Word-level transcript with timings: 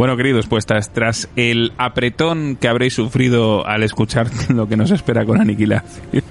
Bueno, 0.00 0.16
queridos, 0.16 0.46
pues 0.46 0.64
tras, 0.64 0.94
tras 0.94 1.28
el 1.36 1.74
apretón 1.76 2.56
que 2.58 2.68
habréis 2.68 2.94
sufrido 2.94 3.66
al 3.66 3.82
escuchar 3.82 4.30
lo 4.48 4.66
que 4.66 4.78
nos 4.78 4.90
espera 4.92 5.26
con 5.26 5.38
aniquilación, 5.38 6.24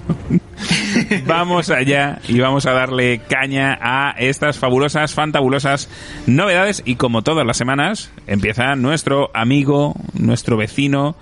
vamos 1.27 1.69
allá 1.69 2.17
y 2.27 2.39
vamos 2.39 2.65
a 2.65 2.71
darle 2.71 3.21
caña 3.29 3.77
a 3.79 4.15
estas 4.17 4.57
fabulosas, 4.57 5.13
fantabulosas 5.13 5.87
novedades. 6.25 6.81
Y 6.83 6.95
como 6.95 7.21
todas 7.21 7.45
las 7.45 7.57
semanas, 7.57 8.11
empieza 8.25 8.75
nuestro 8.75 9.29
amigo, 9.35 9.93
nuestro 10.13 10.57
vecino, 10.57 11.15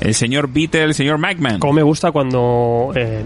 el 0.00 0.14
señor 0.14 0.48
Beatle, 0.52 0.84
el 0.84 0.94
señor 0.94 1.18
Macman. 1.18 1.58
Como 1.58 1.72
me 1.74 1.82
gusta 1.82 2.10
cuando 2.12 2.92
eh, 2.94 3.24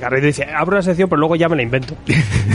Garrido 0.00 0.26
dice, 0.26 0.44
abro 0.44 0.76
una 0.76 0.82
sección, 0.82 1.08
pero 1.08 1.18
luego 1.20 1.36
ya 1.36 1.48
me 1.48 1.56
la 1.56 1.62
invento. 1.62 1.96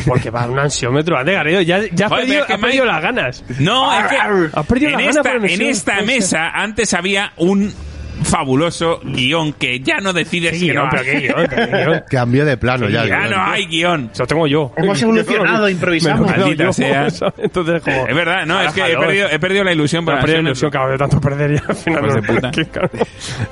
Porque 0.05 0.29
va 0.29 0.45
un 0.47 0.59
ansiómetro. 0.59 1.17
Ande, 1.17 1.33
Garrido, 1.33 1.61
ya, 1.61 1.79
ya 1.91 2.05
has 2.05 2.11
Joder, 2.11 2.25
perdido, 2.25 2.41
es 2.41 2.47
que 2.47 2.53
has 2.53 2.59
perdido 2.59 2.85
las 2.85 3.01
ganas. 3.01 3.43
No, 3.59 3.99
es 3.99 4.05
que 4.07 4.17
Has 4.17 4.65
perdido 4.65 4.89
en 4.91 4.93
las 4.93 5.01
ganas 5.01 5.17
esta, 5.17 5.21
por 5.23 5.31
el 5.31 5.35
en 5.37 5.41
mención. 5.41 5.69
esta 5.69 6.01
mesa 6.01 6.49
antes 6.53 6.93
había 6.93 7.33
un 7.37 7.73
fabuloso 8.23 8.99
guion 9.03 9.53
que 9.53 9.79
ya 9.79 9.97
no 9.99 10.13
decides 10.13 10.51
¿Qué 10.51 10.57
si 10.59 10.65
guion? 10.71 10.83
no 10.85 10.89
¿Pero 10.91 11.03
qué 11.03 11.19
guion? 11.19 11.35
¿Pero 11.49 11.67
qué 11.71 11.77
guion? 11.77 12.03
Cambió 12.09 12.45
de 12.45 12.57
plano 12.57 12.89
ya. 12.89 13.05
Ya 13.05 13.27
no 13.27 13.41
hay 13.41 13.65
guion. 13.67 14.09
Eso 14.11 14.23
lo 14.23 14.27
tengo 14.27 14.47
yo. 14.47 14.71
Hemos 14.77 15.01
evolucionado, 15.01 15.69
improvisamos. 15.69 16.31
He 16.33 16.37
Maldita 16.37 16.73
sea. 16.73 17.07
Entonces, 17.37 17.81
como... 17.81 18.07
Es 18.07 18.15
verdad, 18.15 18.45
no, 18.45 18.61
es 18.61 18.73
que 18.73 18.81
he 18.91 18.97
perdido, 18.97 19.29
he 19.29 19.39
perdido 19.39 19.63
la 19.63 19.73
ilusión 19.73 20.03
Me 20.05 20.13
ha 20.13 20.19
perdido 20.19 20.41
la 20.41 20.49
ilusión, 20.49 20.71
cabrón, 20.71 20.91
de 20.93 20.97
tanto 20.97 21.21
perder 21.21 21.53
ya 21.55 21.63
al 21.67 21.75
final. 21.75 22.07
De 22.07 22.21
no- 22.21 22.21
puta. 22.23 22.51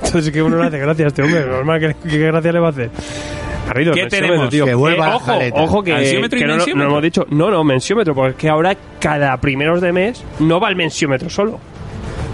Entonces, 0.03 0.31
que 0.33 0.41
uno 0.41 0.57
le 0.57 0.67
hace 0.67 0.79
gracia 0.79 1.05
a 1.05 1.07
este 1.07 1.23
hombre. 1.23 1.45
Normal, 1.45 1.79
¿qué, 1.79 2.09
qué 2.09 2.17
gracia 2.17 2.51
le 2.51 2.59
va 2.59 2.67
a 2.67 2.71
hacer? 2.71 2.89
Garrido, 3.67 3.93
¿Qué 3.93 4.05
tenemos? 4.07 4.49
tío. 4.49 4.65
Que 4.65 4.75
vuelva 4.75 5.05
Eh, 5.05 5.09
la 5.09 5.15
ojo, 5.15 5.25
jaleta. 5.25 5.59
ojo 5.61 5.83
que, 5.83 5.93
¿Ansiómetro 5.93 6.37
y 6.37 6.41
que 6.41 6.45
no, 6.47 6.51
no- 6.53 6.57
mensiómetro? 6.57 6.83
no 6.87 6.91
hemos 6.91 7.03
dicho. 7.03 7.25
No, 7.31 7.49
no, 7.49 7.63
mensiómetro, 7.63 8.13
porque 8.13 8.29
es 8.31 8.35
que 8.37 8.49
ahora 8.49 8.75
cada 8.99 9.35
primeros 9.37 9.81
de 9.81 9.91
mes 9.91 10.23
no 10.39 10.59
va 10.59 10.69
el 10.69 10.75
mensiómetro 10.75 11.29
solo. 11.29 11.59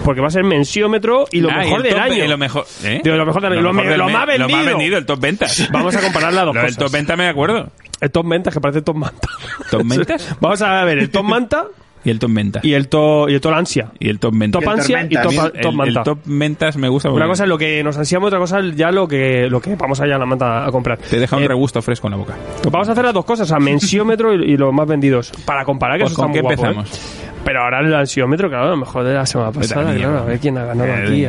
Porque 0.03 0.19
va 0.21 0.27
a 0.27 0.31
ser 0.31 0.43
mensiómetro 0.43 1.25
y 1.31 1.41
lo 1.41 1.49
Ah, 1.51 1.63
y 1.63 1.65
mejor 1.65 1.77
el 1.85 1.93
del 1.93 1.99
año. 1.99 2.25
y 2.25 2.27
lo 2.27 2.37
mejor, 2.37 2.65
¿eh? 2.83 3.01
Digo, 3.03 3.15
lo 3.15 3.25
mejor 3.25 3.45
año. 3.45 3.61
Lo, 3.61 3.73
me- 3.73 3.83
del 3.85 3.97
lo 3.97 4.09
más 4.09 4.25
vendido. 4.25 4.47
Lo 4.49 4.55
más 4.55 4.65
vendido, 4.65 4.97
el 4.97 5.05
top 5.05 5.19
ventas. 5.19 5.69
Vamos 5.71 5.95
a 5.95 6.01
comparar 6.01 6.33
las 6.33 6.45
dos 6.45 6.55
Lo 6.55 6.61
cosas. 6.61 6.77
top 6.77 6.91
venta 6.91 7.15
me 7.15 7.27
acuerdo. 7.27 7.71
El 7.99 8.09
top 8.11 8.27
ventas, 8.27 8.53
que 8.53 8.59
parece 8.61 8.81
top 8.81 8.95
manta. 8.95 9.27
¿Top 9.69 9.81
ventas? 9.85 10.35
Vamos 10.39 10.61
a 10.61 10.83
ver 10.85 10.97
el 10.99 11.11
top 11.11 11.23
manta 11.25 11.65
Y 12.03 12.09
el 12.09 12.17
top 12.19 12.31
venta. 12.33 12.59
y 12.63 12.73
el 12.73 12.87
top, 12.87 13.29
y 13.29 13.33
el 13.35 13.41
top 13.41 13.53
ansia. 13.53 13.91
Y 13.99 14.09
el 14.09 14.19
top 14.19 14.33
venta. 14.35 14.59
Top 14.59 14.69
ansia 14.69 15.05
y 15.09 15.15
top, 15.15 15.31
el, 15.53 15.61
top 15.61 15.71
el 15.71 15.75
manta. 15.75 16.03
top 16.03 16.19
ventas 16.25 16.77
me 16.77 16.89
gusta 16.89 17.11
Una 17.11 17.27
cosa 17.27 17.43
es 17.43 17.49
lo 17.49 17.57
que 17.57 17.83
nos 17.83 17.97
ansiamos, 17.97 18.27
otra 18.27 18.39
cosa 18.39 18.59
es 18.59 18.75
ya 18.75 18.91
lo 18.91 19.07
que, 19.07 19.47
lo 19.49 19.61
que 19.61 19.75
vamos 19.75 19.99
allá 20.01 20.15
a 20.15 20.19
la 20.19 20.25
manta 20.25 20.65
a 20.65 20.71
comprar. 20.71 20.97
te 20.97 21.19
deja 21.19 21.35
un 21.37 21.43
Eh, 21.43 21.47
regusto 21.47 21.81
fresco 21.81 22.07
en 22.07 22.11
la 22.11 22.17
boca. 22.17 22.35
Vamos 22.71 22.89
a 22.89 22.93
hacer 22.93 23.03
las 23.05 23.13
dos 23.13 23.25
cosas, 23.25 23.51
a 23.51 23.59
mensiómetro 23.59 24.33
y, 24.33 24.53
y 24.53 24.57
los 24.57 24.73
más 24.73 24.87
vendidos. 24.87 25.31
Para 25.45 25.63
comparar 25.63 25.97
que 25.97 26.03
Pues 26.05 26.13
eso 26.13 26.21
¿con 26.21 26.31
está 26.31 26.41
qué 26.41 26.43
muy 26.47 26.55
guapo, 26.55 26.79
empezamos? 26.79 26.97
¿eh? 26.97 27.27
Pero 27.43 27.63
ahora 27.63 27.79
el 27.79 27.93
ansiómetro, 27.93 28.49
claro, 28.49 28.65
a 28.65 28.69
lo 28.69 28.77
mejor 28.77 29.03
de 29.03 29.13
la 29.15 29.25
semana 29.25 29.51
pasada, 29.51 29.85
también, 29.85 30.07
claro, 30.07 30.19
a 30.23 30.25
ver 30.25 30.39
quién 30.39 30.57
ha 30.57 30.65
ganado 30.65 30.93
aquí. 30.93 31.25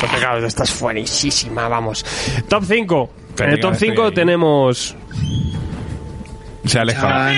Porque 0.00 0.16
claro, 0.18 0.44
esta 0.46 0.62
es 0.64 0.80
buenísima, 0.80 1.68
vamos. 1.68 2.04
Top 2.48 2.64
5. 2.64 3.10
En 3.38 3.50
el 3.50 3.60
top 3.60 3.72
estoy 3.74 3.88
5 3.90 4.04
ahí. 4.04 4.12
tenemos... 4.14 4.96
Se 6.64 6.78
ha 6.78 6.82
alejado. 6.82 7.32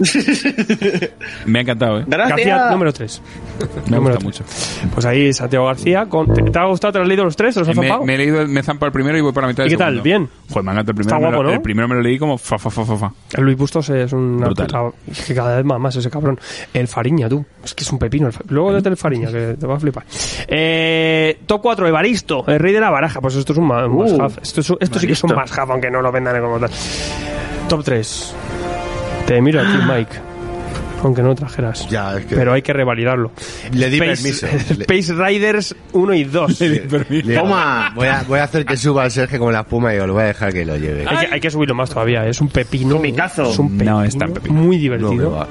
Me 1.46 1.58
ha 1.58 1.62
encantado, 1.62 2.00
¿eh? 2.00 2.04
Gracias. 2.06 2.36
García 2.36 2.70
número 2.70 2.92
3. 2.92 3.22
Me 3.90 3.96
Número 3.96 4.16
gusta 4.16 4.18
tres. 4.18 4.24
mucho. 4.24 4.90
Pues 4.94 5.06
ahí 5.06 5.32
Santiago 5.32 5.66
García. 5.66 6.06
Con... 6.06 6.32
¿Te, 6.32 6.42
te 6.42 6.58
ha 6.58 6.64
gustado? 6.66 6.92
¿Te 6.94 6.98
has 7.00 7.06
leído 7.08 7.24
los 7.24 7.36
tres? 7.36 7.54
¿Te 7.54 7.60
los 7.60 7.68
has 7.68 7.76
Me, 7.76 7.82
zampado? 7.88 8.04
me 8.06 8.14
he 8.14 8.18
leído, 8.18 8.46
me 8.46 8.62
zampa 8.62 8.86
el 8.86 8.92
primero 8.92 9.18
y 9.18 9.20
voy 9.20 9.32
por 9.32 9.42
la 9.42 9.48
mitad 9.48 9.64
¿Y 9.64 9.68
del 9.68 9.76
qué 9.78 9.84
tal? 9.84 10.00
¿Bien? 10.00 10.28
Joder, 10.48 10.64
me 10.64 10.72
encanta 10.72 10.90
el 10.92 10.96
primero. 10.96 11.16
Está 11.16 11.16
me 11.16 11.22
lo- 11.22 11.36
guapo, 11.36 11.42
¿no? 11.44 11.52
El 11.54 11.60
primero 11.62 11.88
me 11.88 11.94
lo 11.96 12.00
leí 12.02 12.18
como 12.18 12.38
fa, 12.38 12.58
fa, 12.58 12.70
fa, 12.70 12.84
fa, 12.84 12.96
fa. 12.96 13.12
El 13.34 13.44
Luis 13.44 13.56
Bustos 13.58 13.88
es 13.90 14.12
una 14.12 14.46
Brutal. 14.46 14.66
puta- 14.66 14.92
es 15.10 15.24
que 15.26 15.34
cada 15.34 15.56
vez 15.56 15.64
más, 15.64 15.78
más 15.78 15.96
ese 15.96 16.10
cabrón. 16.10 16.38
El 16.72 16.88
Fariña, 16.88 17.28
tú. 17.28 17.44
Es 17.62 17.74
que 17.74 17.84
es 17.84 17.92
un 17.92 17.98
pepino. 17.98 18.26
el 18.28 18.32
Fa- 18.32 18.40
Luego 18.48 18.72
desde 18.72 18.88
el 18.88 18.96
Fariña, 18.96 19.30
que 19.30 19.56
te 19.58 19.66
va 19.66 19.76
a 19.76 19.80
flipar. 19.80 20.04
Eh, 20.48 21.40
top 21.46 21.60
4, 21.62 21.86
Evaristo, 21.88 22.44
el 22.46 22.58
rey 22.58 22.72
de 22.72 22.80
la 22.80 22.90
baraja. 22.90 23.20
Pues 23.20 23.34
esto 23.36 23.52
es 23.52 23.58
un 23.58 23.70
un 23.70 23.90
Uh. 23.92 24.26
Esto, 24.42 24.60
es- 24.60 24.72
esto 24.80 24.98
sí 24.98 25.06
que 25.06 25.12
es 25.12 25.24
un 25.24 25.32
must-have, 25.34 25.72
aunque 25.72 25.90
no 25.90 26.00
lo 26.00 26.10
vendan 26.10 26.40
como 26.40 26.58
tal. 26.58 26.70
Top 27.68 27.84
3. 27.84 28.34
Te 29.30 29.40
miro 29.40 29.60
aquí, 29.60 29.78
Mike. 29.86 30.10
Aunque 31.04 31.22
no 31.22 31.28
lo 31.28 31.34
trajeras. 31.36 31.88
Ya, 31.88 32.18
es 32.18 32.26
que 32.26 32.34
Pero 32.34 32.52
hay 32.52 32.62
que 32.62 32.72
revalidarlo. 32.72 33.30
le 33.72 33.88
di 33.88 33.98
Space, 34.00 34.46
permiso. 34.46 34.46
Space 34.82 35.14
Riders 35.14 35.76
1 35.92 36.14
y 36.14 36.24
2. 36.24 36.60
le- 36.60 37.36
Toma. 37.36 37.92
Voy 37.94 38.08
a, 38.08 38.24
voy 38.26 38.40
a 38.40 38.44
hacer 38.44 38.64
que 38.66 38.76
suba 38.76 39.04
el 39.04 39.12
Sergio 39.12 39.38
como 39.38 39.52
la 39.52 39.60
espuma 39.60 39.94
y 39.94 39.98
lo 39.98 40.12
voy 40.14 40.24
a 40.24 40.26
dejar 40.26 40.52
que 40.52 40.64
lo 40.64 40.76
lleve. 40.76 41.06
Hay 41.08 41.28
que, 41.28 41.34
hay 41.34 41.40
que 41.40 41.48
subirlo 41.48 41.76
más 41.76 41.90
todavía. 41.90 42.26
Es 42.26 42.40
un 42.40 42.48
pepino. 42.48 42.96
Comicazo. 42.96 43.50
Es 43.52 43.58
un 43.60 43.70
pepino 43.78 43.98
No 44.00 44.04
es 44.04 44.18
tan 44.18 44.32
pepino. 44.32 44.52
muy 44.56 44.76
No 44.76 44.82
divertido. 44.82 45.14
me 45.14 45.24
va. 45.36 45.46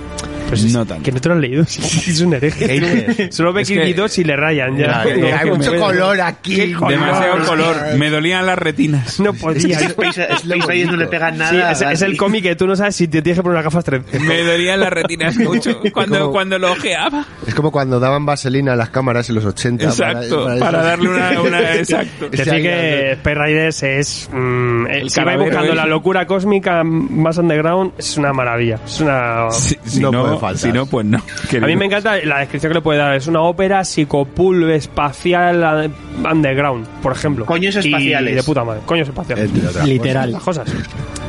Pues 0.50 0.64
es- 0.64 0.74
No 0.74 0.86
tanto. 0.86 1.04
Que 1.04 1.12
no 1.12 1.22
te 1.22 1.30
lo 1.30 1.36
has 1.36 1.42
leído. 1.42 1.62
es 1.64 2.22
un 2.22 2.34
hereje. 2.34 3.32
Solo 3.32 3.54
ve 3.54 3.64
que 3.64 3.94
dos 3.94 4.18
y 4.18 4.24
le 4.24 4.36
rayan 4.36 4.76
ya. 4.78 5.02
Hay 5.02 5.50
mucho 5.56 5.76
color 5.78 6.20
aquí. 6.22 6.56
Demasiado 6.74 7.46
color. 7.46 7.76
Me 7.98 8.10
dolían 8.10 8.46
las 8.46 8.58
retinas. 8.58 9.20
No 9.20 9.34
podía. 9.34 9.78
Space, 9.80 10.86
no 10.86 10.96
le 10.98 11.08
pegan 11.08 11.34
Sí, 11.36 11.40
nada. 11.40 11.72
es, 11.72 11.82
es 11.82 12.02
el 12.02 12.18
cómic 12.18 12.44
que 12.44 12.56
tú 12.56 12.68
no 12.68 12.76
sabes 12.76 12.96
si 12.96 13.08
te 13.08 13.22
tienes 13.22 13.40
que 13.40 13.44
poner 13.44 13.56
las 13.56 13.66
gafas 13.66 13.86
3D. 13.86 14.20
Me 14.22 14.44
dolían 14.44 14.80
las 14.80 14.90
retinas 14.92 15.38
mucho 15.38 15.80
cuando, 15.94 16.20
Como- 16.20 16.32
cuando 16.32 16.60
lo 16.60 16.72
ojeaba. 16.72 17.26
Es 17.46 17.54
como 17.56 17.72
cuando 17.72 18.00
daban 18.00 18.26
vaselina 18.26 18.74
a 18.74 18.76
las 18.76 18.90
cámaras 18.90 19.30
en 19.30 19.36
los 19.36 19.46
80. 19.46 19.86
Exacto, 19.86 20.48
para 20.60 20.82
darle 20.82 21.10
una- 21.10 21.42
una- 21.42 21.76
exacto. 21.76 22.30
Decir 22.30 22.54
que 22.62 23.12
Space 23.14 23.36
Riders 23.36 23.84
es. 23.84 24.30
mm, 24.32 24.88
eh, 24.88 25.00
El 25.02 25.10
si 25.10 25.22
vais 25.22 25.40
buscando 25.40 25.76
la 25.76 25.86
locura 25.86 26.26
cósmica 26.26 26.84
más 26.84 27.38
underground, 27.38 27.94
es 27.98 28.18
una 28.18 28.34
maravilla. 28.34 28.80
Es 28.86 29.00
una. 29.02 29.48
No, 30.00 30.39
faltar. 30.40 30.60
si 30.60 30.72
no, 30.72 30.86
pues 30.86 31.06
no. 31.06 31.18
A 31.62 31.66
mí 31.66 31.76
me 31.76 31.86
encanta 31.86 32.18
la 32.24 32.40
descripción 32.40 32.72
que 32.72 32.76
le 32.76 32.82
puede 32.82 33.00
dar. 33.00 33.16
Es 33.16 33.28
una 33.28 33.42
ópera 33.42 33.84
psicopulp 33.84 34.70
espacial 34.70 35.92
underground, 36.30 36.88
por 37.02 37.12
ejemplo. 37.12 37.46
Coños 37.46 37.76
Y 37.76 37.80
espaciales. 37.90 38.36
de 38.36 38.44
puta 38.44 38.64
madre. 38.64 38.82
Coños 38.86 39.08
espaciales. 39.08 39.50
Literal. 39.86 40.32
Las 40.32 40.44
cosas. 40.44 40.70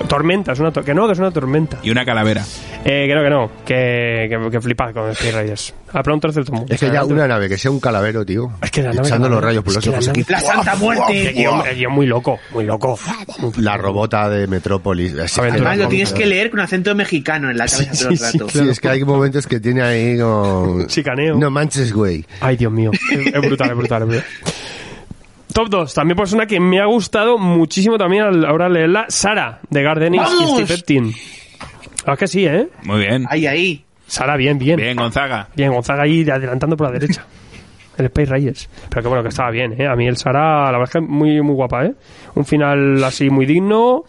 Tormenta, 0.08 0.52
es 0.52 0.58
una 0.60 0.72
to- 0.72 0.82
que 0.82 0.94
no, 0.94 1.06
que 1.06 1.12
es 1.12 1.18
una 1.18 1.30
tormenta. 1.30 1.78
Y 1.82 1.90
una 1.90 2.04
calavera. 2.04 2.44
Eh, 2.84 3.06
que 3.06 3.14
no, 3.14 3.22
que 3.22 3.30
no, 3.30 3.50
que, 3.64 4.26
que, 4.30 4.50
que 4.50 4.60
flipad 4.60 4.92
con 4.94 5.10
Space 5.10 5.32
Raiders. 5.32 5.74
A 5.92 6.02
pronto 6.02 6.28
el 6.28 6.34
mundo. 6.50 6.66
Es 6.68 6.78
que 6.80 6.90
ya 6.90 7.04
una 7.04 7.26
nave 7.26 7.48
que 7.48 7.58
sea 7.58 7.70
un 7.70 7.80
calavero, 7.80 8.24
tío. 8.24 8.50
Es 8.62 8.70
que 8.70 8.82
la 8.82 8.92
nave 8.92 9.08
echando 9.08 9.28
los 9.28 9.42
rayos 9.42 9.64
por 9.64 9.72
es 9.76 9.86
los 9.86 10.08
que 10.08 10.24
la 10.28 10.40
Santa 10.40 10.76
Muerte. 10.76 11.32
guion 11.32 11.92
muy 11.92 12.06
loco, 12.06 12.38
muy 12.52 12.64
loco. 12.64 12.98
La 13.58 13.76
robota 13.76 14.28
de 14.28 14.46
Metrópolis. 14.46 15.14
Además 15.38 15.78
lo 15.78 15.88
tienes 15.88 16.12
que 16.12 16.26
leer 16.26 16.50
con 16.50 16.60
acento 16.60 16.94
mexicano 16.94 17.50
en 17.50 17.58
la 17.58 17.66
cabeza 17.66 17.92
todo 17.98 18.10
el 18.10 18.18
sí, 18.18 18.24
sí, 18.24 18.38
rato. 18.38 18.48
Sí, 18.50 18.68
es 18.68 18.80
que 18.80 18.88
hay 18.88 18.99
momentos 19.06 19.46
que 19.46 19.60
tiene 19.60 19.82
ahí 19.82 20.18
como... 20.18 20.86
Chicaneo. 20.86 21.36
No 21.36 21.50
manches, 21.50 21.92
güey. 21.92 22.24
Ay, 22.40 22.56
Dios 22.56 22.72
mío. 22.72 22.90
Es, 22.92 23.26
es 23.26 23.40
brutal, 23.40 23.70
es 23.70 23.76
brutal, 23.76 24.02
es 24.02 24.08
brutal. 24.08 24.24
Top 25.52 25.68
2. 25.68 25.94
También 25.94 26.16
pues 26.16 26.32
una 26.32 26.46
que 26.46 26.60
me 26.60 26.80
ha 26.80 26.86
gustado 26.86 27.38
muchísimo 27.38 27.98
también 27.98 28.22
al 28.22 28.44
ahora 28.44 28.68
leerla. 28.68 29.06
Sara, 29.08 29.60
de 29.68 29.82
Gardening 29.82 30.20
¡Vamos! 30.20 30.62
15. 30.62 31.20
Ah, 32.06 32.16
que 32.16 32.26
sí, 32.26 32.46
¿eh? 32.46 32.68
Muy 32.84 33.00
bien. 33.00 33.26
Ahí, 33.28 33.46
ahí. 33.46 33.84
Sara, 34.06 34.36
bien, 34.36 34.58
bien. 34.58 34.76
Bien, 34.76 34.96
Gonzaga. 34.96 35.48
Bien, 35.54 35.70
Gonzaga 35.72 36.04
ahí 36.04 36.28
adelantando 36.28 36.76
por 36.76 36.88
la 36.88 36.98
derecha. 36.98 37.24
El 37.96 38.06
Space 38.06 38.30
Raiders. 38.30 38.68
Pero 38.88 39.02
que 39.02 39.08
bueno, 39.08 39.22
que 39.22 39.28
estaba 39.28 39.50
bien, 39.50 39.74
¿eh? 39.78 39.86
A 39.86 39.94
mí 39.94 40.06
el 40.06 40.16
Sara, 40.16 40.66
la 40.66 40.78
verdad 40.78 40.84
es 40.84 40.90
que 40.92 41.00
muy, 41.00 41.42
muy 41.42 41.54
guapa, 41.54 41.84
¿eh? 41.84 41.94
Un 42.34 42.44
final 42.44 43.02
así 43.02 43.28
muy 43.30 43.44
digno, 43.46 44.04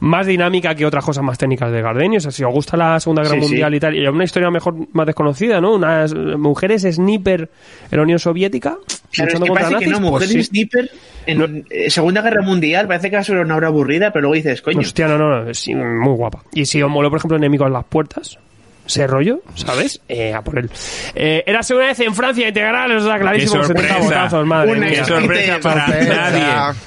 más 0.00 0.26
dinámica 0.26 0.74
que 0.74 0.86
otras 0.86 1.04
cosas 1.04 1.24
más 1.24 1.36
técnicas 1.38 1.72
de 1.72 1.82
Gardenius. 1.82 2.24
O 2.26 2.30
sea, 2.30 2.30
si 2.30 2.44
os 2.44 2.52
gusta 2.52 2.76
la 2.76 3.00
Segunda 3.00 3.22
Guerra 3.22 3.34
Sí, 3.36 3.40
sí. 3.42 3.46
Mundial 3.48 3.74
y 3.74 3.80
tal, 3.80 3.94
y 3.96 4.06
una 4.06 4.24
historia 4.24 4.50
mejor 4.50 4.74
más 4.92 5.06
desconocida, 5.06 5.60
¿no? 5.60 5.74
Unas 5.74 6.14
mujeres 6.14 6.82
sniper 6.82 7.50
en 7.90 7.96
la 7.96 8.02
Unión 8.02 8.18
Soviética 8.18 8.76
Claro, 9.12 9.32
es 9.32 9.40
que 9.40 9.46
parece 9.48 9.68
que 9.68 9.74
nazis. 9.74 9.90
no, 9.90 10.00
Mujer 10.00 10.28
pues 10.28 10.30
sí. 10.30 10.42
Sniper 10.44 10.90
en 11.26 11.64
eh, 11.70 11.90
Segunda 11.90 12.22
Guerra 12.22 12.42
Mundial 12.42 12.86
parece 12.86 13.08
que 13.10 13.16
va 13.16 13.20
a 13.20 13.24
ser 13.24 13.38
una 13.38 13.56
obra 13.56 13.68
aburrida, 13.68 14.12
pero 14.12 14.22
luego 14.22 14.34
dices, 14.34 14.62
coño, 14.62 14.80
Hostia, 14.80 15.08
no, 15.08 15.16
no, 15.18 15.44
no, 15.44 15.54
sí, 15.54 15.74
muy 15.74 16.14
guapa. 16.14 16.42
Y 16.52 16.66
si 16.66 16.82
os 16.82 16.90
moló, 16.90 17.08
por 17.10 17.18
ejemplo, 17.18 17.36
Enemigos 17.36 17.66
en 17.66 17.72
las 17.72 17.84
puertas, 17.84 18.38
ese 18.86 19.06
rollo, 19.06 19.40
¿sabes? 19.54 20.00
Eh, 20.08 20.32
a 20.34 20.42
por 20.42 20.58
él. 20.58 20.70
Eh, 21.14 21.42
era 21.46 21.62
segunda 21.62 21.88
vez 21.88 22.00
en 22.00 22.14
Francia 22.14 22.46
integral, 22.46 22.92
os 22.96 23.04
da 23.04 23.18
clarísimo, 23.18 23.62
¡Qué 23.62 23.66
70 23.68 23.88
sorpresa! 23.88 24.04
botazos, 24.04 24.46
madre. 24.46 24.90
Qué 24.90 25.04
sorpresa 25.04 25.58
para 25.60 25.86
nadie. 25.88 26.78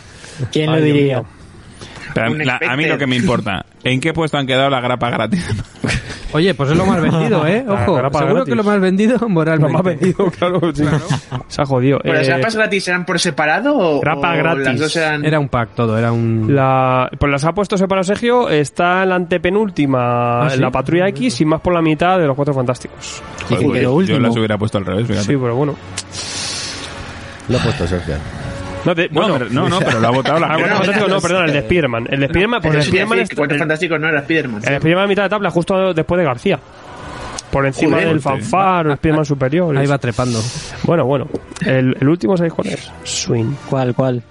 ¿Quién 0.51 0.71
lo 0.71 0.81
diría? 0.81 1.23
Pero 2.13 2.33
la- 2.35 2.59
a 2.67 2.75
mí 2.75 2.85
lo 2.85 2.97
que 2.97 3.05
me 3.05 3.15
importa, 3.15 3.65
¿en 3.83 3.99
qué 3.99 4.13
puesto 4.13 4.37
han 4.37 4.47
quedado 4.47 4.69
la 4.69 4.81
grapa 4.81 5.09
gratis? 5.11 5.45
Oye, 6.31 6.53
pues 6.53 6.69
es 6.71 6.77
lo 6.77 6.85
más 6.85 7.01
vendido, 7.01 7.45
¿eh? 7.47 7.63
Ojo, 7.67 7.77
seguro 7.97 8.09
gratis. 8.33 8.43
que 8.45 8.55
lo 8.55 8.63
más 8.63 8.79
vendido 8.79 9.17
Lo 9.21 9.29
moralmente. 9.29 9.73
más 9.73 9.83
vendido, 9.83 10.29
claro, 10.31 10.59
sí. 10.75 10.83
Se 11.47 11.61
ha 11.61 11.65
jodido. 11.65 11.99
¿pero 12.03 12.15
las 12.15 12.27
Eh, 12.27 12.31
grapas 12.31 12.55
gratis 12.55 12.87
eran 12.87 13.05
por 13.05 13.19
separado 13.19 13.75
o, 13.77 13.99
grapa 14.01 14.33
o 14.33 14.37
gratis. 14.37 14.65
las 14.65 14.79
dos 14.79 14.95
eran... 14.95 15.25
Era 15.25 15.39
un 15.39 15.49
pack 15.49 15.69
todo, 15.75 15.97
era 15.97 16.11
un... 16.11 16.47
la, 16.53 17.09
pues 17.17 17.31
las 17.31 17.45
ha 17.45 17.51
puesto 17.53 17.77
separado 17.77 18.03
Sergio, 18.03 18.47
está 18.49 19.03
en 19.03 19.09
la 19.09 19.15
antepenúltima, 19.15 20.45
¿Ah, 20.45 20.49
sí? 20.49 20.55
en 20.55 20.61
la 20.61 20.71
patrulla 20.71 21.07
X 21.09 21.41
y 21.41 21.45
más 21.45 21.61
por 21.61 21.73
la 21.73 21.81
mitad 21.81 22.19
de 22.19 22.27
los 22.27 22.35
cuatro 22.35 22.53
fantásticos. 22.53 23.23
Y 23.49 23.55
que 23.55 23.65
Joder, 23.65 23.71
quedó 23.81 23.81
yo 23.91 23.93
último. 23.95 24.19
las 24.19 24.35
hubiera 24.35 24.57
puesto 24.57 24.77
al 24.77 24.85
revés, 24.85 25.07
fíjate. 25.07 25.25
Sí, 25.25 25.35
pero 25.39 25.55
bueno. 25.55 25.75
Lo 27.49 27.57
he 27.57 27.61
puesto, 27.61 27.87
Sergio. 27.87 28.15
No, 28.85 28.93
No, 28.95 29.07
bueno, 29.11 29.33
pero, 29.37 29.49
no, 29.49 29.69
no, 29.69 29.79
pero 29.79 29.99
lo 29.99 30.07
ha 30.07 30.11
votado 30.11 30.39
la 30.39 30.47
Ah, 30.47 30.57
no, 31.07 31.19
perdón, 31.21 31.45
el 31.47 31.53
de 31.53 31.61
Spiderman. 31.61 32.07
El 32.09 32.19
de 32.21 32.27
Spiderman, 32.27 32.61
pues 32.61 32.75
el 32.75 32.83
Spiderman 32.83 33.19
es- 33.19 33.29
Cuatro 33.35 33.53
el- 33.55 33.59
Fantásticos 33.59 33.99
no 33.99 34.07
era 34.07 34.21
Spiderman. 34.21 34.61
El 34.65 34.77
Spiderman 34.79 35.05
a 35.05 35.07
mitad 35.07 35.23
de 35.23 35.29
tabla, 35.29 35.49
justo 35.51 35.93
después 35.93 36.17
de 36.19 36.25
García. 36.25 36.59
por 37.51 37.65
encima 37.65 37.93
Joder. 37.93 38.09
del 38.09 38.21
fanfar 38.21 38.87
o 38.87 38.95
Spiderman 38.95 39.25
superior. 39.25 39.75
Ahí 39.75 39.87
va 39.87 39.97
trepando. 39.97 40.39
Bueno, 40.83 41.05
bueno. 41.05 41.27
El, 41.65 41.97
el 41.99 42.07
último, 42.07 42.37
¿sabéis 42.37 42.53
cuál 42.53 42.67
es? 42.67 42.91
Swing. 43.03 43.53
¿Cuál, 43.67 43.95
cuál? 43.95 44.21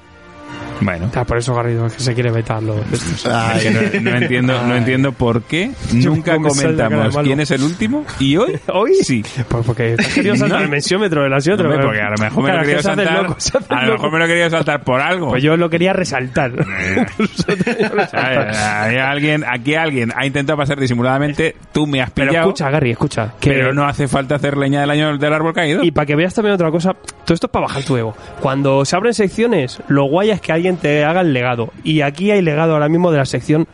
Bueno. 0.80 1.10
Ah, 1.14 1.24
por 1.24 1.38
eso 1.38 1.54
Garrido 1.54 1.86
es 1.86 1.94
que 1.94 2.00
se 2.02 2.14
quiere 2.14 2.30
vetarlo. 2.30 2.76
No, 3.24 4.00
no 4.00 4.10
entiendo, 4.16 4.62
no 4.66 4.76
entiendo 4.76 5.12
por 5.12 5.42
qué 5.42 5.70
nunca 5.92 6.32
de 6.34 6.38
comentamos 6.40 7.16
quién 7.18 7.40
es 7.40 7.50
el 7.50 7.62
último 7.62 8.04
y 8.18 8.36
hoy, 8.36 8.58
¿Hoy? 8.72 8.94
sí. 9.02 9.22
Pues 9.48 9.66
porque 9.66 9.96
te 9.96 10.02
has 10.02 10.14
querido 10.14 10.36
saltar 10.36 10.58
No. 10.58 10.64
el 10.64 10.70
mensiómetro 10.70 11.22
del 11.22 11.32
asiómetro. 11.34 11.68
Hombre, 11.70 11.84
porque 11.84 12.00
a 12.00 12.10
lo 12.10 12.16
mejor 12.18 12.44
me 12.44 12.50
lo 12.52 12.56
he 12.56 12.60
querido 12.60 12.76
que 12.78 12.82
se 12.82 12.90
hace 12.90 13.04
saltar. 13.04 13.22
loco, 13.22 13.36
a 13.74 13.86
lo 13.86 13.92
mejor 13.92 14.12
me 14.12 14.18
lo 14.18 14.24
he 14.24 14.28
querido 14.28 14.50
saltar 14.50 14.82
por 14.84 15.00
algo. 15.00 15.28
Pues 15.30 15.42
yo 15.42 15.56
lo 15.56 15.68
quería 15.70 15.92
resaltar. 15.92 16.52
Hay 18.12 18.96
alguien, 18.96 19.44
aquí 19.48 19.74
alguien 19.74 20.12
ha 20.16 20.26
intentado 20.26 20.56
pasar 20.56 20.78
disimuladamente, 20.78 21.56
tú 21.72 21.86
me 21.86 22.00
has 22.02 22.10
Pero 22.10 22.30
pillado, 22.30 22.48
escucha, 22.48 22.70
Gary, 22.70 22.90
escucha. 22.92 23.32
Que, 23.40 23.50
pero 23.50 23.72
no 23.74 23.84
hace 23.86 24.08
falta 24.08 24.36
hacer 24.36 24.56
leña 24.56 24.80
del 24.80 24.90
año 24.90 25.16
del 25.16 25.32
árbol 25.32 25.52
caído. 25.52 25.82
Y 25.82 25.90
para 25.90 26.06
que 26.06 26.16
veas 26.16 26.34
también 26.34 26.54
otra 26.54 26.70
cosa, 26.70 26.92
todo 26.92 27.34
esto 27.34 27.46
es 27.46 27.50
para 27.50 27.66
bajar 27.66 27.82
tu 27.84 27.96
ego. 27.96 28.14
Cuando 28.40 28.84
se 28.84 28.96
abren 28.96 29.14
secciones, 29.14 29.80
lo 29.88 30.04
guay 30.04 30.30
es 30.30 30.40
que 30.40 30.52
alguien 30.52 30.67
te 30.76 31.04
haga 31.04 31.22
el 31.22 31.32
legado. 31.32 31.72
Y 31.82 32.02
aquí 32.02 32.30
hay 32.30 32.42
legado 32.42 32.74
ahora 32.74 32.88
mismo 32.88 33.10
de 33.10 33.18
la 33.18 33.26
sección 33.26 33.66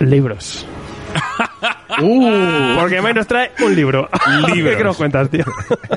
libros. 0.00 0.66
Uh, 2.00 2.76
Porque 2.80 3.00
May 3.00 3.14
nos 3.14 3.26
trae 3.26 3.52
un 3.64 3.74
libro. 3.74 4.08
Libros. 4.52 4.76
¿Qué 4.78 4.84
nos 4.84 4.96
cuentas, 4.96 5.30
tío? 5.30 5.44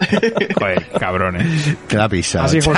Joder, 0.59 0.87
cabrones. 0.99 1.77
Te 1.87 1.97
la. 1.97 2.07
Así 2.41 2.61
fue. 2.61 2.73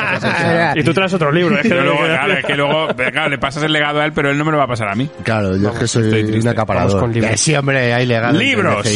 y 0.76 0.84
tú 0.84 0.94
traes 0.94 1.14
otro 1.14 1.32
libro. 1.32 1.56
¿eh? 1.58 1.62
Pero 1.64 1.84
luego, 1.84 2.00
claro, 2.06 2.34
es 2.34 2.46
que 2.46 2.56
luego, 2.56 2.88
claro, 2.96 3.30
le 3.30 3.38
pasas 3.38 3.64
el 3.64 3.74
legado 3.74 4.00
a 4.02 4.06
él, 4.06 4.14
pero 4.14 4.30
él 4.32 4.38
no 4.38 4.46
me 4.46 4.52
lo 4.52 4.58
va 4.58 4.64
a 4.64 4.68
pasar 4.68 4.88
a 4.90 4.96
mí. 4.96 5.10
Claro, 5.24 5.56
yo 5.58 5.70
es 5.70 5.80
que 5.80 5.88
soy 5.88 6.40
un 6.40 6.48
acaparador. 6.48 6.90
Vamos 6.94 7.02
con 7.04 7.14
libros. 7.14 7.40
Sí, 7.40 7.56
hombre, 7.56 7.94
hay 7.94 8.06
legal. 8.06 8.38
¡Libros! 8.38 8.88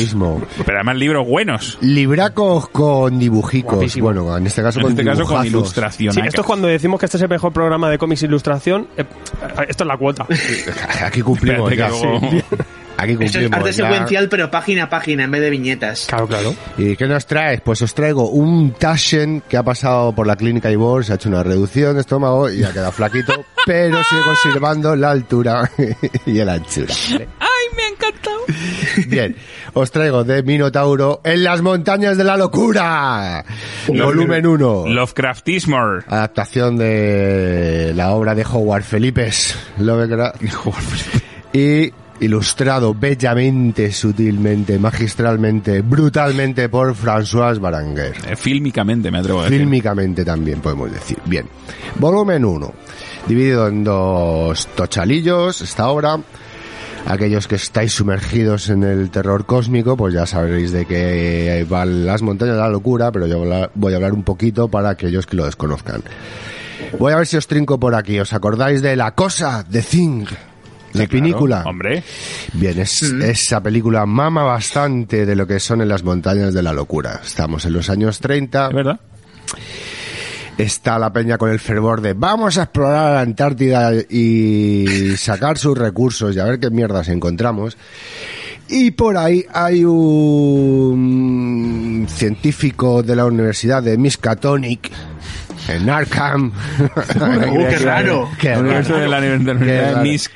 Pero 0.66 0.78
además 0.78 0.96
libros 0.96 1.28
buenos. 1.28 1.78
Libracos 1.81 2.69
con 2.69 3.19
dibujicos. 3.19 3.75
Guapísimo. 3.75 4.06
Bueno, 4.06 4.38
en 4.38 4.48
este 4.48 4.62
caso 4.62 4.80
En 4.80 4.84
con 4.84 4.92
este 4.92 5.06
caso 5.06 5.25
con 5.25 5.46
ilustración. 5.46 6.13
Sí, 6.13 6.22
esto 6.25 6.42
es 6.42 6.48
cuando 6.48 6.68
decimos 6.68 7.00
que 7.00 7.06
este 7.06 7.18
es 7.18 7.24
el 7.24 7.30
mejor 7.30 7.51
programa 7.54 7.89
de 7.89 7.98
cómics 7.98 8.24
e 8.24 8.25
ilustración. 8.25 8.88
eh, 8.98 9.06
esto 9.68 9.84
es 9.84 9.88
la 9.88 9.98
cuota. 9.98 10.25
Aquí 11.06 11.22
cumplimos 11.22 11.72
Espérate 11.72 11.94
que 11.98 12.01
ya. 12.01 12.10
luego- 12.10 12.30
sí. 12.30 12.44
Aquí 12.98 13.18
esto 13.19 13.40
es 13.40 13.51
arte 13.51 13.72
ya. 13.72 13.74
secuencial, 13.74 14.30
pero 14.30 14.50
página 14.51 14.84
a 14.84 14.90
página 14.90 15.24
en 15.24 15.31
vez 15.31 15.42
de 15.42 15.50
viñetas. 15.50 16.06
Claro, 16.07 16.28
claro. 16.28 16.56
¿Y 16.78 16.95
qué 16.95 17.07
nos 17.07 17.25
traes? 17.25 17.62
Pues 17.62 17.81
os 17.81 17.94
traigo 17.94 18.30
un 18.30 18.72
Taschen 18.74 19.42
que 19.48 19.57
ha 19.57 19.63
pasado 19.63 20.13
por 20.13 20.28
la 20.28 20.36
clínica 20.36 20.72
Ibor, 20.72 21.04
se 21.04 21.12
ha 21.13 21.16
hecho 21.16 21.30
una 21.30 21.44
reducción 21.44 21.95
de 21.95 22.01
estómago 22.01 22.50
y 22.50 22.63
ha 22.63 22.72
quedado 22.72 22.92
flaquito, 22.92 23.45
pero 23.66 24.04
sigue 24.04 24.22
conservando 24.22 24.95
la 24.95 25.12
altura 25.12 25.69
y 26.25 26.34
la 26.34 26.54
anchura. 26.54 26.94
¿vale? 27.12 27.28
¡Ay, 27.40 27.75
me 27.75 27.84
ha 27.84 27.88
encantado! 27.90 28.38
Bien, 29.07 29.36
os 29.74 29.92
traigo 29.92 30.24
de 30.24 30.44
Minotauro 30.44 31.22
en 31.24 31.44
las 31.44 31.62
montañas 31.62 32.18
de 32.18 32.24
la 32.24 32.38
locura. 32.38 33.44
Volumen 33.88 34.46
1. 34.46 34.86
Lovecraftismore. 34.88 36.04
Adaptación 36.07 36.78
de 36.78 37.94
la 37.96 38.12
obra 38.12 38.36
de 38.36 38.46
Howard 38.46 38.84
Felipes. 38.84 39.57
Lovecraft. 39.78 40.42
Y 41.56 41.94
ilustrado 42.24 42.94
bellamente, 42.94 43.92
sutilmente, 43.92 44.80
magistralmente, 44.80 45.81
brutalmente 45.81 46.70
por 46.70 46.96
François 46.96 47.60
Baranguer. 47.60 48.14
Eh, 48.28 48.36
Fílmicamente, 48.36 49.12
me 49.12 49.20
atrevo 49.20 49.42
a 49.42 49.44
decir. 49.44 49.60
Fílmicamente 49.60 50.24
también 50.24 50.62
podemos 50.62 50.92
decir. 50.92 51.18
Bien. 51.25 51.48
Volumen 51.96 52.46
1. 52.46 52.74
Dividido 53.28 53.68
en 53.68 53.84
dos 53.84 54.68
tochalillos, 54.68 55.62
esta 55.62 55.90
obra. 55.90 56.20
Aquellos 57.06 57.50
que 57.50 57.56
estáis 57.56 57.92
sumergidos 57.92 58.70
en 58.70 58.84
el 58.84 59.10
terror 59.10 59.46
cósmico, 59.46 59.98
pues 59.98 60.14
ya 60.14 60.25
sabréis 60.25 60.72
de 60.72 60.86
qué 60.86 61.66
van 61.70 62.06
las 62.06 62.22
montañas 62.22 62.56
de 62.56 62.62
la 62.62 62.70
locura, 62.70 63.12
pero 63.12 63.28
yo 63.28 63.44
voy 63.75 63.94
a 63.94 63.96
hablar 63.98 64.14
un 64.14 64.24
poquito 64.24 64.70
para 64.70 64.92
aquellos 64.92 65.25
que 65.25 65.36
lo 65.36 65.44
desconozcan. 65.44 66.02
Voy 66.98 67.12
a 67.12 67.18
ver 67.18 67.28
si 67.28 67.36
os 67.36 67.48
trinco 67.48 67.78
por 67.78 67.96
aquí. 67.96 68.18
¿Os 68.22 68.31
acordáis 68.31 68.81
de 68.81 68.96
La 68.96 69.12
Cosa, 69.16 69.66
de 69.68 69.81
Thing? 69.81 70.25
La 70.94 71.07
película. 71.07 71.63
Hombre, 71.66 72.04
Bien, 72.54 72.80
es, 72.80 73.01
esa 73.01 73.62
película 73.62 74.06
mama 74.06 74.44
bastante 74.44 75.25
de 75.25 75.36
lo 75.36 75.48
que 75.48 75.60
son 75.60 75.81
en 75.81 75.90
las 75.90 76.04
montañas 76.04 76.54
de 76.54 76.62
la 76.62 76.72
locura. 76.74 77.19
Estamos 77.24 77.66
en 77.66 77.74
los 77.74 77.90
años 77.90 78.19
30. 78.19 78.68
es 78.68 78.74
verdad. 78.74 79.00
Está 80.57 81.00
la 81.00 81.12
peña 81.12 81.40
con 81.40 81.50
el 81.50 81.60
fervor 81.60 82.00
de 82.01 82.13
vamos 82.13 82.60
a 82.60 82.63
explorar 82.63 83.13
la 83.16 83.22
Antártida 83.22 83.92
y 84.07 85.16
sacar 85.18 85.57
sus 85.57 85.75
recursos 85.75 86.36
y 86.36 86.40
a 86.40 86.45
ver 86.45 86.60
qué 86.60 86.69
mierdas 86.69 87.10
encontramos. 87.10 87.75
Y 88.69 88.92
por 88.92 89.18
ahí 89.18 89.46
hay 89.51 89.84
un 89.84 91.25
científico 92.07 93.01
de 93.04 93.16
la 93.16 93.25
Universidad 93.25 93.81
de 93.81 93.98
Miskatonic 93.98 94.92
en 95.68 95.89
Arkham. 95.89 96.51
Uh, 97.54 97.68
qué 97.69 97.77
raro. 97.80 98.30
Qué 98.39 98.54
El 98.54 98.60
universo 98.62 98.95
de 98.95 99.07
la 99.07 99.19
raro. 99.19 100.30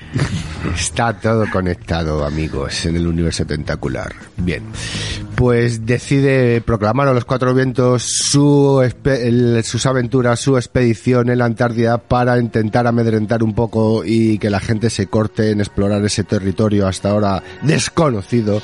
Está 0.75 1.13
todo 1.13 1.45
conectado, 1.51 2.25
amigos, 2.25 2.85
en 2.85 2.95
el 2.95 3.07
universo 3.07 3.45
tentacular. 3.45 4.13
Bien, 4.37 4.63
pues 5.35 5.85
decide 5.85 6.61
proclamar 6.61 7.07
a 7.07 7.13
los 7.13 7.25
cuatro 7.25 7.53
vientos 7.53 8.03
su 8.03 8.81
el- 9.05 9.63
sus 9.63 9.85
aventuras, 9.85 10.39
su 10.39 10.57
expedición 10.57 11.29
en 11.29 11.39
la 11.39 11.45
Antártida 11.45 11.97
para 11.97 12.37
intentar 12.37 12.85
amedrentar 12.87 13.43
un 13.43 13.53
poco 13.53 14.03
y 14.05 14.37
que 14.39 14.49
la 14.49 14.59
gente 14.59 14.89
se 14.89 15.07
corte 15.07 15.51
en 15.51 15.59
explorar 15.61 16.03
ese 16.05 16.23
territorio 16.23 16.87
hasta 16.87 17.09
ahora 17.09 17.41
desconocido 17.63 18.61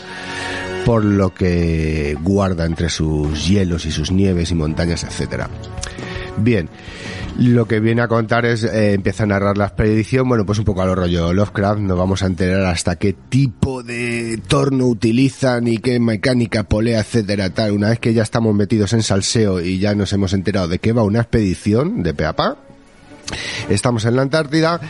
por 0.86 1.04
lo 1.06 1.34
que 1.34 2.18
guarda 2.22 2.66
entre 2.66 2.90
sus 2.90 3.48
hielos 3.48 3.86
y 3.86 3.92
sus 3.92 4.12
nieves 4.12 4.52
y 4.52 4.56
montañas, 4.56 5.04
etcétera. 5.04 5.50
Bien, 6.38 6.70
lo 7.38 7.68
que 7.68 7.80
viene 7.80 8.02
a 8.02 8.08
contar 8.08 8.46
es, 8.46 8.64
eh, 8.64 8.94
empieza 8.94 9.24
a 9.24 9.28
narrar 9.28 9.58
la 9.58 9.66
expedición, 9.66 10.28
bueno, 10.28 10.46
pues 10.46 10.60
un 10.60 10.66
poco 10.66 10.82
a 10.82 10.86
lo 10.86 10.96
rollo 10.96 11.34
Lovecraft, 11.34 11.80
nos 11.80 11.98
vamos 11.98 12.24
a 12.24 12.28
enterar 12.28 12.66
hasta 12.66 12.96
qué 12.96 13.14
tipo 13.14 13.84
de 13.84 14.40
torno 14.48 14.88
utilizan 14.88 15.68
y 15.68 15.78
qué 15.78 16.00
mecánica, 16.00 16.64
polea, 16.64 17.00
etcétera, 17.00 17.52
tal. 17.52 17.72
Una 17.72 17.90
vez 17.90 18.00
que 18.00 18.14
ya 18.14 18.24
estamos 18.24 18.54
metidos 18.56 18.94
en 18.94 19.04
salseo 19.04 19.62
y 19.62 19.80
ya 19.80 19.96
nos 19.96 20.12
hemos 20.14 20.34
enterado 20.34 20.68
de 20.68 20.80
qué 20.80 20.92
va 20.92 21.04
una 21.04 21.20
expedición 21.20 22.04
de 22.04 22.14
pe 22.14 22.26
a 22.26 22.34
pa, 22.34 22.58
estamos 23.70 24.06
en 24.06 24.16
la 24.16 24.24
Antártida 24.24 24.82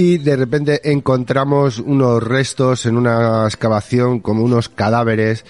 y 0.00 0.16
de 0.16 0.34
repente 0.34 0.80
encontramos 0.90 1.78
unos 1.78 2.22
restos 2.22 2.86
en 2.86 2.96
una 2.96 3.44
excavación 3.44 4.20
como 4.20 4.42
unos 4.42 4.70
cadáveres 4.70 5.44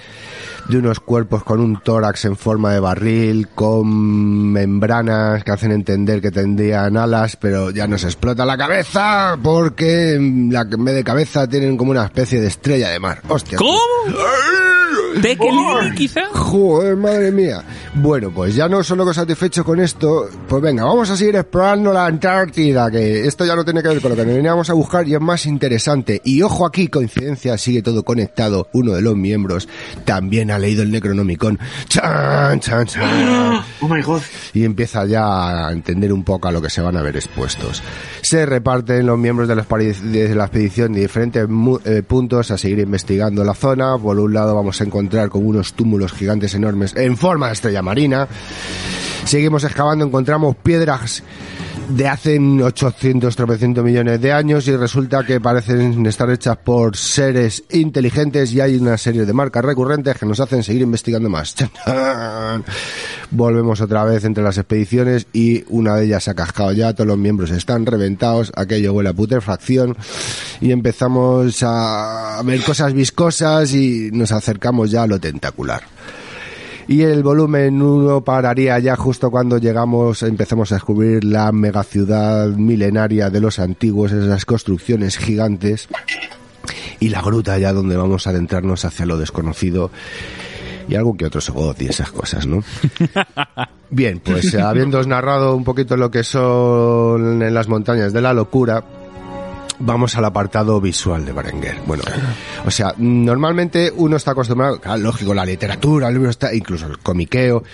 de 0.68 0.78
unos 0.78 0.98
cuerpos 0.98 1.44
con 1.44 1.60
un 1.60 1.80
tórax 1.80 2.24
en 2.24 2.36
forma 2.36 2.72
de 2.72 2.80
barril, 2.80 3.46
con 3.54 4.50
membranas 4.50 5.44
que 5.44 5.52
hacen 5.52 5.70
entender 5.70 6.20
que 6.20 6.32
tendrían 6.32 6.96
alas, 6.96 7.36
pero 7.36 7.70
ya 7.70 7.86
nos 7.86 8.02
explota 8.02 8.44
la 8.44 8.58
cabeza 8.58 9.38
porque 9.40 10.14
en 10.14 10.52
la, 10.52 10.62
en 10.62 10.84
vez 10.84 10.96
de 10.96 11.04
cabeza 11.04 11.48
tienen 11.48 11.76
como 11.76 11.92
una 11.92 12.04
especie 12.04 12.40
de 12.40 12.48
estrella 12.48 12.88
de 12.88 12.98
mar. 12.98 13.22
Hostia. 13.28 13.56
¿Cómo? 13.56 13.78
¿Tekelini, 15.22 15.94
quizá? 15.96 16.22
Joder, 16.32 16.96
madre 16.96 17.30
mía. 17.30 17.62
Bueno, 17.94 18.30
pues 18.30 18.54
ya 18.54 18.68
no 18.68 18.82
solo 18.84 19.12
satisfecho 19.12 19.64
con 19.64 19.80
esto, 19.80 20.28
pues 20.48 20.62
venga, 20.62 20.84
vamos 20.84 21.10
a 21.10 21.16
seguir 21.16 21.36
explorando 21.36 21.92
la 21.92 22.06
Antártida, 22.06 22.90
que 22.90 23.26
esto 23.26 23.44
ya 23.44 23.56
no 23.56 23.64
tiene 23.64 23.82
que 23.82 23.88
ver 23.88 24.00
con 24.00 24.10
lo 24.10 24.16
que 24.16 24.24
veníamos 24.24 24.70
a 24.70 24.74
buscar 24.74 25.06
y 25.08 25.14
es 25.14 25.20
más 25.20 25.46
interesante. 25.46 26.20
Y 26.24 26.42
ojo 26.42 26.64
aquí, 26.66 26.88
coincidencia, 26.88 27.58
sigue 27.58 27.82
todo 27.82 28.04
conectado. 28.04 28.68
Uno 28.72 28.92
de 28.92 29.02
los 29.02 29.16
miembros 29.16 29.68
también 30.04 30.50
ha 30.50 30.58
leído 30.58 30.82
el 30.82 30.90
Necronomicon. 30.90 31.58
Chan, 31.88 32.60
chan, 32.60 32.86
chan. 32.86 33.62
Oh 33.80 33.88
my 33.88 34.02
god. 34.02 34.22
Y 34.54 34.64
empieza 34.64 35.04
ya 35.06 35.66
a 35.68 35.72
entender 35.72 36.12
un 36.12 36.22
poco 36.24 36.48
a 36.48 36.52
lo 36.52 36.62
que 36.62 36.70
se 36.70 36.80
van 36.80 36.96
a 36.96 37.02
ver 37.02 37.16
expuestos. 37.16 37.82
Se 38.22 38.46
reparten 38.46 39.06
los 39.06 39.18
miembros 39.18 39.48
de 39.48 39.56
la, 39.56 39.62
de 39.64 40.34
la 40.34 40.44
expedición 40.44 40.92
de 40.92 41.00
diferentes 41.00 41.48
mu- 41.48 41.80
eh, 41.84 42.02
puntos 42.06 42.50
a 42.50 42.58
seguir 42.58 42.78
investigando 42.78 43.44
la 43.44 43.54
zona. 43.54 43.98
Por 43.98 44.18
un 44.18 44.32
lado 44.32 44.54
vamos 44.54 44.80
a 44.80 44.84
encontrar 44.90 45.28
como 45.28 45.48
unos 45.48 45.74
túmulos 45.74 46.12
gigantes 46.12 46.52
enormes 46.54 46.96
en 46.96 47.16
forma 47.16 47.46
de 47.46 47.52
estrella 47.52 47.80
marina. 47.80 48.26
Seguimos 49.24 49.64
excavando, 49.64 50.04
encontramos 50.04 50.56
piedras 50.56 51.22
de 51.90 52.08
hace 52.08 52.38
800, 52.38 53.34
300 53.34 53.84
millones 53.84 54.20
de 54.20 54.32
años 54.32 54.66
y 54.68 54.76
resulta 54.76 55.24
que 55.24 55.40
parecen 55.40 56.06
estar 56.06 56.30
hechas 56.30 56.56
por 56.58 56.96
seres 56.96 57.64
inteligentes 57.70 58.52
y 58.52 58.60
hay 58.60 58.76
una 58.76 58.96
serie 58.96 59.24
de 59.24 59.32
marcas 59.32 59.64
recurrentes 59.64 60.16
que 60.16 60.26
nos 60.26 60.38
hacen 60.40 60.62
seguir 60.62 60.82
investigando 60.82 61.28
más. 61.28 61.54
Volvemos 63.32 63.80
otra 63.80 64.04
vez 64.04 64.24
entre 64.24 64.44
las 64.44 64.58
expediciones 64.58 65.26
y 65.32 65.64
una 65.68 65.96
de 65.96 66.06
ellas 66.06 66.24
se 66.24 66.30
ha 66.30 66.34
cascado 66.34 66.72
ya, 66.72 66.92
todos 66.94 67.08
los 67.08 67.18
miembros 67.18 67.50
están 67.50 67.86
reventados, 67.86 68.52
aquello 68.56 68.92
huele 68.92 69.10
a 69.10 69.14
putrefacción 69.14 69.96
y 70.60 70.72
empezamos 70.72 71.62
a 71.62 72.40
ver 72.44 72.62
cosas 72.62 72.92
viscosas 72.92 73.72
y 73.74 74.10
nos 74.12 74.32
acercamos 74.32 74.90
ya 74.90 75.04
a 75.04 75.06
lo 75.06 75.18
tentacular. 75.18 75.82
Y 76.90 77.02
el 77.02 77.22
volumen 77.22 77.80
1 77.80 78.22
pararía 78.22 78.76
ya 78.80 78.96
justo 78.96 79.30
cuando 79.30 79.58
llegamos, 79.58 80.24
empezamos 80.24 80.72
a 80.72 80.74
descubrir 80.74 81.22
la 81.22 81.52
megaciudad 81.52 82.48
milenaria 82.48 83.30
de 83.30 83.40
los 83.40 83.60
antiguos, 83.60 84.10
esas 84.10 84.44
construcciones 84.44 85.16
gigantes, 85.16 85.88
y 86.98 87.10
la 87.10 87.22
gruta 87.22 87.56
ya 87.58 87.72
donde 87.72 87.96
vamos 87.96 88.26
a 88.26 88.30
adentrarnos 88.30 88.84
hacia 88.84 89.06
lo 89.06 89.18
desconocido. 89.18 89.92
y 90.88 90.96
algo 90.96 91.16
que 91.16 91.26
otro 91.26 91.40
Sogoth 91.40 91.80
y 91.80 91.86
esas 91.86 92.10
cosas, 92.10 92.48
¿no? 92.48 92.64
Bien, 93.90 94.18
pues 94.18 94.52
habiéndoos 94.56 95.06
narrado 95.06 95.54
un 95.54 95.62
poquito 95.62 95.96
lo 95.96 96.10
que 96.10 96.24
son 96.24 97.40
en 97.40 97.54
las 97.54 97.68
montañas 97.68 98.12
de 98.12 98.20
la 98.20 98.34
locura, 98.34 98.82
vamos 99.80 100.16
al 100.16 100.24
apartado 100.24 100.80
visual 100.80 101.24
de 101.24 101.32
Berenguer. 101.32 101.80
Bueno, 101.86 102.04
o 102.64 102.70
sea, 102.70 102.94
normalmente 102.98 103.92
uno 103.96 104.16
está 104.16 104.32
acostumbrado, 104.32 104.80
claro, 104.80 105.02
lógico, 105.02 105.34
la 105.34 105.44
literatura, 105.44 106.08
el 106.08 106.14
libro 106.14 106.30
está, 106.30 106.54
incluso 106.54 106.86
el 106.86 106.98
comiqueo, 106.98 107.64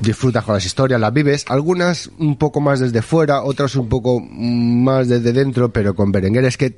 disfrutas 0.00 0.44
con 0.44 0.54
las 0.54 0.64
historias, 0.64 1.00
las 1.00 1.12
vives, 1.12 1.44
algunas 1.48 2.10
un 2.18 2.36
poco 2.36 2.60
más 2.60 2.80
desde 2.80 3.02
fuera, 3.02 3.42
otras 3.42 3.74
un 3.76 3.88
poco 3.88 4.20
más 4.20 5.08
desde 5.08 5.32
dentro, 5.32 5.70
pero 5.70 5.94
con 5.94 6.12
Berenguer 6.12 6.44
es 6.44 6.56
que 6.56 6.76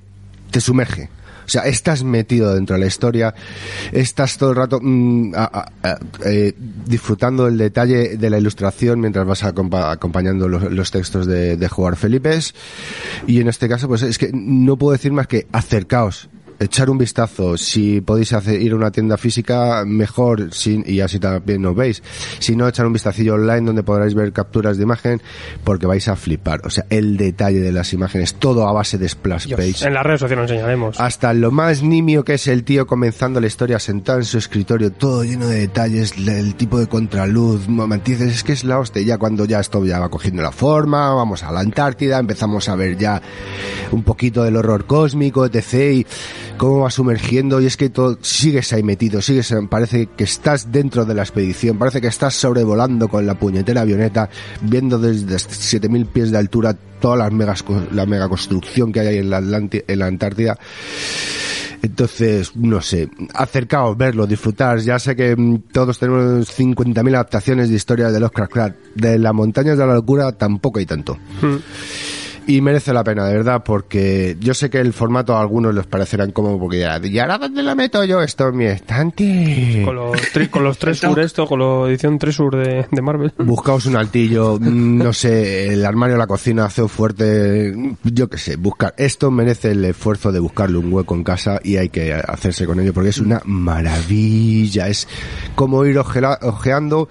te 0.51 0.61
sumerge. 0.61 1.11
O 1.49 1.51
sea, 1.51 1.63
estás 1.63 2.05
metido 2.05 2.55
dentro 2.55 2.75
de 2.75 2.81
la 2.81 2.87
historia, 2.87 3.35
estás 3.91 4.37
todo 4.37 4.51
el 4.51 4.57
rato 4.57 4.81
mm, 4.83 5.33
eh, 6.27 6.53
disfrutando 6.87 7.47
del 7.47 7.57
detalle 7.57 8.19
de 8.19 8.31
la 8.31 8.37
ilustración 8.39 9.01
mientras 9.01 9.27
vas 9.27 9.43
acompa- 9.45 9.91
acompañando 9.91 10.47
los, 10.47 10.71
los 10.71 10.91
textos 10.91 11.27
de, 11.27 11.57
de 11.57 11.69
Jugar 11.69 11.97
Felipes. 11.97 12.55
Y 13.27 13.41
en 13.41 13.49
este 13.49 13.67
caso, 13.67 13.89
pues 13.89 14.03
es 14.03 14.19
que 14.19 14.31
no 14.35 14.77
puedo 14.77 14.93
decir 14.93 15.11
más 15.13 15.27
que 15.27 15.47
acercaos. 15.51 16.29
Echar 16.61 16.91
un 16.91 16.99
vistazo, 16.99 17.57
si 17.57 18.01
podéis 18.01 18.33
hacer, 18.33 18.61
ir 18.61 18.73
a 18.73 18.77
una 18.77 18.91
tienda 18.91 19.17
física, 19.17 19.85
mejor, 19.87 20.53
si- 20.53 20.83
y 20.87 21.01
así 21.01 21.21
también 21.21 21.63
nos 21.63 21.77
veis. 21.77 22.03
Si 22.41 22.57
no, 22.57 22.67
echar 22.67 22.85
un 22.87 22.93
vistacillo 22.93 23.35
online 23.35 23.61
donde 23.63 23.83
podréis 23.85 24.15
ver 24.15 24.33
capturas 24.33 24.77
de 24.77 24.83
imagen, 24.83 25.23
porque 25.63 25.87
vais 25.87 26.09
a 26.09 26.17
flipar. 26.17 26.61
O 26.65 26.71
sea, 26.71 26.85
el 26.91 27.17
detalle 27.17 27.61
de 27.61 27.71
las 27.71 27.93
imágenes, 27.93 28.35
todo 28.35 28.67
a 28.67 28.73
base 28.73 28.99
de 28.99 29.09
splash 29.09 29.47
Dios, 29.47 29.59
page 29.61 29.87
en 29.87 29.95
las 29.95 30.05
redes 30.05 30.21
sociales 30.21 30.49
lo 30.51 30.55
enseñaremos. 30.55 31.01
hasta 31.01 31.33
lo 31.33 31.51
más 31.53 31.83
nimio 31.83 32.25
que 32.25 32.35
es 32.35 32.49
el 32.49 32.65
tío 32.65 32.87
comenzando 32.87 33.41
la 33.41 33.47
historia 33.47 33.79
sentado 33.79 34.19
en 34.19 34.25
su 34.25 34.39
escritorio, 34.39 34.91
todo 34.91 35.23
lleno 35.25 35.47
de 35.47 35.61
detalles, 35.61 36.19
le- 36.19 36.39
el 36.41 36.55
tipo 36.57 36.79
de 36.81 36.89
contraluz, 36.89 37.69
matices, 37.69 38.35
es 38.35 38.43
que 38.43 38.53
es 38.53 38.65
la 38.65 38.79
hostia, 38.81 39.03
ya 39.03 39.17
cuando 39.19 39.45
ya 39.45 39.61
esto 39.61 39.85
ya 39.85 40.01
va 40.01 40.09
cogiendo 40.09 40.43
la 40.43 40.51
forma, 40.53 41.15
vamos 41.15 41.43
a 41.45 41.53
la 41.53 41.61
Antártida, 41.61 42.19
empezamos 42.19 42.69
a 42.69 42.75
ver 42.75 42.97
ya 42.99 43.23
un 43.93 44.03
poquito 44.03 44.43
del 44.43 44.57
horror 44.57 44.87
cósmico, 44.87 45.45
etc. 45.47 45.75
y 45.93 46.07
cómo 46.59 46.81
va 46.81 46.91
sumergiendo 46.91 47.61
y 47.61 47.67
es 47.67 47.77
que 47.77 47.89
todo, 47.89 48.19
sigues 48.21 48.73
ahí 48.75 48.83
metido, 48.83 49.23
sigues, 49.23 49.55
parece 49.71 50.09
que 50.15 50.25
estás 50.25 50.71
dentro 50.71 51.07
de 51.07 51.15
la 51.15 51.23
expedición, 51.23 51.79
parece 51.79 52.01
que 52.03 52.09
estás 52.09 52.35
sobrevolando 52.35 53.09
con 53.09 53.25
la 53.27 53.39
puñetera 53.39 53.81
avioneta, 53.81 54.29
viendo 54.61 54.99
desde 54.99 55.39
7000 55.39 56.07
pies 56.07 56.31
de 56.31 56.39
altura 56.39 56.77
toda 57.01 57.17
las 57.17 57.33
megas, 57.33 57.65
la 57.93 58.07
que 58.93 59.01
hay 59.01 59.07
ahí 59.07 59.19
en 59.19 59.31
la, 59.31 59.39
en 59.39 59.99
la 59.99 60.07
Antártida. 60.07 60.59
Entonces, 61.81 62.57
no 62.57 62.81
sé, 62.81 63.09
acercaos, 63.35 63.97
verlo, 63.97 64.27
disfrutar. 64.27 64.81
Ya 64.81 64.99
sé 64.99 65.15
que 65.15 65.37
mm, 65.37 65.63
todos 65.73 65.99
tenemos 65.99 66.59
50.000 66.59 67.15
adaptaciones 67.15 67.69
de 67.69 67.77
historias 67.77 68.13
de 68.13 68.19
Lovecraft. 68.19 68.75
De 68.97 69.17
las 69.17 69.33
montañas 69.33 69.79
de 69.79 69.87
la 69.87 69.95
locura 69.95 70.33
tampoco 70.33 70.81
hay 70.81 70.87
tanto. 70.87 71.17
Y 72.49 72.63
merece 72.63 72.95
la 72.95 73.05
pena, 73.05 73.27
de 73.27 73.35
verdad, 73.35 73.63
porque 73.63 74.37
yo 74.41 74.55
sé 74.55 74.71
que 74.71 74.79
el 74.81 74.95
formato 74.95 75.37
a 75.37 75.41
algunos 75.43 75.75
les 75.75 75.85
parecerá 75.87 76.25
incómodo 76.25 76.59
porque 76.59 76.79
ya, 76.81 76.99
¿y 77.03 77.19
ahora 77.19 77.37
dónde 77.37 77.63
la 77.63 77.75
meto 77.75 78.03
yo 78.05 78.23
esto 78.23 78.49
en 78.49 78.57
mi 78.57 78.65
estante? 78.65 79.83
Con 79.85 79.95
los, 79.97 80.17
tri- 80.33 80.49
con 80.49 80.65
los 80.65 80.79
tres 80.79 80.99
sur 80.99 81.21
esto, 81.21 81.47
con 81.47 81.59
la 81.61 81.89
edición 81.91 82.19
3 82.19 82.35
sur 82.35 82.57
de, 82.57 82.87
de 82.91 83.03
Marvel. 83.03 83.35
Buscaos 83.37 83.85
un 83.85 83.97
altillo, 83.97 84.57
mm, 84.59 84.97
no 84.99 85.13
sé, 85.13 85.75
el 85.75 85.85
armario 85.85 86.15
de 86.15 86.21
la 86.21 86.27
cocina 86.27 86.65
hace 86.65 86.89
fuerte, 86.89 87.75
yo 88.03 88.29
qué 88.31 88.39
sé, 88.39 88.57
buscar. 88.57 88.95
Esto 88.97 89.31
merece 89.31 89.73
el 89.73 89.85
esfuerzo 89.85 90.33
de 90.33 90.41
buscarle 90.41 90.79
un 90.79 90.91
hueco 90.91 91.15
en 91.15 91.25
casa 91.25 91.61
y 91.63 91.77
hay 91.77 91.91
que 91.91 92.15
hacerse 92.15 92.65
con 92.67 92.81
ello 92.81 92.95
porque 92.95 93.11
es 93.11 93.19
una 93.19 93.43
maravilla. 93.45 94.89
Es 94.89 95.07
como 95.55 95.85
ir 95.85 95.99
ojeando 95.99 97.09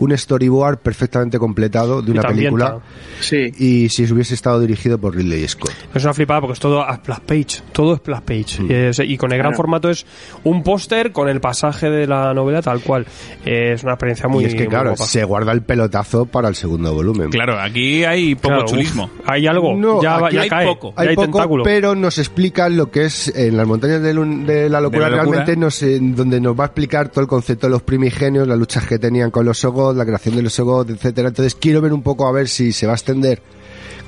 un 0.00 0.16
storyboard 0.16 0.78
perfectamente 0.78 1.38
completado 1.38 2.02
de 2.02 2.10
una 2.12 2.22
película 2.22 2.78
Sí. 3.20 3.52
y 3.58 3.88
si 3.90 4.10
hubiese 4.12 4.34
estado 4.34 4.60
dirigido 4.60 4.98
por 4.98 5.14
Ridley 5.14 5.46
Scott. 5.46 5.72
Es 5.94 6.02
una 6.04 6.14
flipada 6.14 6.40
porque 6.40 6.54
es 6.54 6.60
todo 6.60 6.82
a 6.82 6.96
splash 6.96 7.20
page. 7.20 7.62
Todo 7.72 7.92
es 7.94 7.98
splash 8.00 8.20
page. 8.22 8.62
Mm. 8.62 8.70
Y, 8.70 8.74
es- 8.74 8.98
y 9.00 9.16
con 9.16 9.32
el 9.32 9.38
gran 9.38 9.50
Claro. 9.52 9.56
formato 9.56 9.90
es 9.90 10.06
un 10.44 10.62
póster 10.62 11.12
con 11.12 11.28
el 11.28 11.40
pasaje 11.40 11.88
de 11.90 12.06
la 12.06 12.32
novela 12.34 12.62
tal 12.62 12.80
cual. 12.80 13.06
Eh, 13.44 13.72
es 13.74 13.82
una 13.84 13.92
experiencia 13.92 14.28
muy 14.28 14.44
y 14.44 14.46
es 14.46 14.54
que 14.54 14.60
muy 14.60 14.68
claro, 14.68 14.90
guapa. 14.90 15.04
se 15.04 15.24
guarda 15.24 15.52
el 15.52 15.62
pelotazo 15.62 16.26
para 16.26 16.48
el 16.48 16.54
segundo 16.54 16.92
volumen. 16.94 17.30
Claro, 17.30 17.58
aquí 17.60 18.04
hay 18.04 18.34
poco 18.34 18.48
Claro, 18.48 18.64
uf, 18.64 18.70
chulismo. 18.70 19.10
hay 19.26 19.46
algo. 19.46 19.76
No, 19.76 20.02
ya 20.02 20.16
aquí 20.16 20.36
ya 20.36 20.42
hay 20.42 20.48
cae. 20.48 20.66
poco. 20.66 20.94
ya 20.96 21.02
Hay 21.02 21.08
hay 21.08 21.14
poco, 21.16 21.26
tentáculo. 21.26 21.64
pero 21.64 21.94
nos 21.94 22.18
explica 22.18 22.68
lo 22.68 22.90
que 22.90 23.04
es 23.04 23.28
en 23.36 23.56
las 23.56 23.66
montañas 23.66 24.00
de, 24.02 24.14
lun- 24.14 24.44
de 24.46 24.68
la 24.68 24.80
locura, 24.80 25.04
De 25.06 25.10
la 25.10 25.16
locura. 25.18 25.38
realmente 25.44 25.56
nos, 25.60 25.82
eh, 25.82 25.98
donde 26.00 26.40
nos 26.40 26.58
va 26.58 26.64
a 26.64 26.66
explicar 26.68 27.08
todo 27.10 27.20
el 27.20 27.26
concepto 27.28 27.66
de 27.66 27.70
los 27.72 27.82
primigenios, 27.82 28.46
las 28.48 28.58
luchas 28.58 28.86
que 28.86 28.98
tenían 28.98 29.30
con 29.30 29.44
los 29.44 29.58
La 29.96 30.04
creación 30.04 30.36
de 30.36 30.42
los 30.42 30.52
Sogoth, 30.52 30.90
etcétera. 30.90 31.28
Entonces 31.28 31.54
quiero 31.54 31.80
ver 31.80 31.92
un 31.92 32.02
poco 32.02 32.26
a 32.26 32.32
ver 32.32 32.48
si 32.48 32.72
se 32.72 32.86
va 32.86 32.92
a 32.92 32.96
extender 32.96 33.42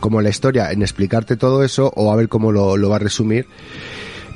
como 0.00 0.20
la 0.20 0.30
historia 0.30 0.72
en 0.72 0.82
explicarte 0.82 1.36
todo 1.36 1.62
eso 1.62 1.92
o 1.94 2.12
a 2.12 2.16
ver 2.16 2.28
cómo 2.28 2.50
lo, 2.52 2.76
lo 2.76 2.88
va 2.88 2.96
a 2.96 3.00
resumir. 3.00 3.46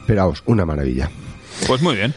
Pero 0.06 0.22
vamos, 0.22 0.42
una 0.46 0.64
maravilla. 0.64 1.10
Pues 1.66 1.82
muy 1.82 1.96
bien. 1.96 2.14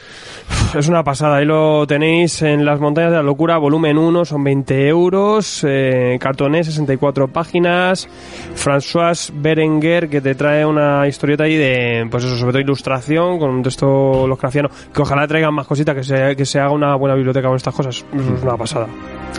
Es 0.77 0.88
una 0.88 1.03
pasada, 1.03 1.38
ahí 1.38 1.45
lo 1.45 1.88
tenéis 1.88 2.43
en 2.43 2.63
Las 2.63 2.79
Montañas 2.79 3.09
de 3.09 3.17
la 3.17 3.24
Locura, 3.24 3.57
volumen 3.57 3.98
1, 3.98 4.24
son 4.24 4.43
20 4.43 4.88
euros, 4.88 5.65
eh, 5.67 6.17
cartoné, 6.19 6.63
64 6.63 7.27
páginas, 7.27 8.07
François 8.55 9.31
Berenguer, 9.33 10.09
que 10.09 10.21
te 10.21 10.36
trae 10.36 10.63
una 10.63 11.07
historieta 11.07 11.45
ahí 11.45 11.55
de, 11.55 12.07
pues 12.12 12.24
eso, 12.24 12.38
sobre 12.38 12.51
todo 12.51 12.62
ilustración, 12.62 13.39
con 13.39 13.50
un 13.50 13.63
texto 13.63 14.27
lovecraftiano, 14.27 14.69
que 14.93 15.01
ojalá 15.01 15.27
traigan 15.27 15.55
más 15.55 15.65
cositas, 15.65 15.95
que 15.95 16.03
se, 16.03 16.36
que 16.36 16.45
se 16.45 16.59
haga 16.59 16.71
una 16.71 16.95
buena 16.95 17.15
biblioteca 17.15 17.48
con 17.48 17.57
estas 17.57 17.74
cosas, 17.74 18.05
es 18.13 18.43
una 18.43 18.57
pasada, 18.57 18.88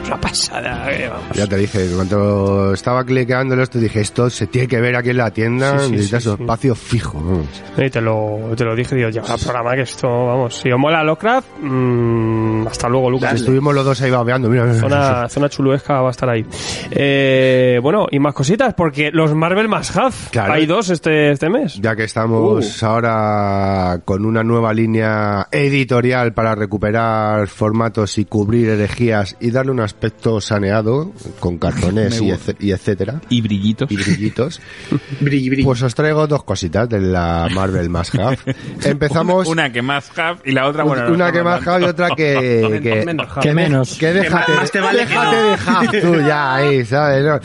una 0.06 0.20
pasada, 0.20 0.90
eh, 0.92 1.08
vamos. 1.08 1.36
Ya 1.36 1.46
te 1.46 1.56
dije, 1.56 1.88
cuando 1.94 2.72
estaba 2.74 3.04
cliqueándolo 3.04 3.62
esto 3.62 3.78
dije, 3.78 4.00
esto 4.00 4.30
se 4.30 4.46
tiene 4.46 4.68
que 4.68 4.80
ver 4.80 4.96
aquí 4.96 5.10
en 5.10 5.16
la 5.16 5.30
tienda, 5.30 5.78
Sí, 5.78 5.84
sí, 5.86 5.90
necesitas 5.92 6.22
sí, 6.24 6.30
sí. 6.36 6.42
espacio 6.42 6.74
fijo. 6.74 7.44
Y 7.76 7.90
te 7.90 8.00
lo, 8.00 8.38
te 8.56 8.64
lo 8.64 8.74
dije, 8.74 8.94
digo, 8.96 9.08
ya, 9.10 9.22
programa 9.22 9.74
que 9.74 9.82
esto, 9.82 10.08
vamos, 10.08 10.56
si 10.56 10.70
os 10.70 10.78
mola 10.78 11.02
Lovecraft, 11.02 11.48
mm, 11.62 12.66
hasta 12.66 12.88
luego, 12.88 13.10
Lucas. 13.10 13.34
Estuvimos 13.34 13.74
los 13.74 13.84
dos 13.84 14.00
ahí 14.02 14.10
babeando, 14.10 14.48
mira, 14.48 14.72
Zona, 14.74 15.28
zona 15.28 15.48
chuluesca 15.48 16.00
va 16.00 16.08
a 16.08 16.10
estar 16.10 16.28
ahí. 16.28 16.44
Eh, 16.90 17.78
bueno, 17.82 18.06
y 18.10 18.18
más 18.18 18.34
cositas, 18.34 18.74
porque 18.74 19.10
los 19.12 19.34
Marvel 19.34 19.68
más 19.68 19.96
Have. 19.96 20.14
Claro. 20.30 20.52
Hay 20.54 20.66
dos 20.66 20.90
este, 20.90 21.32
este 21.32 21.48
mes. 21.48 21.74
Ya 21.80 21.96
que 21.96 22.04
estamos 22.04 22.82
ahora 22.82 24.00
con 24.04 24.24
una 24.24 24.42
nueva 24.42 24.72
línea 24.72 25.48
editorial 25.50 26.32
para 26.32 26.54
recuperar 26.54 27.48
formatos 27.48 28.18
y 28.18 28.24
cubrir 28.24 28.68
herejías 28.70 29.36
y 29.40 29.50
darle 29.50 29.72
un 29.80 29.84
aspecto 29.84 30.40
saneado 30.40 31.12
con 31.40 31.58
cartones 31.58 32.20
y, 32.20 32.26
ece- 32.30 32.56
y 32.60 32.72
etcétera 32.72 33.20
Y 33.28 33.40
brillitos. 33.40 33.90
y 33.90 33.96
brillitos, 33.96 34.60
Brilli, 35.20 35.48
brilli. 35.50 35.64
pues 35.64 35.82
os 35.82 35.94
traigo 35.94 36.26
dos 36.26 36.44
cositas 36.44 36.88
de 36.88 37.00
la 37.00 37.48
Marvel 37.52 37.88
más 37.90 38.14
Have. 38.18 38.38
Empezamos 38.84 39.48
Una 39.48 39.72
que 39.72 39.82
más 39.82 40.10
have 40.18 40.40
y 40.44 40.52
la 40.52 40.66
otra, 40.68 40.84
bueno. 40.84 41.08
no, 41.08 41.14
una 41.14 41.26
no, 41.28 41.32
que 41.32 41.42
más. 41.42 41.66
Have 41.66 41.84
y 41.84 41.88
otra 41.88 42.08
que, 42.16 42.80
que, 42.82 43.04
Menos 43.04 43.32
que 43.34 43.40
Que 43.40 43.48
me- 43.54 43.62
menos. 43.62 43.94
que 43.98 44.12
déjate, 44.12 44.52
más 44.52 44.70
te 44.70 44.80
vale 44.80 44.98
que 45.00 45.06
déjate 45.08 45.36
no. 45.36 45.42
de 45.48 45.54
Have 45.54 46.00
tú 46.00 46.14
ya 46.26 46.54
ahí, 46.54 46.84
¿sabes? 46.84 47.24
No. 47.24 47.38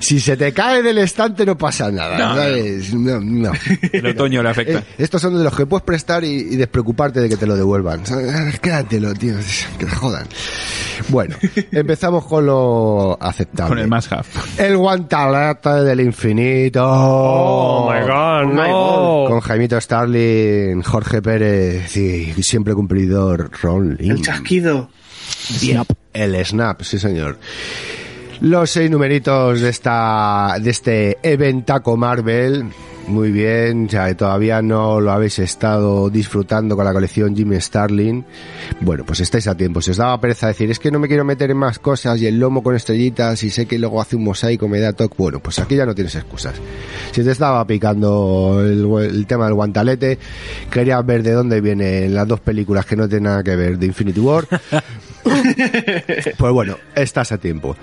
Si 0.00 0.20
se 0.20 0.36
te 0.36 0.52
cae 0.52 0.82
del 0.82 0.98
estante 0.98 1.44
no 1.46 1.56
pasa 1.56 1.90
nada. 1.90 2.16
¿sabes? 2.18 2.92
No, 2.94 3.20
no. 3.20 3.52
El 3.92 4.06
otoño 4.06 4.42
le 4.42 4.48
afecta. 4.50 4.78
Eh, 4.78 4.84
estos 4.98 5.20
son 5.22 5.36
de 5.36 5.44
los 5.44 5.54
que 5.56 5.66
puedes 5.66 5.84
prestar 5.84 6.24
y, 6.24 6.28
y 6.32 6.56
despreocuparte 6.56 7.20
de 7.20 7.28
que 7.28 7.36
te 7.36 7.46
lo 7.46 7.56
devuelvan. 7.56 8.02
Quédatelo, 8.60 9.14
tío. 9.14 9.34
Que 9.78 9.84
te 9.86 9.90
jodan. 9.92 10.26
Bueno, 11.08 11.36
empezamos 11.74 12.24
con 12.26 12.46
lo 12.46 13.16
aceptable. 13.20 13.68
Con 13.68 13.78
el 13.78 13.88
más 13.88 14.10
have. 14.12 14.24
El 14.58 14.76
guantalete 14.76 15.70
del 15.82 16.00
infinito. 16.00 16.82
Oh, 16.84 17.92
my 17.92 18.00
god, 18.00 18.52
my 18.52 18.68
no. 18.68 19.24
Con 19.28 19.40
Jaimito 19.40 19.80
Starling, 19.80 20.82
Jorge 20.82 21.20
Pérez 21.20 21.96
y 21.96 22.32
siempre 22.42 22.74
cumplidor 22.74 23.50
Ron 23.62 23.96
Lin. 23.96 24.12
El 24.12 24.22
chasquido. 24.22 24.88
El 26.12 26.44
Snap, 26.44 26.82
sí 26.82 26.98
señor. 26.98 27.38
Los 28.40 28.70
seis 28.70 28.90
numeritos 28.90 29.60
de 29.60 29.68
esta, 29.68 30.56
de 30.60 30.70
este 30.70 31.18
eventaco 31.22 31.96
Marvel. 31.96 32.66
Muy 33.06 33.30
bien, 33.30 33.86
ya 33.86 34.14
todavía 34.16 34.62
no 34.62 34.98
lo 34.98 35.12
habéis 35.12 35.38
estado 35.38 36.08
disfrutando 36.08 36.74
con 36.74 36.86
la 36.86 36.92
colección 36.92 37.36
Jimmy 37.36 37.60
Starling. 37.60 38.24
Bueno, 38.80 39.04
pues 39.04 39.20
estáis 39.20 39.46
a 39.46 39.54
tiempo. 39.54 39.82
Si 39.82 39.90
os 39.90 39.98
daba 39.98 40.18
pereza 40.20 40.48
decir, 40.48 40.70
es 40.70 40.78
que 40.78 40.90
no 40.90 40.98
me 40.98 41.06
quiero 41.06 41.22
meter 41.22 41.50
en 41.50 41.58
más 41.58 41.78
cosas 41.78 42.20
y 42.20 42.26
el 42.26 42.38
lomo 42.38 42.62
con 42.62 42.74
estrellitas 42.74 43.42
y 43.42 43.50
sé 43.50 43.66
que 43.66 43.78
luego 43.78 44.00
hace 44.00 44.16
un 44.16 44.24
mosaico, 44.24 44.68
me 44.68 44.80
da 44.80 44.94
toque. 44.94 45.14
Bueno, 45.18 45.40
pues 45.40 45.58
aquí 45.58 45.76
ya 45.76 45.84
no 45.84 45.94
tienes 45.94 46.14
excusas. 46.14 46.54
Si 47.12 47.22
te 47.22 47.30
estaba 47.30 47.66
picando 47.66 48.62
el, 48.64 48.90
el 49.04 49.26
tema 49.26 49.44
del 49.44 49.54
guantalete, 49.54 50.18
querías 50.70 51.04
ver 51.04 51.22
de 51.22 51.32
dónde 51.32 51.60
vienen 51.60 52.14
las 52.14 52.26
dos 52.26 52.40
películas 52.40 52.86
que 52.86 52.96
no 52.96 53.06
tienen 53.06 53.24
nada 53.24 53.42
que 53.42 53.54
ver 53.54 53.78
de 53.78 53.86
Infinity 53.86 54.20
War. 54.20 54.46
Pues 56.38 56.52
bueno, 56.52 56.76
estás 56.94 57.32
a 57.32 57.38
tiempo. 57.38 57.76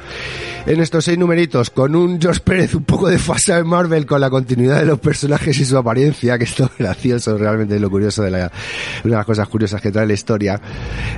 En 0.65 0.79
estos 0.79 1.05
seis 1.05 1.17
numeritos, 1.17 1.69
con 1.69 1.95
un 1.95 2.21
George 2.21 2.41
Pérez 2.43 2.75
un 2.75 2.83
poco 2.83 3.07
desfasado 3.07 3.61
en 3.61 3.67
Marvel 3.67 4.05
con 4.05 4.21
la 4.21 4.29
continuidad 4.29 4.79
de 4.79 4.85
los 4.85 4.99
personajes 4.99 5.57
y 5.59 5.65
su 5.65 5.77
apariencia, 5.77 6.37
que 6.37 6.43
es 6.43 6.53
todo 6.53 6.69
gracioso, 6.77 7.37
realmente 7.37 7.79
lo 7.79 7.89
curioso 7.89 8.21
de 8.23 8.31
la, 8.31 8.51
una 9.03 9.15
de 9.15 9.17
las 9.17 9.25
cosas 9.25 9.47
curiosas 9.47 9.81
que 9.81 9.91
trae 9.91 10.05
la 10.05 10.13
historia, 10.13 10.61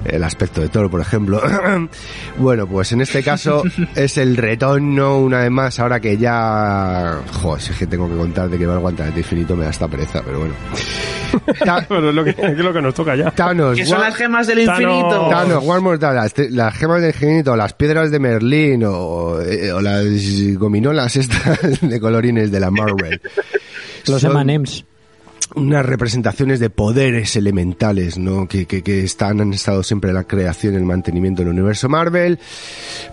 el 0.06 0.24
aspecto 0.24 0.62
de 0.62 0.70
Toro, 0.70 0.90
por 0.90 1.02
ejemplo. 1.02 1.42
bueno, 2.38 2.68
pues 2.68 2.92
en 2.92 3.02
este 3.02 3.24
caso 3.24 3.64
es 3.96 4.18
el 4.18 4.38
retorno, 4.38 5.20
una 5.20 5.40
vez 5.40 5.52
más, 5.52 5.80
ahora 5.80 6.00
que 6.00 6.18
ya... 6.18 7.20
Joder, 7.42 7.62
si 7.62 7.72
es 7.72 7.78
que 7.78 7.88
tengo 7.88 8.10
que 8.10 8.16
contar 8.16 8.50
de 8.50 8.58
que 8.58 8.66
va 8.66 8.74
el 8.76 8.80
guantelete 8.80 9.20
infinito, 9.20 9.56
me 9.56 9.66
da 9.66 9.72
esta 9.72 9.88
pereza, 9.88 10.22
pero 10.24 10.40
bueno. 10.40 10.54
Ta- 11.66 11.86
Bueno, 11.90 12.10
es 12.10 12.16
lo 12.16 12.24
que, 12.24 12.30
es 12.38 12.58
lo 12.58 12.72
que 12.74 12.82
nos 12.82 12.94
toca 12.94 13.16
ya. 13.16 13.32
Thanos, 13.32 13.78
Que 13.78 13.86
son 13.86 14.00
las 14.02 14.16
gemas 14.16 14.46
del 14.48 14.60
infinito. 14.60 15.30
Thanos, 15.30 15.64
One 15.66 15.80
More 15.80 15.98
Time, 15.98 16.14
las, 16.14 16.34
las 16.38 16.74
gemas 16.76 17.02
del 17.02 17.10
infinito, 17.12 17.56
las 17.56 17.74
piedras 17.74 18.12
de 18.12 18.20
Merlín 18.20 18.84
o, 18.86 19.42
eh, 19.42 19.72
o 19.72 19.82
las 19.82 20.04
gominolas 20.58 21.16
estas 21.16 21.82
de 21.82 22.00
colorines 22.00 22.52
de 22.52 22.60
la 22.60 22.70
Marvel. 22.70 23.20
Los 24.08 24.22
Son 24.22 24.38
M&M's. 24.48 24.86
Unas 25.56 25.86
representaciones 25.86 26.60
de 26.60 26.70
poderes 26.70 27.36
elementales, 27.36 28.18
¿no? 28.18 28.48
Que, 28.48 28.66
que, 28.66 28.82
que 28.82 29.04
están, 29.04 29.42
han 29.42 29.54
estado 29.54 29.84
siempre 29.84 30.10
en 30.10 30.16
la 30.16 30.24
creación 30.24 30.74
y 30.74 30.78
el 30.78 30.84
mantenimiento 30.84 31.42
del 31.42 31.52
universo 31.52 31.90
Marvel. 31.90 32.40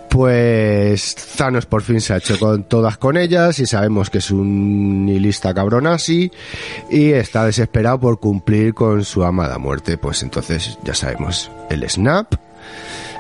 Pues 0.09 1.15
Thanos 1.37 1.67
por 1.67 1.83
fin 1.83 2.01
se 2.01 2.13
ha 2.13 2.17
hecho 2.17 2.39
con 2.39 2.65
todas 2.65 2.99
con 2.99 3.17
ellas 3.17 3.59
y 3.61 3.67
sabemos 3.67 4.11
que 4.11 4.19
es 4.19 4.31
un 4.31 5.07
nihilista 5.07 5.55
cabrón 5.55 5.87
así 5.87 6.33
y 6.91 7.11
está 7.11 7.45
desesperado 7.45 8.01
por 8.01 8.19
cumplir 8.19 8.75
con 8.75 9.05
su 9.05 9.23
amada 9.25 9.59
muerte. 9.59 9.99
Pues 9.99 10.23
entonces 10.23 10.79
ya 10.83 10.95
sabemos, 10.95 11.51
el 11.71 11.89
snap, 11.89 12.35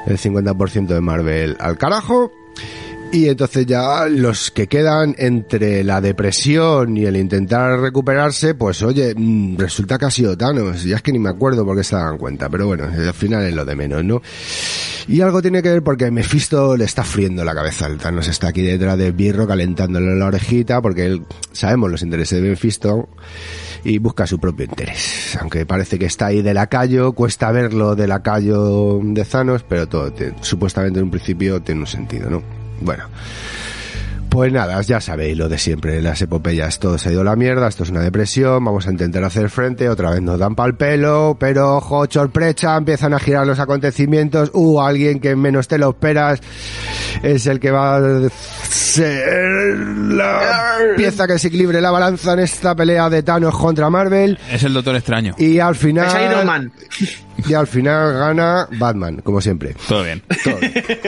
el 0.06 0.18
50% 0.18 0.86
de 0.86 1.00
Marvel 1.00 1.56
al 1.60 1.78
carajo. 1.78 2.32
Y 3.12 3.28
entonces 3.28 3.66
ya 3.66 4.06
los 4.06 4.52
que 4.52 4.68
quedan 4.68 5.16
entre 5.18 5.82
la 5.82 6.00
depresión 6.00 6.96
y 6.96 7.06
el 7.06 7.16
intentar 7.16 7.80
recuperarse, 7.80 8.54
pues 8.54 8.82
oye, 8.82 9.14
mm, 9.16 9.56
resulta 9.58 9.98
que 9.98 10.04
ha 10.04 10.10
sido 10.12 10.36
Thanos. 10.38 10.84
Ya 10.84 10.94
es 10.94 11.02
que 11.02 11.10
ni 11.10 11.18
me 11.18 11.28
acuerdo 11.28 11.64
por 11.64 11.76
qué 11.76 11.82
se 11.82 11.96
dan 11.96 12.18
cuenta, 12.18 12.48
pero 12.48 12.68
bueno, 12.68 12.84
al 12.84 13.12
final 13.12 13.44
es 13.46 13.52
lo 13.54 13.64
de 13.64 13.74
menos, 13.74 14.04
¿no? 14.04 14.22
Y 15.08 15.20
algo 15.22 15.42
tiene 15.42 15.60
que 15.60 15.70
ver 15.70 15.82
porque 15.82 16.08
Mephisto 16.12 16.76
le 16.76 16.84
está 16.84 17.02
friendo 17.02 17.44
la 17.44 17.52
cabeza 17.52 17.86
al 17.86 17.98
Thanos. 17.98 18.28
Está 18.28 18.48
aquí 18.48 18.62
detrás 18.62 18.96
de 18.96 19.10
Birro 19.10 19.44
calentándole 19.44 20.14
la 20.14 20.26
orejita 20.26 20.80
porque 20.80 21.06
él, 21.06 21.24
sabemos 21.50 21.90
los 21.90 22.02
intereses 22.02 22.40
de 22.40 22.48
Mephisto 22.48 23.08
y 23.82 23.98
busca 23.98 24.24
su 24.28 24.38
propio 24.38 24.66
interés. 24.66 25.36
Aunque 25.40 25.66
parece 25.66 25.98
que 25.98 26.06
está 26.06 26.26
ahí 26.26 26.42
de 26.42 26.54
lacayo, 26.54 27.10
cuesta 27.12 27.50
verlo 27.50 27.96
de 27.96 28.06
lacayo 28.06 29.00
de 29.02 29.24
Thanos, 29.24 29.64
pero 29.68 29.88
todo 29.88 30.12
te- 30.12 30.32
supuestamente 30.42 31.00
en 31.00 31.06
un 31.06 31.10
principio 31.10 31.60
tiene 31.60 31.80
un 31.80 31.86
sentido, 31.88 32.30
¿no? 32.30 32.59
Bueno. 32.80 33.04
Pues 34.30 34.52
nada, 34.52 34.80
ya 34.82 35.00
sabéis 35.00 35.36
lo 35.36 35.48
de 35.48 35.58
siempre, 35.58 36.00
las 36.00 36.22
epopeyas, 36.22 36.78
todo 36.78 36.96
se 36.98 37.08
ha 37.08 37.12
ido 37.12 37.22
a 37.22 37.24
la 37.24 37.34
mierda, 37.36 37.66
esto 37.66 37.82
es 37.82 37.90
una 37.90 38.00
depresión, 38.00 38.64
vamos 38.64 38.86
a 38.86 38.90
intentar 38.92 39.24
hacer 39.24 39.50
frente, 39.50 39.88
otra 39.88 40.10
vez 40.10 40.22
nos 40.22 40.38
dan 40.38 40.54
pal 40.54 40.76
pelo, 40.76 41.36
pero 41.38 41.76
ojo, 41.78 42.06
sorpresa, 42.08 42.76
empiezan 42.76 43.12
a 43.12 43.18
girar 43.18 43.44
los 43.44 43.58
acontecimientos, 43.58 44.50
uh, 44.54 44.80
alguien 44.80 45.18
que 45.18 45.34
menos 45.34 45.66
te 45.66 45.78
lo 45.78 45.90
esperas 45.90 46.40
es 47.24 47.46
el 47.48 47.58
que 47.58 47.72
va 47.72 47.96
a 47.96 48.28
ser 48.68 49.76
la 49.76 50.76
pieza 50.96 51.26
que 51.26 51.38
se 51.38 51.48
equilibre 51.48 51.80
la 51.80 51.90
balanza 51.90 52.32
en 52.34 52.38
esta 52.38 52.76
pelea 52.76 53.10
de 53.10 53.24
Thanos 53.24 53.58
contra 53.58 53.90
Marvel, 53.90 54.38
Es 54.50 54.62
el 54.62 54.72
Doctor 54.72 54.94
Extraño. 54.94 55.34
y 55.38 55.58
al 55.58 55.74
final... 55.74 56.06
Es 56.06 56.30
Iron 56.30 56.46
Man. 56.46 56.72
Y 57.48 57.54
al 57.54 57.66
final 57.66 58.12
gana 58.12 58.68
Batman, 58.72 59.22
como 59.22 59.40
siempre. 59.40 59.74
Todo 59.88 60.04
bien. 60.04 60.22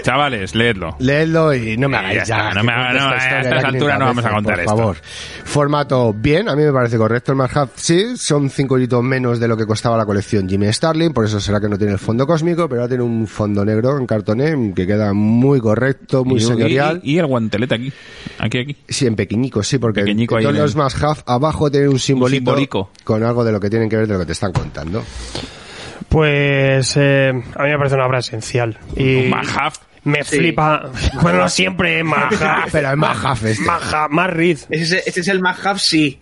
Chavales, 0.03 0.55
leedlo. 0.55 0.97
Leedlo 0.99 1.53
y 1.55 1.77
no 1.77 1.91
me 1.91 1.99
hagáis 1.99 2.27
Ya 2.27 2.53
no 2.53 2.65
me 2.65 2.73
haga- 3.13 3.31
no, 3.31 3.37
a 3.37 3.41
estas 3.43 3.65
alturas 3.65 3.99
no 3.99 4.05
vamos 4.07 4.25
a 4.25 4.31
contar 4.31 4.55
por 4.55 4.61
esto. 4.65 4.77
favor. 4.77 4.97
Formato 5.45 6.13
bien, 6.15 6.49
a 6.49 6.57
mí 6.57 6.63
me 6.63 6.73
parece 6.73 6.97
correcto. 6.97 7.33
El 7.33 7.37
Marhab 7.39 7.69
sí, 7.75 8.17
son 8.17 8.49
5 8.51 8.75
euritos 8.77 9.03
menos 9.03 9.39
de 9.41 9.49
lo 9.49 9.57
que 9.57 9.67
costaba 9.67 9.97
la 9.97 10.07
colección 10.07 10.49
Jimmy 10.49 10.73
Starling, 10.73 11.13
por 11.13 11.25
eso 11.25 11.41
será 11.41 11.61
que 11.61 11.69
no 11.69 11.77
tiene 11.77 11.93
el 11.95 11.99
fondo 11.99 12.27
cósmico, 12.27 12.69
pero 12.69 12.83
ahora 12.83 12.89
tiene 12.89 13.05
un 13.05 13.27
fondo 13.27 13.65
negro 13.65 13.99
en 13.99 14.07
cartoné 14.07 14.73
que 14.75 14.87
queda 14.87 15.13
muy 15.13 15.61
correcto, 15.61 16.25
muy 16.25 16.39
Y- 16.39 16.41
señorial. 16.41 17.01
Y, 17.03 17.15
y 17.15 17.19
el 17.19 17.27
guantelete 17.27 17.75
aquí. 17.75 17.93
Aquí, 18.39 18.59
aquí. 18.59 18.77
Sí, 18.89 19.07
en 19.07 19.17
pequeñico, 19.17 19.63
sí, 19.63 19.79
porque 19.79 20.01
Pequeñico 20.03 20.37
todos 20.37 20.51
en 20.51 20.57
el- 20.57 20.63
los 20.63 20.77
más 20.77 21.03
half 21.03 21.23
abajo 21.27 21.71
tienen 21.71 21.91
un 21.91 21.99
simbolito 21.99 22.51
simbolico. 22.53 22.91
con 23.05 23.23
algo 23.25 23.45
de 23.45 23.53
lo 23.53 23.61
que 23.61 23.69
tienen 23.71 23.89
que 23.89 23.97
ver 23.97 24.07
de 24.07 24.15
lo 24.15 24.21
que 24.21 24.27
te 24.27 24.33
están 24.33 24.53
contando. 24.53 25.03
Pues 26.09 26.95
eh, 26.97 27.31
a 27.31 27.63
mí 27.63 27.71
me 27.71 27.77
parece 27.79 27.95
una 27.95 28.07
obra 28.07 28.19
esencial. 28.19 28.79
Y 28.97 29.29
Mahaf. 29.31 29.77
Me 30.05 30.23
Sí. 30.25 30.39
flipa. 30.39 30.91
Bueno, 31.23 31.39
no 31.41 31.49
siempre 31.49 31.99
es 31.99 32.05
Mahaf. 32.05 32.69
Pero 32.73 32.91
es 32.91 32.97
más 32.97 33.25
half 33.25 33.45
este. 33.45 33.65
Mahaf, 33.65 34.11
más 34.11 34.31
Riz. 34.31 34.67
Ese, 34.71 35.03
ese 35.07 35.21
es 35.21 35.29
el 35.29 35.41
Mahab, 35.41 35.79
sí. 35.79 36.19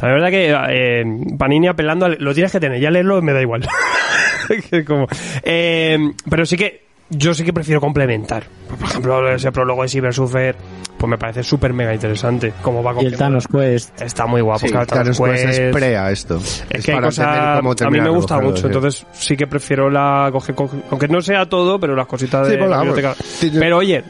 La 0.00 0.08
verdad 0.08 0.30
que 0.30 0.54
eh, 0.70 1.04
Panini 1.38 1.68
apelando, 1.68 2.08
lo 2.08 2.34
tienes 2.34 2.52
que 2.52 2.60
tener, 2.60 2.80
ya 2.80 2.90
leerlo 2.90 3.20
me 3.22 3.32
da 3.32 3.40
igual. 3.42 3.66
Que 4.70 4.84
como- 4.84 5.06
eh, 5.44 5.96
pero 6.28 6.44
sí 6.44 6.56
que 6.56 6.81
yo 7.14 7.34
sí 7.34 7.44
que 7.44 7.52
prefiero 7.52 7.80
complementar. 7.80 8.44
Por 8.78 8.88
ejemplo, 8.88 9.30
ese 9.32 9.52
prólogo 9.52 9.82
de 9.82 9.88
Cyber 9.88 10.12
Surfer, 10.14 10.56
pues 10.98 11.08
me 11.10 11.18
parece 11.18 11.42
súper 11.42 11.72
mega 11.72 11.92
interesante. 11.94 12.52
Cómo 12.62 12.82
va 12.82 12.94
Y 13.02 13.06
el 13.06 13.16
Thanos 13.16 13.46
Quest. 13.46 14.00
Está 14.00 14.26
muy 14.26 14.40
guapo. 14.40 14.60
Sí, 14.60 14.70
claro, 14.70 14.86
Thanos 14.86 15.20
es 15.20 15.58
Quest. 15.58 15.72
prea 15.76 16.10
esto. 16.10 16.40
Es 16.70 16.84
que 16.84 16.92
hay 16.92 17.00
cosas, 17.00 17.26
a 17.82 17.90
mí 17.90 18.00
me 18.00 18.08
gusta 18.08 18.40
mucho, 18.40 18.66
entonces 18.66 19.06
sí 19.12 19.36
que 19.36 19.46
prefiero 19.46 19.90
la 19.90 20.28
coger, 20.32 20.54
coge- 20.54 20.82
aunque 20.90 21.08
no 21.08 21.20
sea 21.20 21.46
todo, 21.46 21.78
pero 21.78 21.94
las 21.94 22.06
cositas 22.06 22.46
Sí, 22.46 22.52
de 22.52 22.58
pues, 22.58 22.70
la 22.70 22.76
biblioteca. 22.78 23.14
sí, 23.22 23.50
yo- 23.50 23.60
Pero 23.60 23.78
oye, 23.78 24.02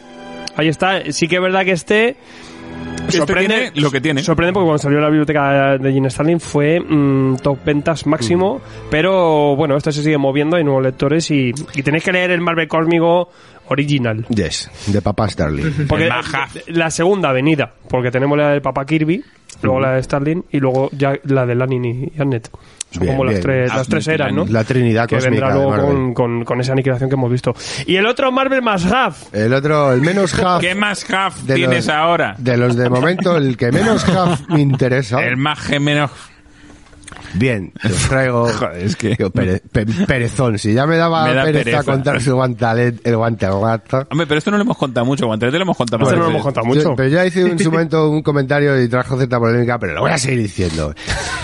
ahí 0.56 0.68
está, 0.68 1.00
sí 1.10 1.26
que 1.28 1.36
es 1.36 1.42
verdad 1.42 1.64
que 1.64 1.72
este 1.72 2.16
sorprende 3.18 3.54
tiene 3.70 3.80
lo 3.80 3.90
que 3.90 4.00
tiene. 4.00 4.22
Sorprende 4.22 4.52
porque 4.52 4.64
cuando 4.66 4.78
salió 4.82 5.00
la 5.00 5.08
biblioteca 5.08 5.78
de 5.78 5.92
Gene 5.92 6.10
Starling 6.10 6.40
fue 6.40 6.80
mm, 6.80 7.36
top 7.42 7.58
ventas 7.64 8.06
máximo, 8.06 8.58
Mm. 8.58 8.88
pero 8.90 9.56
bueno, 9.56 9.76
esto 9.76 9.90
se 9.92 10.02
sigue 10.02 10.18
moviendo, 10.18 10.56
hay 10.56 10.64
nuevos 10.64 10.82
lectores 10.82 11.30
y, 11.30 11.52
y 11.74 11.82
tenéis 11.82 12.04
que 12.04 12.12
leer 12.12 12.30
el 12.30 12.40
Marvel 12.40 12.68
Cósmico 12.68 13.30
original. 13.68 14.26
Yes, 14.28 14.70
de 14.86 15.00
Papá 15.00 15.28
Starling. 15.28 15.86
Porque 15.88 16.08
la 16.68 16.90
segunda 16.90 17.30
avenida, 17.30 17.72
porque 17.88 18.10
tenemos 18.10 18.36
la 18.36 18.50
del 18.50 18.60
Papa 18.62 18.84
Kirby, 18.84 19.22
luego 19.62 19.80
la 19.80 19.92
de 19.92 20.02
Starling 20.02 20.44
y 20.50 20.58
luego 20.58 20.90
ya 20.92 21.14
la 21.24 21.46
de 21.46 21.54
Lanin 21.54 21.84
y 22.14 22.20
Annette. 22.20 22.50
Son 22.92 23.00
Bien, 23.02 23.14
como 23.14 23.24
las 23.24 23.34
bien. 23.34 23.42
tres, 23.42 23.74
las 23.74 23.88
tres 23.88 24.06
eras, 24.08 24.32
¿no? 24.32 24.44
La 24.46 24.64
Trinidad 24.64 25.08
que 25.08 25.16
cósmica 25.16 25.46
vendrá 25.48 25.54
luego 25.54 25.86
con, 25.86 26.14
con, 26.14 26.44
con 26.44 26.60
esa 26.60 26.72
aniquilación 26.72 27.08
que 27.08 27.14
hemos 27.14 27.30
visto. 27.30 27.54
Y 27.86 27.96
el 27.96 28.06
otro 28.06 28.30
Marvel 28.30 28.60
más 28.62 28.84
half. 28.84 29.34
El 29.34 29.54
otro, 29.54 29.92
el 29.92 30.02
menos 30.02 30.38
half 30.38 30.60
¿Qué 30.60 30.74
más 30.74 31.04
half 31.10 31.36
tienes 31.46 31.86
los- 31.86 31.94
ahora? 31.94 32.34
de 32.38 32.56
los 32.56 32.76
de 32.76 32.90
momento, 32.90 33.36
el 33.36 33.56
que 33.56 33.72
menos 33.72 34.06
half 34.08 34.40
me 34.48 34.60
interesa. 34.60 35.24
El 35.24 35.36
más 35.38 35.58
gemeno. 35.60 36.10
Bien, 37.34 37.72
te 37.80 37.88
os 37.88 38.08
traigo 38.08 38.48
Joder, 38.48 38.84
es 38.84 38.96
que- 38.96 39.16
Qué 39.16 39.26
pere- 39.30 39.60
pe- 39.72 39.86
perezón. 40.06 40.58
Si 40.58 40.72
ya 40.74 40.86
me 40.86 40.96
daba 40.96 41.24
Me 41.26 41.34
da 41.34 41.44
pereza, 41.44 41.64
pereza. 41.64 41.84
contar 41.84 42.20
su 42.20 42.34
guantalet, 42.34 43.06
el 43.06 43.16
guante 43.16 43.46
al 43.46 43.60
gato. 43.60 44.06
Hombre, 44.10 44.26
pero 44.26 44.38
esto 44.38 44.50
no 44.50 44.56
lo 44.58 44.64
hemos 44.64 44.76
contado 44.76 45.06
mucho. 45.06 45.26
Guantelete 45.26 45.58
lo 45.58 45.62
hemos 45.64 45.76
contado 45.76 46.04
no 46.04 46.10
lo 46.16 46.28
hemos 46.28 46.42
contado 46.42 46.66
mucho. 46.66 46.82
Yo- 46.82 46.96
pero 46.96 47.08
ya 47.08 47.24
hice 47.26 47.40
en 47.42 47.58
su 47.58 47.70
momento 47.72 48.10
un 48.10 48.22
comentario 48.22 48.80
y 48.82 48.88
trajo 48.88 49.16
cierta 49.16 49.38
polémica, 49.38 49.78
pero 49.78 49.94
lo 49.94 50.00
voy 50.02 50.10
a 50.10 50.18
seguir 50.18 50.40
diciendo. 50.42 50.94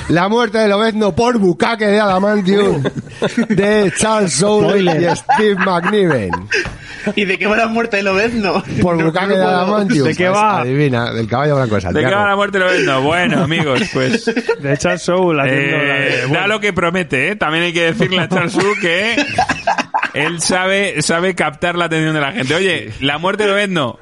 La 0.08 0.28
muerte 0.28 0.58
de 0.58 0.68
Lobezno 0.68 1.14
por 1.14 1.38
bucaque 1.38 1.86
de 1.86 2.00
Adamantium 2.00 2.82
de 3.48 3.92
Charles 3.96 4.32
Soule 4.32 4.80
y 4.80 5.16
Steve 5.16 5.54
McNiven. 5.56 6.30
¿Y 7.14 7.24
de 7.24 7.38
qué 7.38 7.46
va 7.46 7.56
la 7.56 7.66
muerte 7.68 7.98
de 7.98 8.02
Lobezno? 8.02 8.62
Por 8.82 8.96
No, 8.96 9.06
bucaque 9.06 9.28
no 9.34 9.36
de. 9.38 9.44
Adamantium. 9.44 10.08
¿De 10.08 10.14
qué 10.14 10.26
Pues, 10.26 10.36
va? 10.38 10.60
Adivina, 10.60 11.12
del 11.12 11.26
caballo 11.28 11.56
blanco 11.56 11.76
de 11.78 11.92
¿De 11.92 12.00
qué 12.08 12.14
va 12.14 12.28
la 12.28 12.36
muerte 12.36 12.58
de 12.58 12.64
Lobezno? 12.64 13.02
Bueno, 13.02 13.42
amigos, 13.44 13.80
pues... 13.94 14.24
De 14.26 14.76
Charles 14.76 15.02
Soule 15.02 15.42
haciendo 15.42 15.76
la 15.77 15.77
Eh, 15.80 16.26
da 16.32 16.46
lo 16.46 16.60
que 16.60 16.72
promete, 16.72 17.28
¿eh? 17.30 17.36
También 17.36 17.64
hay 17.64 17.72
que 17.72 17.82
decirle 17.92 18.20
a 18.20 18.28
Charles 18.28 18.56
que 18.80 19.16
él 20.14 20.40
sabe, 20.40 21.00
sabe 21.02 21.34
captar 21.34 21.76
la 21.76 21.86
atención 21.86 22.14
de 22.14 22.20
la 22.20 22.32
gente. 22.32 22.54
Oye, 22.54 22.92
la 23.00 23.18
muerte 23.18 23.44
de 23.44 23.50
Lobezno, 23.50 23.98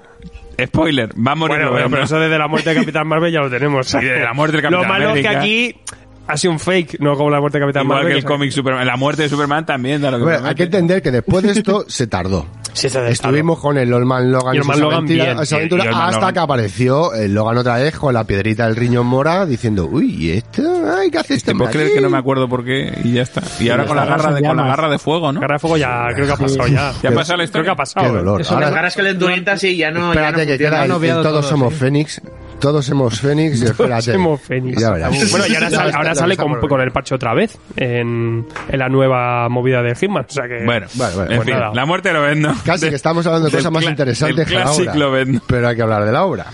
spoiler, 0.65 1.11
va 1.15 1.33
a 1.33 1.35
morir 1.35 1.69
Bueno, 1.69 1.91
pero 1.91 2.03
eso 2.05 2.19
desde 2.19 2.39
la 2.39 2.49
muerte 2.49 2.71
de 2.71 2.77
Capitán 2.77 3.07
Marvel 3.07 3.33
ya 3.33 3.41
lo 3.41 3.51
tenemos. 3.51 3.89
Sí, 3.89 3.99
la 4.01 4.33
muerte 4.33 4.57
del 4.57 4.63
Capitán 4.63 4.83
Lo 4.83 4.89
malo 4.89 5.11
América. 5.11 5.33
es 5.33 5.37
que 5.37 5.39
aquí 5.39 5.81
ha 6.29 6.37
sido 6.37 6.53
un 6.53 6.59
fake, 6.59 6.99
no 7.01 7.17
como 7.17 7.31
la 7.31 7.41
muerte 7.41 7.59
de 7.59 7.65
Capitán 7.65 7.85
Igual 7.85 7.99
Marvel. 7.99 8.13
que 8.15 8.19
el 8.19 8.25
cómic 8.25 8.51
Superman. 8.51 8.87
La 8.87 8.97
muerte 8.97 9.23
de 9.23 9.29
Superman 9.29 9.65
también 9.67 10.01
da 10.03 10.11
lo 10.11 10.19
que 10.19 10.25
Bueno, 10.25 10.47
hay 10.49 10.55
que 10.55 10.65
entender 10.65 11.01
que 11.03 11.11
después 11.11 11.43
de 11.45 11.53
esto 11.53 11.85
se 11.89 12.07
tardó. 12.07 12.47
Sí, 12.77 12.91
se 12.91 13.09
Estuvimos 13.11 13.59
con 13.59 13.79
el 13.79 13.91
Oldman 13.91 14.31
Logan 14.31 14.55
Y 14.55 14.59
y 14.59 14.61
Man 14.61 14.71
esa 14.73 14.81
Logan 14.85 14.99
aventura, 14.99 15.25
bien. 15.25 15.39
esa 15.41 15.55
Y- 15.55 15.59
aventura 15.61 15.85
y 15.85 15.89
Man 15.89 15.95
hasta 16.03 16.17
Logan. 16.21 16.35
que 16.35 16.41
apareció 16.41 17.15
el 17.15 17.33
Logan 17.33 17.57
otra 17.57 17.77
vez 17.77 17.97
con 17.99 18.13
la 18.13 18.25
piedrita 18.25 18.67
del 18.67 18.77
riñón 18.77 19.07
mora 19.07 19.47
diciendo, 19.47 19.89
uy, 19.91 20.15
¿y 20.15 20.31
esto? 20.33 20.63
Ay, 20.95 21.11
¿qué 21.11 21.17
hace 21.17 21.35
este 21.37 21.53
¿Te 21.53 21.57
puedes 21.57 21.73
creer 21.73 21.87
aquí?". 21.87 21.95
que 21.95 22.01
no 22.03 22.11
me 22.11 22.19
acuerdo 22.19 22.51
por 22.51 22.67
qué? 22.67 22.93
Y 23.03 23.13
ya 23.15 23.23
está. 23.23 23.41
Y 23.61 23.71
ahora 23.71 23.87
con 23.87 23.97
la 23.97 24.05
garra 24.05 24.35
de, 24.35 24.47
con 24.47 24.59
la 24.59 24.67
garra 24.67 24.91
de 24.91 24.99
fuego, 24.99 25.33
¿no? 25.33 25.41
Guerra 25.41 25.55
de 25.55 25.59
Fuego 25.59 25.79
ya 25.79 26.05
creo 26.15 26.27
que 26.27 26.33
ha 26.35 26.37
pasado 26.37 26.67
ya. 26.69 26.93
Ya 27.03 27.09
ha 27.09 27.13
pasado 27.15 27.39
la 27.39 27.45
historia. 27.45 27.63
Creo 27.63 27.65
que 27.65 27.71
ha 27.71 27.77
pasado. 27.77 28.07
Qué 28.09 28.13
¿eh? 28.13 28.17
dolor. 28.19 28.41
Eso 28.43 28.53
Ahora- 28.53 28.67
Las 28.67 28.75
garas 28.75 28.95
calenturientas 28.95 29.59
sí, 29.59 29.75
ya 29.79 29.91
no. 29.91 30.13
ya 30.13 30.21
Espérate 30.29 30.43
no 30.45 30.47
que 30.53 30.59
queda 30.59 30.85
el, 30.85 30.91
el 30.93 30.99
Todos 31.01 31.23
todo, 31.23 31.43
somos 31.45 31.73
sí. 31.73 31.81
Fénix, 31.81 32.21
Todos 32.61 32.89
hemos 32.89 33.21
Fénix 33.21 33.61
y 33.63 33.65
espérate. 33.67 34.13
Hemos 34.13 34.41
Fénix. 34.41 34.81
Ya 34.81 34.91
verás. 34.91 35.31
Bueno, 35.31 35.47
y 35.47 35.55
ahora 35.55 35.71
sale, 35.71 35.93
ahora 35.95 36.15
sale 36.15 36.37
con, 36.37 36.61
con 36.61 36.81
el 36.81 36.91
parche 36.91 37.15
otra 37.15 37.35
vez 37.35 37.57
en, 37.77 38.47
en 38.69 38.79
la 38.79 38.89
nueva 38.89 39.49
movida 39.49 39.83
de 39.83 39.95
Hitman. 39.95 40.27
O 40.29 40.33
sea 40.33 40.49
que. 40.49 40.65
Bueno, 40.65 40.87
Bueno, 40.95 41.15
bueno, 41.15 41.31
en 41.31 41.37
pues 41.37 41.47
fin, 41.49 41.55
nada. 41.59 41.73
la 41.75 41.87
muerte 41.87 42.13
lo 42.13 42.23
vendo. 42.23 42.53
Casi 42.65 42.89
que 42.89 42.97
estamos 42.97 43.27
hablando 43.27 43.49
de 43.51 43.57
cosas 43.57 43.73
más 43.73 43.85
interesantes 43.85 44.47
que 44.47 44.55
la 44.55 44.71
obra. 44.71 44.95
Lovendo. 44.95 45.41
Pero 45.47 45.69
hay 45.69 45.77
que 45.77 45.83
hablar 45.83 46.05
de 46.05 46.13
la 46.13 46.25
obra. 46.25 46.47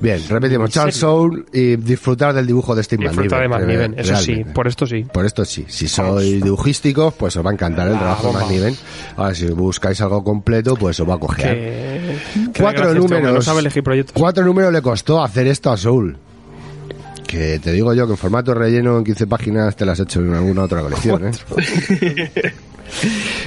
Bien, 0.00 0.20
repetimos, 0.28 0.70
Charles 0.70 0.96
Soule 0.96 1.44
y 1.52 1.76
disfrutar 1.76 2.34
del 2.34 2.46
dibujo 2.46 2.74
de 2.74 2.82
Steve 2.82 3.06
Disfruta 3.08 3.38
de 3.40 3.48
McNiven. 3.48 3.92
McNiven, 3.92 3.98
eso 3.98 4.16
sí, 4.16 4.44
por 4.44 4.66
esto 4.66 4.86
sí. 4.86 5.04
Por 5.12 5.24
esto 5.24 5.44
sí, 5.44 5.64
si 5.68 5.88
sois 5.88 6.42
dibujísticos, 6.42 7.14
pues 7.14 7.36
os 7.36 7.44
va 7.44 7.50
a 7.50 7.52
encantar 7.52 7.88
el 7.88 7.96
trabajo 7.98 8.26
de 8.28 8.32
bomba. 8.32 8.40
McNiven. 8.46 8.76
Ahora, 9.16 9.34
si 9.34 9.46
buscáis 9.46 10.00
algo 10.00 10.22
completo, 10.24 10.74
pues 10.76 10.98
os 11.00 11.08
va 11.08 11.14
a 11.14 11.18
coger. 11.18 12.18
Cuatro 12.58 12.88
este 12.88 12.98
números. 12.98 13.32
No 13.34 13.42
sabe 13.42 13.60
elegir 13.60 13.82
proyectos. 13.82 14.14
Cuatro 14.16 14.44
números 14.44 14.72
le 14.72 14.82
costó 14.82 15.22
hacer 15.28 15.46
esto 15.46 15.70
a 15.70 15.76
Soul. 15.76 16.16
Que 17.26 17.58
te 17.58 17.72
digo 17.72 17.92
yo 17.92 18.06
que 18.06 18.12
en 18.12 18.18
formato 18.18 18.54
relleno 18.54 18.98
en 18.98 19.04
15 19.04 19.26
páginas 19.26 19.76
te 19.76 19.84
las 19.84 20.00
has 20.00 20.06
hecho 20.06 20.20
en 20.20 20.34
alguna 20.34 20.62
otra 20.62 20.80
colección, 20.80 21.28
¿eh? 21.28 22.52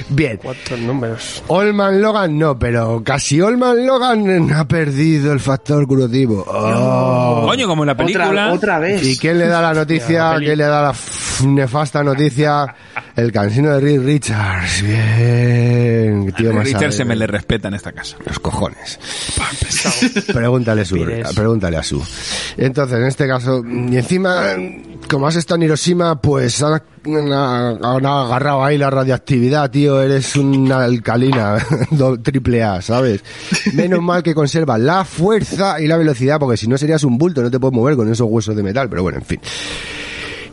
Bien. 0.08 0.38
Cuatro 0.40 0.76
números. 0.76 1.42
Olman 1.48 2.00
Logan 2.00 2.38
no, 2.38 2.56
pero 2.56 3.02
casi 3.04 3.40
Olman 3.40 3.84
Logan 3.84 4.52
ha 4.52 4.66
perdido 4.68 5.32
el 5.32 5.40
factor 5.40 5.86
curativo. 5.86 6.44
Oh. 6.46 7.44
Coño, 7.46 7.66
como 7.66 7.82
en 7.82 7.88
la 7.88 7.96
película. 7.96 8.28
Otra, 8.28 8.52
otra 8.52 8.78
vez. 8.78 9.04
¿Y 9.04 9.16
quién 9.16 9.38
le 9.38 9.48
da 9.48 9.60
la 9.60 9.74
noticia? 9.74 10.36
¿Quién 10.38 10.58
le 10.58 10.64
da 10.64 10.82
la 10.82 10.94
nefasta 11.46 12.04
noticia? 12.04 12.72
El 13.14 13.30
cansino 13.30 13.70
de 13.74 13.80
Rick 13.80 14.02
Richards. 14.02 14.82
Bien. 14.82 16.32
Tío 16.36 16.52
más 16.54 16.64
Richard 16.64 16.92
se 16.92 17.04
me 17.04 17.14
le 17.14 17.26
respeta 17.26 17.68
en 17.68 17.74
esta 17.74 17.92
casa. 17.92 18.16
Los 18.26 18.38
cojones. 18.38 18.98
Pregúntale, 20.32 20.82
a 20.82 20.84
su, 20.84 20.96
pregúntale 21.34 21.76
a 21.76 21.82
su. 21.82 22.02
Entonces, 22.56 22.98
en 22.98 23.04
este 23.04 23.26
caso, 23.28 23.62
y 23.66 23.96
encima, 23.96 24.44
como 25.10 25.26
has 25.26 25.36
estado 25.36 25.56
en 25.56 25.62
Hiroshima, 25.64 26.20
pues 26.20 26.62
han, 26.62 26.80
han- 27.06 27.84
han 27.84 28.06
agarrado 28.06 28.64
ahí 28.64 28.78
la 28.78 28.88
radioactividad, 28.90 29.70
tío. 29.70 30.00
Eres 30.00 30.34
una 30.36 30.84
alcalina 30.84 31.58
do- 31.90 32.18
triple 32.20 32.62
A, 32.62 32.80
¿sabes? 32.80 33.22
Menos 33.74 34.00
mal 34.02 34.22
que 34.22 34.34
conservas 34.34 34.80
la 34.80 35.04
fuerza 35.04 35.80
y 35.80 35.86
la 35.86 35.96
velocidad, 35.96 36.38
porque 36.38 36.56
si 36.56 36.66
no 36.68 36.78
serías 36.78 37.04
un 37.04 37.18
bulto, 37.18 37.42
no 37.42 37.50
te 37.50 37.58
puedes 37.60 37.74
mover 37.74 37.96
con 37.96 38.10
esos 38.10 38.26
huesos 38.30 38.56
de 38.56 38.62
metal, 38.62 38.88
pero 38.88 39.02
bueno, 39.02 39.18
en 39.18 39.24
fin. 39.24 39.40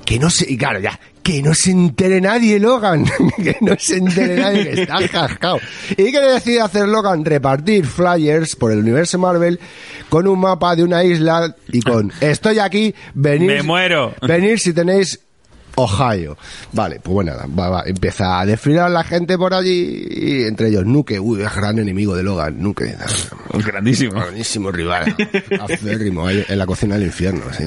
Que 0.09 0.17
no 0.17 0.31
se, 0.31 0.51
y 0.51 0.57
claro, 0.57 0.79
ya, 0.79 0.99
que 1.21 1.43
no 1.43 1.53
se 1.53 1.69
entere 1.69 2.19
nadie, 2.19 2.59
Logan. 2.59 3.05
que 3.43 3.57
no 3.61 3.75
se 3.77 3.97
entere 3.97 4.37
nadie 4.37 4.63
que 4.63 4.81
está 4.81 5.07
cascado. 5.11 5.59
¿Y 5.91 6.11
qué 6.11 6.19
le 6.19 6.31
decide 6.31 6.61
hacer 6.61 6.87
Logan? 6.87 7.23
Repartir 7.23 7.85
flyers 7.85 8.55
por 8.55 8.71
el 8.71 8.79
universo 8.79 9.19
Marvel 9.19 9.59
con 10.09 10.25
un 10.27 10.39
mapa 10.39 10.75
de 10.75 10.83
una 10.83 11.03
isla 11.03 11.55
y 11.67 11.83
con 11.83 12.11
estoy 12.21 12.57
aquí, 12.57 12.95
venir. 13.13 13.51
Me 13.51 13.61
muero. 13.61 14.15
Venir 14.23 14.57
si 14.57 14.73
tenéis 14.73 15.19
Ohio. 15.79 16.37
Vale, 16.73 16.99
pues 16.99 17.13
bueno, 17.13 17.33
va, 17.57 17.69
va, 17.69 17.83
empieza 17.85 18.39
a 18.39 18.45
desfilar 18.45 18.91
la 18.91 19.03
gente 19.03 19.37
por 19.37 19.53
allí 19.53 20.07
y 20.09 20.43
entre 20.43 20.69
ellos 20.69 20.85
Nuke, 20.85 21.19
uy, 21.19 21.41
es 21.41 21.55
gran 21.55 21.79
enemigo 21.79 22.15
de 22.15 22.23
Logan, 22.23 22.61
Nuke. 22.61 22.95
Grandísimo. 23.53 24.13
Grandísimo 24.13 24.71
rival. 24.71 25.15
Acérrimo, 25.59 26.27
ahí 26.27 26.43
en 26.47 26.57
la 26.57 26.65
cocina 26.65 26.95
del 26.95 27.07
infierno, 27.07 27.43
sí. 27.55 27.65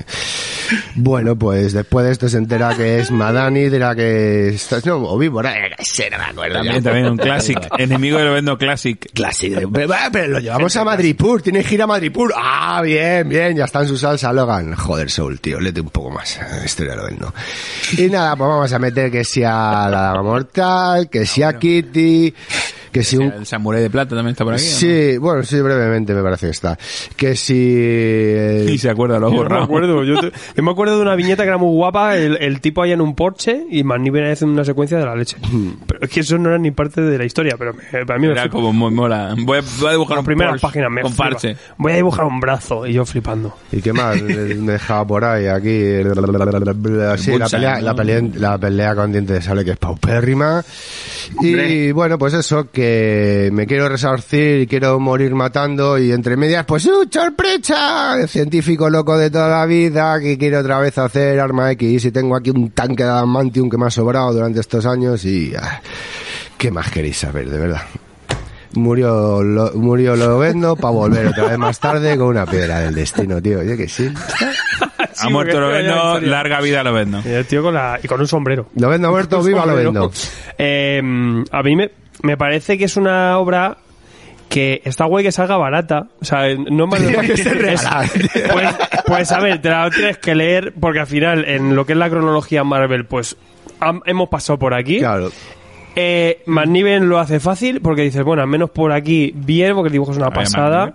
Bueno, 0.95 1.37
pues 1.37 1.73
después 1.73 2.07
de 2.07 2.13
esto 2.13 2.29
se 2.29 2.39
entera 2.39 2.75
que 2.77 3.01
es 3.01 3.11
Madani, 3.11 3.69
de 3.69 3.79
la 3.79 3.95
que 3.95 4.49
está, 4.51 4.81
no, 4.85 4.97
o 4.97 5.19
víbora, 5.19 5.55
eh, 5.57 5.75
sé, 5.81 6.09
no 6.11 6.19
me 6.19 6.25
acuerdo 6.25 6.63
ya. 6.63 6.73
También, 6.73 6.83
también 6.83 7.07
un 7.07 7.17
classic. 7.17 7.59
Enemigo 7.79 8.19
de 8.19 8.25
lo 8.25 8.33
vendo 8.33 8.57
classic. 8.57 9.11
Clásico. 9.13 9.71
Pero, 9.71 10.29
lo 10.29 10.39
llevamos 10.39 10.77
a 10.77 10.85
Madripur, 10.85 11.43
tiene 11.43 11.63
gira 11.65 11.85
a 11.85 11.87
Madripur. 11.87 12.33
Ah, 12.37 12.81
bien, 12.83 13.29
bien, 13.29 13.57
ya 13.57 13.65
está 13.65 13.81
en 13.81 13.89
su 13.89 13.99
salsa 13.99 14.33
Logan. 14.33 14.75
Joder, 14.75 15.11
Soul, 15.11 15.41
tío, 15.41 15.61
lete 15.61 15.81
un 15.81 15.91
poco 15.91 16.11
más. 16.11 16.39
La 16.41 16.65
historia 16.65 16.95
lo 16.95 17.05
vendo. 17.05 17.33
Y 18.03 18.11
nada, 18.11 18.35
pues 18.35 18.49
vamos 18.49 18.73
a 18.73 18.79
meter 18.81 19.13
que 19.13 19.23
sea 19.23 19.89
la 19.89 20.01
Daga 20.01 20.23
Mortal, 20.23 21.09
que 21.09 21.25
sea 21.25 21.57
Kitty, 21.57 22.35
que 22.93 23.03
si 23.03 23.17
un 23.17 23.33
El 23.33 23.47
samurái 23.47 23.83
de 23.83 23.91
plata 23.91 24.15
también 24.15 24.33
está 24.33 24.45
por 24.45 24.55
aquí. 24.55 24.63
¿o 24.63 24.67
no? 24.71 24.77
Sí, 24.77 25.17
bueno, 25.19 25.43
sí, 25.43 25.61
brevemente 25.61 26.15
me 26.15 26.23
parece 26.23 26.47
que 26.47 26.51
está. 26.53 26.79
Que 27.17 27.35
si... 27.37 27.55
Y 28.73 28.79
se 28.79 28.91
acuerda, 28.91 29.19
lo 29.19 29.33
Yo 29.33 29.45
no 29.45 29.57
me 29.59 29.65
acuerdo. 29.65 30.05
Yo, 30.05 30.21
te- 30.21 30.33
yo 30.57 30.63
me 30.63 30.71
acuerdo 30.71 30.97
de 30.97 31.03
una 31.03 31.15
viñeta 31.15 31.43
que 31.43 31.49
era 31.49 31.59
muy 31.59 31.75
guapa, 31.75 32.17
el, 32.17 32.37
el 32.41 32.61
tipo 32.61 32.83
ahí 32.83 32.93
en 32.93 33.01
un 33.01 33.15
porche 33.15 33.65
y 33.71 33.83
McNiven 33.85 34.31
haciendo 34.31 34.55
una 34.55 34.65
secuencia 34.65 34.99
de 34.99 35.05
la 35.07 35.15
leche. 35.17 35.37
Pero 35.87 36.01
es 36.03 36.11
que 36.11 36.21
eso 36.21 36.39
no 36.39 36.51
era 36.51 36.59
ni 36.59 36.71
parte 36.71 37.01
de 37.01 37.19
la 37.19 37.25
historia, 37.25 37.57
pero 37.59 37.73
me- 37.75 38.05
para 38.07 38.19
mí 38.19 38.27
me 38.27 38.33
Era 38.33 38.43
flipa. 38.43 38.55
como 38.57 38.73
muy 38.73 38.91
mola. 38.91 39.35
Voy 39.39 39.59
a, 39.59 39.63
voy 39.81 39.89
a 39.89 39.93
dibujar 39.93 40.17
Las 40.17 40.23
un 40.23 40.27
primeras 40.27 40.51
Porsche 40.53 40.67
páginas 40.67 40.91
me 40.91 41.03
con 41.03 41.11
flipa. 41.13 41.25
parche. 41.31 41.57
Voy 41.79 41.93
a 41.93 41.97
dibujar 41.97 42.25
un 42.27 42.41
brazo 42.41 42.87
y 42.87 42.93
yo 42.95 43.05
flipando. 43.05 43.55
¿Y 43.73 43.81
qué 43.81 43.93
más? 43.93 44.21
Me 44.23 44.33
he 44.33 44.45
dejado 44.73 45.07
por 45.07 45.25
ahí, 45.25 45.47
aquí. 45.47 45.69
Sí, 47.19 47.39
la 47.39 47.49
pelea, 47.49 47.77
¿no? 47.77 47.81
la, 47.83 47.95
pelea, 47.95 48.23
la 48.35 48.59
pelea 48.59 48.95
con 48.95 49.13
dientes 49.13 49.37
de 49.37 49.43
sable 49.43 49.65
que 49.65 49.73
es 49.73 49.77
paupérrima. 49.79 50.63
Y 51.41 51.49
Hombre. 51.51 51.93
bueno, 51.93 52.19
pues 52.19 52.35
eso, 52.35 52.71
que 52.71 52.82
me 53.53 53.67
quiero 53.67 53.89
resarcir 53.89 54.63
y 54.63 54.67
quiero 54.67 54.99
morir 55.01 55.35
matando. 55.35 55.99
Y 55.99 56.13
entre 56.13 56.37
medias, 56.37 56.65
pues 56.65 56.87
¡uh, 56.87 57.09
sorpresa! 57.11 58.21
El 58.21 58.29
científico 58.29 58.89
loco 58.91 59.17
de 59.17 59.31
toda 59.31 59.49
la 59.49 59.67
vida 59.67 60.19
que 60.21 60.39
quiere 60.39 60.57
otra 60.57 60.79
vez 60.79 60.99
hacer 60.99 61.41
Arma 61.41 61.71
X. 61.73 62.05
Y 62.05 62.11
tengo 62.11 62.37
aquí 62.37 62.51
un 62.51 62.71
tanque 62.71 63.05
de 63.05 63.11
Adamantium 63.11 63.69
que 63.69 63.79
me 63.79 63.87
ha 63.87 63.91
sobrado 63.91 64.33
durante 64.33 64.61
estos 64.61 64.87
años. 64.87 65.25
Y. 65.25 65.53
ah, 65.57 65.81
¿Qué 66.57 66.71
más 66.71 66.91
queréis 66.91 67.19
saber, 67.19 67.49
de 67.51 67.59
verdad? 67.59 67.83
Murió, 68.75 69.43
lo, 69.43 69.73
murió 69.75 70.17
lo 70.17 70.39
vendo 70.39 70.77
para 70.77 70.95
volver 70.95 71.27
otra 71.27 71.49
vez 71.49 71.59
más 71.59 71.79
tarde 71.79 72.17
con 72.17 72.29
una 72.29 72.47
piedra 72.47 72.81
del 72.81 72.95
destino, 72.95 73.43
tío. 73.43 73.61
Oye, 73.61 73.77
que 73.77 73.89
sí. 73.89 74.11
Ha 75.19 75.29
muerto 75.29 75.61
lo 75.61 75.69
vendo, 75.69 76.21
larga 76.21 76.61
vida 76.61 76.83
lo 76.83 76.93
vendo. 76.93 77.21
Y 77.25 77.29
el 77.29 77.47
tío 77.47 77.63
con 77.63 77.75
la, 77.75 78.01
y 78.03 78.09
con 78.09 78.21
un 78.21 78.27
sombrero. 78.27 78.67
Lo 78.77 78.89
vendo 78.89 79.11
muerto, 79.11 79.43
viva 79.43 79.67
lo 79.67 79.77
vendo. 79.77 80.11
Eh, 80.59 81.01
a 81.51 81.63
mí 81.63 81.77
me, 81.77 81.91
me 82.23 82.37
parece 82.37 82.79
que 82.79 82.85
es 82.85 82.97
una 82.97 83.39
obra 83.39 83.77
que 84.49 84.83
está 84.85 85.07
guay 85.07 85.25
que 85.25 85.33
salga 85.33 85.57
barata. 85.57 86.09
O 86.21 86.25
sea, 86.25 86.55
no 86.55 86.87
que 87.23 87.37
ser 87.37 87.57
regalada. 87.59 88.07
pues, 88.53 88.75
pues 89.07 89.33
a 89.33 89.41
ver, 89.41 89.61
te 89.63 89.71
la 89.71 89.89
tienes 89.91 90.19
que 90.19 90.35
leer 90.35 90.75
porque 90.79 91.01
al 91.01 91.07
final 91.07 91.45
en 91.47 91.75
lo 91.75 91.87
que 91.87 91.93
es 91.93 91.99
la 91.99 92.11
cronología 92.11 92.63
Marvel, 92.65 93.07
pues 93.07 93.37
ham- 93.81 94.03
hemos 94.07 94.29
pasado 94.29 94.59
por 94.59 94.75
aquí. 94.75 94.99
Claro. 94.99 95.31
Eh, 95.97 96.43
McNiven 96.47 97.09
lo 97.09 97.19
hace 97.19 97.39
fácil 97.41 97.81
porque 97.81 98.03
dices, 98.03 98.23
bueno, 98.25 98.43
al 98.43 98.49
menos 98.49 98.71
por 98.71 98.93
aquí 98.93 99.33
bien, 99.35 99.75
porque 99.75 99.89
el 99.89 99.93
dibujo 99.93 100.13
es 100.13 100.19
una 100.19 100.31
pasada. 100.31 100.95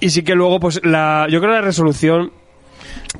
Y 0.00 0.10
sí 0.10 0.22
que 0.22 0.34
luego, 0.34 0.58
pues, 0.60 0.80
la, 0.84 1.26
yo 1.30 1.40
creo 1.40 1.52
la 1.52 1.60
resolución, 1.60 2.32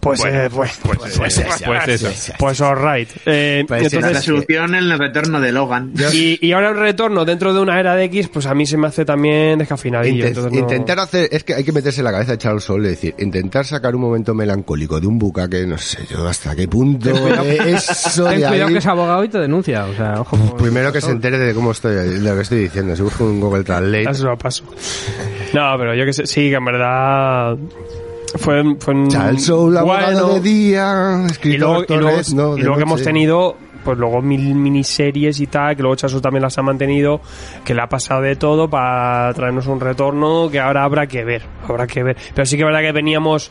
pues, 0.00 0.20
Bueno, 0.20 0.40
eh, 0.42 0.50
pues, 0.50 0.78
pues, 0.82 0.98
pues 0.98 1.16
pues, 1.18 1.32
eso, 1.38 1.42
pues, 1.46 1.62
pues 1.62 2.58
pues. 2.58 3.08
Eh, 3.26 3.64
Pues 3.66 3.88
sí, 3.90 3.96
La 3.96 4.08
entonces, 4.08 4.24
solución 4.24 4.74
en 4.74 4.90
el 4.90 4.98
retorno 4.98 5.40
de 5.40 5.52
Logan. 5.52 5.92
y, 6.12 6.44
y 6.44 6.52
ahora 6.52 6.70
el 6.70 6.76
retorno 6.78 7.24
dentro 7.24 7.52
de 7.54 7.60
una 7.60 7.78
era 7.78 7.94
de 7.94 8.04
X, 8.04 8.28
pues 8.28 8.46
a 8.46 8.54
mí 8.54 8.66
se 8.66 8.76
me 8.76 8.88
hace 8.88 9.04
también 9.04 9.58
descafinadillo. 9.58 10.24
Inten- 10.24 10.28
entonces 10.28 10.52
no- 10.52 10.58
Intentar 10.58 10.98
hacer, 10.98 11.28
es 11.30 11.44
que 11.44 11.54
hay 11.54 11.64
que 11.64 11.72
meterse 11.72 12.00
en 12.00 12.04
la 12.04 12.12
cabeza 12.12 12.32
de 12.32 12.38
Charles 12.38 12.64
Soule, 12.64 12.88
es 12.90 12.94
decir, 12.96 13.14
intentar 13.18 13.64
sacar 13.64 13.94
un 13.94 14.00
momento 14.02 14.34
melancólico 14.34 15.00
de 15.00 15.06
un 15.06 15.18
bucaque, 15.18 15.66
no 15.66 15.78
sé 15.78 15.98
yo 16.10 16.26
hasta 16.26 16.56
qué 16.56 16.66
punto 16.68 17.10
eh, 17.10 17.58
eso 17.74 18.24
Ten 18.24 18.40
de 18.40 18.46
cuidado 18.46 18.66
ahí- 18.66 18.72
que 18.72 18.78
es 18.78 18.86
abogado 18.86 19.24
y 19.24 19.28
te 19.28 19.38
denuncia. 19.38 19.84
O 19.86 19.94
sea, 19.94 20.20
ojo. 20.20 20.36
con- 20.36 20.56
Primero 20.56 20.92
que 20.92 21.00
se 21.00 21.10
entere 21.10 21.38
de 21.38 21.54
cómo 21.54 21.70
estoy, 21.72 21.94
de 21.94 22.20
lo 22.20 22.34
que 22.34 22.42
estoy 22.42 22.58
diciendo, 22.60 22.96
se 22.96 23.02
busca 23.02 23.24
un 23.24 23.40
Google 23.40 23.64
Translate. 23.64 24.10
Eso 24.10 24.26
lo 24.26 24.36
paso. 24.38 24.64
No, 25.52 25.74
pero 25.78 25.94
yo 25.94 26.04
que 26.04 26.12
sé, 26.12 26.26
sí, 26.26 26.48
que 26.50 26.56
en 26.56 26.64
verdad 26.64 27.56
fue, 28.36 28.62
fue 28.78 28.94
un 28.94 29.08
Charles 29.08 29.48
abogado 29.50 29.84
bueno. 29.84 30.28
de 30.34 30.40
día, 30.40 31.20
y 31.22 31.30
escritor 31.30 31.54
y 31.54 31.58
luego, 31.58 31.84
Torres, 31.84 32.34
no, 32.34 32.56
y 32.56 32.60
luego 32.62 32.76
que 32.76 32.82
hemos 32.82 33.02
tenido 33.02 33.56
pues 33.84 33.98
luego 33.98 34.22
mil 34.22 34.54
miniseries 34.54 35.40
y 35.40 35.48
tal 35.48 35.74
que 35.74 35.82
luego 35.82 35.96
Chaso 35.96 36.20
también 36.20 36.42
las 36.42 36.56
ha 36.56 36.62
mantenido 36.62 37.20
que 37.64 37.74
le 37.74 37.82
ha 37.82 37.88
pasado 37.88 38.20
de 38.22 38.36
todo 38.36 38.70
para 38.70 39.32
traernos 39.34 39.66
un 39.66 39.80
retorno 39.80 40.48
que 40.52 40.60
ahora 40.60 40.84
habrá 40.84 41.08
que 41.08 41.24
ver 41.24 41.42
habrá 41.68 41.88
que 41.88 42.04
ver 42.04 42.16
pero 42.32 42.46
sí 42.46 42.56
que 42.56 42.62
es 42.62 42.66
verdad 42.66 42.80
que 42.80 42.92
veníamos 42.92 43.50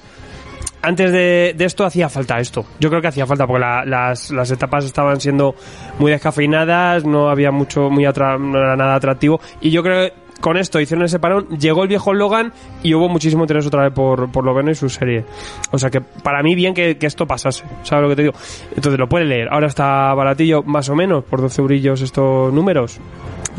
antes 0.83 1.11
de, 1.11 1.53
de 1.55 1.65
esto 1.65 1.85
hacía 1.85 2.09
falta 2.09 2.39
esto. 2.39 2.65
Yo 2.79 2.89
creo 2.89 3.01
que 3.03 3.07
hacía 3.09 3.27
falta 3.27 3.45
porque 3.45 3.59
la- 3.59 3.85
las, 3.85 4.31
las 4.31 4.49
etapas 4.49 4.83
estaban 4.83 5.21
siendo 5.21 5.53
muy 5.99 6.09
descafeinadas, 6.11 7.05
no 7.05 7.29
había 7.29 7.51
mucho, 7.51 7.91
muy 7.91 8.03
atra- 8.05 8.39
no 8.39 8.57
era 8.57 8.75
nada 8.75 8.95
atractivo. 8.95 9.39
Y 9.59 9.69
yo 9.69 9.83
creo 9.83 10.07
que 10.07 10.13
con 10.41 10.57
esto 10.57 10.79
hicieron 10.79 11.05
ese 11.05 11.19
parón, 11.19 11.47
llegó 11.57 11.83
el 11.83 11.89
viejo 11.89 12.13
Logan 12.13 12.51
y 12.83 12.93
hubo 12.93 13.07
muchísimo 13.07 13.43
interés 13.43 13.65
otra 13.65 13.83
vez 13.83 13.93
por, 13.93 14.31
por 14.31 14.43
Logan 14.43 14.69
y 14.69 14.75
su 14.75 14.89
serie. 14.89 15.23
O 15.71 15.77
sea 15.77 15.89
que 15.89 16.01
para 16.01 16.43
mí 16.43 16.55
bien 16.55 16.73
que, 16.73 16.97
que 16.97 17.05
esto 17.05 17.25
pasase, 17.25 17.63
¿sabes 17.83 18.03
lo 18.03 18.09
que 18.09 18.15
te 18.15 18.21
digo? 18.23 18.33
Entonces 18.75 18.99
lo 18.99 19.07
puedes 19.07 19.27
leer. 19.27 19.47
Ahora 19.51 19.67
está 19.67 20.13
baratillo, 20.13 20.63
más 20.63 20.89
o 20.89 20.95
menos, 20.95 21.23
por 21.23 21.41
12 21.41 21.61
eurillos 21.61 22.01
estos 22.01 22.51
números. 22.51 22.99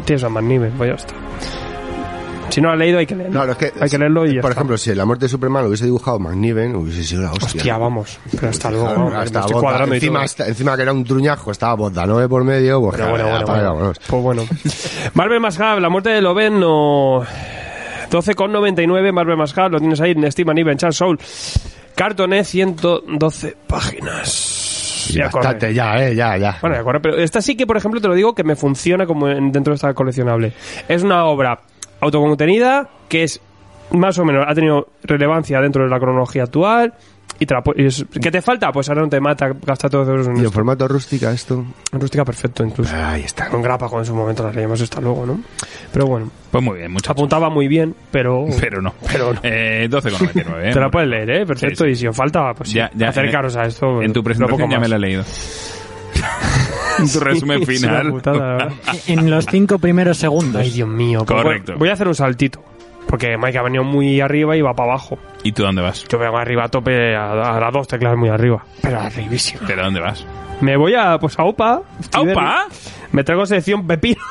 Tienes 0.04 0.24
a 0.24 0.28
McNiven, 0.28 0.72
pues 0.72 0.90
ya 0.90 0.96
está. 0.96 1.61
Si 2.52 2.60
no 2.60 2.68
lo 2.68 2.72
has 2.74 2.78
leído 2.78 2.98
hay 2.98 3.06
que 3.06 3.16
leerlo. 3.16 3.32
Claro, 3.32 3.52
es 3.52 3.58
que, 3.58 3.72
hay 3.80 3.88
que 3.90 3.98
leerlo 3.98 4.26
y 4.26 4.34
ya 4.36 4.40
por 4.42 4.50
está. 4.50 4.60
ejemplo, 4.60 4.76
si 4.78 4.94
la 4.94 5.04
muerte 5.04 5.24
de 5.24 5.28
Superman 5.30 5.62
lo 5.62 5.68
hubiese 5.68 5.84
dibujado 5.86 6.18
McNiven, 6.18 6.76
hubiese 6.76 7.02
sido 7.04 7.22
la 7.22 7.32
hostia. 7.32 7.46
Hostia, 7.46 7.78
vamos. 7.78 8.18
Pero 8.30 8.48
hasta 8.48 8.70
luego. 8.70 8.84
Vamos, 8.86 9.14
hasta 9.14 9.40
estoy 9.40 9.60
cuadrando 9.60 9.94
encima, 9.94 10.14
todo. 10.18 10.24
hasta- 10.24 10.46
encima 10.48 10.76
que 10.76 10.82
era 10.82 10.92
un 10.92 11.04
truñajo, 11.04 11.50
estaba 11.50 11.74
Bogdanove 11.74 12.28
por 12.28 12.44
medio, 12.44 12.80
pues 12.80 12.96
Pero 12.96 13.10
bueno, 13.10 13.24
bueno, 13.46 13.74
bueno. 13.74 13.92
Pues 14.06 14.22
bueno. 14.22 14.42
Marvel 15.14 15.40
más 15.40 15.58
Hub, 15.58 15.80
la 15.80 15.88
muerte 15.88 16.10
de 16.10 16.20
Loven 16.20 16.60
no... 16.60 17.22
12,99 18.10 19.12
Marvel 19.12 19.36
más 19.38 19.56
lo 19.56 19.78
tienes 19.78 20.00
ahí 20.00 20.10
en 20.10 20.30
Steam 20.30 20.50
and 20.50 20.58
Even 20.58 20.76
Charles 20.76 20.96
Soul. 20.96 21.18
Cartoné 21.94 22.44
112 22.44 23.56
páginas. 23.66 25.08
Ya, 25.14 25.30
corre. 25.30 25.44
bastante, 25.46 25.74
ya, 25.74 25.94
eh, 26.06 26.14
ya, 26.14 26.36
ya. 26.36 26.58
Bueno, 26.60 26.76
de 26.76 26.80
acuerdo, 26.80 27.00
pero 27.02 27.16
esta 27.16 27.40
sí 27.42 27.56
que, 27.56 27.66
por 27.66 27.76
ejemplo, 27.76 28.00
te 28.00 28.08
lo 28.08 28.14
digo 28.14 28.34
que 28.34 28.44
me 28.44 28.54
funciona 28.56 29.06
como 29.06 29.28
en- 29.28 29.50
dentro 29.50 29.72
de 29.72 29.76
esta 29.76 29.92
coleccionable. 29.94 30.52
Es 30.88 31.02
una 31.02 31.24
obra 31.24 31.58
autocontenida 32.02 32.88
que 33.08 33.22
es 33.24 33.40
más 33.92 34.18
o 34.18 34.24
menos 34.24 34.44
ha 34.48 34.54
tenido 34.54 34.88
relevancia 35.04 35.60
dentro 35.60 35.84
de 35.84 35.90
la 35.90 35.98
cronología 35.98 36.44
actual 36.44 36.94
y 37.38 37.46
te 37.46 37.54
la 37.54 37.62
pu- 37.62 37.74
y 37.76 37.86
es- 37.86 38.04
¿qué 38.22 38.30
te 38.30 38.40
falta? 38.40 38.70
Pues 38.72 38.88
ahora 38.88 39.02
no 39.02 39.08
te 39.08 39.20
mata 39.20 39.48
gastar 39.66 39.90
todos 39.90 40.06
los 40.06 40.12
euros 40.12 40.26
en 40.28 40.36
y 40.36 40.38
en 40.40 40.44
esto. 40.46 40.54
formato 40.54 40.86
rústica 40.88 41.30
esto. 41.32 41.64
En 41.92 42.00
rústica 42.00 42.24
perfecto 42.24 42.64
incluso. 42.64 42.94
Ahí 42.94 43.22
está. 43.22 43.48
Con 43.48 43.62
grapa 43.62 43.88
con 43.88 43.98
en 44.00 44.04
su 44.06 44.14
momento 44.14 44.44
las 44.44 44.54
leíamos 44.54 44.80
hasta 44.80 45.00
luego, 45.00 45.26
¿no? 45.26 45.40
Pero 45.92 46.06
bueno, 46.06 46.30
Pues 46.50 46.62
muy 46.62 46.78
bien, 46.78 46.92
muchachos. 46.92 47.10
apuntaba 47.12 47.50
muy 47.50 47.66
bien, 47.68 47.94
pero 48.10 48.44
Pero 48.60 48.80
no. 48.80 48.94
Pero 49.10 49.32
no. 49.34 49.40
Eh, 49.42 49.88
12,99. 49.90 50.62
¿eh? 50.68 50.70
te 50.72 50.80
la 50.80 50.90
puedes 50.90 51.08
leer, 51.08 51.30
¿eh? 51.30 51.46
Perfecto, 51.46 51.84
Sí, 51.84 51.90
sí. 51.90 51.92
y 51.92 51.96
si 51.96 52.06
os 52.06 52.16
falta, 52.16 52.52
pues 52.54 52.68
sí, 52.70 52.76
Ya, 52.76 52.90
ya, 52.94 53.08
acercaros 53.08 53.56
a 53.56 53.64
esto. 53.64 54.00
En 54.02 54.12
tu 54.12 54.20
lo 54.20 54.24
presentación 54.24 54.58
poco 54.60 54.70
ya 54.70 54.76
me 54.78 54.82
más. 54.82 54.90
la 54.90 54.96
he 54.96 55.00
leído. 55.00 55.24
En 56.98 57.08
tu 57.12 57.20
resumen 57.20 57.64
Sí, 57.66 57.76
final. 57.76 58.10
putada. 58.10 58.68
En 59.06 59.30
los 59.30 59.46
cinco 59.46 59.78
primeros 59.78 60.18
segundos. 60.18 60.62
Ay, 60.62 60.70
Dios 60.70 60.88
mío. 60.88 61.24
Pues 61.26 61.42
Correcto. 61.42 61.72
voy- 61.72 61.78
Voy 61.80 61.88
a 61.88 61.92
hacer 61.94 62.08
un 62.08 62.14
saltito. 62.14 62.62
Porque 63.08 63.36
Mike 63.36 63.58
ha 63.58 63.62
venido 63.62 63.84
muy 63.84 64.20
arriba 64.20 64.56
y 64.56 64.62
va 64.62 64.74
para 64.74 64.92
abajo. 64.92 65.18
¿Y 65.42 65.52
tú 65.52 65.62
dónde 65.64 65.82
vas? 65.82 66.04
Yo 66.08 66.18
vengo 66.18 66.38
arriba 66.38 66.64
a 66.64 66.68
tope 66.68 67.14
a, 67.14 67.56
a 67.56 67.60
las 67.60 67.72
dos 67.72 67.86
teclas 67.88 68.16
muy 68.16 68.28
arriba. 68.30 68.64
Pero 68.80 69.00
arribísima. 69.00 69.60
¿Pero 69.66 69.82
dónde 69.84 70.00
vas? 70.00 70.24
Me 70.62 70.76
voy 70.76 70.94
a, 70.94 71.18
pues 71.18 71.38
a 71.38 71.44
OPA. 71.44 71.82
¡Aupa! 72.12 72.66
Me 73.10 73.24
traigo 73.24 73.44
sección 73.44 73.86
pepinos. 73.86 74.22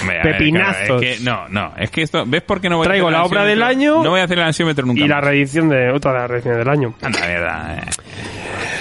Hombre, 0.00 0.20
a 0.20 0.22
ver, 0.22 0.38
Pepinazos. 0.38 1.02
es 1.02 1.18
que, 1.18 1.24
no, 1.24 1.48
no. 1.48 1.72
Es 1.76 1.90
que 1.90 2.02
esto... 2.02 2.24
¿Ves 2.26 2.42
por 2.42 2.60
qué 2.60 2.68
no 2.70 2.76
voy 2.78 2.86
Traigo 2.86 3.06
a 3.08 3.10
hacer 3.10 3.18
la 3.20 3.24
obra 3.26 3.44
del 3.44 3.62
año 3.62 4.02
No 4.02 4.10
voy 4.10 4.20
a 4.20 4.24
hacer 4.24 4.38
el 4.38 4.44
ansiómetro 4.44 4.86
nunca 4.86 5.00
y 5.02 5.08
la 5.08 5.16
más. 5.16 5.24
reedición 5.24 5.68
de 5.68 5.90
otra 5.90 6.12
de 6.12 6.18
las 6.20 6.30
reediciones 6.30 6.58
del 6.58 6.68
año. 6.68 6.94
Anda, 7.02 7.20
mierda. 7.26 7.76
eh. 7.76 7.90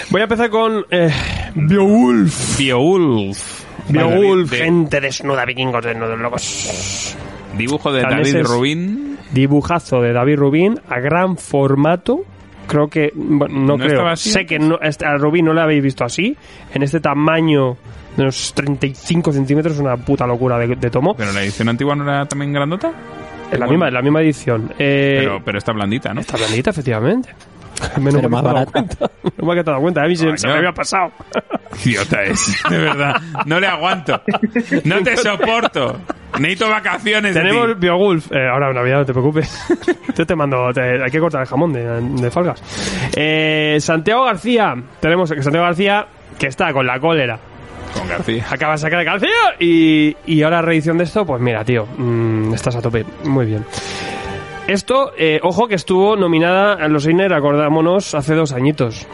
Voy 0.10 0.22
a 0.22 0.24
empezar 0.24 0.50
con 0.50 0.86
eh, 0.92 1.10
Beowulf. 1.56 2.58
Beowulf. 2.58 3.64
Beowulf, 3.90 4.52
De- 4.52 4.58
gente 4.58 5.02
desnuda, 5.02 5.46
vikingos 5.46 5.84
desnudos, 5.84 6.20
locos. 6.20 7.16
Dibujo 7.58 7.92
de. 7.92 8.02
David 8.04 8.44
Rubin. 8.44 9.18
Dibujazo 9.32 10.02
de 10.02 10.14
David 10.14 10.38
Rubin 10.38 10.80
a 10.90 11.00
gran 11.00 11.38
formato. 11.38 12.22
Creo 12.70 12.88
que, 12.88 13.12
bueno, 13.16 13.56
no, 13.60 13.78
¿No 13.78 13.84
creo. 13.84 14.16
sé 14.16 14.46
que 14.46 14.60
no, 14.60 14.80
este- 14.82 15.06
a 15.06 15.18
Rubin 15.18 15.44
no 15.46 15.54
lo 15.54 15.62
habéis 15.62 15.84
visto 15.84 16.04
así. 16.06 16.38
En 16.74 16.84
este 16.84 17.00
tamaño 17.00 17.76
de 18.16 18.22
unos 18.24 18.54
35 18.54 19.34
centímetros, 19.34 19.80
una 19.80 19.98
puta 19.98 20.28
locura 20.28 20.58
de, 20.60 20.76
de 20.76 20.90
tomo. 20.90 21.16
Pero 21.16 21.32
la 21.32 21.42
edición 21.44 21.68
antigua 21.70 21.96
no 21.96 22.04
era 22.04 22.26
también 22.28 22.54
grandota. 22.54 22.90
En 23.52 23.60
la, 23.60 23.66
Bueno, 23.66 23.72
misma, 23.86 23.90
la 23.92 24.02
misma 24.04 24.22
edición. 24.22 24.72
Eh, 24.78 25.18
Pero, 25.22 25.42
pero 25.44 25.58
está 25.58 25.72
blandita, 25.74 26.14
¿no? 26.14 26.22
Está 26.22 26.38
blandita, 26.38 26.70
efectivamente. 26.70 27.30
Menos 27.98 28.16
Pero 28.16 28.30
mal 28.30 28.44
más 28.44 28.44
que 28.44 28.44
te 28.44 28.50
has 28.50 28.54
dado 28.54 28.54
barata. 28.54 28.72
cuenta. 28.72 29.12
Menos 29.24 29.48
mal 29.48 29.56
que 29.56 29.56
te 29.56 29.60
has 29.60 29.66
dado 29.74 29.82
cuenta. 29.82 30.04
A 30.04 30.08
mí 30.08 30.16
se, 30.16 30.38
se 30.38 30.48
me 30.48 30.54
había 30.54 30.72
pasado. 30.72 31.12
Idiota 31.86 32.24
es, 32.24 32.64
de 32.70 32.78
verdad. 32.78 33.16
No 33.46 33.60
le 33.60 33.68
aguanto. 33.68 34.22
No 34.86 35.02
te 35.04 35.16
soporto. 35.18 36.00
Necesito 36.40 36.70
vacaciones. 36.70 37.34
de 37.34 37.42
Tenemos 37.42 37.68
ti. 37.68 37.74
Beowulf. 37.80 38.32
Eh, 38.32 38.48
ahora, 38.52 38.74
Navidad, 38.74 38.98
no 39.00 39.06
te 39.06 39.14
preocupes. 39.14 39.66
Yo 40.18 40.26
te 40.26 40.36
mando. 40.36 40.72
te- 40.74 41.02
hay 41.04 41.10
que 41.12 41.20
cortar 41.20 41.42
el 41.42 41.48
jamón 41.48 41.72
de, 41.74 41.84
de 42.22 42.32
Falgas. 42.32 42.62
Eh, 43.16 43.78
Santiago 43.80 44.26
García. 44.26 44.76
Tenemos 45.00 45.32
que 45.32 45.42
Santiago 45.42 45.66
García 45.66 46.06
que 46.38 46.48
está 46.48 46.72
con 46.74 46.86
la 46.88 47.00
cólera. 47.00 47.40
Con 47.94 48.08
García. 48.08 48.46
Acaba 48.50 48.74
de 48.74 48.78
sacar 48.80 49.00
el 49.00 49.06
calcio 49.06 49.30
y, 49.60 50.16
y 50.26 50.42
ahora 50.44 50.62
reedición 50.62 50.98
de 50.98 51.06
esto. 51.06 51.26
Pues 51.26 51.42
mira, 51.42 51.64
tío. 51.64 51.88
mm, 51.98 52.54
estás 52.54 52.76
a 52.76 52.82
tope. 52.82 53.06
Muy 53.24 53.46
bien. 53.46 53.66
Esto, 54.70 55.14
eh, 55.18 55.40
ojo 55.42 55.68
que 55.68 55.74
estuvo 55.74 56.16
nominada 56.16 56.74
a 56.74 56.88
los 56.88 57.08
Eisner, 57.08 57.34
acordámonos, 57.34 58.14
hace 58.14 58.36
dos 58.36 58.52
añitos. 58.52 59.08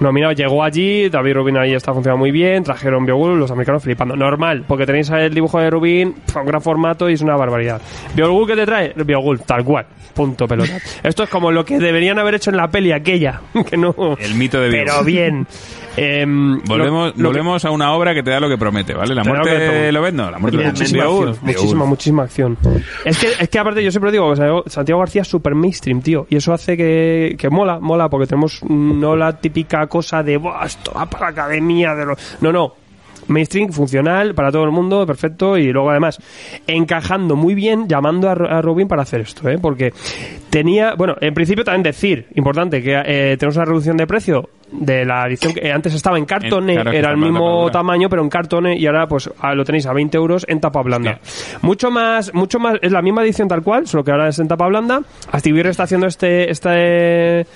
Nominado, 0.00 0.32
llegó 0.32 0.64
allí, 0.64 1.10
David 1.10 1.34
Rubin 1.34 1.58
ahí 1.58 1.74
está 1.74 1.92
funcionando 1.92 2.20
muy 2.20 2.30
bien, 2.30 2.64
trajeron 2.64 3.04
Beowulf, 3.04 3.38
los 3.38 3.50
americanos 3.50 3.82
flipando. 3.82 4.16
Normal, 4.16 4.64
porque 4.66 4.86
tenéis 4.86 5.10
el 5.10 5.34
dibujo 5.34 5.60
de 5.60 5.68
Rubin, 5.68 6.14
un 6.34 6.46
gran 6.46 6.62
formato 6.62 7.10
y 7.10 7.12
es 7.12 7.20
una 7.20 7.36
barbaridad. 7.36 7.82
¿Beowulf 8.16 8.48
qué 8.48 8.56
te 8.56 8.64
trae? 8.64 8.94
Beowulf, 8.96 9.42
tal 9.44 9.62
cual. 9.62 9.84
Punto 10.14 10.46
pelota. 10.48 10.72
Esto 11.02 11.24
es 11.24 11.28
como 11.28 11.52
lo 11.52 11.66
que 11.66 11.78
deberían 11.78 12.18
haber 12.18 12.36
hecho 12.36 12.48
en 12.48 12.56
la 12.56 12.68
peli 12.68 12.90
aquella, 12.90 13.42
que 13.70 13.76
no... 13.76 13.94
El 14.18 14.34
mito 14.36 14.58
de 14.58 14.70
Beowulf. 14.70 14.90
Pero 14.90 15.04
bien. 15.04 15.46
Em, 15.96 16.58
Volvemos, 16.64 16.90
lo- 17.00 17.06
lo 17.06 17.14
que- 17.14 17.22
volvemos 17.22 17.64
a 17.64 17.70
una 17.70 17.92
obra 17.92 18.14
que 18.14 18.22
te 18.22 18.30
da 18.30 18.40
lo 18.40 18.48
que 18.48 18.58
promete, 18.58 18.94
¿vale? 18.94 19.14
La 19.14 19.22
muerte 19.22 19.50
de. 19.58 19.92
Lobezno, 19.92 20.30
la 20.30 20.38
muerte 20.38 20.58
de 20.58 20.64
Muchísima 20.66 21.04
Beowulf. 21.04 21.28
acción, 21.30 21.46
muchísima, 21.46 21.84
muchísima 21.84 22.22
acción. 22.24 22.58
Es 23.04 23.18
que, 23.18 23.26
es 23.40 23.48
que 23.48 23.58
aparte, 23.58 23.82
yo 23.84 23.90
siempre 23.90 24.10
digo, 24.10 24.26
o 24.26 24.34
sea, 24.36 24.48
Santiago 24.66 25.00
García 25.00 25.22
es 25.22 25.28
super 25.28 25.54
mainstream, 25.54 26.02
tío. 26.02 26.26
Y 26.28 26.36
eso 26.36 26.52
hace 26.52 26.76
que, 26.76 27.36
que 27.38 27.48
mola, 27.48 27.78
mola, 27.80 28.08
porque 28.08 28.26
tenemos 28.26 28.60
no 28.64 29.14
la 29.14 29.38
típica 29.38 29.86
cosa 29.86 30.22
de, 30.22 30.36
Buah, 30.36 30.64
esto 30.66 30.92
va 30.96 31.06
para 31.06 31.26
la 31.26 31.30
academia 31.30 31.94
de 31.94 32.06
los... 32.06 32.36
No, 32.40 32.50
no. 32.52 32.72
Mainstream, 33.26 33.72
funcional, 33.72 34.34
para 34.34 34.52
todo 34.52 34.64
el 34.64 34.70
mundo, 34.70 35.06
perfecto. 35.06 35.56
Y 35.56 35.72
luego, 35.72 35.90
además, 35.90 36.18
encajando 36.66 37.36
muy 37.36 37.54
bien, 37.54 37.88
llamando 37.88 38.28
a, 38.28 38.32
a 38.32 38.60
Rubin 38.60 38.86
para 38.88 39.00
hacer 39.02 39.22
esto, 39.22 39.48
¿eh? 39.48 39.56
Porque 39.58 39.92
tenía... 40.50 40.94
Bueno, 40.94 41.14
en 41.20 41.32
principio 41.32 41.64
también 41.64 41.84
decir, 41.84 42.26
importante, 42.34 42.82
que 42.82 42.92
eh, 43.06 43.36
tenemos 43.38 43.56
una 43.56 43.64
reducción 43.64 43.96
de 43.96 44.06
precio 44.06 44.50
de 44.74 45.04
la 45.04 45.26
edición 45.26 45.54
que 45.54 45.60
eh, 45.68 45.72
antes 45.72 45.94
estaba 45.94 46.18
en 46.18 46.24
cartone, 46.24 46.72
En- 46.72 46.76
claro, 46.80 46.90
que 46.90 46.98
era 46.98 47.10
el 47.10 47.16
mismo 47.16 47.70
tamaño, 47.70 48.08
pero 48.08 48.22
en 48.22 48.28
cartone 48.28 48.76
y 48.76 48.86
ahora 48.86 49.06
pues 49.06 49.30
lo 49.54 49.64
tenéis 49.64 49.86
a 49.86 49.92
20 49.92 50.16
euros 50.16 50.44
en 50.48 50.60
tapa 50.60 50.82
blanda. 50.82 51.18
Mucho 51.62 51.90
más, 51.90 52.32
mucho 52.34 52.58
más, 52.58 52.74
es 52.82 52.92
la 52.92 53.02
misma 53.02 53.22
edición 53.22 53.48
tal 53.48 53.62
cual, 53.62 53.86
solo 53.86 54.04
que 54.04 54.10
ahora 54.10 54.28
es 54.28 54.38
en 54.38 54.48
tapa 54.48 54.66
blanda. 54.66 55.00
Activier 55.32 55.66
está 55.68 55.84
haciendo 55.84 56.06
este, 56.06 56.50
este, 56.50 57.46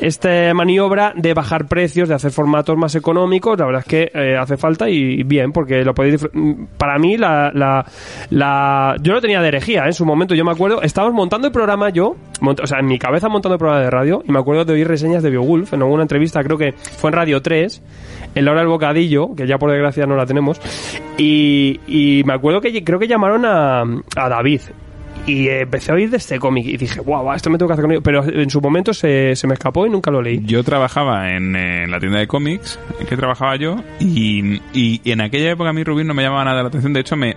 este 0.00 0.54
maniobra 0.54 1.12
de 1.16 1.34
bajar 1.34 1.66
precios, 1.66 2.08
de 2.08 2.14
hacer 2.14 2.30
formatos 2.30 2.76
más 2.76 2.94
económicos. 2.94 3.58
La 3.58 3.66
verdad 3.66 3.82
es 3.84 3.88
que 3.88 4.10
eh, 4.14 4.36
hace 4.36 4.56
falta 4.56 4.88
y 4.88 5.22
bien, 5.24 5.52
porque 5.52 5.82
lo 5.84 5.94
podéis 5.94 6.26
mm, 6.32 6.64
Para 6.78 6.98
mí, 6.98 7.16
la, 7.16 7.50
la, 7.54 7.84
la, 8.30 8.96
yo 9.02 9.12
lo 9.12 9.20
tenía 9.20 9.40
de 9.40 9.48
herejía 9.48 9.82
¿eh? 9.82 9.86
en 9.86 9.92
su 9.92 10.04
momento. 10.04 10.34
Yo 10.34 10.44
me 10.44 10.52
acuerdo, 10.52 10.82
estábamos 10.82 11.14
montando 11.14 11.46
el 11.48 11.52
programa 11.52 11.90
yo, 11.90 12.16
mont- 12.40 12.62
o 12.62 12.66
sea, 12.66 12.78
en 12.80 12.86
mi 12.86 12.98
cabeza 12.98 13.28
montando 13.28 13.54
el 13.54 13.58
programa 13.58 13.82
de 13.84 13.90
radio, 13.90 14.22
y 14.26 14.32
me 14.32 14.38
acuerdo 14.38 14.64
de 14.64 14.72
oír 14.74 14.86
reseñas 14.88 15.22
de 15.22 15.30
Beowulf 15.30 15.72
en 15.72 15.82
alguna 15.82 16.02
entrevista, 16.02 16.42
creo 16.42 16.56
que 16.58 16.67
fue 16.72 17.10
en 17.10 17.14
Radio 17.16 17.42
3, 17.42 17.82
en 18.34 18.44
la 18.44 18.54
del 18.54 18.66
bocadillo, 18.66 19.34
que 19.34 19.46
ya 19.46 19.58
por 19.58 19.70
desgracia 19.70 20.06
no 20.06 20.16
la 20.16 20.26
tenemos, 20.26 20.60
y, 21.16 22.22
me 22.26 22.32
acuerdo 22.32 22.60
que 22.60 22.82
creo 22.84 22.98
que 22.98 23.08
llamaron 23.08 23.44
a, 23.44 23.80
a 23.82 24.28
David. 24.28 24.60
Y 25.26 25.48
empecé 25.48 25.90
a 25.92 25.94
oír 25.94 26.08
de 26.08 26.16
este 26.16 26.38
cómic 26.38 26.64
y 26.66 26.78
dije, 26.78 27.00
guau, 27.00 27.22
guau, 27.22 27.36
esto 27.36 27.50
me 27.50 27.58
tengo 27.58 27.68
que 27.68 27.72
hacer 27.74 27.82
con 27.82 27.92
ello. 27.92 28.02
Pero 28.02 28.24
en 28.24 28.48
su 28.48 28.62
momento 28.62 28.94
se, 28.94 29.36
se 29.36 29.46
me 29.46 29.54
escapó 29.54 29.86
y 29.86 29.90
nunca 29.90 30.10
lo 30.10 30.22
leí. 30.22 30.40
Yo 30.44 30.64
trabajaba 30.64 31.32
en, 31.32 31.54
eh, 31.54 31.86
la 31.86 32.00
tienda 32.00 32.18
de 32.18 32.26
cómics, 32.26 32.78
en 32.98 33.06
que 33.06 33.14
trabajaba 33.16 33.56
yo, 33.56 33.76
y, 34.00 34.62
y- 34.72 35.02
en 35.04 35.20
aquella 35.20 35.50
época 35.50 35.68
a 35.68 35.72
mí 35.74 35.84
Rubin 35.84 36.06
no 36.06 36.14
me 36.14 36.22
llamaba 36.22 36.44
nada 36.44 36.62
la 36.62 36.68
atención. 36.68 36.94
De 36.94 37.00
hecho, 37.00 37.14
me- 37.16 37.36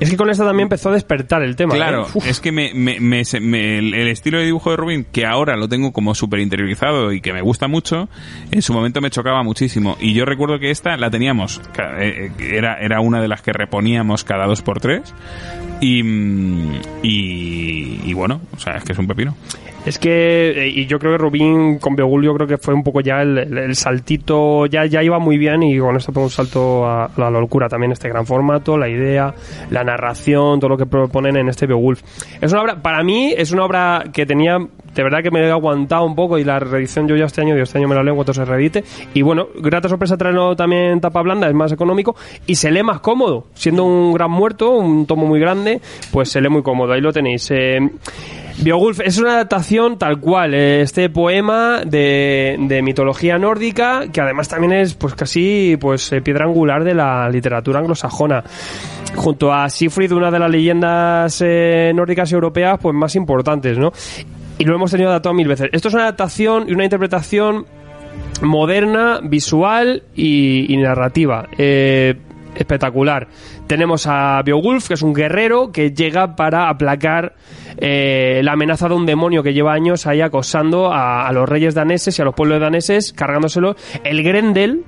Es 0.00 0.10
que 0.10 0.16
con 0.16 0.28
esta 0.28 0.44
también 0.44 0.64
empezó 0.66 0.90
a 0.90 0.92
despertar 0.92 1.42
el 1.42 1.56
tema. 1.56 1.74
Claro, 1.74 2.02
¿eh? 2.06 2.10
Uf. 2.14 2.26
es 2.26 2.40
que 2.40 2.50
me, 2.52 2.72
me- 2.74 2.98
me- 3.00 3.78
el, 3.78 3.94
el 3.94 4.08
estilo 4.08 4.38
de 4.38 4.44
dibujo 4.46 4.70
de 4.70 4.76
Rubin, 4.76 5.04
que 5.10 5.24
ahora 5.24 5.56
lo 5.56 5.68
tengo 5.68 5.92
como 5.92 6.14
súper 6.14 6.40
interiorizado 6.40 7.12
y 7.12 7.20
que 7.20 7.32
me 7.32 7.40
gusta 7.42 7.68
mucho, 7.68 8.08
en 8.50 8.60
su 8.62 8.72
momento 8.72 9.00
me 9.00 9.10
chocaba 9.10 9.42
muchísimo. 9.42 9.96
Y 10.00 10.12
yo 10.14 10.24
recuerdo 10.24 10.58
que 10.58 10.70
esta 10.70 10.96
la 10.96 11.10
teníamos, 11.10 11.60
eh, 11.78 12.30
eh, 12.38 12.56
era, 12.56 12.74
era 12.78 13.00
una 13.00 13.20
de 13.22 13.28
las 13.28 13.40
que 13.42 13.52
reponíamos 13.52 14.24
cada 14.24 14.46
dos 14.46 14.62
por 14.62 14.80
tres. 14.80 15.14
Y, 15.80 16.02
mm, 16.02 16.72
y, 17.02 18.00
y 18.04 18.12
bueno, 18.14 18.40
o 18.56 18.58
sea, 18.58 18.76
es 18.76 18.84
que 18.84 18.92
es 18.92 18.98
un 18.98 19.06
pepino. 19.06 19.36
Es 19.84 19.98
que, 19.98 20.50
eh, 20.50 20.68
y 20.68 20.86
yo 20.86 20.98
creo 20.98 21.12
que 21.12 21.18
Rubín 21.18 21.78
con 21.78 21.94
Beogul, 21.94 22.24
yo 22.24 22.34
creo 22.34 22.46
que 22.46 22.56
fue 22.56 22.72
un 22.72 22.82
poco 22.82 23.00
ya 23.00 23.20
el, 23.20 23.36
el- 23.38 23.74
saltito, 23.76 24.64
ya, 24.66 24.86
ya 24.86 25.02
iba 25.02 25.18
muy 25.18 25.36
bien 25.36 25.62
y 25.62 25.78
con 25.78 25.94
esto 25.96 26.10
fue 26.10 26.22
un 26.22 26.30
salto 26.30 26.86
a, 26.86 27.10
la 27.18 27.28
locura 27.30 27.68
también, 27.68 27.92
este 27.92 28.08
gran 28.08 28.24
formato, 28.24 28.78
la 28.78 28.88
idea, 28.88 29.34
la 29.70 29.84
narración, 29.84 30.58
todo 30.58 30.70
lo 30.70 30.76
que 30.78 30.86
proponen 30.86 31.36
en 31.36 31.48
este 31.48 31.66
Beowulf. 31.66 32.02
Es 32.40 32.50
una 32.52 32.62
obra, 32.62 32.80
para 32.82 33.02
mí, 33.02 33.34
es 33.36 33.52
una 33.52 33.64
obra 33.66 34.04
que 34.10 34.24
tenía, 34.24 34.56
de 34.58 35.02
verdad 35.02 35.22
que 35.22 35.30
me 35.30 35.40
he 35.46 35.50
aguantado 35.50 36.06
un 36.06 36.14
poco 36.14 36.38
y 36.38 36.44
la 36.44 36.58
reedición 36.58 37.06
yo 37.06 37.16
ya 37.16 37.26
este 37.26 37.42
año, 37.42 37.52
digo, 37.54 37.64
este 37.64 37.76
año 37.78 37.88
me 37.88 37.94
la 37.94 38.02
leo 38.02 38.12
en 38.12 38.16
cuanto 38.16 38.32
se 38.32 38.44
reedite. 38.44 38.84
Y 39.12 39.20
bueno, 39.20 39.48
grata 39.56 39.88
sorpresa 39.90 40.16
traerlo 40.16 40.56
también 40.56 40.98
tapa 41.00 41.20
blanda, 41.20 41.46
es 41.46 41.54
más 41.54 41.72
económico 41.72 42.16
y 42.46 42.54
se 42.54 42.70
lee 42.70 42.82
más 42.82 43.00
cómodo, 43.00 43.48
siendo 43.52 43.84
un 43.84 44.14
gran 44.14 44.30
muerto, 44.30 44.70
un 44.70 45.04
tomo 45.06 45.26
muy 45.26 45.40
grande, 45.40 45.80
pues 46.10 46.30
se 46.30 46.40
lee 46.40 46.48
muy 46.48 46.62
cómodo, 46.62 46.92
ahí 46.94 47.02
lo 47.02 47.12
tenéis. 47.12 47.50
Eh, 47.50 47.80
Beowulf 48.62 49.00
es 49.00 49.18
una 49.18 49.34
adaptación 49.34 49.98
tal 49.98 50.20
cual, 50.20 50.54
eh, 50.54 50.80
este 50.80 51.10
poema 51.10 51.82
de, 51.84 52.56
de 52.58 52.82
mitología 52.82 53.36
nórdica, 53.36 54.04
que 54.12 54.20
además 54.20 54.48
también 54.48 54.72
es 54.72 54.94
pues 54.94 55.14
casi 55.14 55.76
pues 55.78 56.12
eh, 56.12 56.22
piedra 56.22 56.46
angular 56.46 56.84
de 56.84 56.94
la 56.94 57.28
literatura 57.28 57.80
anglosajona. 57.80 58.44
Junto 59.16 59.52
a 59.52 59.68
Siegfried, 59.68 60.12
una 60.12 60.30
de 60.30 60.38
las 60.38 60.50
leyendas 60.50 61.42
eh, 61.44 61.92
nórdicas 61.94 62.32
europeas 62.32 62.78
pues 62.80 62.94
más 62.94 63.14
importantes, 63.16 63.76
¿no? 63.76 63.92
Y 64.58 64.64
lo 64.64 64.76
hemos 64.76 64.90
tenido 64.90 65.10
adaptado 65.10 65.34
mil 65.34 65.48
veces. 65.48 65.68
Esto 65.72 65.88
es 65.88 65.94
una 65.94 66.04
adaptación 66.04 66.68
y 66.68 66.72
una 66.72 66.84
interpretación 66.84 67.66
moderna, 68.40 69.20
visual 69.22 70.02
y, 70.14 70.72
y 70.72 70.76
narrativa. 70.76 71.48
Eh, 71.58 72.14
espectacular. 72.54 73.28
Tenemos 73.66 74.06
a 74.06 74.42
Beowulf, 74.42 74.88
que 74.88 74.94
es 74.94 75.02
un 75.02 75.14
guerrero 75.14 75.72
que 75.72 75.92
llega 75.92 76.36
para 76.36 76.68
aplacar 76.68 77.34
eh, 77.76 78.40
la 78.44 78.52
amenaza 78.52 78.88
de 78.88 78.94
un 78.94 79.06
demonio 79.06 79.42
que 79.42 79.52
lleva 79.52 79.72
años 79.72 80.06
ahí 80.06 80.20
acosando 80.20 80.92
a, 80.92 81.30
los 81.32 81.48
reyes 81.48 81.74
daneses 81.74 82.18
y 82.18 82.22
a 82.22 82.24
los 82.24 82.34
pueblos 82.34 82.60
daneses, 82.60 83.12
cargándoselo. 83.12 83.76
El 84.04 84.22
Grendel. 84.22 84.84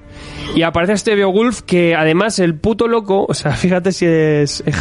Y 0.55 0.63
aparece 0.63 0.95
este 0.95 1.15
Beowulf 1.15 1.63
que 1.63 1.95
además 1.95 2.39
el 2.39 2.55
puto 2.55 2.89
loco, 2.89 3.27
o 3.29 3.35
sea, 3.35 3.53
fíjate 3.57 3.93
si 3.93 4.07
es, 4.07 4.63
es 4.65 4.81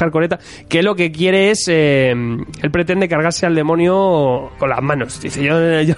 que 0.69 0.84
lo 0.84 0.95
que 0.95 1.12
quiere 1.12 1.52
es, 1.52 1.67
eh, 1.67 2.12
él 2.12 2.71
pretende 2.71 3.08
cargarse 3.08 3.45
al 3.45 3.56
demonio 3.56 4.52
con 4.58 4.69
las 4.69 4.82
manos. 4.82 5.19
Dice, 5.19 5.43
yo, 5.43 5.60
ni, 5.60 5.93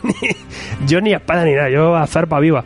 yo 0.88 1.02
ni 1.02 1.14
espada 1.14 1.44
ni 1.44 1.54
nada, 1.54 1.70
yo 1.70 1.96
a 1.96 2.08
zarpa 2.08 2.40
viva. 2.40 2.64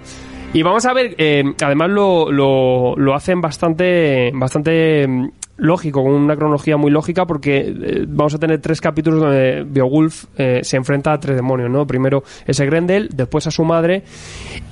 Y 0.54 0.64
vamos 0.64 0.86
a 0.86 0.94
ver, 0.94 1.16
eh, 1.18 1.44
además 1.64 1.90
lo, 1.92 2.30
lo, 2.30 2.96
lo 2.98 3.16
hacen 3.16 3.40
bastante, 3.40 4.32
bastante 4.34 5.08
mm, 5.08 5.30
lógico, 5.58 6.04
con 6.04 6.12
una 6.12 6.36
cronología 6.36 6.76
muy 6.76 6.92
lógica, 6.92 7.26
porque 7.26 7.60
eh, 7.70 8.06
vamos 8.06 8.34
a 8.34 8.38
tener 8.38 8.60
tres 8.60 8.82
capítulos 8.82 9.22
donde 9.22 9.64
Beowulf 9.66 10.26
eh, 10.38 10.60
se 10.64 10.76
enfrenta 10.76 11.14
a 11.14 11.20
tres 11.22 11.38
demonios, 11.38 11.70
¿no? 11.70 11.88
Primero 11.88 12.24
ese 12.46 12.66
Grendel, 12.66 13.08
después 13.14 13.48
a 13.48 13.52
su 13.52 13.64
madre, 13.64 14.04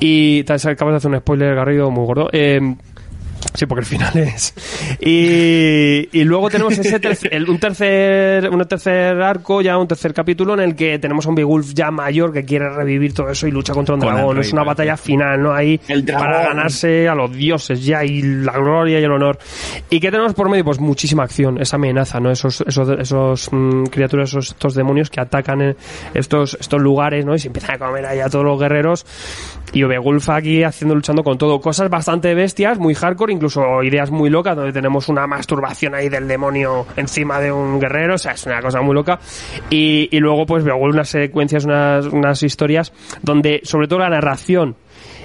y 0.01 0.43
tal, 0.43 0.59
acabas 0.65 0.93
de 0.93 0.97
hacer 0.97 1.11
un 1.11 1.19
spoiler, 1.19 1.55
Garrido, 1.55 1.89
muy 1.91 2.05
gordo. 2.05 2.29
Sí, 3.53 3.65
porque 3.65 3.81
el 3.81 3.85
final 3.85 4.17
es. 4.17 4.53
Y, 5.01 6.07
y 6.11 6.23
luego 6.23 6.49
tenemos 6.49 6.77
ese 6.77 6.99
tercer, 6.99 7.33
el- 7.33 7.49
un 7.49 7.59
tercer 7.59 8.49
un 8.49 8.63
tercer 8.65 9.21
arco, 9.21 9.61
ya 9.61 9.77
un 9.77 9.87
tercer 9.87 10.13
capítulo 10.13 10.53
en 10.53 10.59
el 10.61 10.75
que 10.75 10.99
tenemos 10.99 11.25
a 11.25 11.29
un 11.29 11.35
Beowulf 11.35 11.73
ya 11.73 11.91
mayor 11.91 12.31
que 12.33 12.45
quiere 12.45 12.69
revivir 12.69 13.13
todo 13.13 13.29
eso 13.29 13.47
y 13.47 13.51
lucha 13.51 13.73
contra 13.73 13.95
un 13.95 14.01
Con 14.01 14.13
dragón. 14.13 14.35
rey, 14.37 14.45
Es 14.45 14.53
una 14.53 14.63
batalla 14.63 14.95
final, 14.97 15.41
¿no? 15.41 15.53
Ahí 15.53 15.79
El 15.87 16.03
para 16.05 16.43
ganarse 16.43 17.07
a 17.07 17.15
los 17.15 17.31
dioses 17.33 17.83
ya 17.83 18.03
y 18.05 18.21
la 18.21 18.53
gloria 18.53 18.99
y 18.99 19.03
el 19.03 19.11
honor. 19.11 19.37
¿Y 19.89 19.99
qué 19.99 20.11
tenemos 20.11 20.33
por 20.33 20.49
medio? 20.49 20.63
Pues 20.65 20.79
muchísima 20.79 21.23
acción, 21.23 21.59
esa 21.61 21.75
amenaza, 21.77 22.19
¿no? 22.19 22.31
Esos, 22.31 22.61
esos, 22.61 22.89
esos 22.99 23.49
mm, 23.51 23.83
criaturas, 23.85 24.29
esos, 24.29 24.49
estos 24.51 24.75
demonios 24.75 25.09
que 25.09 25.19
atacan 25.21 25.61
eh, 25.61 25.75
estos, 26.13 26.57
estos 26.59 26.81
lugares, 26.81 27.25
¿no? 27.25 27.35
Y 27.35 27.39
se 27.39 27.47
empiezan 27.47 27.75
a 27.75 27.79
comer 27.79 28.05
ahí 28.05 28.19
a 28.19 28.29
todos 28.29 28.45
los 28.45 28.59
guerreros. 28.59 29.05
Y 29.73 29.83
Beowulf 29.83 30.29
aquí 30.29 30.63
haciendo, 30.63 30.95
luchando 30.95 31.23
con 31.23 31.37
todo. 31.37 31.59
Cosas 31.61 31.89
bastante 31.89 32.33
bestias, 32.33 32.79
muy 32.79 32.95
hardcore, 32.95 33.28
incluso 33.31 33.83
ideas 33.83 34.11
muy 34.11 34.29
locas, 34.29 34.55
donde 34.55 34.73
tenemos 34.73 35.09
una 35.09 35.27
masturbación 35.27 35.95
ahí 35.95 36.09
del 36.09 36.27
demonio 36.27 36.85
encima 36.95 37.39
de 37.39 37.51
un 37.51 37.79
guerrero, 37.79 38.15
o 38.15 38.17
sea, 38.17 38.33
es 38.33 38.45
una 38.45 38.61
cosa 38.61 38.81
muy 38.81 38.93
loca. 38.95 39.19
Y, 39.69 40.09
luego, 40.19 40.45
pues, 40.45 40.63
Beowulf 40.63 40.95
unas 40.95 41.09
secuencias, 41.09 41.65
unas, 41.65 42.05
unas 42.07 42.43
historias, 42.43 42.91
donde, 43.21 43.61
sobre 43.63 43.87
todo 43.87 43.99
la 43.99 44.09
narración, 44.09 44.75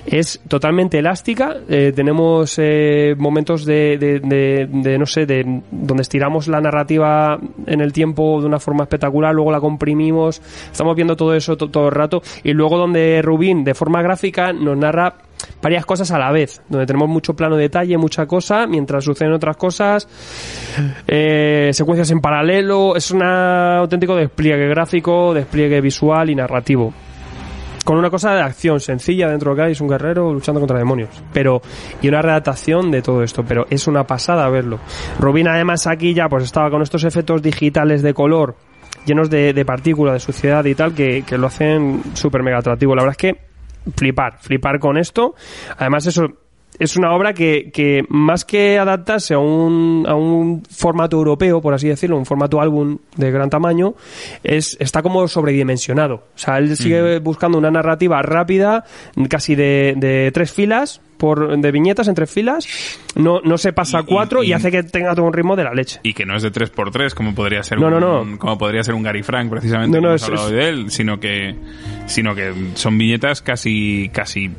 es 0.07 0.39
totalmente 0.49 0.99
elástica. 0.99 1.57
eh, 1.69 1.93
tenemos 1.97 2.59
eh, 2.59 3.15
momentos 3.17 3.65
de, 3.65 3.97
de, 3.99 4.99
no 4.99 5.07
sé, 5.07 5.25
de 5.25 5.63
donde 5.71 6.03
estiramos 6.03 6.47
la 6.47 6.61
narrativa 6.61 7.39
en 7.67 7.81
el 7.81 7.93
tiempo 7.93 8.39
de 8.41 8.47
una 8.47 8.61
forma 8.61 8.85
espectacular, 8.85 9.35
luego 9.35 9.51
la 9.51 9.61
comprimimos. 9.61 10.43
Estamos 10.71 10.95
viendo 10.95 11.17
todo 11.17 11.35
eso 11.35 11.57
to- 11.57 11.71
todo 11.71 11.87
el 11.89 11.95
rato. 11.95 12.23
Y 12.43 12.53
luego 12.53 12.77
donde 12.77 13.23
Rubín, 13.23 13.65
de 13.65 13.73
forma 13.75 14.03
gráfica, 14.03 14.53
nos 14.53 14.77
narra 14.77 15.15
varias 15.63 15.87
cosas 15.87 16.11
a 16.11 16.19
la 16.19 16.31
vez, 16.33 16.63
donde 16.69 16.87
tenemos 16.87 17.09
mucho 17.09 17.35
plano 17.35 17.57
de 17.57 17.63
detalle, 17.63 17.97
mucha 17.97 18.27
cosa, 18.27 18.67
mientras 18.67 19.05
suceden 19.05 19.33
otras 19.33 19.57
cosas, 19.57 20.09
eh, 21.07 21.71
secuencias 21.73 22.11
en 22.11 22.21
paralelo, 22.21 22.97
es 22.97 23.11
un 23.11 23.23
auténtico 23.23 24.17
despliegue 24.17 24.69
gráfico, 24.69 25.35
despliegue 25.35 25.81
visual 25.81 26.31
y 26.31 26.35
narrativo 26.35 26.93
con 27.85 27.99
una 27.99 28.11
cosa 28.11 28.35
de 28.35 28.41
acción 28.41 28.81
sencilla 28.81 29.29
dentro 29.29 29.55
de 29.55 29.61
lo 29.61 29.67
que 29.67 29.73
es 29.73 29.81
un 29.81 29.89
guerrero 29.89 30.33
luchando 30.33 30.59
contra 30.59 30.79
demonios. 30.79 31.11
Pero, 31.33 31.61
y 32.01 32.09
una 32.09 32.23
redactación 32.23 32.91
de 32.91 33.03
todo 33.03 33.23
esto, 33.23 33.45
pero 33.47 33.67
es 33.71 33.87
una 33.87 34.05
pasada 34.05 34.49
verlo. 34.49 34.81
Rubin 35.21 35.49
además 35.49 35.87
aquí 35.87 36.15
ya 36.15 36.29
pues 36.29 36.45
estaba 36.45 36.71
con 36.71 36.83
estos 36.83 37.05
efectos 37.05 37.43
digitales 37.43 38.03
de 38.03 38.15
color, 38.15 38.57
llenos 39.05 39.29
de, 39.29 39.53
de 39.53 39.65
partículas, 39.65 40.15
de 40.15 40.21
suciedad 40.21 40.65
y 40.65 40.75
tal, 40.75 40.95
que, 40.95 41.23
que 41.23 41.37
lo 41.37 41.47
hacen 41.47 42.03
súper 42.15 42.43
mega 42.43 42.59
atractivo. 42.59 42.95
La 42.95 43.03
verdad 43.03 43.17
es 43.21 43.35
que 43.35 43.54
flipar, 43.97 44.39
flipar 44.41 44.79
con 44.79 44.97
esto. 44.97 45.35
Además 45.77 46.07
eso 46.07 46.44
es 46.79 46.97
una 46.97 47.15
obra 47.15 47.33
que, 47.35 47.71
que 47.73 48.05
más 48.09 48.45
que 48.45 48.79
adaptarse 48.79 49.35
a 49.35 49.39
un, 49.39 50.05
a 50.09 50.15
un 50.15 50.63
formato 50.69 51.17
europeo, 51.17 51.61
por 51.61 51.75
así 51.75 51.89
decirlo, 51.89 52.17
un 52.17 52.27
formato 52.27 52.61
álbum 52.61 52.99
de 53.17 53.31
gran 53.31 53.49
tamaño, 53.51 53.95
es, 54.43 54.77
está 54.81 55.03
como 55.03 55.27
sobredimensionado. 55.29 56.15
O 56.35 56.39
sea, 56.39 56.59
él 56.59 56.77
sigue 56.77 57.19
buscando 57.21 57.59
una 57.59 57.71
narrativa 57.71 58.21
rápida, 58.23 58.85
casi 59.29 59.55
de, 59.55 59.95
de 59.97 60.31
tres 60.33 60.53
filas, 60.53 61.01
por, 61.17 61.57
de 61.57 61.71
viñetas 61.71 62.09
en 62.09 62.15
tres 62.17 62.31
filas, 62.31 62.67
no, 63.15 63.41
no 63.43 63.57
se 63.57 63.73
pasa 63.73 63.99
a 63.99 64.03
Y- 64.03 64.05
cuatro 64.05 64.43
y, 64.43 64.49
y- 64.49 64.53
hace 64.53 64.71
que 64.73 64.83
tenga 64.83 65.15
todo 65.15 65.27
un 65.27 65.33
ritmo 65.33 65.55
de 65.57 65.65
la 65.65 65.73
leche. 65.73 66.01
Y 66.03 66.13
que 66.13 66.27
no 66.27 66.37
es 66.37 66.43
de 66.43 66.53
3x3 66.53 67.15
como 67.15 67.35
podría 67.35 67.63
ser 67.63 67.79
No, 67.79 67.87
un, 67.87 67.93
no, 68.01 68.25
no. 68.25 68.39
como 68.39 68.59
podría 68.59 68.83
ser 68.83 68.95
un 68.95 69.03
Gary 69.05 69.23
Frank 69.23 69.49
precisamente 69.49 70.01
No, 70.01 70.09
no, 70.09 70.15
es- 70.15 70.25
hablado 70.25 70.49
es- 70.49 70.53
de 70.55 70.69
él, 70.69 70.91
sino 70.91 71.21
que 71.21 71.55
sino 72.07 72.35
que 72.35 72.53
son 72.75 72.99
viñetas 72.99 73.41
casi 73.43 74.11
casi 74.13 74.51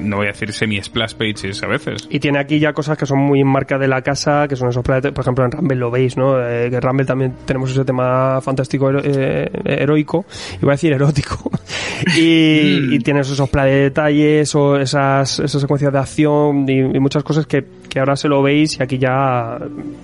no 0.00 0.16
voy 0.16 0.26
a 0.26 0.30
decir 0.32 0.52
semi 0.52 0.80
splash 0.82 1.14
pages 1.14 1.62
a 1.62 1.66
veces. 1.66 2.06
Y 2.10 2.18
tiene 2.20 2.38
aquí 2.38 2.58
ya 2.58 2.72
cosas 2.72 2.98
que 2.98 3.06
son 3.06 3.18
muy 3.18 3.40
en 3.40 3.46
marca 3.46 3.78
de 3.78 3.88
la 3.88 4.02
casa, 4.02 4.46
que 4.48 4.56
son 4.56 4.68
esos 4.68 4.82
planetas, 4.82 5.12
por 5.12 5.22
ejemplo 5.22 5.44
en 5.44 5.50
Rumble 5.52 5.76
lo 5.76 5.90
veis, 5.90 6.16
¿no? 6.16 6.38
Eh, 6.40 6.68
que 6.70 6.76
en 6.76 6.82
Rumble 6.82 7.06
también 7.06 7.34
tenemos 7.46 7.70
ese 7.70 7.84
tema 7.84 8.40
fantástico 8.40 8.90
hero- 8.90 9.02
eh, 9.04 9.50
heroico, 9.64 10.26
iba 10.60 10.72
a 10.72 10.74
decir 10.76 10.92
erótico, 10.92 11.50
y, 12.16 12.94
y 12.94 12.98
tienes 13.00 13.30
esos 13.30 13.48
planes 13.48 13.72
de 13.74 13.80
detalles 13.82 14.54
o 14.54 14.76
esas, 14.76 15.38
esas 15.40 15.60
secuencias 15.60 15.92
de 15.92 15.98
acción 15.98 16.68
y, 16.68 16.78
y 16.80 17.00
muchas 17.00 17.22
cosas 17.22 17.46
que, 17.46 17.64
que 17.88 17.98
ahora 18.00 18.16
se 18.16 18.28
lo 18.28 18.42
veis 18.42 18.78
y 18.78 18.82
aquí 18.82 18.98
ya 18.98 19.58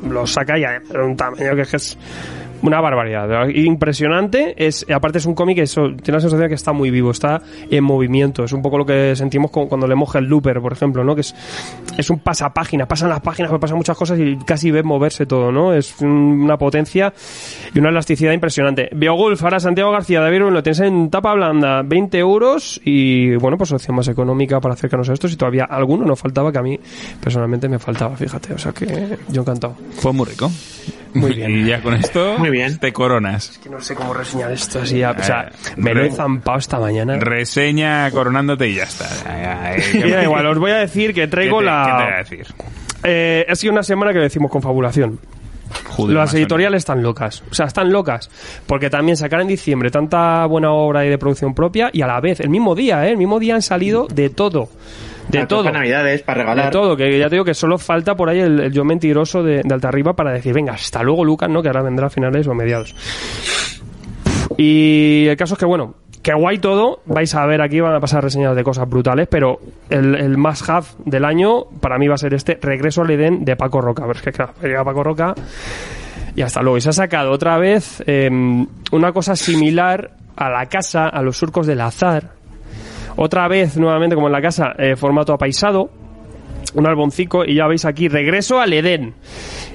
lo 0.09 0.27
saca 0.27 0.59
y 0.59 0.65
además 0.65 0.89
de 0.89 1.03
un 1.03 1.17
tamaño 1.17 1.55
que 1.57 1.63
es 1.63 1.99
una 2.63 2.81
barbaridad, 2.81 3.49
impresionante. 3.49 4.55
Es, 4.57 4.87
aparte 4.93 5.19
es 5.19 5.27
un 5.27 5.35
cómic 5.35 5.57
que 5.57 5.63
eso, 5.63 5.83
tiene 6.03 6.17
la 6.17 6.21
sensación 6.21 6.41
de 6.43 6.49
que 6.49 6.55
está 6.55 6.73
muy 6.73 6.91
vivo, 6.91 7.11
está 7.11 7.41
en 7.71 7.85
movimiento. 7.85 8.45
Es 8.45 8.53
un 8.53 8.63
poco 8.63 8.79
lo 8.79 8.87
que 8.87 9.15
sentimos 9.17 9.51
con- 9.51 9.69
cuando 9.69 9.87
leemos 9.87 10.15
el 10.15 10.25
Looper, 10.25 10.61
por 10.61 10.73
ejemplo, 10.73 11.05
¿no? 11.05 11.15
Que 11.15 11.23
es, 11.23 11.35
es 11.97 12.11
un 12.11 12.19
pasapágina, 12.21 12.87
pasan 12.87 13.09
las 13.09 13.21
páginas, 13.21 13.51
pasan 13.61 13.77
muchas 13.77 13.97
cosas 13.97 14.19
y 14.19 14.37
casi 14.45 14.71
ves 14.71 14.85
moverse 14.85 15.27
todo, 15.27 15.51
¿no? 15.53 15.73
Es 15.73 16.01
un- 16.01 16.43
una 16.43 16.57
potencia 16.57 17.13
y 17.75 17.79
una 17.79 17.91
elasticidad 17.91 18.33
impresionante. 18.33 18.89
Beowulf, 18.93 19.43
ahora 19.43 19.61
Santiago 19.61 19.91
García, 19.93 20.21
David 20.21 20.41
lo 20.41 20.63
tienes 20.63 20.81
en 20.81 21.11
tapa 21.11 21.35
blanda, 21.35 21.83
20 21.85 22.19
euros 22.19 22.81
y 22.85 23.35
bueno, 23.37 23.57
pues 23.57 23.73
opción 23.73 23.97
más 23.97 24.09
económica 24.09 24.61
para 24.61 24.75
acercarnos 24.75 25.09
a 25.11 25.13
esto. 25.13 25.29
Si 25.29 25.37
todavía 25.37 25.65
alguno 25.65 26.05
nos 26.05 26.19
faltaba, 26.21 26.51
que 26.53 26.59
a 26.59 26.63
mí 26.63 26.79
personalmente 27.23 27.69
me 27.69 27.79
faltaba, 27.79 28.17
fíjate. 28.17 28.55
O 28.55 28.59
sea 28.59 28.73
que 28.73 29.17
yo 29.29 29.43
encantado. 29.43 29.75
Fue 29.93 30.13
muy 30.13 30.27
rico. 30.27 30.51
Muy 31.15 31.33
bien. 31.35 31.51
Y 31.61 31.65
ya 31.65 31.83
con 31.83 31.95
esto 31.95 32.37
Muy 32.39 32.50
bien. 32.51 32.79
te 32.79 32.93
coronas. 32.93 33.59
que 33.63 33.69
no 33.71 33.81
sé 33.81 33.95
cómo 33.95 34.13
reseñar 34.15 34.51
esto 34.53 34.81
así. 34.81 35.03
O 35.03 35.23
sea, 35.23 35.49
Eh, 35.51 35.73
me 35.77 35.95
lo 35.95 36.03
he 36.05 36.11
zampado 36.11 36.59
esta 36.59 36.79
mañana. 36.79 37.17
Reseña 37.19 38.11
coronándote 38.11 38.69
y 38.69 38.75
ya 38.77 38.85
está. 38.85 39.07
Ya, 39.25 39.43
ya, 39.43 39.75
eh, 39.77 39.83
Y 40.07 40.11
da 40.11 40.23
igual, 40.23 40.47
os 40.47 40.59
voy 40.59 40.71
a 40.73 40.77
decir 40.79 41.15
que 41.15 41.23
¿Qué 41.23 41.29
traigo 41.29 41.59
te- 41.61 41.65
la. 41.67 41.83
qué 41.85 41.91
te 41.91 42.05
voy 42.05 42.13
a 42.13 42.17
decir? 42.19 42.55
Eh, 43.03 43.47
ha 43.49 43.55
sido 43.55 43.73
una 43.73 43.83
semana 43.83 44.13
que 44.13 44.19
decimos 44.19 44.51
confabulación. 44.51 45.19
Joder, 45.91 46.17
Las 46.17 46.35
editoriales 46.35 46.79
están 46.79 47.03
locas. 47.03 47.43
O 47.51 47.55
sea, 47.55 47.67
están 47.67 47.93
locas. 47.93 48.29
Porque 48.67 48.91
también 48.91 49.17
sacar 49.17 49.41
en 49.41 49.47
diciembre 49.49 49.91
tanta 49.91 50.45
buena 50.47 50.73
obra 50.73 51.07
y 51.07 51.09
de 51.09 51.17
producción 51.19 51.55
propia 51.55 51.91
y 51.93 52.03
a 52.03 52.07
la 52.09 52.21
vez, 52.21 52.41
el 52.41 52.49
mismo 52.51 52.75
día, 52.75 53.07
¿eh? 53.07 53.11
El 53.13 53.17
mismo 53.17 53.39
día 53.39 53.55
han 53.55 53.63
salido 53.63 54.07
de 54.13 54.31
todo. 54.31 54.69
De 55.31 55.47
todo. 55.47 55.65
Para 55.65 55.79
Navidades, 55.79 56.23
para 56.23 56.39
De 56.39 56.45
regalar. 56.45 56.71
todo, 56.73 56.97
que 56.97 57.19
ya 57.19 57.29
te 57.29 57.37
digo 57.37 57.45
que 57.45 57.55
solo 57.55 57.79
falta 57.79 58.15
por 58.15 58.29
ahí 58.29 58.41
el, 58.41 58.61
el 58.61 58.73
yo 58.73 58.85
mentiroso 58.85 59.43
de, 59.43 59.63
de 59.65 59.75
Altarriba 59.75 60.15
para 60.15 60.33
decir, 60.33 60.53
venga, 60.53 60.73
hasta 60.75 61.03
luego 61.03 61.25
Lucas, 61.25 61.49
¿no? 61.49 61.63
Que 61.63 61.69
ahora 61.69 61.83
vendrá 61.83 62.07
a 62.07 62.11
finales 62.11 62.47
o 62.47 62.53
a 62.53 62.55
mediados. 62.55 62.95
Y 64.57 65.27
el 65.29 65.37
caso 65.37 65.55
es 65.55 65.59
que, 65.59 65.67
bueno, 65.67 65.95
que 66.23 66.35
guay 66.35 66.59
todo, 66.59 67.01
vais 67.07 67.35
a 67.35 67.47
ver 67.47 67.63
aquí, 67.63 67.81
van 67.81 67.95
a 67.95 68.01
pasar 68.01 68.23
reseñas 68.23 68.55
de 68.55 68.63
cosas 68.63 68.89
brutales, 68.89 69.27
pero 69.31 69.59
el, 69.89 70.15
el 70.17 70.37
más 70.37 70.69
have 70.69 70.87
del 71.05 71.25
año 71.25 71.65
para 71.81 71.97
mí 71.99 72.09
va 72.09 72.15
a 72.15 72.19
ser 72.19 72.35
este 72.35 72.59
Regreso 72.61 73.03
al 73.03 73.11
Edén 73.11 73.45
de 73.45 73.57
Paco 73.57 73.81
Roca. 73.81 74.03
Pero 74.03 74.19
es 74.19 74.23
que, 74.23 74.33
claro, 74.33 74.53
llega 74.63 74.85
Paco 74.85 75.03
Roca 75.03 75.35
y 76.37 76.43
hasta 76.43 76.61
luego. 76.61 76.77
Y 76.77 76.81
se 76.83 76.91
ha 76.91 76.93
sacado 76.93 77.31
otra 77.31 77.57
vez 77.59 78.03
eh, 78.07 78.29
una 78.93 79.13
cosa 79.13 79.35
similar 79.35 80.11
a 80.37 80.51
la 80.51 80.67
casa, 80.67 81.09
a 81.09 81.23
los 81.23 81.39
surcos 81.39 81.67
del 81.67 81.81
azar. 81.81 82.40
Otra 83.17 83.49
vez, 83.49 83.77
nuevamente, 83.77 84.15
como 84.15 84.29
en 84.29 84.33
la 84.33 84.43
casa, 84.43 84.73
eh, 84.79 84.97
formato 84.97 85.33
apaisado. 85.33 85.91
Un 86.75 86.87
alboncico 86.87 87.45
y 87.45 87.57
ya 87.57 87.67
veis 87.67 87.85
aquí, 87.85 88.09
regreso 88.09 88.61
al 88.61 88.73
Edén. 88.73 89.15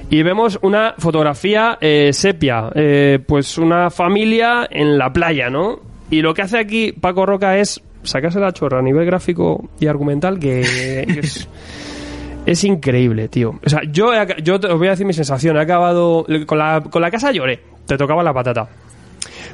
Y 0.08 0.22
vemos 0.22 0.58
una 0.62 0.94
fotografía 0.96 1.76
eh, 1.80 2.12
sepia, 2.12 2.70
eh, 2.74 3.18
pues 3.26 3.58
una 3.58 3.90
familia 3.90 4.66
en 4.70 4.96
la 4.96 5.12
playa, 5.12 5.50
¿no? 5.50 5.80
Y 6.10 6.22
lo 6.22 6.32
que 6.32 6.42
hace 6.42 6.58
aquí 6.58 6.92
Paco 6.92 7.26
Roca 7.26 7.58
es 7.58 7.82
sacarse 8.04 8.38
la 8.38 8.52
chorra 8.52 8.78
a 8.78 8.82
nivel 8.82 9.04
gráfico 9.04 9.68
y 9.80 9.88
argumental 9.88 10.38
que 10.38 10.60
es, 12.46 12.64
increíble, 12.64 13.28
tío. 13.28 13.58
O 13.64 13.68
sea, 13.68 13.80
yo, 13.90 14.14
he 14.14 14.42
yo 14.42 14.54
os 14.54 14.78
voy 14.78 14.86
a 14.86 14.92
decir 14.92 15.06
mi 15.06 15.12
sensación. 15.12 15.56
He 15.56 15.60
acabado. 15.60 16.24
Con 16.46 16.58
la, 16.58 16.82
con 16.88 17.02
la 17.02 17.10
casa 17.10 17.32
lloré. 17.32 17.60
Te 17.84 17.96
tocaba 17.96 18.22
la 18.22 18.32
patata. 18.32 18.68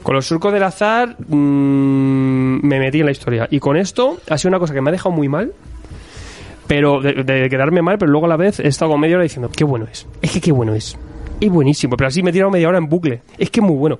Con 0.02 0.14
los 0.16 0.26
surcos 0.26 0.52
del 0.52 0.62
azar 0.64 1.16
mm, 1.28 2.66
me 2.66 2.78
metí 2.80 3.00
en 3.00 3.06
la 3.06 3.12
historia. 3.12 3.46
Y 3.50 3.60
con 3.60 3.76
esto 3.76 4.18
ha 4.28 4.36
sido 4.38 4.48
una 4.50 4.58
cosa 4.58 4.74
que 4.74 4.80
me 4.80 4.90
ha 4.90 4.92
dejado 4.92 5.10
muy 5.14 5.28
mal. 5.28 5.52
pero 6.66 7.00
de, 7.00 7.22
de 7.24 7.48
quedarme 7.50 7.82
mal, 7.82 7.98
pero 7.98 8.10
luego 8.10 8.26
a 8.26 8.30
la 8.30 8.36
vez 8.36 8.58
he 8.60 8.68
estado 8.68 8.90
con 8.92 9.00
media 9.00 9.16
hora 9.16 9.24
diciendo, 9.24 9.50
qué 9.54 9.64
bueno 9.64 9.86
es. 9.90 10.06
Es 10.22 10.32
que 10.32 10.40
qué 10.40 10.52
bueno 10.52 10.74
es. 10.74 10.98
Es 11.40 11.50
buenísimo, 11.50 11.96
pero 11.96 12.06
así 12.06 12.22
me 12.22 12.30
he 12.30 12.32
tirado 12.32 12.52
media 12.52 12.68
hora 12.68 12.78
en 12.78 12.88
bucle. 12.88 13.22
Es 13.36 13.50
que 13.50 13.58
es 13.58 13.66
muy 13.66 13.74
bueno. 13.76 13.98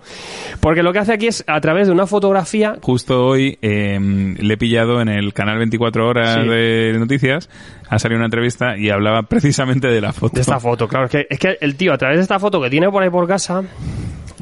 Porque 0.60 0.82
lo 0.84 0.92
que 0.92 1.00
hace 1.00 1.12
aquí 1.12 1.26
es, 1.26 1.42
a 1.48 1.60
través 1.60 1.88
de 1.88 1.92
una 1.92 2.06
fotografía, 2.06 2.76
Justo 2.80 3.26
hoy 3.26 3.58
eh, 3.62 3.98
le 4.38 4.54
he 4.54 4.56
pillado 4.56 5.00
en 5.00 5.08
el 5.08 5.32
canal 5.34 5.58
24 5.58 6.08
horas 6.08 6.38
Sí. 6.40 6.48
de 6.48 6.94
noticias, 7.00 7.50
ha 7.88 7.98
salido 7.98 8.18
una 8.18 8.26
entrevista 8.26 8.76
y 8.78 8.90
hablaba 8.90 9.24
precisamente 9.24 9.88
de 9.88 10.00
la 10.00 10.12
foto. 10.12 10.36
de 10.36 10.40
esta 10.42 10.60
foto, 10.60 10.86
claro, 10.86 11.06
es 11.06 11.10
que, 11.10 11.26
es 11.28 11.38
que 11.40 11.58
el 11.60 11.74
tío, 11.74 11.92
a 11.92 11.98
través 11.98 12.18
de 12.18 12.22
esta 12.22 12.38
foto 12.38 12.60
que 12.62 12.70
tiene 12.70 12.88
por 12.90 13.02
ahí 13.02 13.10
por 13.10 13.26
casa, 13.26 13.62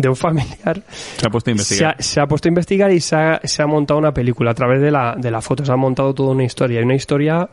de 0.00 0.08
un 0.08 0.16
familiar, 0.16 0.82
Se 1.16 1.26
ha 1.26 1.30
puesto 1.30 1.50
a 1.50 1.52
se 1.52 1.52
investigar. 1.52 1.96
ha, 1.98 2.02
se 2.02 2.20
ha 2.20 2.26
puesto 2.26 2.48
a 2.48 2.50
investigar 2.50 2.90
y 2.92 3.00
se 3.00 3.16
ha, 3.16 3.40
se 3.44 3.62
ha 3.62 3.66
montado 3.66 3.98
una 3.98 4.12
película 4.12 4.50
a 4.50 4.54
través 4.54 4.80
de 4.80 4.90
la, 4.90 5.14
de 5.16 5.30
la 5.30 5.40
foto. 5.40 5.64
Se 5.64 5.72
ha 5.72 5.76
montado 5.76 6.14
toda 6.14 6.32
una 6.32 6.44
historia. 6.44 6.80
Y 6.80 6.84
una 6.84 6.94
historia 6.94 7.48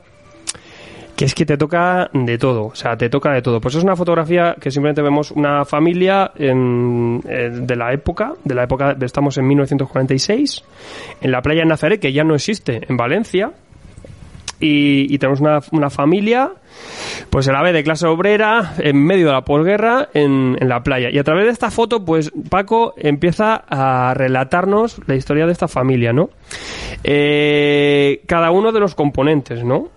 que 1.15 1.25
es 1.25 1.33
que 1.33 1.47
te 1.47 1.57
toca 1.57 2.09
de 2.13 2.37
todo. 2.37 2.65
O 2.67 2.75
sea, 2.75 2.95
te 2.95 3.09
toca 3.09 3.31
de 3.31 3.41
todo. 3.41 3.59
Pues 3.59 3.73
es 3.73 3.83
una 3.83 3.95
fotografía 3.95 4.55
que 4.61 4.69
simplemente 4.69 5.01
vemos 5.01 5.31
una 5.31 5.65
familia 5.65 6.31
en- 6.35 7.21
eh, 7.27 7.49
de 7.51 7.75
la 7.75 7.91
época. 7.91 8.33
De 8.43 8.53
la 8.53 8.63
época, 8.65 8.95
estamos 9.01 9.35
en 9.39 9.47
1946. 9.47 10.63
En 11.21 11.31
la 11.31 11.41
playa 11.41 11.61
de 11.61 11.65
Nazaret, 11.67 11.99
que 11.99 12.13
ya 12.13 12.23
no 12.23 12.35
existe, 12.35 12.81
en 12.87 12.97
Valencia. 12.97 13.51
Y, 14.59 15.17
tenemos 15.17 15.39
una, 15.39 15.59
una 15.71 15.89
familia 15.89 16.51
pues 17.29 17.45
se 17.45 17.51
la 17.51 17.61
ve 17.61 17.73
de 17.73 17.83
clase 17.83 18.07
obrera 18.07 18.75
en 18.79 19.03
medio 19.03 19.27
de 19.27 19.33
la 19.33 19.41
posguerra 19.41 20.09
en, 20.13 20.55
en 20.59 20.69
la 20.69 20.81
playa. 20.83 21.09
Y 21.11 21.17
a 21.17 21.23
través 21.23 21.45
de 21.45 21.51
esta 21.51 21.71
foto, 21.71 22.05
pues 22.05 22.31
Paco 22.49 22.93
empieza 22.97 23.63
a 23.69 24.13
relatarnos 24.13 24.99
la 25.07 25.15
historia 25.15 25.45
de 25.45 25.51
esta 25.51 25.67
familia, 25.67 26.13
¿no? 26.13 26.29
Eh, 27.03 28.21
cada 28.27 28.51
uno 28.51 28.71
de 28.71 28.79
los 28.79 28.95
componentes, 28.95 29.63
¿no? 29.63 29.89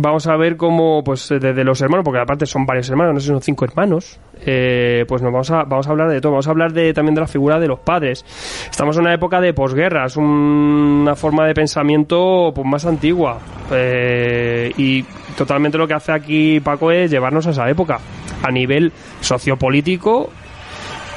Vamos 0.00 0.26
a 0.28 0.36
ver 0.36 0.56
cómo, 0.56 1.02
pues, 1.02 1.28
desde 1.28 1.64
los 1.64 1.80
hermanos, 1.80 2.04
porque 2.04 2.20
aparte 2.20 2.46
son 2.46 2.64
varios 2.64 2.88
hermanos, 2.88 3.14
no 3.14 3.20
sé 3.20 3.26
si 3.26 3.32
son 3.32 3.42
cinco 3.42 3.64
hermanos, 3.64 4.20
eh, 4.46 5.04
pues 5.08 5.22
nos 5.22 5.32
vamos 5.32 5.50
a, 5.50 5.64
vamos 5.64 5.86
a 5.88 5.90
hablar 5.90 6.08
de 6.08 6.20
todo. 6.20 6.32
Vamos 6.32 6.46
a 6.46 6.50
hablar 6.50 6.72
de, 6.72 6.92
también 6.94 7.14
de 7.16 7.20
la 7.22 7.26
figura 7.26 7.58
de 7.58 7.66
los 7.66 7.80
padres. 7.80 8.24
Estamos 8.70 8.96
en 8.96 9.02
una 9.02 9.14
época 9.14 9.40
de 9.40 9.52
posguerra, 9.54 10.06
es 10.06 10.16
un- 10.16 11.00
una 11.02 11.16
forma 11.16 11.46
de 11.46 11.54
pensamiento 11.54 12.52
pues, 12.54 12.66
más 12.66 12.86
antigua. 12.86 13.38
Eh, 13.72 14.72
y 14.76 15.02
totalmente 15.36 15.76
lo 15.78 15.86
que 15.88 15.94
hace 15.94 16.12
aquí 16.12 16.60
Paco 16.60 16.90
es 16.92 17.10
llevarnos 17.10 17.46
a 17.46 17.50
esa 17.50 17.68
época, 17.68 17.98
a 18.42 18.50
nivel 18.50 18.92
sociopolítico, 19.20 20.30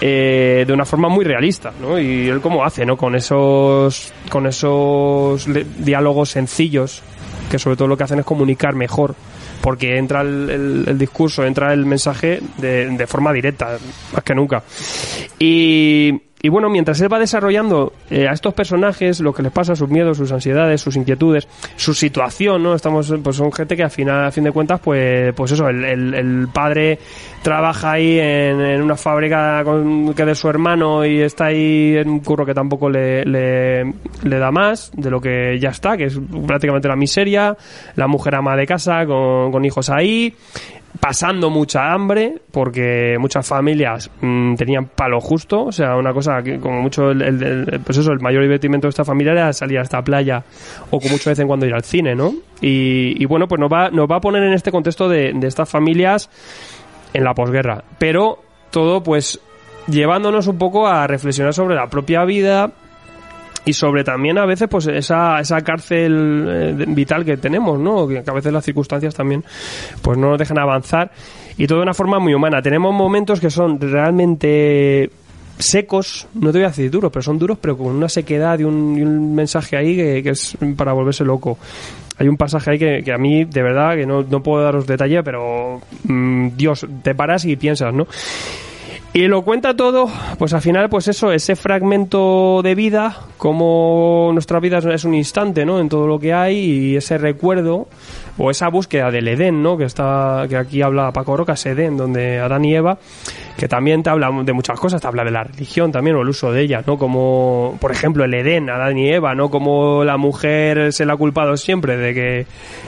eh, 0.03 0.63
de 0.65 0.73
una 0.73 0.85
forma 0.85 1.07
muy 1.09 1.23
realista, 1.23 1.71
¿no? 1.79 1.99
Y 1.99 2.27
él 2.27 2.41
cómo 2.41 2.63
hace, 2.65 2.85
¿no? 2.85 2.97
Con 2.97 3.13
esos, 3.15 4.11
con 4.29 4.47
esos 4.47 5.47
diálogos 5.77 6.29
sencillos, 6.29 7.03
que 7.51 7.59
sobre 7.59 7.75
todo 7.75 7.89
lo 7.89 7.97
que 7.97 8.05
hacen 8.05 8.19
es 8.19 8.25
comunicar 8.25 8.73
mejor, 8.73 9.13
porque 9.61 9.97
entra 9.97 10.21
el, 10.21 10.97
discurso, 10.97 11.43
entra 11.43 11.73
el 11.73 11.85
mensaje 11.85 12.41
de 12.57 13.05
forma 13.07 13.33
directa, 13.33 13.77
más 14.13 14.23
que 14.23 14.33
nunca. 14.33 14.63
Y, 15.37 16.13
y 16.41 16.49
bueno, 16.49 16.69
mientras 16.69 16.99
él 17.01 17.11
va 17.11 17.19
desarrollando 17.19 17.93
eh, 18.09 18.27
a 18.27 18.31
estos 18.33 18.53
personajes 18.53 19.19
lo 19.19 19.33
que 19.33 19.43
les 19.43 19.51
pasa, 19.51 19.75
sus 19.75 19.89
miedos, 19.89 20.17
sus 20.17 20.31
ansiedades, 20.31 20.81
sus 20.81 20.95
inquietudes, 20.95 21.47
su 21.75 21.93
situación, 21.93 22.63
¿no? 22.63 22.73
Estamos, 22.75 23.13
pues 23.23 23.35
son 23.35 23.51
gente 23.51 23.77
que 23.77 23.83
al 23.83 23.91
final, 23.91 24.25
a 24.25 24.31
fin 24.31 24.43
de 24.43 24.51
cuentas, 24.51 24.79
pues, 24.83 25.33
pues 25.35 25.51
eso, 25.51 25.67
el, 25.69 25.83
el- 25.85 26.13
el 26.13 26.47
padre 26.51 26.97
trabaja 27.43 27.91
ahí 27.93 28.19
en, 28.19 28.59
en 28.61 28.81
una 28.81 28.95
fábrica 28.95 29.63
con, 29.63 30.13
que 30.13 30.25
de 30.25 30.35
su 30.35 30.49
hermano 30.49 31.05
y 31.05 31.21
está 31.21 31.45
ahí 31.45 31.95
en 31.97 32.09
un 32.09 32.19
curro 32.19 32.45
que 32.45 32.53
tampoco 32.53 32.89
le, 32.89 33.23
le, 33.25 33.83
le 34.23 34.37
da 34.39 34.51
más 34.51 34.91
de 34.95 35.09
lo 35.09 35.19
que 35.21 35.57
ya 35.59 35.69
está, 35.69 35.95
que 35.97 36.05
es 36.05 36.19
prácticamente 36.47 36.87
la 36.87 36.95
miseria, 36.95 37.55
la 37.95 38.07
mujer 38.07 38.35
ama 38.35 38.55
de 38.55 38.65
casa 38.65 39.05
con, 39.05 39.51
con 39.51 39.63
hijos 39.65 39.89
ahí, 39.89 40.33
pasando 40.99 41.49
mucha 41.49 41.91
hambre 41.91 42.41
porque 42.51 43.17
muchas 43.19 43.47
familias 43.47 44.11
mm, 44.21 44.55
tenían 44.55 44.87
palo 44.87 45.19
justo 45.21 45.65
o 45.65 45.71
sea 45.71 45.95
una 45.95 46.13
cosa 46.13 46.43
que 46.43 46.59
como 46.59 46.81
mucho 46.81 47.11
el, 47.11 47.81
pues 47.85 47.97
eso 47.97 48.11
el 48.11 48.19
mayor 48.19 48.43
divertimento 48.43 48.87
de 48.87 48.89
esta 48.89 49.05
familia 49.05 49.31
era 49.31 49.53
salir 49.53 49.79
a 49.79 49.83
esta 49.83 50.01
playa 50.01 50.43
o 50.89 50.99
con 50.99 51.11
mucho 51.11 51.25
de 51.25 51.31
vez 51.31 51.39
en 51.39 51.47
cuando 51.47 51.65
ir 51.65 51.73
al 51.73 51.83
cine 51.83 52.13
no 52.13 52.33
y, 52.61 53.21
y 53.21 53.25
bueno 53.25 53.47
pues 53.47 53.59
nos 53.59 53.71
va 53.71 53.89
nos 53.89 54.09
va 54.09 54.17
a 54.17 54.21
poner 54.21 54.43
en 54.43 54.53
este 54.53 54.71
contexto 54.71 55.07
de, 55.07 55.31
de 55.33 55.47
estas 55.47 55.69
familias 55.69 56.29
en 57.13 57.23
la 57.23 57.33
posguerra. 57.33 57.83
Pero 57.97 58.39
todo 58.71 59.03
pues 59.03 59.39
llevándonos 59.87 60.47
un 60.47 60.57
poco 60.57 60.87
a 60.87 61.07
reflexionar 61.07 61.53
sobre 61.53 61.75
la 61.75 61.87
propia 61.87 62.23
vida 62.25 62.71
y 63.65 63.73
sobre 63.73 64.03
también 64.03 64.37
a 64.37 64.45
veces 64.45 64.67
pues 64.69 64.87
esa, 64.87 65.39
esa 65.39 65.61
cárcel 65.61 66.47
eh, 66.49 66.85
vital 66.87 67.23
que 67.23 67.37
tenemos, 67.37 67.79
¿no? 67.79 68.07
Que, 68.07 68.23
a 68.25 68.33
veces 68.33 68.51
las 68.51 68.65
circunstancias 68.65 69.13
también 69.13 69.43
pues 70.01 70.17
no 70.17 70.31
nos 70.31 70.39
dejan 70.39 70.59
avanzar 70.59 71.11
y 71.57 71.67
todo 71.67 71.79
de 71.79 71.83
una 71.83 71.93
forma 71.93 72.19
muy 72.19 72.33
humana. 72.33 72.61
Tenemos 72.61 72.93
momentos 72.93 73.39
que 73.39 73.49
son 73.49 73.79
realmente 73.79 75.11
secos, 75.59 76.27
no 76.33 76.51
te 76.51 76.57
voy 76.57 76.65
a 76.65 76.69
decir 76.69 76.89
duros, 76.89 77.11
pero 77.11 77.21
son 77.21 77.37
duros, 77.37 77.57
pero 77.61 77.77
con 77.77 77.87
una 77.87 78.09
sequedad 78.09 78.57
y 78.57 78.63
un, 78.63 78.97
y 78.97 79.01
un 79.03 79.35
mensaje 79.35 79.77
ahí 79.77 79.95
que, 79.95 80.23
que 80.23 80.31
es 80.31 80.57
para 80.75 80.93
volverse 80.93 81.23
loco. 81.23 81.59
Hay 82.17 82.27
un 82.27 82.37
pasaje 82.37 82.71
ahí 82.71 82.79
que, 82.79 83.01
que 83.03 83.13
a 83.13 83.17
mí, 83.17 83.45
de 83.45 83.61
verdad, 83.61 83.95
que 83.95 84.05
no, 84.05 84.23
no 84.23 84.41
puedo 84.41 84.63
daros 84.63 84.87
detalle, 84.87 85.23
pero 85.23 85.81
mm, 86.03 86.49
Dios, 86.55 86.85
te 87.03 87.15
paras 87.15 87.45
y 87.45 87.55
piensas, 87.55 87.93
¿no? 87.93 88.07
Y 89.13 89.27
lo 89.27 89.41
cuenta 89.41 89.75
todo, 89.75 90.07
pues 90.39 90.53
al 90.53 90.61
final, 90.61 90.87
pues 90.87 91.09
eso, 91.09 91.33
ese 91.33 91.57
fragmento 91.57 92.61
de 92.63 92.75
vida, 92.75 93.17
como 93.37 94.29
nuestra 94.31 94.61
vida 94.61 94.77
es- 94.77 95.03
un 95.03 95.13
instante, 95.15 95.65
¿no? 95.65 95.81
En 95.81 95.89
todo 95.89 96.07
lo 96.07 96.17
que 96.17 96.33
hay 96.33 96.55
y 96.57 96.95
ese 96.95 97.17
recuerdo 97.17 97.87
o 98.37 98.49
esa 98.49 98.69
búsqueda 98.69 99.11
del 99.11 99.27
Edén, 99.27 99.61
¿no? 99.61 99.75
Que 99.77 99.83
está, 99.83 100.45
que 100.47 100.55
aquí 100.55 100.81
habla 100.81 101.11
Paco 101.11 101.35
Roca, 101.35 101.53
ese 101.53 101.71
Edén, 101.71 101.97
donde 101.97 102.39
Adán 102.39 102.63
y 102.63 102.73
Eva, 102.73 102.99
que 103.57 103.67
también 103.67 104.01
te 104.01 104.09
habla 104.09 104.29
de 104.45 104.53
muchas 104.53 104.79
cosas, 104.79 105.01
te 105.01 105.07
habla 105.09 105.25
de 105.25 105.31
la 105.31 105.43
religión 105.43 105.91
también 105.91 106.15
o 106.15 106.21
el 106.21 106.29
uso 106.29 106.53
de 106.53 106.61
ella, 106.61 106.81
¿no? 106.87 106.97
Como, 106.97 107.77
por 107.81 107.91
ejemplo, 107.91 108.23
el 108.23 108.33
Edén, 108.33 108.69
Adán 108.69 108.97
y 108.97 109.09
Eva, 109.09 109.35
¿no? 109.35 109.49
Como 109.49 110.05
la 110.05 110.15
mujer 110.15 110.93
se 110.93 111.05
le 111.05 111.11
ha 111.11 111.17
culpado 111.17 111.57
siempre 111.57 111.97
de 111.97 112.13
que 112.13 112.45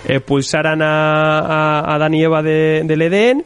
expulsaran 0.08 0.82
a, 0.82 1.40
a 1.40 1.96
Adán 1.96 2.14
y 2.14 2.24
Eva 2.24 2.42
de- 2.42 2.84
del 2.86 3.02
Edén 3.02 3.44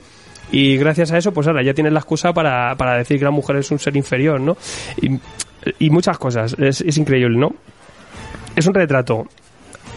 y 0.52 0.78
gracias 0.78 1.12
a 1.12 1.18
eso, 1.18 1.34
pues 1.34 1.48
ahora 1.48 1.64
ya 1.64 1.74
tienes 1.74 1.94
la 1.94 2.00
excusa 2.00 2.34
para, 2.34 2.76
para 2.76 2.98
decir 2.98 3.20
que 3.20 3.26
la 3.26 3.32
mujer 3.32 3.58
es 3.58 3.70
un 3.72 3.80
ser 3.80 3.96
inferior, 3.96 4.40
¿no? 4.40 4.58
Y, 5.02 5.90
muchas 5.90 6.18
cosas. 6.18 6.56
Es, 6.58 6.82
es 6.82 6.98
increíble, 6.98 7.38
¿no? 7.38 7.54
Es 8.56 8.66
un 8.68 8.74
retrato 8.74 9.26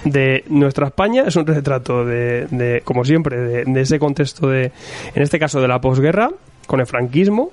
de 0.04 0.44
nuestra 0.48 0.88
España, 0.88 1.24
es 1.26 1.36
un 1.36 1.46
retrato 1.46 2.04
de, 2.04 2.46
de 2.50 2.80
como 2.84 3.04
siempre, 3.04 3.38
de, 3.38 3.64
de 3.64 3.80
ese 3.80 3.98
contexto 3.98 4.48
de, 4.48 4.72
en 5.14 5.22
este 5.22 5.38
caso, 5.38 5.60
de 5.60 5.68
la 5.68 5.80
posguerra, 5.80 6.30
con 6.66 6.80
el 6.80 6.86
franquismo. 6.86 7.52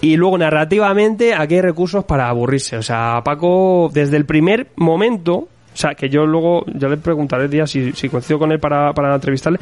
Y 0.00 0.16
luego, 0.16 0.38
narrativamente, 0.38 1.34
aquí 1.34 1.54
hay 1.54 1.62
recursos 1.62 2.04
para 2.04 2.28
aburrirse. 2.28 2.76
O 2.76 2.82
sea, 2.82 3.22
Paco, 3.24 3.90
desde 3.92 4.16
el 4.16 4.26
primer 4.26 4.68
momento, 4.76 5.34
o 5.76 5.78
sea, 5.78 5.94
que 5.94 6.08
yo 6.08 6.26
luego, 6.26 6.64
ya 6.66 6.88
le 6.88 6.96
preguntaré 6.96 7.44
el 7.44 7.50
día 7.50 7.66
si, 7.66 7.92
si 7.92 8.08
coincido 8.08 8.38
con 8.38 8.52
él 8.52 8.60
para, 8.60 8.92
para 8.92 9.14
entrevistarle, 9.14 9.58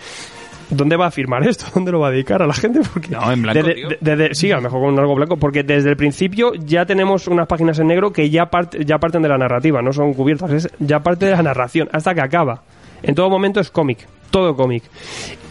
¿dónde 0.71 0.97
va 0.97 1.07
a 1.07 1.11
firmar 1.11 1.43
esto? 1.49 1.67
¿Dónde 1.75 1.93
lo 1.93 2.01
va 2.01 2.09
a 2.09 2.11
dedicar 2.11 2.43
a 2.43 2.47
la 2.47 2.55
gente? 2.55 2.81
Porque 2.93 3.09
No, 3.11 3.31
en 3.33 3.43
blanco, 3.43 3.59
desde- 3.63 3.75
tío. 3.75 3.89
de- 3.89 3.99
desde- 4.01 4.35
sí, 4.35 4.51
a 4.53 4.57
lo 4.57 4.63
mejor 4.63 4.81
con 4.83 4.99
algo 4.99 5.15
blanco, 5.15 5.37
porque 5.37 5.63
desde 5.63 5.91
el 5.91 5.97
principio 5.97 6.53
ya 6.55 6.85
tenemos 6.87 7.27
unas 7.29 7.47
páginas 7.47 7.79
en 7.79 7.87
negro 7.89 8.13
que 8.13 8.31
ya, 8.31 8.51
part- 8.51 8.85
ya 8.85 8.99
parten 8.99 9.23
de 9.23 9.29
la 9.29 9.39
narrativa, 9.39 9.83
no 9.83 9.93
son 9.93 10.15
cubiertas, 10.15 10.51
es 10.53 10.69
ya 10.79 11.01
parte 11.01 11.27
de 11.27 11.33
la 11.33 11.43
narración, 11.43 11.89
hasta 11.93 12.15
que 12.15 12.21
acaba. 12.21 12.63
En 13.03 13.15
todo 13.15 13.29
momento 13.29 13.61
es 13.61 13.71
cómic, 13.71 13.99
todo 14.31 14.57
cómic. 14.57 14.83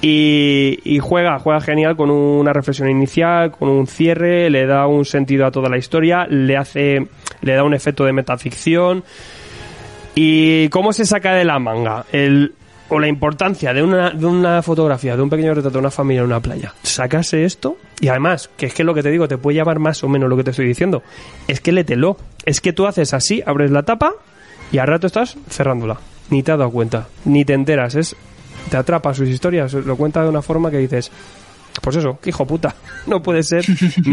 Y, 0.01 0.79
y 0.83 0.99
juega, 0.99 1.37
juega 1.39 1.61
genial 1.61 1.95
con 1.95 2.09
una 2.09 2.51
reflexión 2.51 2.89
inicial, 2.89 3.51
con 3.51 3.69
un 3.69 3.87
cierre, 3.87 4.49
le 4.49 4.65
da 4.65 4.87
un 4.87 5.05
sentido 5.05 5.45
a 5.45 5.51
toda 5.51 5.69
la 5.69 5.77
historia, 5.77 6.25
le 6.27 6.57
hace, 6.57 7.07
le 7.41 7.53
da 7.53 7.63
un 7.63 7.73
efecto 7.73 8.03
de 8.05 8.11
metaficción. 8.13 9.03
¿Y 10.15 10.67
cómo 10.69 10.93
se 10.93 11.05
saca 11.05 11.33
de 11.33 11.45
la 11.45 11.57
manga? 11.59 12.05
El, 12.11 12.53
o 12.89 12.99
la 12.99 13.07
importancia 13.07 13.73
de 13.73 13.81
una, 13.81 14.11
de 14.11 14.25
una 14.25 14.61
fotografía, 14.61 15.15
de 15.15 15.21
un 15.21 15.29
pequeño 15.29 15.53
retrato 15.53 15.73
de 15.73 15.79
una 15.79 15.91
familia 15.91 16.21
en 16.21 16.27
una 16.27 16.39
playa. 16.39 16.73
Sacarse 16.83 17.45
esto 17.45 17.77
y 17.99 18.09
además, 18.09 18.49
que 18.57 18.67
es 18.67 18.73
que 18.73 18.83
lo 18.83 18.93
que 18.93 19.03
te 19.03 19.09
digo, 19.09 19.27
te 19.27 19.37
puede 19.37 19.57
llamar 19.57 19.79
más 19.79 20.03
o 20.03 20.09
menos 20.09 20.29
lo 20.29 20.37
que 20.37 20.43
te 20.43 20.51
estoy 20.51 20.67
diciendo. 20.67 21.03
Es 21.47 21.61
que 21.61 21.71
lételo. 21.71 22.17
Es 22.45 22.61
que 22.61 22.73
tú 22.73 22.85
haces 22.85 23.13
así, 23.13 23.41
abres 23.45 23.71
la 23.71 23.83
tapa 23.83 24.13
y 24.71 24.77
al 24.77 24.87
rato 24.87 25.07
estás 25.07 25.37
cerrándola. 25.49 25.97
Ni 26.29 26.43
te 26.43 26.51
has 26.51 26.57
dado 26.57 26.71
cuenta, 26.71 27.07
ni 27.25 27.45
te 27.45 27.53
enteras. 27.53 27.95
Es, 27.95 28.15
te 28.69 28.77
atrapa 28.77 29.13
sus 29.13 29.29
historias, 29.29 29.73
lo 29.73 29.95
cuenta 29.95 30.23
de 30.23 30.29
una 30.29 30.41
forma 30.41 30.71
que 30.71 30.77
dices, 30.77 31.11
pues 31.81 31.95
eso, 31.97 32.19
hijo 32.25 32.45
puta. 32.45 32.75
No 33.05 33.21
puede 33.21 33.43
ser, 33.43 33.65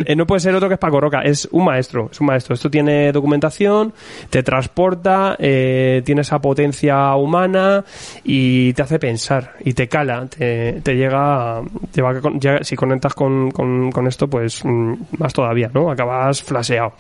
eh, 0.04 0.16
no 0.16 0.26
puede 0.26 0.40
ser 0.40 0.52
otro 0.56 0.66
que 0.66 0.74
es 0.74 0.80
Paco 0.80 1.00
Roca. 1.00 1.20
Es 1.22 1.46
un 1.52 1.64
maestro, 1.64 2.08
es 2.10 2.20
un 2.20 2.26
maestro. 2.26 2.54
Esto 2.56 2.68
tiene 2.68 3.12
documentación, 3.12 3.92
te 4.28 4.42
transporta, 4.42 5.36
eh, 5.38 6.02
tiene 6.04 6.22
esa 6.22 6.40
potencia 6.40 7.14
humana 7.14 7.84
y 8.24 8.72
te 8.72 8.82
hace 8.82 8.98
pensar 8.98 9.52
y 9.64 9.74
te 9.74 9.86
cala, 9.88 10.26
te, 10.26 10.80
te 10.82 10.96
llega, 10.96 11.60
te 11.92 12.02
va 12.02 12.20
ya- 12.40 12.64
si 12.64 12.74
conectas 12.74 13.14
con, 13.14 13.52
con, 13.52 13.92
con 13.92 14.08
esto, 14.08 14.26
pues 14.26 14.64
mm, 14.64 14.94
más 15.18 15.32
todavía, 15.32 15.70
¿no? 15.72 15.88
Acabas 15.88 16.42
flaseado. 16.42 16.94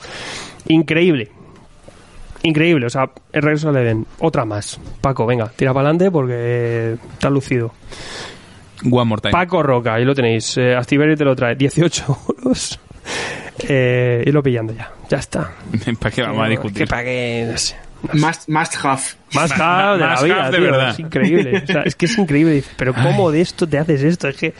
Increíble. 0.68 1.28
increíble. 2.44 2.86
O 2.86 2.90
sea, 2.90 3.10
el 3.32 3.42
regreso 3.42 3.70
al 3.70 3.76
Edén. 3.78 4.06
Otra 4.20 4.44
más. 4.44 4.78
Paco, 5.00 5.26
venga, 5.26 5.50
tira 5.56 5.74
para 5.74 5.88
adelante 5.88 6.08
porque 6.12 6.96
está 7.14 7.28
lucido. 7.30 7.72
One 8.90 9.04
more 9.04 9.20
time. 9.20 9.32
Paco 9.32 9.62
Roca, 9.62 9.94
ahí 9.94 10.04
lo 10.04 10.14
tenéis. 10.14 10.56
Eh, 10.56 10.74
Activeri 10.76 11.16
te 11.16 11.24
lo 11.24 11.34
trae. 11.36 11.54
18 11.56 12.18
euros. 12.38 12.78
Eh, 13.68 14.24
y 14.26 14.32
lo 14.32 14.42
pillando 14.42 14.72
ya. 14.72 14.90
Ya 15.10 15.18
está. 15.18 15.52
¿Para 16.00 16.10
qué 16.14 16.22
vamos 16.22 16.40
a 16.40 16.44
Que 16.44 16.50
discutir? 16.50 16.88
para 16.88 17.04
que... 17.04 17.48
No 17.50 17.58
sé. 17.58 17.76
Must, 18.14 18.48
must 18.48 18.76
have. 18.82 19.02
Más 19.34 19.52
hard 19.52 19.94
de 19.98 20.00
la 20.00 20.06
Más 20.12 20.22
vida, 20.24 20.50
de 20.50 20.56
tío. 20.56 20.66
verdad. 20.66 20.90
Es 20.90 20.98
increíble. 20.98 21.62
O 21.62 21.66
sea, 21.66 21.82
es 21.82 21.94
que 21.94 22.06
es 22.06 22.16
increíble. 22.16 22.64
Pero 22.76 22.94
¿cómo 22.94 23.30
de 23.30 23.42
esto 23.42 23.66
te 23.68 23.76
haces 23.78 24.02
esto? 24.02 24.28
Es 24.28 24.36
que... 24.36 24.54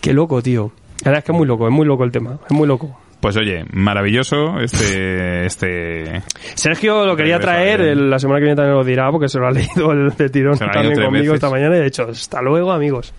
Qué 0.00 0.12
loco, 0.12 0.40
tío. 0.40 0.70
La 1.02 1.10
verdad 1.10 1.18
es 1.18 1.24
que 1.24 1.32
es 1.32 1.38
muy 1.38 1.46
loco, 1.48 1.66
es 1.66 1.72
muy 1.72 1.84
loco 1.86 2.04
el 2.04 2.12
tema. 2.12 2.38
Es 2.48 2.52
muy 2.52 2.68
loco. 2.68 3.00
Pues 3.20 3.36
oye, 3.36 3.64
maravilloso 3.72 4.60
este... 4.60 5.44
este... 5.46 6.22
Sergio 6.54 7.04
lo 7.04 7.16
quería 7.16 7.40
traer, 7.40 7.80
el- 7.80 8.08
la 8.10 8.18
semana 8.18 8.38
que 8.38 8.44
viene 8.44 8.56
también 8.56 8.76
lo 8.76 8.84
dirá, 8.84 9.10
porque 9.10 9.28
se 9.28 9.38
lo 9.40 9.48
ha 9.48 9.50
leído 9.52 9.90
el 9.92 10.10
de 10.10 10.28
tirón 10.28 10.56
también 10.56 10.94
conmigo 10.94 11.10
veces. 11.32 11.34
esta 11.34 11.50
mañana 11.50 11.76
y 11.76 11.80
de 11.80 11.86
hecho, 11.86 12.04
hasta 12.08 12.40
luego 12.42 12.70
amigos. 12.70 13.12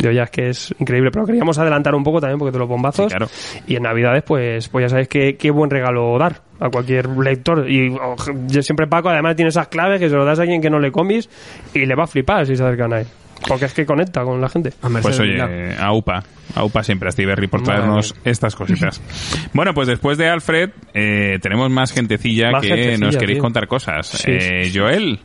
Yo 0.00 0.12
ya 0.12 0.22
es 0.22 0.30
que 0.30 0.48
es 0.50 0.74
increíble, 0.78 1.10
pero 1.12 1.26
queríamos 1.26 1.58
adelantar 1.58 1.94
un 1.96 2.04
poco 2.04 2.20
también 2.20 2.38
porque 2.38 2.52
te 2.52 2.58
los 2.58 2.68
bombazos. 2.68 3.10
Sí, 3.10 3.16
claro. 3.16 3.26
Y 3.66 3.74
en 3.76 3.82
Navidades, 3.82 4.22
pues, 4.22 4.68
pues 4.68 4.84
ya 4.84 4.88
sabéis 4.88 5.08
qué, 5.08 5.36
qué 5.36 5.50
buen 5.50 5.68
regalo 5.68 6.16
dar 6.18 6.42
a 6.60 6.70
cualquier 6.70 7.08
lector. 7.08 7.68
Y 7.68 7.90
oh, 7.90 8.14
yo 8.46 8.62
siempre 8.62 8.86
Paco 8.86 9.08
además 9.08 9.34
tiene 9.34 9.48
esas 9.48 9.66
claves 9.68 9.98
que 9.98 10.08
se 10.08 10.14
lo 10.14 10.24
das 10.24 10.38
a 10.38 10.42
alguien 10.42 10.62
que 10.62 10.70
no 10.70 10.78
le 10.78 10.92
comis 10.92 11.28
y 11.74 11.84
le 11.86 11.94
va 11.96 12.04
a 12.04 12.06
flipar 12.06 12.46
si 12.46 12.54
se 12.54 12.62
acercan 12.62 12.92
a 12.92 13.00
él. 13.00 13.06
Porque 13.48 13.64
es 13.64 13.72
que 13.72 13.86
conecta 13.86 14.22
con 14.22 14.40
la 14.40 14.48
gente. 14.48 14.72
Pues 15.02 15.18
oye, 15.18 15.32
Milá. 15.32 15.76
a 15.84 15.92
UPA, 15.92 16.22
a 16.54 16.64
UPA 16.64 16.82
siempre, 16.84 17.08
a 17.08 17.12
Steve 17.12 17.28
Berry 17.28 17.46
por 17.46 17.60
Madre 17.60 17.74
traernos 17.76 18.14
estas 18.24 18.54
cositas. 18.54 19.00
bueno, 19.54 19.72
pues 19.74 19.88
después 19.88 20.18
de 20.18 20.28
Alfred, 20.28 20.70
eh, 20.94 21.38
tenemos 21.40 21.70
más 21.70 21.92
gentecilla 21.92 22.50
Más 22.50 22.62
que 22.62 22.68
gentecilla, 22.68 22.98
nos 23.06 23.16
queréis 23.16 23.36
tío. 23.36 23.42
contar 23.42 23.66
cosas. 23.66 24.06
Sí, 24.08 24.30
Eh, 24.30 24.64
sí. 24.70 24.78
Joel, 24.78 25.18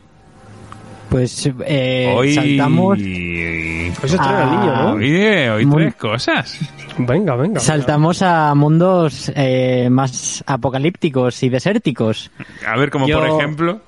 Pues 1.10 1.48
eh, 1.66 2.12
hoy... 2.16 2.34
saltamos, 2.34 2.98
Hoy 2.98 3.92
se 4.08 4.18
niño, 4.18 4.76
¿no? 4.76 4.90
Hoy, 4.94 5.10
eh, 5.16 5.50
hoy 5.50 5.66
Muy- 5.66 5.82
tres 5.84 5.94
cosas. 5.96 6.58
Venga, 6.98 7.36
venga. 7.36 7.60
saltamos 7.60 8.22
a 8.22 8.54
mundos 8.54 9.30
eh, 9.36 9.88
más 9.90 10.42
apocalípticos 10.46 11.42
y 11.42 11.48
desérticos, 11.50 12.30
A 12.66 12.76
ver, 12.78 12.90
como 12.90 13.06
Yo- 13.06 13.18
por 13.20 13.28
ejemplo, 13.28 13.80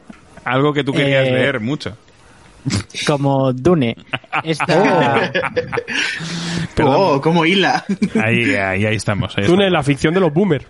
algo 0.45 0.72
que 0.72 0.85
tú 0.85 0.93
querías 0.93 1.26
Eh, 1.26 1.33
leer 1.33 1.61
mucho. 1.61 1.97
Como 3.07 3.53
Dune. 3.53 3.97
Esta, 4.45 5.31
Perdón. 6.75 6.95
Oh, 6.97 7.21
como 7.21 7.45
hila. 7.45 7.85
Ahí, 8.23 8.55
ahí, 8.55 8.87
ahí 8.87 8.97
estamos. 8.97 9.37
ahí 9.37 9.45
estamos. 9.45 9.71
la 9.73 9.83
ficción 9.83 10.14
de 10.14 10.21
los 10.21 10.33
boomers. 10.33 10.66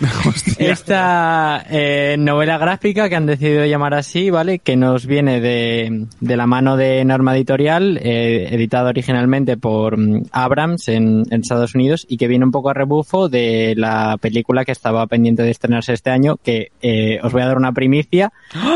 esta 0.58 1.64
eh, 1.70 2.16
novela 2.18 2.58
gráfica 2.58 3.08
que 3.08 3.16
han 3.16 3.26
decidido 3.26 3.64
llamar 3.64 3.94
así, 3.94 4.30
¿vale? 4.30 4.58
Que 4.58 4.76
nos 4.76 5.06
viene 5.06 5.40
de, 5.40 6.06
de 6.20 6.36
la 6.36 6.46
mano 6.46 6.76
de 6.76 7.04
Norma 7.04 7.36
Editorial, 7.36 7.98
eh, 8.02 8.48
editada 8.50 8.90
originalmente 8.90 9.56
por 9.56 9.96
mm, 9.96 10.26
Abrams 10.32 10.88
en, 10.88 11.24
en 11.30 11.40
Estados 11.40 11.74
Unidos 11.74 12.06
y 12.08 12.16
que 12.16 12.28
viene 12.28 12.44
un 12.44 12.50
poco 12.50 12.70
a 12.70 12.74
rebufo 12.74 13.28
de 13.28 13.74
la 13.76 14.16
película 14.20 14.64
que 14.64 14.72
estaba 14.72 15.06
pendiente 15.06 15.42
de 15.42 15.50
estrenarse 15.50 15.92
este 15.92 16.10
año, 16.10 16.36
que 16.36 16.72
eh, 16.82 17.18
os 17.22 17.32
voy 17.32 17.42
a 17.42 17.46
dar 17.46 17.56
una 17.56 17.72
primicia, 17.72 18.32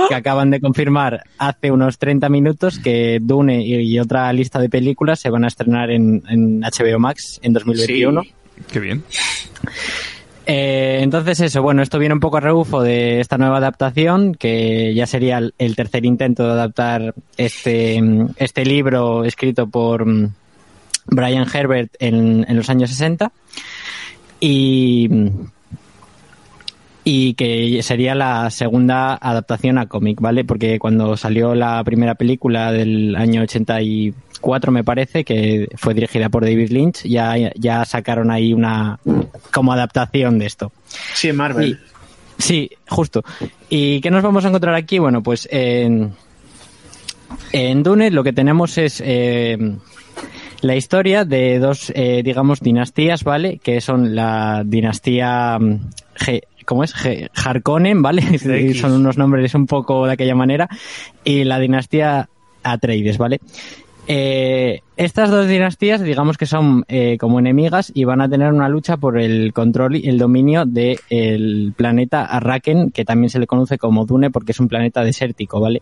que 0.08 0.14
acaban 0.14 0.50
de 0.50 0.60
confirmar 0.60 1.24
hace 1.38 1.70
unos 1.70 1.98
30 1.98 2.28
minutos 2.28 2.78
que 2.78 3.18
Dune 3.20 3.62
y, 3.62 3.74
y 3.74 3.98
otra 3.98 4.32
lista 4.32 4.58
de 4.58 4.68
películas 4.68 5.20
se 5.20 5.30
van 5.30 5.44
a 5.44 5.48
estrenar 5.48 5.90
en, 5.90 6.22
en 6.28 6.60
HBO 6.60 6.98
Max 6.98 7.40
en 7.42 7.52
2021. 7.52 8.22
Sí. 8.22 8.32
Qué 8.70 8.80
bien. 8.80 9.02
Eh, 10.52 10.98
entonces 11.02 11.38
eso, 11.38 11.62
bueno, 11.62 11.80
esto 11.80 12.00
viene 12.00 12.12
un 12.12 12.18
poco 12.18 12.38
a 12.38 12.40
rebufo 12.40 12.82
de 12.82 13.20
esta 13.20 13.38
nueva 13.38 13.58
adaptación, 13.58 14.34
que 14.34 14.92
ya 14.94 15.06
sería 15.06 15.38
el, 15.38 15.76
tercer 15.76 16.04
intento 16.04 16.44
de 16.44 16.50
adaptar 16.50 17.14
este, 17.36 18.02
este 18.34 18.64
libro 18.64 19.22
escrito 19.24 19.68
por 19.68 20.04
mm, 20.04 20.34
Brian 21.06 21.46
Herbert 21.54 21.94
en, 22.00 22.44
en 22.48 22.56
los 22.56 22.68
años 22.68 22.90
60. 22.90 23.30
Y, 24.40 25.08
y 27.04 27.34
que 27.34 27.80
sería 27.84 28.16
la 28.16 28.50
segunda 28.50 29.14
adaptación 29.14 29.78
a 29.78 29.86
cómic, 29.86 30.20
¿vale? 30.20 30.44
Porque 30.44 30.80
cuando 30.80 31.16
salió 31.16 31.54
la 31.54 31.84
primera 31.84 32.16
película 32.16 32.72
del 32.72 33.14
año 33.14 33.42
84, 34.40 34.72
me 34.72 34.84
parece, 34.84 35.24
que 35.24 35.68
fue 35.76 35.94
dirigida 35.94 36.28
por 36.28 36.44
David 36.44 36.70
Lynch, 36.70 37.04
ya, 37.04 37.34
ya 37.54 37.84
sacaron 37.84 38.30
ahí 38.30 38.52
una 38.52 38.98
como 39.52 39.72
adaptación 39.72 40.38
de 40.38 40.46
esto. 40.46 40.72
Sí, 41.14 41.28
en 41.28 41.36
Marvel. 41.36 41.78
Y- 42.38 42.42
sí, 42.42 42.70
justo. 42.88 43.22
¿Y 43.68 44.00
qué 44.00 44.10
nos 44.10 44.22
vamos 44.22 44.44
a 44.44 44.48
encontrar 44.48 44.74
aquí? 44.74 44.98
Bueno, 44.98 45.22
pues 45.22 45.48
en, 45.50 46.12
en 47.52 47.82
Dune 47.82 48.10
lo 48.10 48.24
que 48.24 48.32
tenemos 48.32 48.78
es 48.78 49.02
eh, 49.04 49.58
la 50.62 50.76
historia 50.76 51.24
de 51.24 51.58
dos, 51.58 51.92
eh, 51.94 52.22
digamos, 52.24 52.60
dinastías, 52.60 53.24
¿vale? 53.24 53.58
Que 53.62 53.80
son 53.80 54.14
la 54.14 54.62
dinastía... 54.64 55.58
mm, 55.58 55.80
Ge- 56.16 56.42
¿Cómo 56.66 56.84
es? 56.84 56.94
Harkonnen, 57.34 58.00
¿vale? 58.00 58.22
Son 58.74 58.92
unos 58.92 59.18
nombres 59.18 59.54
un 59.56 59.66
poco 59.66 60.06
de 60.06 60.12
aquella 60.12 60.36
manera. 60.36 60.68
Y 61.24 61.42
la 61.42 61.58
dinastía 61.58 62.28
Atreides, 62.62 63.18
¿vale? 63.18 63.40
Eh, 64.12 64.82
estas 64.96 65.30
dos 65.30 65.46
dinastías, 65.46 66.02
digamos 66.02 66.36
que 66.36 66.44
son 66.44 66.84
eh, 66.88 67.16
como 67.16 67.38
enemigas 67.38 67.92
y 67.94 68.02
van 68.02 68.20
a 68.20 68.28
tener 68.28 68.52
una 68.52 68.68
lucha 68.68 68.96
por 68.96 69.20
el 69.20 69.52
control 69.52 69.94
y 69.94 70.08
el 70.08 70.18
dominio 70.18 70.64
del 70.66 71.72
planeta 71.76 72.24
Arraken, 72.24 72.90
que 72.90 73.04
también 73.04 73.30
se 73.30 73.38
le 73.38 73.46
conoce 73.46 73.78
como 73.78 74.06
Dune 74.06 74.32
porque 74.32 74.50
es 74.50 74.58
un 74.58 74.66
planeta 74.66 75.04
desértico, 75.04 75.60
¿vale? 75.60 75.80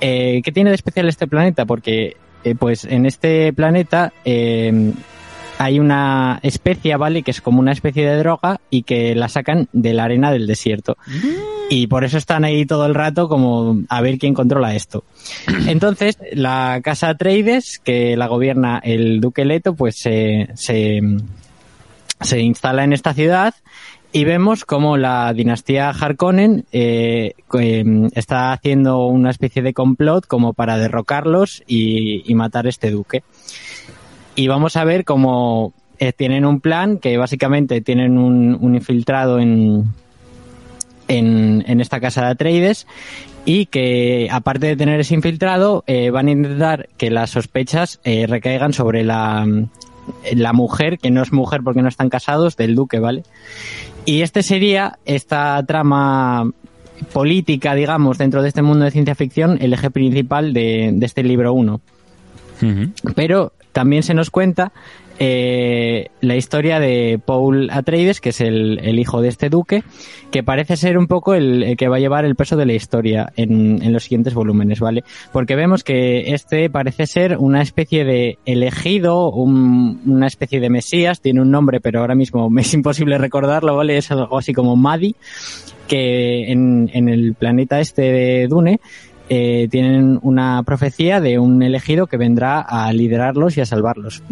Eh, 0.00 0.40
¿Qué 0.42 0.50
tiene 0.50 0.70
de 0.70 0.76
especial 0.76 1.10
este 1.10 1.26
planeta? 1.26 1.66
Porque, 1.66 2.16
eh, 2.42 2.54
pues, 2.54 2.86
en 2.86 3.04
este 3.04 3.52
planeta 3.52 4.14
eh, 4.24 4.90
hay 5.58 5.78
una 5.78 6.40
especie, 6.42 6.96
¿vale? 6.96 7.22
Que 7.22 7.32
es 7.32 7.42
como 7.42 7.60
una 7.60 7.72
especie 7.72 8.08
de 8.08 8.16
droga 8.16 8.62
y 8.70 8.84
que 8.84 9.14
la 9.14 9.28
sacan 9.28 9.68
de 9.74 9.92
la 9.92 10.04
arena 10.04 10.32
del 10.32 10.46
desierto. 10.46 10.96
Y 11.74 11.86
por 11.86 12.04
eso 12.04 12.18
están 12.18 12.44
ahí 12.44 12.66
todo 12.66 12.84
el 12.84 12.94
rato 12.94 13.30
como 13.30 13.80
a 13.88 14.02
ver 14.02 14.18
quién 14.18 14.34
controla 14.34 14.74
esto. 14.74 15.04
Entonces, 15.66 16.18
la 16.32 16.82
casa 16.84 17.08
Atreides, 17.08 17.78
que 17.82 18.14
la 18.14 18.26
gobierna 18.26 18.78
el 18.84 19.22
duque 19.22 19.46
Leto, 19.46 19.74
pues 19.74 19.96
se, 19.96 20.50
se, 20.52 21.00
se 22.20 22.40
instala 22.40 22.84
en 22.84 22.92
esta 22.92 23.14
ciudad 23.14 23.54
y 24.12 24.24
vemos 24.24 24.66
como 24.66 24.98
la 24.98 25.32
dinastía 25.32 25.88
Harkonnen 25.88 26.66
eh, 26.72 27.32
eh, 27.58 27.84
está 28.12 28.52
haciendo 28.52 29.06
una 29.06 29.30
especie 29.30 29.62
de 29.62 29.72
complot 29.72 30.26
como 30.26 30.52
para 30.52 30.76
derrocarlos 30.76 31.62
y, 31.66 32.30
y 32.30 32.34
matar 32.34 32.66
a 32.66 32.68
este 32.68 32.90
duque. 32.90 33.22
Y 34.34 34.46
vamos 34.46 34.76
a 34.76 34.84
ver 34.84 35.06
cómo 35.06 35.72
eh, 35.98 36.12
tienen 36.12 36.44
un 36.44 36.60
plan 36.60 36.98
que 36.98 37.16
básicamente 37.16 37.80
tienen 37.80 38.18
un, 38.18 38.58
un 38.60 38.74
infiltrado 38.74 39.38
en, 39.38 39.90
en, 41.18 41.64
en 41.66 41.80
esta 41.80 42.00
casa 42.00 42.22
de 42.22 42.28
Atreides 42.28 42.86
y 43.44 43.66
que 43.66 44.28
aparte 44.30 44.66
de 44.66 44.76
tener 44.76 45.00
ese 45.00 45.14
infiltrado 45.14 45.84
eh, 45.86 46.10
van 46.10 46.28
a 46.28 46.32
intentar 46.32 46.88
que 46.96 47.10
las 47.10 47.30
sospechas 47.30 48.00
eh, 48.04 48.26
recaigan 48.26 48.72
sobre 48.72 49.04
la, 49.04 49.46
la 50.32 50.52
mujer, 50.52 50.98
que 50.98 51.10
no 51.10 51.22
es 51.22 51.32
mujer 51.32 51.62
porque 51.64 51.82
no 51.82 51.88
están 51.88 52.08
casados, 52.08 52.56
del 52.56 52.74
duque, 52.74 52.98
¿vale? 52.98 53.24
Y 54.04 54.22
este 54.22 54.42
sería 54.42 54.98
esta 55.04 55.62
trama 55.66 56.50
política, 57.12 57.74
digamos, 57.74 58.18
dentro 58.18 58.42
de 58.42 58.48
este 58.48 58.62
mundo 58.62 58.84
de 58.84 58.90
ciencia 58.90 59.14
ficción, 59.14 59.58
el 59.60 59.72
eje 59.72 59.90
principal 59.90 60.52
de, 60.52 60.90
de 60.92 61.06
este 61.06 61.22
libro 61.22 61.52
1. 61.52 61.80
Pero 63.16 63.52
también 63.72 64.04
se 64.04 64.14
nos 64.14 64.30
cuenta 64.30 64.72
eh, 65.24 66.08
la 66.20 66.34
historia 66.34 66.80
de 66.80 67.20
Paul 67.24 67.70
Atreides, 67.70 68.20
que 68.20 68.30
es 68.30 68.40
el, 68.40 68.80
el 68.82 68.98
hijo 68.98 69.20
de 69.22 69.28
este 69.28 69.50
duque, 69.50 69.84
que 70.32 70.42
parece 70.42 70.76
ser 70.76 70.98
un 70.98 71.06
poco 71.06 71.34
el, 71.34 71.76
que 71.78 71.86
va 71.86 71.96
a 71.96 72.00
llevar 72.00 72.24
el 72.24 72.34
peso 72.34 72.56
de 72.56 72.66
la 72.66 72.72
historia 72.72 73.32
en, 73.36 73.80
en 73.82 73.92
los 73.92 74.02
siguientes 74.02 74.34
volúmenes, 74.34 74.80
¿vale? 74.80 75.04
Porque 75.32 75.54
vemos 75.54 75.84
que 75.84 76.34
este 76.34 76.68
parece 76.70 77.06
ser 77.06 77.36
una 77.38 77.62
especie 77.62 78.04
de 78.04 78.38
elegido, 78.46 79.30
un- 79.30 80.00
una 80.06 80.26
especie 80.26 80.58
de 80.58 80.70
mesías, 80.70 81.20
tiene 81.20 81.40
un 81.40 81.52
nombre, 81.52 81.80
pero 81.80 82.00
ahora 82.00 82.16
mismo 82.16 82.50
me 82.50 82.62
es 82.62 82.74
imposible 82.74 83.16
recordarlo, 83.16 83.76
¿vale? 83.76 83.98
Es 83.98 84.10
algo 84.10 84.38
así 84.38 84.52
como 84.52 84.74
Madi, 84.74 85.14
que 85.86 86.50
en, 86.50 86.90
en 86.92 87.08
el 87.08 87.34
planeta 87.34 87.78
este 87.80 88.02
de 88.02 88.48
Dune 88.48 88.80
eh, 89.34 89.66
tienen 89.70 90.18
una 90.20 90.62
profecía 90.62 91.18
de 91.18 91.38
un 91.38 91.62
elegido 91.62 92.06
que 92.06 92.18
vendrá 92.18 92.60
a 92.60 92.92
liderarlos 92.92 93.56
y 93.56 93.62
a 93.62 93.64
salvarlos. 93.64 94.22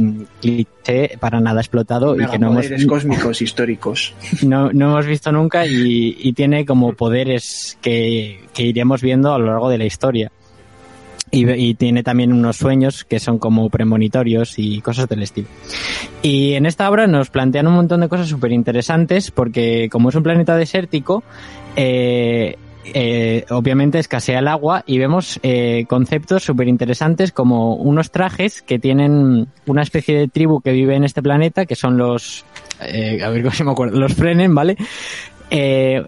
Cliché 0.43 1.17
para 1.19 1.41
nada 1.41 1.63
explotado 1.63 2.21
y 2.21 2.27
que 2.27 2.39
no 2.39 2.49
hemos, 2.49 2.85
cósmicos 2.85 3.41
históricos. 3.41 4.13
no, 4.43 4.71
no 4.75 4.91
hemos 4.91 5.07
visto 5.07 5.33
nunca 5.33 5.67
y, 5.67 6.19
y 6.19 6.35
tiene 6.35 6.67
como 6.67 6.93
poderes 6.93 7.79
que, 7.81 8.45
que 8.53 8.65
iremos 8.65 9.01
viendo 9.01 9.33
a 9.33 9.39
lo 9.39 9.47
largo 9.47 9.71
de 9.71 9.79
la 9.79 9.87
historia. 9.87 10.31
Y, 11.31 11.51
y 11.51 11.75
tiene 11.77 12.03
también 12.03 12.35
unos 12.35 12.59
sueños 12.59 13.05
que 13.05 13.21
son 13.21 13.39
como 13.39 13.71
premonitorios 13.71 14.59
y 14.59 14.83
cosas 14.83 15.09
del 15.09 15.23
estilo. 15.23 15.49
Y 16.21 16.53
en 16.53 16.67
esta 16.67 16.91
obra 16.91 17.07
nos 17.07 17.31
plantean 17.31 17.69
un 17.69 17.75
montón 17.75 18.03
de 18.03 18.11
cosas 18.11 18.29
súper 18.29 18.53
interesantes 18.53 19.31
porque 19.31 19.89
como 19.91 20.11
es 20.11 20.15
un 20.15 20.25
planeta 20.25 20.57
desértico, 20.57 21.23
eh, 21.75 22.59
eh, 22.85 23.45
obviamente 23.51 23.99
escasea 23.99 24.39
el 24.39 24.49
agua 24.49 24.83
y 24.87 24.99
vemos 24.99 25.39
eh, 25.43 25.85
conceptos 25.89 26.43
súper 26.45 26.69
interesantes 26.69 27.33
como 27.33 27.75
unos 27.77 28.11
trajes 28.11 28.63
que 28.63 28.79
tienen 28.79 29.49
una 29.67 29.83
especie 29.83 30.19
de 30.19 30.29
tribu 30.29 30.61
que 30.61 30.73
vive 30.73 30.97
en 30.97 31.05
este 31.05 31.23
planeta, 31.23 31.67
que 31.67 31.75
son 31.77 31.97
los, 31.97 32.45
eh, 32.81 33.23
a 33.23 33.29
ver 33.31 33.43
cómo 33.43 33.55
se 33.55 33.65
me 33.65 33.73
acuerdo, 33.73 33.99
los 33.99 34.15
frenen, 34.15 34.55
¿vale? 34.55 34.77
Eh, 35.51 36.03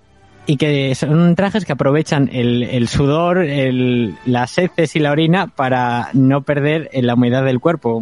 y 0.45 0.57
que 0.57 0.95
son 0.97 1.37
trajes 1.37 1.65
que 1.65 1.73
aprovechan 1.73 2.29
el, 2.33 2.65
el 2.65 2.89
sudor, 2.89 3.39
el, 3.39 4.17
las 4.27 4.59
heces 4.59 4.97
y 4.97 4.99
la 4.99 5.13
orina 5.13 5.47
para 5.47 6.09
no 6.15 6.43
perder 6.43 6.91
la 6.95 7.15
humedad 7.15 7.45
del 7.45 7.61
cuerpo. 7.61 8.01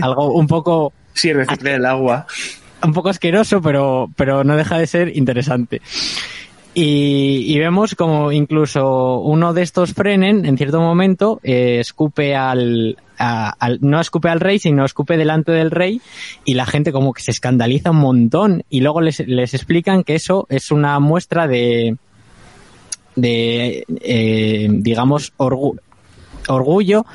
Algo 0.00 0.32
un 0.32 0.48
poco 0.48 0.92
Sí, 1.16 1.32
reciclar 1.32 1.74
el 1.74 1.86
agua. 1.86 2.26
un 2.82 2.92
poco 2.92 3.08
asqueroso, 3.08 3.62
pero, 3.62 4.10
pero 4.16 4.44
no 4.44 4.56
deja 4.56 4.78
de 4.78 4.86
ser 4.86 5.16
interesante. 5.16 5.80
Y, 6.78 7.44
y 7.54 7.58
vemos 7.58 7.94
como 7.94 8.32
incluso 8.32 9.20
uno 9.20 9.54
de 9.54 9.62
estos 9.62 9.94
frenen, 9.94 10.44
en 10.44 10.58
cierto 10.58 10.78
momento, 10.78 11.40
eh, 11.42 11.78
escupe 11.80 12.36
al, 12.36 12.98
a- 13.18 13.48
al- 13.58 13.78
no 13.80 13.98
escupe 13.98 14.28
al 14.28 14.40
rey, 14.40 14.58
sino 14.58 14.84
escupe 14.84 15.16
delante 15.16 15.52
del 15.52 15.70
rey, 15.70 16.02
y 16.44 16.52
la 16.52 16.66
gente 16.66 16.92
como 16.92 17.14
que 17.14 17.22
se 17.22 17.30
escandaliza 17.30 17.92
un 17.92 18.00
montón, 18.00 18.62
y 18.68 18.80
luego 18.82 19.00
les, 19.00 19.20
les 19.26 19.54
explican 19.54 20.04
que 20.04 20.16
eso 20.16 20.46
es 20.50 20.70
una 20.70 21.00
muestra 21.00 21.46
de, 21.48 21.96
de 23.14 23.84
eh, 24.02 24.66
digamos, 24.70 25.32
orgu- 25.38 25.80
orgullo, 26.46 27.06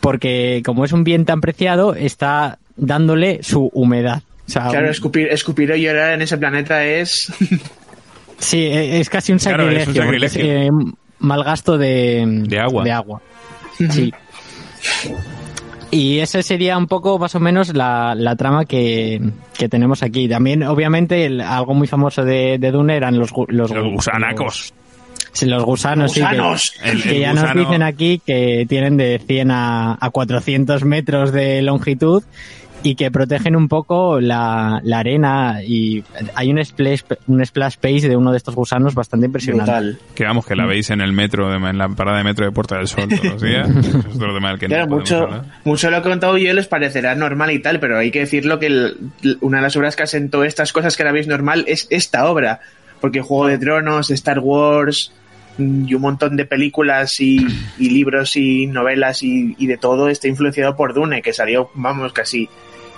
porque 0.00 0.60
como 0.66 0.84
es 0.84 0.92
un 0.92 1.02
bien 1.04 1.24
tan 1.24 1.40
preciado, 1.40 1.94
está 1.94 2.58
dándole 2.76 3.42
su 3.42 3.70
humedad. 3.72 4.22
O 4.46 4.50
sea, 4.50 4.68
Claro, 4.68 4.84
un- 4.88 4.90
escupir, 4.92 5.28
escupir 5.28 5.72
o 5.72 5.76
llorar 5.76 6.12
en 6.12 6.20
ese 6.20 6.36
planeta 6.36 6.84
es. 6.84 7.32
Sí, 8.38 8.58
e- 8.64 9.00
es 9.00 9.10
casi 9.10 9.32
un 9.32 9.38
Claro, 9.38 9.64
sacrilegio. 9.64 9.90
es 9.92 9.98
un 9.98 10.04
sacrilegio. 10.04 10.42
es, 10.44 10.48
eh, 10.48 10.70
mal 11.20 11.44
gasto 11.44 11.76
de, 11.78 12.24
De 12.46 12.58
agua. 12.60 12.84
De 12.84 12.92
agua. 12.92 13.20
Sí. 13.90 14.12
Y 15.90 16.18
esa 16.18 16.42
sería 16.42 16.76
un 16.76 16.86
poco 16.86 17.18
más 17.18 17.34
o 17.34 17.40
menos 17.40 17.74
la, 17.74 18.14
la 18.14 18.36
trama 18.36 18.66
que, 18.66 19.20
que 19.56 19.68
tenemos 19.68 20.02
aquí. 20.02 20.28
También, 20.28 20.62
obviamente, 20.62 21.24
el- 21.24 21.40
algo 21.40 21.72
muy 21.74 21.86
famoso 21.86 22.24
de, 22.24 22.58
de 22.58 22.70
Dune 22.70 22.94
eran 22.96 23.18
los, 23.18 23.30
los, 23.48 23.70
Los 23.70 23.84
gu- 23.86 23.92
gusanacos. 23.94 24.74
Sí, 25.32 25.46
los 25.46 25.62
gusanos, 25.64 26.12
sí, 26.12 26.20
que- 26.20 26.26
¡Gusanos! 26.26 26.62
El- 26.84 27.02
que, 27.02 27.10
el 27.10 27.20
ya 27.20 27.32
gusano- 27.32 27.54
nos 27.54 27.66
dicen 27.66 27.82
aquí 27.82 28.20
que 28.24 28.66
tienen 28.68 28.96
de 28.98 29.18
100 29.26 29.50
a, 29.50 29.96
a 30.00 30.10
400 30.10 30.84
metros 30.84 31.32
de 31.32 31.62
longitud 31.62 32.22
y 32.82 32.94
que 32.94 33.10
protegen 33.10 33.56
un 33.56 33.66
poco 33.68 34.20
la, 34.20 34.80
la 34.84 35.00
arena 35.00 35.62
y 35.66 36.04
hay 36.36 36.50
un 36.50 36.64
splash, 36.64 37.02
un 37.26 37.44
splash 37.44 37.76
page 37.76 38.08
de 38.08 38.16
uno 38.16 38.30
de 38.30 38.36
estos 38.36 38.54
gusanos 38.54 38.94
bastante 38.94 39.26
impresionante. 39.26 39.98
Que 40.14 40.24
vamos, 40.24 40.46
que 40.46 40.54
la 40.54 40.64
veis 40.64 40.88
en 40.90 41.00
el 41.00 41.12
metro, 41.12 41.50
de- 41.50 41.56
en 41.56 41.76
la 41.78 41.88
parada 41.88 42.18
de 42.18 42.24
metro 42.24 42.44
de 42.44 42.52
Puerta 42.52 42.76
del 42.76 42.86
Sol 42.86 43.08
todos 43.08 43.24
los 43.24 43.42
días. 43.42 43.68
Es 44.08 44.14
otro 44.16 44.32
tema 44.32 44.50
del 44.50 44.58
que 44.60 44.68
no 44.68 44.74
Claro, 44.76 44.88
mucho, 44.90 45.22
hablar. 45.24 45.44
mucho 45.64 45.90
lo 45.90 46.02
que 46.02 46.08
he 46.08 46.10
contado 46.12 46.38
yo 46.38 46.52
les 46.54 46.68
parecerá 46.68 47.14
normal 47.16 47.50
y 47.50 47.58
tal, 47.58 47.80
pero 47.80 47.98
hay 47.98 48.10
que 48.12 48.20
decirlo 48.20 48.58
que 48.60 48.66
el- 48.66 48.96
una 49.40 49.58
de 49.58 49.62
las 49.64 49.76
obras 49.76 49.96
que 49.96 50.04
asentó 50.04 50.44
estas 50.44 50.72
cosas 50.72 50.96
que 50.96 51.02
ahora 51.02 51.12
veis 51.12 51.26
normal 51.26 51.64
es 51.66 51.86
esta 51.90 52.30
obra. 52.30 52.60
Porque 53.00 53.20
Juego 53.22 53.46
de 53.46 53.58
Tronos, 53.58 54.10
Star 54.10 54.38
Wars 54.40 55.12
mm, 55.58 55.88
y 55.88 55.94
un 55.94 56.02
montón 56.02 56.36
de 56.36 56.44
películas 56.46 57.20
y, 57.20 57.44
y 57.78 57.90
libros 57.90 58.36
y 58.36 58.66
novelas 58.66 59.22
y, 59.22 59.54
y 59.58 59.66
de 59.66 59.76
todo 59.78 60.08
está 60.08 60.26
influenciado 60.28 60.76
por 60.76 60.94
Dune, 60.94 61.22
que 61.22 61.32
salió, 61.32 61.70
vamos, 61.74 62.12
casi... 62.12 62.48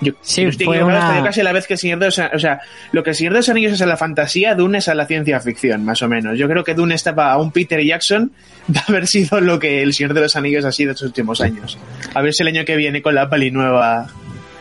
Yo, 0.03 0.13
Sí, 0.23 0.43
yo 0.45 0.51
fue 0.65 0.83
una- 0.83 1.23
casi 1.23 1.43
la 1.43 1.53
vez 1.53 1.67
que 1.67 1.75
el 1.75 1.79
Señor 1.79 1.99
de 1.99 2.07
los 2.07 2.19
Anillos. 2.19 2.37
O 2.37 2.39
sea, 2.41 2.61
lo 2.93 3.03
que 3.03 3.11
el 3.11 3.17
Señor 3.17 3.35
de 3.35 3.39
los 3.41 3.49
Anillos 3.51 3.73
es 3.75 3.83
a 3.83 3.87
la 3.87 3.97
fantasía, 3.99 4.55
Dune 4.55 4.79
es 4.79 4.89
a 4.89 4.95
la 4.95 5.07
ciencia 5.07 5.39
ficción, 5.41 5.85
más 5.85 6.01
o 6.03 6.09
menos. 6.09 6.39
Yo 6.39 6.49
creo 6.49 6.65
que 6.65 6.75
Dune 6.75 6.95
estaba 6.95 7.31
a 7.33 7.39
un 7.39 7.51
Peter 7.53 7.85
Jackson 7.85 8.33
de 8.67 8.81
haber 8.89 9.07
sido 9.07 9.41
lo 9.41 9.59
que 9.59 9.83
el 9.83 9.93
Señor 9.93 10.15
de 10.15 10.21
los 10.23 10.37
Anillos 10.37 10.65
ha 10.65 10.73
sido 10.73 10.93
estos 10.93 11.07
últimos 11.09 11.41
años. 11.41 11.79
A 12.15 12.23
ver 12.23 12.33
si 12.33 12.43
el 12.43 12.49
año 12.49 12.65
que 12.65 12.77
viene 12.77 13.03
con 13.03 13.15
la 13.15 13.29
peli 13.29 13.51
nueva 13.51 14.07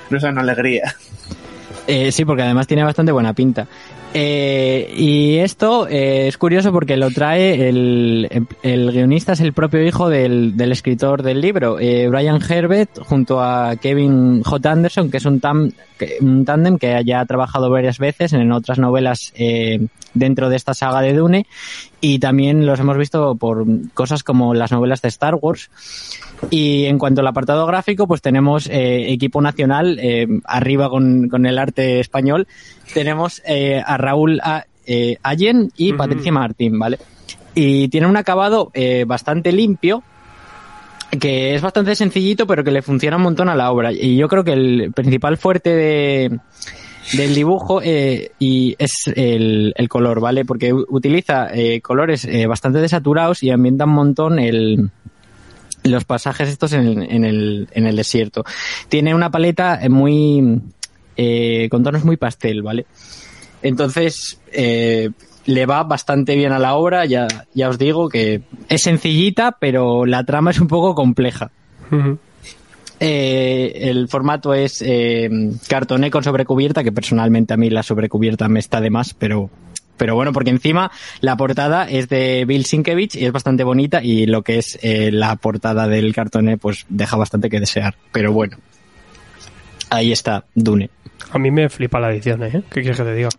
nos 0.09 0.21
da 0.21 0.29
una 0.29 0.41
alegría. 0.41 0.95
Eh, 1.87 2.11
sí, 2.11 2.25
porque 2.25 2.43
además 2.43 2.67
tiene 2.67 2.83
bastante 2.83 3.11
buena 3.11 3.33
pinta. 3.33 3.65
Eh, 4.13 4.91
y 4.97 5.37
esto 5.37 5.87
eh, 5.87 6.27
es 6.27 6.37
curioso 6.37 6.71
porque 6.71 6.97
lo 6.97 7.11
trae 7.11 7.69
el, 7.69 8.47
el 8.63 8.91
guionista, 8.91 9.33
es 9.33 9.39
el 9.39 9.53
propio 9.53 9.83
hijo 9.83 10.09
del, 10.09 10.57
del 10.57 10.71
escritor 10.71 11.21
del 11.21 11.41
libro, 11.41 11.79
eh, 11.79 12.07
Brian 12.07 12.41
Herbert, 12.41 12.99
junto 12.99 13.39
a 13.39 13.75
Kevin 13.75 14.41
J. 14.43 14.71
Anderson, 14.71 15.11
que 15.11 15.17
es 15.17 15.25
un, 15.25 15.39
tam, 15.39 15.71
un 16.21 16.43
tándem 16.43 16.79
que 16.79 16.99
ya 17.05 17.19
ha 17.19 17.25
trabajado 17.25 17.69
varias 17.69 17.99
veces 17.99 18.33
en 18.33 18.51
otras 18.51 18.79
novelas 18.79 19.31
eh, 19.35 19.87
dentro 20.15 20.49
de 20.49 20.55
esta 20.55 20.73
saga 20.73 21.01
de 21.01 21.13
Dune 21.13 21.45
y 22.01 22.17
también 22.17 22.65
los 22.65 22.79
hemos 22.79 22.97
visto 22.97 23.35
por 23.35 23.65
cosas 23.93 24.23
como 24.23 24.55
las 24.55 24.71
novelas 24.71 25.03
de 25.03 25.09
Star 25.09 25.35
Wars. 25.35 25.69
Y 26.51 26.85
en 26.85 26.97
cuanto 26.97 27.21
al 27.21 27.27
apartado 27.27 27.65
gráfico, 27.65 28.07
pues 28.07 28.21
tenemos 28.21 28.67
eh, 28.67 29.11
equipo 29.11 29.41
nacional, 29.41 29.99
eh, 30.01 30.27
arriba 30.45 30.89
con, 30.89 31.27
con 31.29 31.45
el 31.45 31.59
arte 31.59 31.99
español, 31.99 32.47
tenemos 32.93 33.41
eh, 33.45 33.81
a 33.85 33.97
Raúl 33.97 34.39
A- 34.43 34.65
eh, 34.87 35.17
Allen 35.21 35.71
y. 35.77 35.93
Patricia 35.93 36.31
Martín, 36.31 36.79
¿vale? 36.79 36.97
Y 37.53 37.89
tiene 37.89 38.07
un 38.07 38.17
acabado 38.17 38.71
eh, 38.73 39.03
bastante 39.05 39.51
limpio, 39.51 40.01
que 41.19 41.55
es 41.55 41.61
bastante 41.61 41.93
sencillito, 41.95 42.47
pero 42.47 42.63
que 42.63 42.71
le 42.71 42.81
funciona 42.81 43.17
un 43.17 43.23
montón 43.23 43.49
a 43.49 43.55
la 43.55 43.71
obra. 43.71 43.91
Y 43.91 44.15
yo 44.15 44.27
creo 44.27 44.43
que 44.43 44.53
el 44.53 44.91
principal 44.93 45.37
fuerte 45.37 45.71
de, 45.75 46.39
del 47.17 47.35
dibujo 47.35 47.81
eh, 47.83 48.31
y 48.39 48.75
es 48.79 49.11
el, 49.15 49.73
el 49.75 49.89
color, 49.89 50.21
¿vale? 50.21 50.45
Porque 50.45 50.71
utiliza 50.73 51.47
eh, 51.53 51.81
colores 51.81 52.25
eh, 52.25 52.47
bastante 52.47 52.79
desaturados 52.79 53.43
y 53.43 53.49
ambienta 53.51 53.85
un 53.85 53.91
montón 53.93 54.39
el 54.39 54.89
los 55.83 56.05
pasajes 56.05 56.49
estos 56.49 56.73
en, 56.73 57.01
en 57.01 57.25
el, 57.25 57.67
en 57.71 57.87
el 57.87 57.95
desierto. 57.95 58.43
Tiene 58.89 59.15
una 59.15 59.31
paleta 59.31 59.79
eh, 59.81 59.89
muy 59.89 60.61
eh, 61.17 61.67
con 61.69 61.83
tonos 61.83 62.03
muy 62.05 62.17
pastel, 62.17 62.61
¿vale? 62.61 62.85
Entonces 63.61 64.39
eh, 64.51 65.09
le 65.45 65.65
va 65.65 65.83
bastante 65.83 66.35
bien 66.35 66.51
a 66.51 66.59
la 66.59 66.75
obra. 66.75 67.05
Ya, 67.05 67.27
ya 67.53 67.69
os 67.69 67.77
digo 67.77 68.09
que 68.09 68.41
es 68.67 68.81
sencillita, 68.81 69.57
pero 69.59 70.05
la 70.05 70.23
trama 70.23 70.51
es 70.51 70.59
un 70.59 70.67
poco 70.67 70.95
compleja. 70.95 71.51
Eh, 73.01 73.89
el 73.89 74.07
formato 74.09 74.53
es 74.53 74.81
eh, 74.85 75.29
cartoné 75.67 76.11
con 76.11 76.23
sobrecubierta, 76.23 76.83
que 76.83 76.91
personalmente 76.91 77.53
a 77.53 77.57
mí 77.57 77.69
la 77.69 77.81
sobrecubierta 77.81 78.47
me 78.49 78.59
está 78.59 78.81
de 78.81 78.89
más, 78.89 79.13
pero, 79.13 79.49
pero 79.99 80.15
bueno, 80.15 80.33
porque 80.33 80.49
encima 80.49 80.89
la 81.19 81.37
portada 81.37 81.87
es 81.87 82.09
de 82.09 82.45
Bill 82.45 82.65
Sienkiewicz 82.65 83.15
y 83.15 83.25
es 83.25 83.31
bastante 83.31 83.63
bonita 83.63 84.01
y 84.01 84.25
lo 84.25 84.41
que 84.41 84.57
es 84.57 84.79
eh, 84.81 85.11
la 85.11 85.35
portada 85.35 85.87
del 85.87 86.15
cartoné 86.15 86.57
pues 86.57 86.85
deja 86.89 87.17
bastante 87.17 87.49
que 87.49 87.59
desear, 87.59 87.93
pero 88.11 88.33
bueno. 88.33 88.57
Ahí 89.91 90.11
está, 90.11 90.45
Dune. 90.55 90.89
A 91.31 91.37
mí 91.37 91.51
me 91.51 91.69
flipa 91.69 91.99
la 91.99 92.11
edición, 92.11 92.41
¿eh? 92.43 92.63
¿Qué 92.71 92.81
quieres 92.81 92.97
que 92.97 93.03
te 93.03 93.13
diga? 93.13 93.29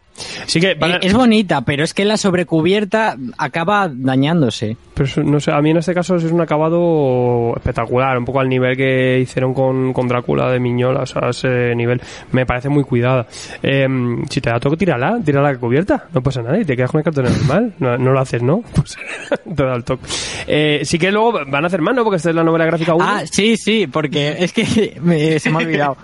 Sí 0.47 0.61
que... 0.61 0.75
van 0.75 0.93
a- 0.93 0.97
Eh, 0.97 1.01
es 1.03 1.15
bonita, 1.15 1.63
pero 1.63 1.83
es 1.83 1.95
que 1.95 2.05
la 2.05 2.17
sobrecubierta 2.17 3.17
acaba 3.39 3.91
dañándose. 3.93 4.77
Pero 4.95 5.25
no 5.25 5.41
sé, 5.41 5.51
a 5.51 5.61
mí 5.63 5.71
en 5.71 5.79
este 5.79 5.95
caso 5.95 6.17
es 6.17 6.25
un 6.25 6.41
acabado 6.41 7.55
espectacular, 7.57 8.19
un 8.19 8.25
poco 8.25 8.41
al 8.41 8.49
nivel 8.49 8.77
que 8.77 9.19
hicieron 9.21 9.55
con, 9.55 9.93
con 9.93 10.07
Drácula 10.09 10.51
de 10.51 10.61
Miñola, 10.61 11.01
o 11.01 11.07
sea, 11.07 11.31
ese 11.31 11.75
nivel 11.75 12.01
me 12.33 12.45
parece 12.45 12.69
muy 12.69 12.85
cuidada. 12.85 13.27
Eh, 13.63 13.89
si 14.29 14.41
te 14.41 14.51
da 14.51 14.61
toque, 14.61 14.77
tírala, 14.77 15.19
tírala 15.25 15.53
la 15.53 15.59
cubierta, 15.59 16.05
no 16.13 16.23
pasa 16.23 16.43
nada 16.43 16.59
y 16.61 16.65
te 16.65 16.77
quedas 16.77 16.91
con 16.91 16.99
el 17.01 17.05
cartón 17.05 17.25
normal, 17.25 17.75
no, 17.79 17.97
no 17.97 18.13
lo 18.13 18.21
haces, 18.21 18.43
¿no? 18.43 18.63
Pues 18.75 18.97
te 19.57 19.63
da 19.65 19.75
el 19.75 19.85
toque. 19.85 20.05
Eh, 20.47 20.81
sí 20.85 20.99
que 20.99 21.11
luego 21.11 21.33
van 21.47 21.65
a 21.65 21.67
hacer 21.69 21.81
más, 21.81 21.95
¿no? 21.95 22.05
Porque 22.05 22.17
esta 22.19 22.31
es 22.31 22.37
la 22.37 22.45
novela 22.45 22.67
gráfica 22.67 22.95
1. 22.95 23.05
Ah, 23.09 23.23
sí, 23.31 23.57
sí, 23.57 23.87
porque 23.87 24.37
es 24.39 24.53
que 24.53 24.99
me- 25.03 25.39
se 25.39 25.51
me 25.51 25.57
ha 25.57 25.67
olvidado. 25.67 25.97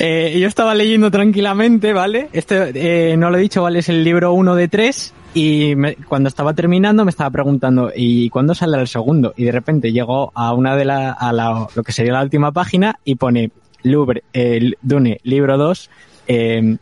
Eh, 0.00 0.36
yo 0.40 0.48
estaba 0.48 0.74
leyendo 0.74 1.10
tranquilamente, 1.24 1.92
¿vale? 1.92 2.28
Este, 2.32 3.10
eh, 3.12 3.16
no 3.18 3.28
lo 3.28 3.36
he 3.36 3.40
dicho, 3.42 3.62
¿vale? 3.62 3.80
Es 3.80 3.90
el 3.90 4.02
libro 4.02 4.32
1 4.32 4.54
de 4.54 4.68
3 4.68 5.12
y 5.34 5.74
me- 5.76 5.94
cuando 5.96 6.28
estaba 6.30 6.54
terminando 6.54 7.04
me 7.04 7.10
estaba 7.10 7.28
preguntando, 7.30 7.92
¿y 7.94 8.30
cuándo 8.30 8.54
sale 8.54 8.78
el 8.80 8.88
segundo? 8.88 9.34
Y 9.36 9.44
de 9.44 9.52
repente 9.52 9.92
llegó 9.92 10.32
a 10.34 10.54
una 10.54 10.76
de 10.76 10.86
la, 10.86 11.12
a 11.12 11.30
la, 11.34 11.68
lo 11.74 11.82
que 11.82 11.92
sería 11.92 12.14
la 12.14 12.22
última 12.22 12.52
página 12.52 12.98
y 13.04 13.16
pone 13.16 13.50
Louvre, 13.82 14.22
eh, 14.32 14.72
Dune, 14.80 15.20
libro 15.22 15.58
2, 15.58 15.90
eh, 16.26 16.78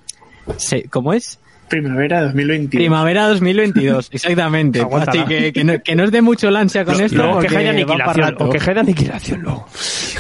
¿cómo 0.89 1.13
es? 1.15 1.41
Primavera 1.69 2.23
2021. 2.23 2.81
Primavera 2.83 3.29
2022, 3.29 4.09
exactamente. 4.13 4.81
Así 5.07 5.25
que, 5.25 5.53
que, 5.53 5.65
no, 5.65 5.79
que 5.83 5.95
no 5.97 6.05
os 6.05 6.11
dé 6.11 6.23
mucho 6.23 6.49
ansia 6.57 6.85
con 6.85 7.01
esto. 7.01 7.39
queja 7.41 7.59
de 7.61 7.85
va 7.85 7.97
para 7.97 8.11
aniquilación, 8.27 8.37
o 8.39 8.51
queja 8.51 8.75
de 8.75 8.81
aniquilación 8.81 9.43
luego. 9.43 9.67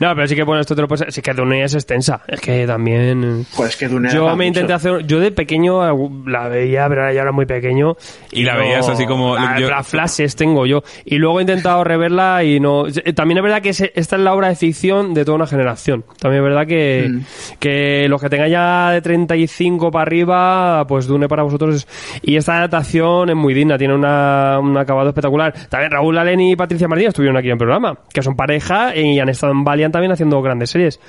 no, 0.00 0.14
pero 0.14 0.26
sí 0.26 0.34
que 0.34 0.42
bueno, 0.42 0.60
esto 0.60 0.74
te 0.74 0.82
lo 0.82 0.88
puedes... 0.88 1.14
Sí 1.14 1.22
que 1.22 1.32
Dune 1.32 1.62
es 1.64 1.74
extensa. 1.74 2.22
Es 2.26 2.40
que 2.40 2.66
también... 2.66 3.46
Pues 3.56 3.76
que 3.76 3.88
Dune 3.88 4.10
Yo 4.12 4.24
me 4.28 4.34
mucho. 4.34 4.42
intenté 4.44 4.72
hacer... 4.72 5.06
Yo 5.06 5.20
de 5.20 5.30
pequeño 5.32 5.80
la 6.26 6.48
veía, 6.48 6.88
pero 6.88 7.12
ya 7.12 7.22
era 7.22 7.32
muy 7.32 7.46
pequeño. 7.46 7.96
Y 8.32 8.42
la 8.44 8.56
veías 8.56 8.88
así 8.88 9.06
como- 9.06 9.36
la- 9.36 9.58
yo- 9.60 9.70
Las 9.70 9.86
flashes 9.86 10.36
tengo 10.36 10.66
yo. 10.66 10.82
Y 11.04 11.16
luego 11.18 11.38
he 11.40 11.42
intentado 11.42 11.84
reverla 11.84 12.44
y 12.44 12.60
no... 12.60 12.86
eh, 12.86 13.12
También 13.12 13.38
es 13.38 13.42
verdad 13.44 13.62
que 13.62 13.70
esta 13.70 13.90
es 14.16 14.22
la 14.22 14.32
obra 14.34 14.48
de 14.48 14.56
ficción 14.56 15.14
de 15.14 15.24
toda 15.24 15.36
una 15.36 15.46
generación. 15.46 16.04
También 16.18 16.42
es 16.42 16.48
verdad 16.48 16.66
que, 16.66 17.08
Mm. 17.08 17.20
que 17.58 18.06
los 18.08 18.20
que 18.20 18.28
tengan 18.28 18.48
ya 18.50 18.90
de 18.90 19.00
35 19.02 19.90
para 19.94 20.02
arriba, 20.02 20.86
pues 20.86 21.06
Dune 21.06 21.26
para 21.26 21.42
vosotros. 21.42 21.88
Y 22.20 22.36
esta 22.36 22.58
adaptación 22.58 23.30
es 23.30 23.36
muy 23.36 23.54
digna, 23.54 23.78
tiene 23.78 23.94
una, 23.94 24.58
un 24.60 24.76
acabado 24.76 25.08
espectacular. 25.08 25.54
También 25.70 25.90
Raúl 25.90 26.18
Alén 26.18 26.40
y 26.40 26.56
Patricia 26.56 26.86
Martínez 26.86 27.08
estuvieron 27.08 27.38
aquí 27.38 27.46
en 27.46 27.52
el 27.52 27.58
programa, 27.58 27.96
que 28.12 28.22
son 28.22 28.36
pareja 28.36 28.94
y 28.94 29.18
han 29.18 29.30
estado 29.30 29.52
en 29.52 29.64
Valiant 29.64 29.92
también 29.92 30.12
haciendo 30.12 30.42
grandes 30.42 30.70
series. 30.70 31.00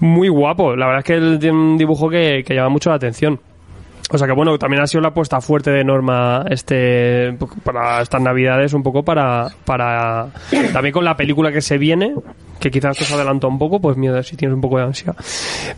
Muy 0.00 0.28
guapo, 0.28 0.76
la 0.76 0.86
verdad 0.86 0.98
es 0.98 1.04
que 1.06 1.38
tiene 1.38 1.56
un 1.56 1.78
dibujo 1.78 2.10
que, 2.10 2.42
que 2.44 2.54
llama 2.54 2.68
mucho 2.68 2.90
la 2.90 2.96
atención. 2.96 3.40
O 4.10 4.18
sea 4.18 4.26
que 4.26 4.34
bueno, 4.34 4.58
también 4.58 4.82
ha 4.82 4.86
sido 4.86 5.00
la 5.00 5.08
apuesta 5.08 5.40
fuerte 5.40 5.70
de 5.70 5.84
Norma 5.84 6.44
este 6.50 7.34
para 7.64 8.02
estas 8.02 8.20
navidades, 8.20 8.74
un 8.74 8.82
poco 8.82 9.02
para, 9.02 9.48
para 9.64 10.28
también 10.72 10.92
con 10.92 11.04
la 11.04 11.16
película 11.16 11.50
que 11.50 11.62
se 11.62 11.78
viene, 11.78 12.14
que 12.62 12.70
quizás 12.70 13.00
os 13.00 13.12
adelantó 13.12 13.48
un 13.48 13.58
poco, 13.58 13.80
pues 13.80 13.96
miedo 13.96 14.22
si 14.22 14.36
tienes 14.36 14.54
un 14.54 14.60
poco 14.60 14.78
de 14.78 14.84
ansia. 14.84 15.12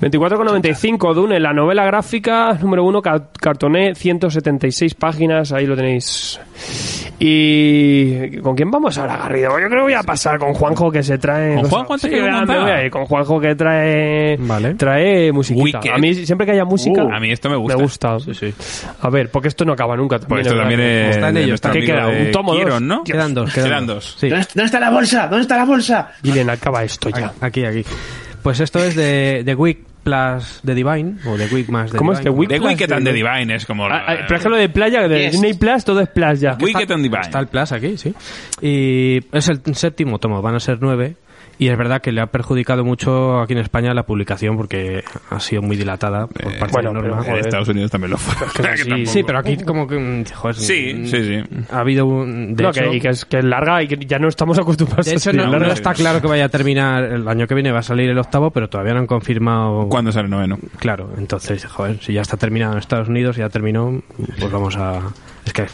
24,95 0.00 1.14
Dune, 1.14 1.40
la 1.40 1.54
novela 1.54 1.84
gráfica 1.86 2.52
número 2.60 2.84
uno, 2.84 3.00
ca- 3.00 3.28
cartoné, 3.40 3.94
176 3.94 4.94
páginas, 4.94 5.50
ahí 5.52 5.64
lo 5.66 5.74
tenéis. 5.76 6.38
¿Y 7.18 8.38
con 8.38 8.54
quién 8.54 8.70
vamos 8.70 8.98
ahora, 8.98 9.16
Garrido? 9.16 9.50
Yo 9.58 9.66
creo 9.68 9.78
que 9.78 9.82
voy 9.82 9.92
a 9.94 10.02
pasar 10.02 10.38
con 10.38 10.52
Juanjo 10.52 10.90
que 10.90 11.02
se 11.02 11.16
trae... 11.16 11.54
¿Con. 11.56 11.70
Juanjo 11.70 11.96
Sí, 11.98 12.08
voy 12.10 12.18
a 12.28 12.84
ir 12.84 12.90
con 12.90 13.06
Juanjo 13.06 13.40
que 13.40 13.54
trae... 13.54 14.36
Vale. 14.38 14.74
Trae 14.74 15.32
musiquita. 15.32 15.78
Wicked. 15.78 15.90
A 15.94 15.98
mí 15.98 16.14
siempre 16.14 16.44
que 16.46 16.52
haya 16.52 16.64
música... 16.64 17.02
Uh, 17.04 17.12
a 17.14 17.20
mí 17.20 17.30
esto 17.30 17.48
me 17.48 17.56
gusta. 17.56 17.76
Me 17.76 17.82
gusta. 17.82 18.18
Sí, 18.20 18.34
sí. 18.34 18.54
A 19.00 19.08
ver, 19.10 19.30
porque 19.30 19.48
esto 19.48 19.64
no 19.64 19.72
acaba 19.72 19.96
nunca. 19.96 20.18
Pues 20.18 20.46
También 20.46 20.46
esto 20.46 20.54
es 20.54 20.60
también 20.60 20.80
es 20.80 21.14
Está 21.16 21.28
en 21.28 21.36
ello, 21.38 21.54
¿Qué 21.72 21.80
queda? 21.86 22.08
¿Un 22.08 22.30
tomo 22.32 22.54
dos? 22.54 22.82
¿no? 22.82 23.04
Quedan 23.04 23.32
dos, 23.34 23.52
quedan, 23.54 23.68
Quedan 23.68 23.86
dos. 23.86 23.94
dos. 23.94 24.16
Sí. 24.18 24.28
¿Dónde, 24.28 24.64
está 24.64 24.80
la 24.80 24.90
bolsa? 24.90 25.26
¿Dónde 25.28 25.42
está 25.42 25.56
la 25.56 25.64
bolsa? 25.64 26.10
Guillen, 26.22 26.50
acaba 26.50 26.73
esto 26.82 27.10
ya. 27.10 27.32
Aquí, 27.40 27.64
aquí. 27.64 27.84
Pues 28.42 28.60
esto 28.60 28.82
es 28.82 28.94
de, 28.96 29.42
de 29.44 29.54
Week 29.54 29.78
plus 30.02 30.60
The 30.66 30.74
Divine, 30.74 31.14
o 31.26 31.36
de 31.38 31.46
Week 31.46 31.68
más 31.70 31.90
The 31.90 31.96
¿Cómo 31.96 32.12
es 32.12 32.18
Divine. 32.18 32.34
The 32.34 32.38
Week? 32.40 32.48
The 32.50 32.56
Plus 32.58 32.68
Wicked 32.72 32.88
de- 32.88 32.94
and 32.94 33.06
the 33.06 33.12
Divine 33.14 33.54
es 33.54 33.64
como... 33.64 33.86
Ah, 33.86 34.04
ah, 34.06 34.16
pero 34.28 34.36
es 34.36 34.42
que 34.42 34.48
lo 34.50 34.56
de 34.56 34.68
playa, 34.68 35.08
de 35.08 35.18
Yes. 35.22 35.32
Disney 35.32 35.54
Plus, 35.54 35.82
todo 35.84 36.00
es 36.02 36.08
playa. 36.08 36.58
Wicked 36.60 36.90
and 36.90 37.02
Divine. 37.02 37.22
Está 37.22 37.38
el 37.38 37.46
Plus 37.46 37.72
aquí, 37.72 37.96
sí. 37.96 38.14
Y 38.60 39.20
es 39.32 39.48
el 39.48 39.62
séptimo 39.74 40.18
tomo, 40.18 40.42
van 40.42 40.56
a 40.56 40.60
ser 40.60 40.76
nueve. 40.80 41.16
Y 41.58 41.68
es 41.68 41.78
verdad 41.78 42.02
que 42.02 42.10
le 42.12 42.20
ha 42.20 42.26
perjudicado 42.26 42.84
mucho 42.84 43.40
aquí 43.40 43.52
en 43.52 43.60
España 43.60 43.94
la 43.94 44.04
publicación 44.04 44.56
porque 44.56 45.04
ha 45.30 45.38
sido 45.40 45.62
muy 45.62 45.76
dilatada 45.76 46.26
por 46.26 46.52
Eh, 46.52 46.56
parte 46.58 46.72
bueno, 46.72 46.92
de 46.92 47.08
Norma. 47.08 47.22
pero, 47.24 47.36
En. 47.38 47.44
Estados 47.44 47.68
Unidos 47.68 47.90
también 47.90 48.10
lo 48.10 48.16
fue. 48.18 48.46
Sí, 49.06 49.22
pero 49.24 49.38
aquí 49.38 49.56
como 49.58 49.86
que... 49.86 50.24
Joder, 50.34 50.56
Sí, 50.56 50.94
mm, 50.96 51.06
sí, 51.06 51.24
sí. 51.24 51.64
Ha 51.70 51.78
habido 51.80 52.06
un... 52.06 52.54
De 52.56 52.62
no, 52.62 52.70
hecho, 52.70 52.82
que, 52.90 52.96
y 52.96 53.00
que 53.00 53.08
es, 53.10 53.24
que 53.24 53.38
es 53.38 53.44
larga 53.44 53.82
y 53.82 53.88
que 53.88 53.96
ya 54.04 54.18
no 54.18 54.28
estamos 54.28 54.58
acostumbrados 54.58 55.06
de 55.06 55.12
a 55.12 55.14
hecho 55.14 55.32
no, 55.32 55.44
larga. 55.46 55.66
no 55.68 55.72
está 55.72 55.94
claro 55.94 56.20
que 56.20 56.26
vaya 56.26 56.46
a 56.46 56.48
terminar 56.48 57.04
el 57.04 57.26
año 57.28 57.46
que 57.46 57.54
viene, 57.54 57.70
va 57.72 57.78
a 57.80 57.82
salir 57.82 58.10
el 58.10 58.18
octavo, 58.18 58.50
pero 58.50 58.68
todavía 58.68 58.94
no 58.94 59.00
han 59.00 59.06
confirmado... 59.06 59.88
¿Cuándo 59.88 60.10
sale 60.12 60.24
el 60.26 60.30
noveno? 60.30 60.58
Claro, 60.78 61.10
entonces, 61.18 61.64
joder, 61.66 61.98
si 62.02 62.12
ya 62.12 62.22
está 62.22 62.36
terminado 62.36 62.72
en 62.72 62.78
Estados 62.78 63.08
Unidos, 63.08 63.36
ya 63.36 63.48
terminó, 63.48 64.02
pues 64.38 64.50
vamos 64.50 64.76
a... 64.76 65.00
Es 65.44 65.52
que 65.52 65.66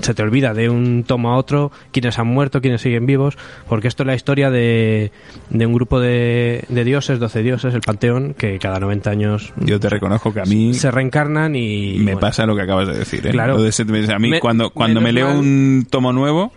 se 0.00 0.14
te 0.14 0.22
olvida 0.22 0.54
de 0.54 0.68
un 0.70 1.02
tomo 1.04 1.32
a 1.32 1.36
otro 1.36 1.72
quiénes 1.92 2.18
han 2.18 2.28
muerto, 2.28 2.60
quiénes 2.60 2.80
siguen 2.80 3.06
vivos, 3.06 3.36
porque 3.68 3.88
esto 3.88 4.04
es 4.04 4.06
la 4.06 4.14
historia 4.14 4.50
de, 4.50 5.10
de 5.50 5.66
un 5.66 5.72
grupo 5.72 5.98
de, 6.00 6.64
de 6.68 6.84
dioses, 6.84 7.18
12 7.18 7.42
dioses, 7.42 7.74
el 7.74 7.80
panteón, 7.80 8.34
que 8.34 8.58
cada 8.58 8.78
90 8.78 9.10
años 9.10 9.52
Yo 9.56 9.80
te 9.80 9.88
reconozco 9.88 10.32
que 10.32 10.40
a 10.40 10.44
mí 10.44 10.74
se 10.74 10.90
reencarnan 10.90 11.56
y... 11.56 11.94
me 11.98 12.04
bueno, 12.12 12.20
pasa 12.20 12.46
lo 12.46 12.54
que 12.54 12.62
acabas 12.62 12.86
de 12.88 12.98
decir. 12.98 13.26
¿eh? 13.26 13.30
Claro. 13.30 13.56
A 13.56 14.18
mí 14.18 14.30
Me- 14.30 14.40
cuando, 14.40 14.70
cuando 14.70 15.00
me 15.00 15.12
leo 15.12 15.28
mal- 15.28 15.38
un 15.38 15.86
tomo 15.90 16.12
nuevo, 16.12 16.52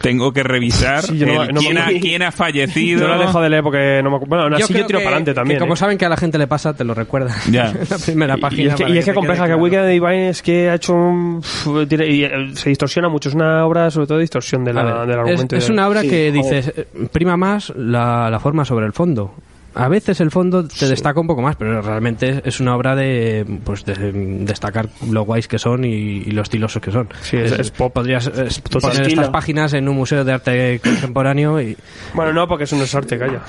tengo 0.00 0.32
que 0.32 0.42
revisar 0.42 1.02
Sí, 1.02 1.14
no- 1.24 1.42
el 1.42 1.54
no 1.54 1.60
quién, 1.60 1.78
ha, 1.78 1.86
quién 2.00 2.22
ha 2.22 2.32
fallecido. 2.32 3.00
Yo 3.00 3.08
lo 3.08 3.18
dejo 3.18 3.40
de 3.40 3.48
leer 3.50 3.62
porque 3.62 4.00
no 4.02 4.10
me 4.10 4.18
Bueno, 4.26 4.44
aún 4.44 4.54
así 4.54 4.72
yo, 4.74 4.86
tiro 4.86 4.98
que- 4.98 5.04
para 5.04 5.16
adelante 5.16 5.30
que 5.30 5.34
también. 5.34 5.60
como 5.60 5.74
¿eh? 5.74 5.76
saben 5.76 5.98
que 5.98 6.04
a 6.04 6.08
la 6.08 6.16
gente 6.16 6.38
le 6.38 6.46
pasa, 6.46 6.74
te 6.74 6.84
lo 6.84 6.94
recuerda. 6.94 7.34
Ya. 7.50 7.72
la 7.90 7.98
primera 7.98 8.36
Y 8.36 8.40
página. 8.40 8.74
es 8.74 8.80
que, 8.80 8.88
y 8.90 8.98
es 8.98 9.04
que 9.04 9.14
compleja, 9.14 9.44
que 9.46 9.54
claro. 9.56 9.86
Divine 9.86 10.28
es 10.30 10.42
que 10.42 10.70
ha 10.70 10.74
hecho 10.74 10.94
un... 10.94 11.42
tiene- 11.88 12.06
y, 12.06 12.24
eh, 12.24 12.30
se 12.54 12.68
distorsiona 12.70 13.08
mucho, 13.08 13.28
es 13.28 13.34
una 13.34 13.64
obra 13.66 13.90
sobre 13.90 14.06
todo 14.06 14.18
de 14.18 14.22
distorsión 14.22 14.64
de 14.64 14.72
la- 14.72 14.82
ver, 14.84 14.94
del 15.06 15.10
es, 15.10 15.16
argumento. 15.16 15.54
y 15.54 15.58
es 15.58 15.66
de- 15.66 15.72
una 15.72 15.88
obra 15.88 16.00
Sí, 16.02 16.08
que 16.10 16.32
dices, 16.32 16.72
eh, 16.76 16.86
prima 17.12 17.36
más 17.36 17.72
la, 17.76 18.30
la 18.30 18.38
forma 18.40 18.64
sobre 18.64 18.86
el 18.86 18.92
fondo. 18.92 19.34
A 19.76 19.88
veces 19.88 20.20
el 20.20 20.30
fondo 20.30 20.66
te 20.66 20.88
destaca 20.88 21.20
un 21.20 21.26
poco 21.26 21.42
más, 21.42 21.54
pero 21.56 21.80
realmente 21.82 22.40
es 22.44 22.60
una 22.60 22.74
obra 22.74 22.96
de 22.96 23.44
pues 23.64 23.84
de 23.84 23.94
destacar 24.40 24.88
lo 25.10 25.22
guays 25.24 25.48
que 25.48 25.58
son 25.58 25.84
y, 25.84 25.88
y 25.90 26.30
lo 26.30 26.42
estilosos 26.42 26.80
que 26.82 26.90
son. 26.90 27.08
Sí, 27.22 27.36
es- 27.36 27.52
es 27.52 27.70
pop. 27.70 27.92
Podrías 27.92 28.26
eh, 28.26 28.48
poner 28.70 28.90
estilo. 29.02 29.08
estas 29.22 29.28
páginas 29.28 29.72
en 29.74 29.88
un 29.88 29.96
museo 29.96 30.24
de 30.24 30.32
arte 30.32 30.80
contemporáneo 30.82 31.60
y 31.60 31.76
Bueno, 32.14 32.32
no, 32.32 32.48
porque 32.48 32.64
eso 32.64 32.74
no 32.76 32.84
es 32.84 32.94
arte, 32.94 33.18
calla. 33.18 33.42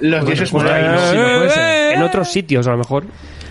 Los 0.00 0.26
dioses 0.26 0.50
Pues, 0.50 0.64
muertos. 0.64 1.02
eh, 1.02 1.08
sí, 1.10 1.16
no 1.16 1.22
puede 1.38 1.50
ser. 1.50 1.94
en 1.96 2.02
otros 2.02 2.28
sitios, 2.32 2.66
a 2.66 2.70
lo 2.72 2.78
mejor. 2.78 3.04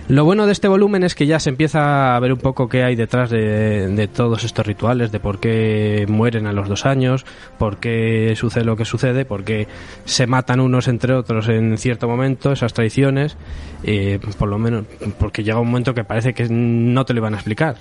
Lo 0.09 0.25
bueno 0.25 0.47
de 0.47 0.53
este 0.53 0.67
volumen 0.67 1.03
es 1.03 1.13
que 1.13 1.27
ya 1.27 1.39
se 1.39 1.51
empieza 1.51 2.15
a 2.15 2.19
ver 2.19 2.33
un 2.33 2.39
poco 2.39 2.67
qué 2.67 2.83
hay 2.83 2.95
detrás 2.95 3.29
de, 3.29 4.09
todos 4.11 4.43
estos 4.43 4.65
rituales, 4.65 5.11
de 5.11 5.19
por 5.19 5.39
qué 5.39 6.07
mueren 6.09 6.47
a 6.47 6.51
los 6.51 6.67
dos 6.67 6.87
años, 6.87 7.27
por 7.59 7.77
qué 7.77 8.33
sucede 8.35 8.63
lo 8.63 8.75
que 8.75 8.85
sucede, 8.85 9.23
por 9.23 9.43
qué 9.43 9.67
se 10.05 10.25
matan 10.25 10.61
unos 10.61 10.87
entre 10.87 11.13
otros 11.13 11.47
en 11.47 11.77
cierto 11.77 12.07
momento, 12.07 12.51
esas 12.51 12.73
traiciones, 12.73 13.37
eh, 13.83 14.19
por 14.39 14.49
lo 14.49 14.57
menos 14.57 14.85
porque 15.19 15.43
llega 15.43 15.59
un 15.59 15.67
momento 15.67 15.93
que 15.93 16.03
parece 16.03 16.33
que 16.33 16.47
no 16.49 17.05
te 17.05 17.13
lo 17.13 17.19
iban 17.19 17.35
a 17.35 17.37
explicar. 17.37 17.75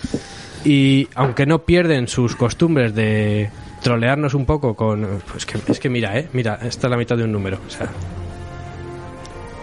Y 0.66 1.08
aunque 1.14 1.46
no 1.46 1.60
pierden 1.60 2.08
sus 2.08 2.36
costumbres 2.36 2.94
de 2.94 3.48
trolearnos 3.82 4.34
un 4.34 4.44
poco 4.44 4.74
con... 4.74 5.22
Pues 5.32 5.46
que, 5.46 5.58
es 5.66 5.80
que 5.80 5.88
mira, 5.88 6.18
eh, 6.18 6.28
mira, 6.34 6.58
esta 6.62 6.88
es 6.88 6.90
la 6.90 6.98
mitad 6.98 7.16
de 7.16 7.24
un 7.24 7.32
número. 7.32 7.58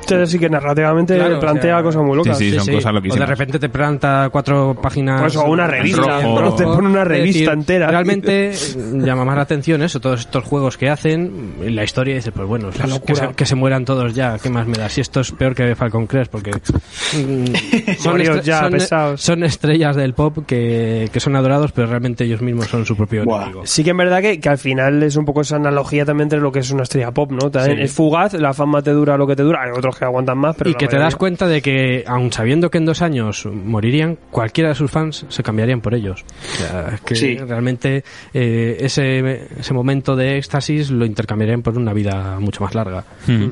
Entonces 0.05 0.29
sí 0.31 0.39
que 0.39 0.49
narrativamente 0.49 1.15
Claro, 1.15 1.39
plantea 1.39 1.75
o 1.75 1.77
sea, 1.79 1.83
cosas 1.83 2.03
muy 2.03 2.15
locas. 2.17 2.37
Sí, 2.37 2.51
son 2.59 2.73
cosas 2.75 2.91
O 2.91 2.93
loquísimas. 2.93 3.19
de 3.19 3.25
repente 3.35 3.59
te 3.59 3.69
planta 3.69 4.29
cuatro 4.31 4.75
páginas. 4.81 5.21
Pues, 5.21 5.35
o 5.35 5.45
una 5.45 5.67
revista, 5.67 6.01
rojo. 6.21 6.41
¿no? 6.41 6.55
te 6.55 6.63
pone 6.63 6.87
una 6.89 7.01
Es 7.01 7.07
revista 7.07 7.39
decir, 7.39 7.49
entera. 7.49 7.87
Realmente 7.89 8.51
eh, 8.51 8.55
llama 8.95 9.25
más 9.25 9.35
la 9.35 9.41
atención 9.43 9.81
eso, 9.81 9.99
todos 9.99 10.21
estos 10.21 10.43
juegos 10.43 10.77
que 10.77 10.89
hacen, 10.89 11.55
y 11.65 11.69
la 11.69 11.83
historia 11.83 12.15
dice, 12.15 12.31
pues 12.31 12.47
bueno, 12.47 12.69
pues, 12.75 12.99
que, 13.01 13.15
se, 13.15 13.27
que 13.35 13.45
se 13.45 13.55
mueran 13.55 13.85
todos 13.85 14.13
ya, 14.13 14.37
¿qué 14.41 14.49
más 14.49 14.67
me 14.67 14.77
da? 14.77 14.89
Si 14.89 15.01
esto 15.01 15.21
es 15.21 15.31
peor 15.31 15.55
que 15.55 15.75
Falcon 15.75 16.07
Crest, 16.07 16.31
porque 16.31 16.51
mm, 17.13 17.45
estre- 17.73 18.41
ya, 18.41 18.59
son- 18.61 18.71
pesados. 18.71 19.21
son 19.21 19.43
estrellas 19.43 19.95
del 19.95 20.13
pop 20.13 20.39
que, 20.45 21.09
que 21.11 21.19
son 21.19 21.35
adorados, 21.35 21.71
pero 21.71 21.87
realmente 21.87 22.23
ellos 22.25 22.41
mismos 22.41 22.67
son 22.67 22.85
su 22.85 22.95
propio 22.95 23.23
Buah. 23.23 23.41
enemigo. 23.43 23.61
Sí 23.65 23.83
que 23.83 23.91
en 23.91 23.97
verdad 23.97 24.21
que, 24.21 24.39
que 24.39 24.49
al 24.49 24.57
final 24.57 25.03
es 25.03 25.15
un 25.15 25.25
poco 25.25 25.41
esa 25.41 25.55
analogía 25.57 26.05
también 26.05 26.25
entre 26.25 26.39
lo 26.39 26.51
que 26.51 26.59
es 26.59 26.71
una 26.71 26.83
estrella 26.83 27.11
pop, 27.11 27.31
¿no? 27.31 27.49
También 27.51 27.77
Sí. 27.77 27.83
es 27.83 27.91
fugaz, 27.93 28.33
la 28.33 28.53
fama 28.53 28.81
te 28.81 28.91
dura 28.91 29.17
lo 29.17 29.27
que 29.27 29.35
te 29.35 29.43
dura, 29.43 29.63
hay 29.63 29.71
otros 29.75 29.94
que 29.97 30.05
aguantan 30.05 30.37
más, 30.37 30.55
pero 30.55 30.69
y 30.69 30.75
que 30.75 30.87
te 30.87 30.97
das 30.97 31.15
cuenta 31.15 31.47
de 31.47 31.61
que, 31.61 32.03
aun 32.07 32.31
sabiendo 32.31 32.69
que 32.69 32.77
en 32.77 32.85
dos 32.85 33.01
años 33.01 33.45
morirían, 33.45 34.17
cualquiera 34.31 34.69
de 34.69 34.75
sus 34.75 34.91
fans 34.91 35.25
se 35.29 35.43
cambiarían 35.43 35.81
por 35.81 35.93
ellos. 35.93 36.23
O 36.23 36.55
sea, 36.57 36.89
es 36.95 37.01
que 37.01 37.15
Sí. 37.15 37.37
realmente 37.37 38.03
eh, 38.33 38.77
ese, 38.79 39.47
ese 39.59 39.73
momento 39.73 40.15
de 40.15 40.37
éxtasis 40.37 40.91
lo 40.91 41.05
intercambiarían 41.05 41.61
por 41.61 41.77
una 41.77 41.93
vida 41.93 42.39
mucho 42.39 42.63
más 42.63 42.75
larga. 42.75 43.03
Mm. 43.27 43.45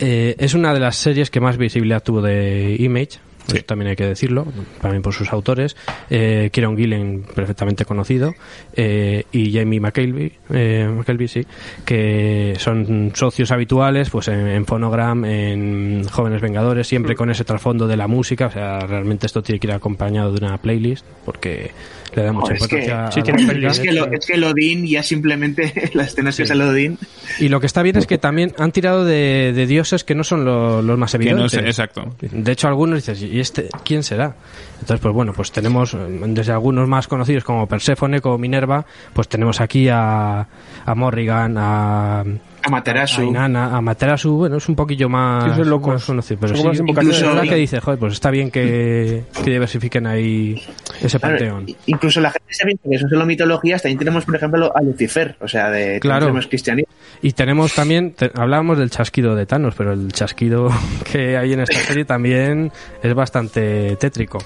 Eh, 0.00 0.34
es 0.38 0.54
una 0.54 0.74
de 0.74 0.80
las 0.80 0.96
series 0.96 1.30
que 1.30 1.40
más 1.40 1.56
visibilidad 1.56 2.02
tuvo 2.02 2.20
de 2.20 2.76
Image. 2.78 3.20
Sí. 3.46 3.56
Eso 3.56 3.66
también 3.66 3.90
hay 3.90 3.96
que 3.96 4.06
decirlo, 4.06 4.46
también 4.80 5.02
por 5.02 5.12
sus 5.12 5.32
autores. 5.32 5.76
Eh, 6.10 6.50
Kieron 6.52 6.76
Gillen, 6.76 7.24
perfectamente 7.34 7.84
conocido, 7.84 8.34
eh, 8.74 9.24
y 9.32 9.52
Jamie 9.52 9.80
McKelvey, 9.80 10.32
eh, 10.50 10.88
McKelvey, 10.90 11.28
sí, 11.28 11.46
que 11.84 12.54
son 12.58 13.12
socios 13.14 13.50
habituales 13.50 14.10
pues 14.10 14.28
en, 14.28 14.46
en 14.46 14.64
Phonogram, 14.66 15.24
en 15.24 16.04
Jóvenes 16.10 16.40
Vengadores, 16.40 16.86
siempre 16.86 17.14
con 17.14 17.30
ese 17.30 17.44
trasfondo 17.44 17.86
de 17.86 17.96
la 17.96 18.06
música. 18.06 18.46
O 18.46 18.50
sea, 18.50 18.80
realmente 18.80 19.26
esto 19.26 19.42
tiene 19.42 19.58
que 19.58 19.66
ir 19.66 19.72
acompañado 19.72 20.32
de 20.32 20.44
una 20.44 20.58
playlist 20.58 21.04
porque 21.24 21.70
le 22.16 22.22
da 22.26 22.32
mucha 22.32 22.54
es 22.54 22.66
que- 22.66 22.76
importancia. 22.80 23.10
sí, 23.12 23.32
playlist. 23.32 23.78
Es 23.78 23.80
que, 23.80 23.92
lo, 23.92 24.12
es 24.12 24.26
que 24.26 24.32
el 24.34 24.44
Odín 24.44 24.86
ya 24.86 25.02
simplemente 25.02 25.90
las 25.94 26.08
escenas 26.08 26.36
que 26.36 26.46
sale 26.46 26.64
Odín. 26.64 26.98
Y 27.40 27.48
lo 27.48 27.60
que 27.60 27.66
está 27.66 27.82
bien 27.82 27.96
es 27.96 28.06
que 28.06 28.18
también 28.18 28.52
han 28.58 28.72
tirado 28.72 29.04
de, 29.04 29.52
de 29.54 29.66
dioses 29.66 30.04
que 30.04 30.14
no 30.14 30.24
son 30.24 30.44
lo- 30.44 30.82
los 30.82 30.98
más 30.98 31.12
Que 31.12 31.18
no 31.18 31.24
evidentes. 31.24 31.52
sé, 31.52 31.60
exacto. 31.60 32.14
De 32.20 32.52
hecho, 32.52 32.68
algunos 32.68 32.96
dices, 32.98 33.22
¿y 33.22 33.40
este 33.40 33.68
quién 33.84 34.02
será? 34.02 34.36
Entonces, 34.80 35.00
pues 35.00 35.14
bueno, 35.14 35.32
pues 35.32 35.50
tenemos 35.52 35.96
desde 36.26 36.52
algunos 36.52 36.86
más 36.88 37.08
conocidos 37.08 37.44
como 37.44 37.66
Perséfone, 37.66 38.20
como 38.20 38.38
Minerva, 38.38 38.84
pues 39.12 39.28
tenemos 39.28 39.60
aquí 39.60 39.88
a, 39.88 40.46
a 40.84 40.94
Morrigan, 40.94 41.56
a, 41.58 42.24
Amaterasu. 42.66 43.20
a 43.20 43.24
Inanna, 43.24 43.76
Amaterasu, 43.76 44.36
bueno, 44.36 44.56
es 44.56 44.68
un 44.68 44.74
poquillo 44.76 45.08
más, 45.08 45.44
Sí, 45.56 45.64
son 45.64 45.80
más 45.82 46.04
conocido, 46.04 46.40
pero 46.40 46.56
Son 46.56 46.74
sí, 46.74 46.82
es 46.82 46.88
Incluso- 46.88 47.40
que 47.42 47.54
dice, 47.56 47.80
joder, 47.80 47.98
pues 47.98 48.12
está 48.14 48.30
bien 48.30 48.50
que, 48.50 49.24
que 49.44 49.50
diversifiquen 49.50 50.06
ahí 50.06 50.60
ese 51.00 51.18
Claro, 51.18 51.36
panteón. 51.38 51.66
incluso 51.86 52.20
la 52.20 52.30
gente 52.30 52.46
se 52.54 52.64
piensa 52.64 52.82
que 52.90 52.98
son 52.98 53.10
solo 53.10 53.26
mitologías, 53.26 53.82
también 53.82 53.98
tenemos, 53.98 54.24
por 54.24 54.36
ejemplo, 54.36 54.72
a 54.74 54.82
Lucifer, 54.82 55.36
o 55.40 55.48
sea, 55.48 55.70
de 55.70 56.00
Claro. 56.00 56.26
tenemos 56.26 56.46
cristianismo. 56.46 56.92
Y 57.22 57.32
tenemos 57.32 57.74
también, 57.74 58.12
te- 58.12 58.30
hablábamos 58.34 58.78
del 58.78 58.90
chasquido 58.90 59.34
de 59.34 59.46
Thanos, 59.46 59.74
pero 59.76 59.92
el 59.92 60.12
chasquido 60.12 60.68
que 61.12 61.36
hay 61.36 61.52
en 61.52 61.60
esta 61.60 61.78
serie 61.80 62.04
también 62.04 62.70
es 63.02 63.14
bastante 63.14 63.96
tétrico. 63.96 64.38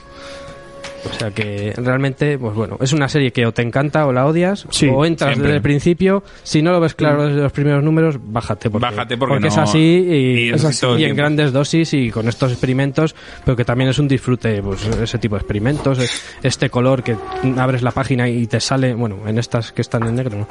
O 1.05 1.13
sea 1.19 1.31
que 1.31 1.73
realmente, 1.77 2.39
pues 2.39 2.55
bueno, 2.55 2.77
es 2.81 2.93
una 2.93 3.09
serie 3.09 3.31
que 3.33 3.47
o 3.47 3.53
te 3.53 3.63
encanta 3.63 4.07
o 4.07 4.13
la 4.13 4.27
odias, 4.27 4.67
Sí, 4.71 4.89
o 4.93 5.05
entras 5.05 5.31
siempre. 5.31 5.49
desde 5.49 5.57
el 5.57 5.63
principio. 5.63 6.23
Si 6.43 6.63
no 6.63 6.73
lo 6.73 6.81
ves 6.81 6.95
claro 6.95 7.27
desde 7.27 7.41
los 7.41 7.53
primeros 7.53 7.83
números, 7.85 8.17
bájate. 8.21 8.71
Porque, 8.71 8.87
Bájate 8.87 9.17
porque 9.17 9.47
es 9.49 9.57
no- 9.57 9.63
así 9.63 9.79
y, 9.79 10.15
y 10.47 10.51
es 10.51 10.65
así 10.65 10.87
y 10.99 11.05
en 11.05 11.15
grandes 11.17 11.53
dosis 11.53 11.95
y 11.95 12.11
con 12.11 12.29
estos 12.29 12.51
experimentos, 12.53 13.15
pero 13.45 13.57
que 13.57 13.65
también 13.65 13.91
es 13.91 13.99
un 13.99 14.09
disfrute, 14.09 14.63
pues 14.63 14.87
ese 14.87 15.19
tipo 15.19 15.37
de 15.37 15.41
experimentos. 15.41 15.99
es- 15.99 16.23
Este 16.43 16.71
color 16.71 17.03
que 17.03 17.17
abres 17.59 17.83
la 17.83 17.91
página 17.93 18.29
y 18.29 18.47
te 18.47 18.61
sale, 18.61 18.95
bueno, 18.95 19.19
en 19.27 19.39
estas 19.39 19.73
que 19.73 19.83
están 19.83 20.03
en 20.07 20.15
negro, 20.17 20.39
¿no? 20.39 20.49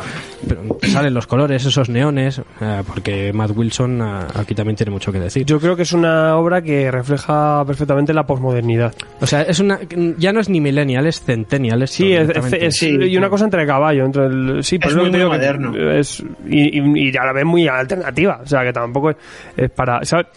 pero 0.47 0.61
te 0.79 0.87
salen 0.87 1.13
los 1.13 1.27
colores, 1.27 1.65
esos 1.65 1.89
neones, 1.89 2.39
eh, 2.61 2.83
porque 2.87 3.31
Matt 3.33 3.51
Wilson 3.55 4.01
ah, 4.01 4.27
aquí 4.35 4.55
también 4.55 4.75
tiene 4.75 4.91
mucho 4.91 5.11
que 5.11 5.19
decir. 5.19 5.45
Yo 5.45 5.59
creo 5.59 5.75
que 5.75 5.81
es 5.83 5.93
una 5.93 6.35
obra 6.37 6.61
que 6.61 6.89
refleja 6.91 7.63
perfectamente 7.65 8.13
la 8.13 8.25
posmodernidad. 8.25 8.93
O 9.19 9.27
sea, 9.27 9.41
es 9.43 9.59
una, 9.59 9.79
ya 10.17 10.31
no 10.33 10.36
es 10.39 10.49
ni 10.49 10.59
millennial, 10.61 11.05
es 11.07 11.21
centennial. 11.21 11.81
esto, 11.83 11.97
Sí, 11.97 12.13
es, 12.13 12.29
es- 12.29 12.53
es- 12.53 12.75
Sí, 12.77 12.95
y 12.99 13.17
una 13.17 13.29
cosa 13.29 13.45
entre 13.45 13.65
caballo. 13.65 14.05
Entre 14.05 14.25
el, 14.25 14.63
sí, 14.63 14.77
por 14.79 14.87
Es 14.89 14.93
eso 14.93 15.01
muy, 15.03 15.11
te 15.11 15.17
digo 15.17 15.29
muy 15.29 15.39
que 15.39 15.45
moderno. 15.45 15.91
Es, 15.91 16.23
y, 16.47 16.79
y- 16.79 17.09
y 17.09 17.17
a 17.17 17.25
la 17.25 17.33
vez 17.33 17.45
muy 17.45 17.67
alternativa. 17.67 18.39
O 18.43 18.45
sea, 18.47 18.63
que 18.63 18.73
tampoco 18.73 19.11
es, 19.11 19.17
es 19.55 19.69
para. 19.71 20.03
¿sabes? 20.03 20.27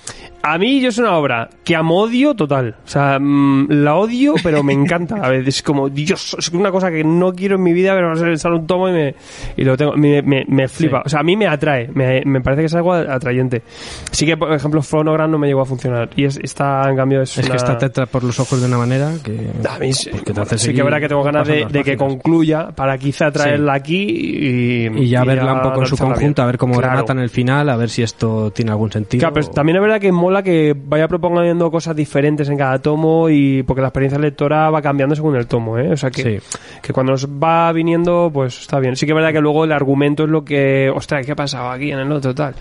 A 0.43 0.57
mí, 0.59 0.81
yo 0.81 0.89
es 0.89 0.99
una 0.99 1.17
obra 1.17 1.49
que 1.65 1.77
amo 1.77 2.01
odio 2.01 2.35
total. 2.35 2.77
O 2.85 2.89
sea, 2.89 3.19
mm, 3.21 3.67
la 3.71 3.95
odio, 3.97 4.35
pero 4.43 4.63
me 4.63 4.73
encanta. 4.73 5.17
A 5.23 5.29
veces 5.29 5.57
es 5.57 5.63
como, 5.63 5.89
Dios, 5.91 6.35
es 6.39 6.49
una 6.51 6.71
cosa 6.73 6.91
que 6.91 7.05
no 7.05 7.33
quiero 7.35 7.57
en 7.57 7.63
mi 7.63 7.73
vida, 7.73 7.95
pero 7.95 8.15
sale 8.37 8.57
un 8.57 8.67
tomo 8.67 8.89
y, 8.89 8.93
me, 8.93 9.15
y 9.57 9.65
lo 9.65 9.77
tengo. 9.77 9.93
Me, 9.97 10.23
me, 10.23 10.45
me 10.49 10.67
flipa. 10.69 10.99
Sí. 10.99 11.03
O 11.07 11.09
sea, 11.11 11.21
a 11.21 11.23
mí 11.23 11.37
me 11.37 11.47
atrae. 11.47 11.89
Me, 11.93 12.23
me 12.25 12.41
parece 12.41 12.63
que 12.63 12.67
es 12.67 12.75
algo 12.75 12.93
atrayente. 12.95 13.63
Sí 14.11 14.25
que, 14.25 14.37
por 14.37 14.53
ejemplo, 14.53 14.83
Phonogram 14.83 15.31
no 15.31 15.39
me 15.39 15.47
llegó 15.47 15.61
a 15.61 15.67
funcionar. 15.67 16.09
Y 16.17 16.25
es, 16.25 16.39
esta, 16.43 16.89
en 16.89 16.97
cambio, 16.97 17.21
es. 17.23 17.37
Es 17.37 17.45
una- 17.45 17.51
que 17.51 17.57
esta 17.57 17.77
te 17.79 17.87
entra 17.87 18.07
por 18.07 18.25
los 18.25 18.39
ojos 18.41 18.61
de 18.61 18.67
una 18.67 18.79
manera 18.79 19.13
que, 19.23 19.51
a 19.69 19.79
mí 19.79 19.93
sí, 19.93 20.09
pues 20.11 20.23
que 20.23 20.33
te 20.33 20.41
hace 20.41 20.59
sí 20.59 20.73
que 20.73 20.83
verá 20.83 21.01
que 21.01 21.09
tengo 21.09 21.23
ganas 21.23 21.47
de, 21.47 21.67
de 21.71 21.85
que 21.85 21.97
concluya 21.97 22.71
para 22.71 22.97
quizá 22.99 23.31
traerla 23.31 23.75
aquí 23.75 24.05
y, 24.09 24.87
y 25.05 25.09
ya 25.09 25.25
verla 25.25 25.55
un 25.55 25.63
poco 25.63 25.81
en 25.81 25.87
su 25.87 25.97
conjunto, 25.97 26.19
bien. 26.21 26.45
a 26.45 26.47
ver 26.47 26.59
cómo 26.59 26.75
Claro. 26.75 26.95
rematan 26.95 27.19
el 27.19 27.29
final, 27.31 27.69
a 27.69 27.77
ver 27.77 27.91
si 27.91 28.03
esto 28.03 28.51
tiene 28.53 28.71
algún 28.71 28.91
sentido. 28.91 29.21
Claro, 29.21 29.35
pero 29.35 29.49
también 29.49 29.77
es 29.77 29.83
verdad 29.83 30.01
que 30.01 30.13
mola 30.31 30.43
que 30.43 30.75
vaya 30.77 31.09
proponiendo 31.09 31.71
cosas 31.71 31.95
diferentes 31.97 32.49
en 32.49 32.57
cada 32.57 32.79
tomo 32.79 33.29
y 33.29 33.63
porque 33.65 33.83
la 33.83 33.89
experiencia 33.89 34.19
lectora 34.19 34.71
va 34.71 34.81
cambiando 34.81 35.15
según 35.15 35.37
el 35.37 35.47
tomo, 35.47 35.77
¿eh? 35.79 35.93
O 35.93 35.97
sea 35.97 36.11
que, 36.11 36.23
Sí. 36.41 36.47
que 36.83 36.93
cuando 36.93 37.13
nos 37.13 37.27
va 37.27 37.73
viniendo, 37.73 38.31
pues 38.33 38.61
está 38.61 38.79
bien. 38.79 38.97
Sí 38.97 39.07
que 39.07 39.13
es 39.13 39.17
verdad 39.17 39.33
que 39.33 39.41
luego 39.41 39.65
el 39.65 39.73
argumento 39.73 40.25
es 40.25 40.31
lo 40.31 40.45
que, 40.45 40.91
ostras, 40.95 41.27
¿qué 41.27 41.33
ha 41.33 41.37
pasado 41.37 41.71
aquí 41.71 41.91
en 41.91 41.99
el 41.99 42.13
otro 42.13 42.35
tal? 42.35 42.55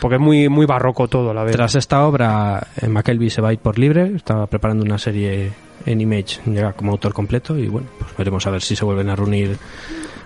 Porque 0.00 0.16
es 0.16 0.20
muy, 0.20 0.48
muy 0.48 0.66
barroco 0.66 1.06
todo, 1.08 1.32
la 1.34 1.42
verdad. 1.42 1.56
Tras 1.58 1.74
esta 1.76 2.06
obra, 2.06 2.66
eh, 2.80 2.88
McKelvey 2.88 3.30
se 3.30 3.40
va 3.42 3.50
a 3.50 3.52
ir 3.52 3.58
por 3.58 3.78
libre, 3.78 4.12
estaba 4.16 4.46
preparando 4.46 4.84
una 4.84 4.98
serie 4.98 5.50
en 5.86 6.00
Image, 6.00 6.40
llega 6.46 6.72
como 6.72 6.92
autor 6.92 7.12
completo 7.12 7.58
y 7.58 7.66
bueno, 7.68 7.88
pues 7.98 8.10
veremos 8.16 8.46
a 8.46 8.50
ver 8.50 8.62
si 8.62 8.74
se 8.74 8.84
vuelven 8.84 9.10
a 9.10 9.16
reunir 9.16 9.56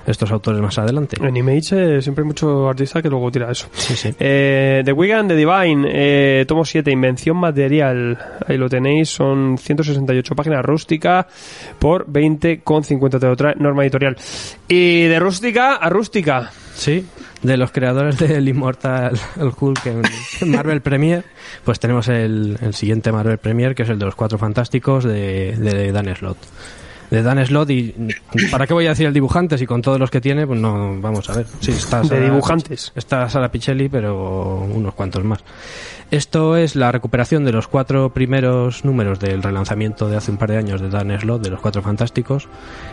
estos 0.07 0.31
autores 0.31 0.61
más 0.61 0.79
adelante. 0.79 1.17
En 1.21 1.37
Image 1.37 1.97
eh, 1.97 2.03
siempre 2.03 2.23
hay 2.23 2.27
mucho 2.27 2.69
artista 2.69 3.03
que 3.03 3.09
luego 3.09 3.31
tira 3.31 3.51
eso. 3.51 3.69
Sí, 3.73 3.97
sí. 3.97 4.15
Eh, 4.19 4.83
The 4.85 4.93
Weekend, 4.93 5.29
The 5.29 5.37
Divine, 5.37 5.89
eh, 5.91 6.45
tomo 6.47 6.65
7, 6.65 6.91
Invención 6.91 7.37
Material. 7.37 8.19
Ahí 8.47 8.57
lo 8.57 8.69
tenéis, 8.69 9.11
son 9.11 9.59
168 9.59 10.35
páginas 10.35 10.65
rústica 10.65 11.27
por 11.79 12.07
20,50 12.07 13.21
te 13.21 13.27
lo 13.27 13.37
trae 13.37 13.55
Norma 13.57 13.83
Editorial. 13.83 14.17
Y 14.69 15.05
de 15.05 15.19
rústica 15.19 15.75
a 15.77 15.89
rústica. 15.89 16.51
Sí, 16.75 17.07
de 17.43 17.57
los 17.57 17.73
creadores 17.73 18.19
del 18.19 18.49
Immortal 18.49 19.19
Hulk 19.59 19.87
en 19.87 20.51
Marvel 20.51 20.83
Premier, 20.83 21.25
pues 21.65 21.81
tenemos 21.81 22.09
el, 22.09 22.59
el 22.61 22.75
siguiente 22.75 23.13
Marvel 23.13 23.39
Premier, 23.39 23.75
que 23.75 23.83
es 23.83 23.89
el 23.89 23.99
de 23.99 24.05
los 24.05 24.15
Cuatro 24.15 24.39
Fantásticos 24.39 25.05
de, 25.05 25.57
de 25.57 25.93
Dan 25.93 26.15
Slott. 26.15 26.39
De 27.11 27.23
Dan 27.23 27.45
Slott 27.47 27.71
y... 27.71 27.95
¿Para 28.51 28.67
qué 28.67 28.75
voy 28.75 28.87
a 28.87 28.91
decir 28.91 29.07
el 29.07 29.13
dibujante 29.15 29.57
si 29.59 29.67
con 29.67 29.81
todos 29.83 29.99
los 30.01 30.11
que 30.11 30.21
tiene? 30.21 30.47
Pues 30.47 30.59
no, 30.61 31.01
vamos 31.01 31.29
a 31.31 31.35
ver. 31.35 31.47
Sí, 31.61 31.71
está 31.73 32.01
De 32.01 32.09
Sara- 32.09 32.21
dibujantes. 32.25 32.93
Está 32.97 33.29
Sara 33.29 33.51
Pichelli, 33.51 33.89
pero 33.89 34.59
unos 34.61 34.95
cuantos 34.95 35.23
más. 35.25 35.45
Esto 36.11 36.57
es 36.57 36.77
la 36.77 36.93
recuperación 36.93 37.45
de 37.45 37.53
los 37.53 37.67
cuatro 37.69 38.11
primeros 38.11 38.85
números 38.85 39.19
del 39.19 39.43
relanzamiento 39.43 40.09
de 40.09 40.17
hace 40.17 40.31
un 40.31 40.37
par 40.37 40.51
de 40.51 40.57
años 40.59 40.81
de 40.81 40.89
Dan 40.89 41.19
Slott, 41.21 41.43
de 41.43 41.51
los 41.51 41.61
Cuatro 41.61 41.83
Fantásticos, 41.83 42.49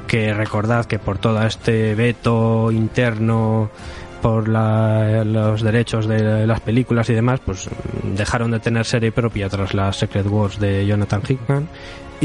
que 0.07 0.33
recordad 0.33 0.85
que 0.85 0.97
por 0.99 1.17
todo 1.19 1.41
este 1.45 1.93
veto 1.95 2.71
interno 2.71 3.69
por 4.21 4.47
la- 4.47 5.23
los 5.25 5.61
derechos 5.61 6.07
de 6.07 6.47
las 6.47 6.61
películas 6.61 7.09
y 7.09 7.13
demás, 7.13 7.39
pues 7.45 7.69
dejaron 8.15 8.51
de 8.51 8.59
tener 8.59 8.85
serie 8.85 9.11
propia 9.11 9.49
tras 9.49 9.73
las 9.73 9.97
Secret 9.97 10.25
Wars 10.27 10.59
de 10.59 10.85
Jonathan 10.87 11.21
Hickman 11.27 11.67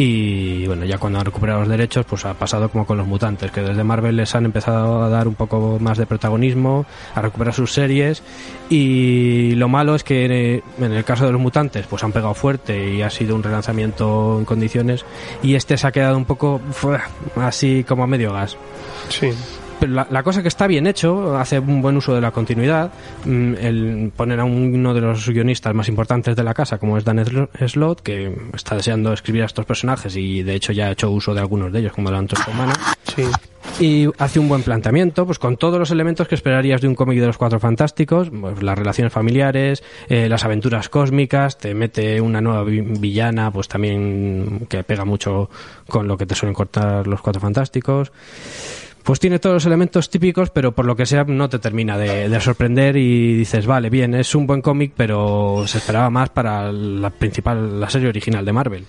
y 0.00 0.64
bueno, 0.68 0.84
ya 0.84 0.96
cuando 0.98 1.18
han 1.18 1.24
recuperado 1.24 1.58
los 1.58 1.68
derechos, 1.68 2.06
pues 2.06 2.24
ha 2.24 2.32
pasado 2.32 2.68
como 2.68 2.86
con 2.86 2.96
los 2.96 3.06
mutantes, 3.08 3.50
que 3.50 3.62
desde 3.62 3.82
Marvel 3.82 4.16
les 4.16 4.32
han 4.36 4.44
empezado 4.44 5.02
a 5.02 5.08
dar 5.08 5.26
un 5.26 5.34
poco 5.34 5.78
más 5.80 5.98
de 5.98 6.06
protagonismo, 6.06 6.86
a 7.16 7.20
recuperar 7.20 7.52
sus 7.52 7.72
series 7.72 8.22
y 8.70 9.56
lo 9.56 9.66
malo 9.66 9.96
es 9.96 10.04
que 10.04 10.26
eh, 10.26 10.62
en 10.78 10.92
el 10.92 11.02
caso 11.02 11.26
de 11.26 11.32
los 11.32 11.40
mutantes, 11.40 11.84
pues 11.88 12.04
han 12.04 12.12
pegado 12.12 12.34
fuerte 12.34 12.94
y 12.94 13.02
ha 13.02 13.10
sido 13.10 13.34
un 13.34 13.42
relanzamiento 13.42 14.36
en 14.38 14.44
condiciones 14.44 15.04
y 15.42 15.56
este 15.56 15.76
se 15.76 15.88
ha 15.88 15.90
quedado 15.90 16.16
un 16.16 16.26
poco 16.26 16.60
así 17.34 17.82
como 17.82 18.04
a 18.04 18.06
medio 18.06 18.32
gas. 18.32 18.56
Sí. 19.08 19.32
Pero 19.80 19.92
la, 19.92 20.06
la 20.10 20.22
cosa 20.24 20.42
que 20.42 20.48
está 20.48 20.66
bien 20.66 20.86
hecho, 20.88 21.36
hace 21.38 21.58
un 21.60 21.80
buen 21.80 21.96
uso 21.96 22.12
de 22.14 22.20
la 22.20 22.32
continuidad, 22.32 22.90
mm, 23.24 23.54
el 23.60 24.12
poner 24.16 24.40
a 24.40 24.44
uno 24.44 24.92
de 24.92 25.00
los 25.00 25.28
guionistas 25.28 25.72
más 25.74 25.88
importantes 25.88 26.34
de 26.34 26.42
la 26.42 26.52
casa, 26.52 26.78
como 26.78 26.98
es 26.98 27.04
Dan 27.04 27.18
Slo- 27.18 27.48
Slott, 27.68 28.00
que 28.00 28.36
está 28.54 28.74
deseando 28.74 29.12
escribir 29.12 29.42
a 29.42 29.46
estos 29.46 29.66
personajes 29.66 30.16
y 30.16 30.42
de 30.42 30.54
hecho 30.54 30.72
ya 30.72 30.86
ha 30.86 30.90
hecho 30.90 31.10
uso 31.10 31.32
de 31.32 31.40
algunos 31.40 31.72
de 31.72 31.78
ellos, 31.78 31.92
como 31.92 32.10
la 32.10 32.18
antorcha 32.18 32.50
humana, 32.50 32.72
Sí. 33.14 33.22
y 33.78 34.08
hace 34.18 34.40
un 34.40 34.48
buen 34.48 34.62
planteamiento, 34.64 35.24
pues 35.26 35.38
con 35.38 35.56
todos 35.56 35.78
los 35.78 35.92
elementos 35.92 36.26
que 36.26 36.34
esperarías 36.34 36.80
de 36.80 36.88
un 36.88 36.96
cómic 36.96 37.20
de 37.20 37.26
los 37.26 37.38
Cuatro 37.38 37.60
Fantásticos, 37.60 38.30
pues, 38.30 38.60
las 38.62 38.76
relaciones 38.76 39.12
familiares, 39.12 39.84
eh, 40.08 40.28
las 40.28 40.44
aventuras 40.44 40.88
cósmicas, 40.88 41.56
te 41.56 41.72
mete 41.74 42.20
una 42.20 42.40
nueva 42.40 42.64
vi- 42.64 42.80
villana, 42.80 43.52
pues 43.52 43.68
también 43.68 44.66
que 44.68 44.82
pega 44.82 45.04
mucho 45.04 45.48
con 45.86 46.08
lo 46.08 46.16
que 46.16 46.26
te 46.26 46.34
suelen 46.34 46.54
cortar 46.54 47.06
los 47.06 47.20
Cuatro 47.20 47.40
Fantásticos. 47.40 48.10
Pues 49.08 49.20
tiene 49.20 49.38
todos 49.38 49.54
los 49.54 49.64
elementos 49.64 50.10
típicos, 50.10 50.50
pero 50.50 50.72
por 50.72 50.84
lo 50.84 50.94
que 50.94 51.06
sea 51.06 51.24
no 51.24 51.48
te 51.48 51.58
termina 51.58 51.96
de, 51.96 52.28
de 52.28 52.40
sorprender 52.42 52.94
y 52.98 53.38
dices, 53.38 53.64
vale, 53.64 53.88
bien, 53.88 54.12
es 54.12 54.34
un 54.34 54.46
buen 54.46 54.60
cómic, 54.60 54.92
pero 54.94 55.64
se 55.66 55.78
esperaba 55.78 56.10
más 56.10 56.28
para 56.28 56.70
la 56.70 57.08
principal, 57.08 57.80
la 57.80 57.88
serie 57.88 58.10
original 58.10 58.44
de 58.44 58.52
Marvel. 58.52 58.84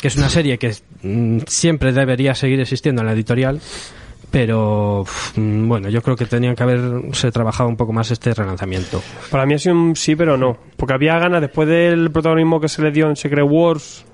Que 0.00 0.06
es 0.06 0.14
una 0.14 0.28
serie 0.28 0.56
que 0.56 0.72
mm, 1.02 1.38
siempre 1.48 1.92
debería 1.92 2.32
seguir 2.36 2.60
existiendo 2.60 3.02
en 3.02 3.08
la 3.08 3.12
editorial, 3.12 3.60
pero 4.30 5.04
mm, 5.34 5.66
bueno, 5.66 5.88
yo 5.88 6.00
creo 6.00 6.14
que 6.14 6.26
tenían 6.26 6.54
que 6.54 6.62
haberse 6.62 7.32
trabajado 7.32 7.68
un 7.68 7.76
poco 7.76 7.92
más 7.92 8.08
este 8.12 8.32
relanzamiento. 8.32 9.02
Para 9.32 9.46
mí 9.46 9.54
ha 9.54 9.58
sido 9.58 9.74
un 9.74 9.96
sí, 9.96 10.14
pero 10.14 10.36
no. 10.36 10.58
Porque 10.76 10.94
había 10.94 11.18
ganas, 11.18 11.40
después 11.40 11.66
del 11.68 12.12
protagonismo 12.12 12.60
que 12.60 12.68
se 12.68 12.82
le 12.82 12.92
dio 12.92 13.08
en 13.08 13.16
Secret 13.16 13.46
Wars, 13.50 14.04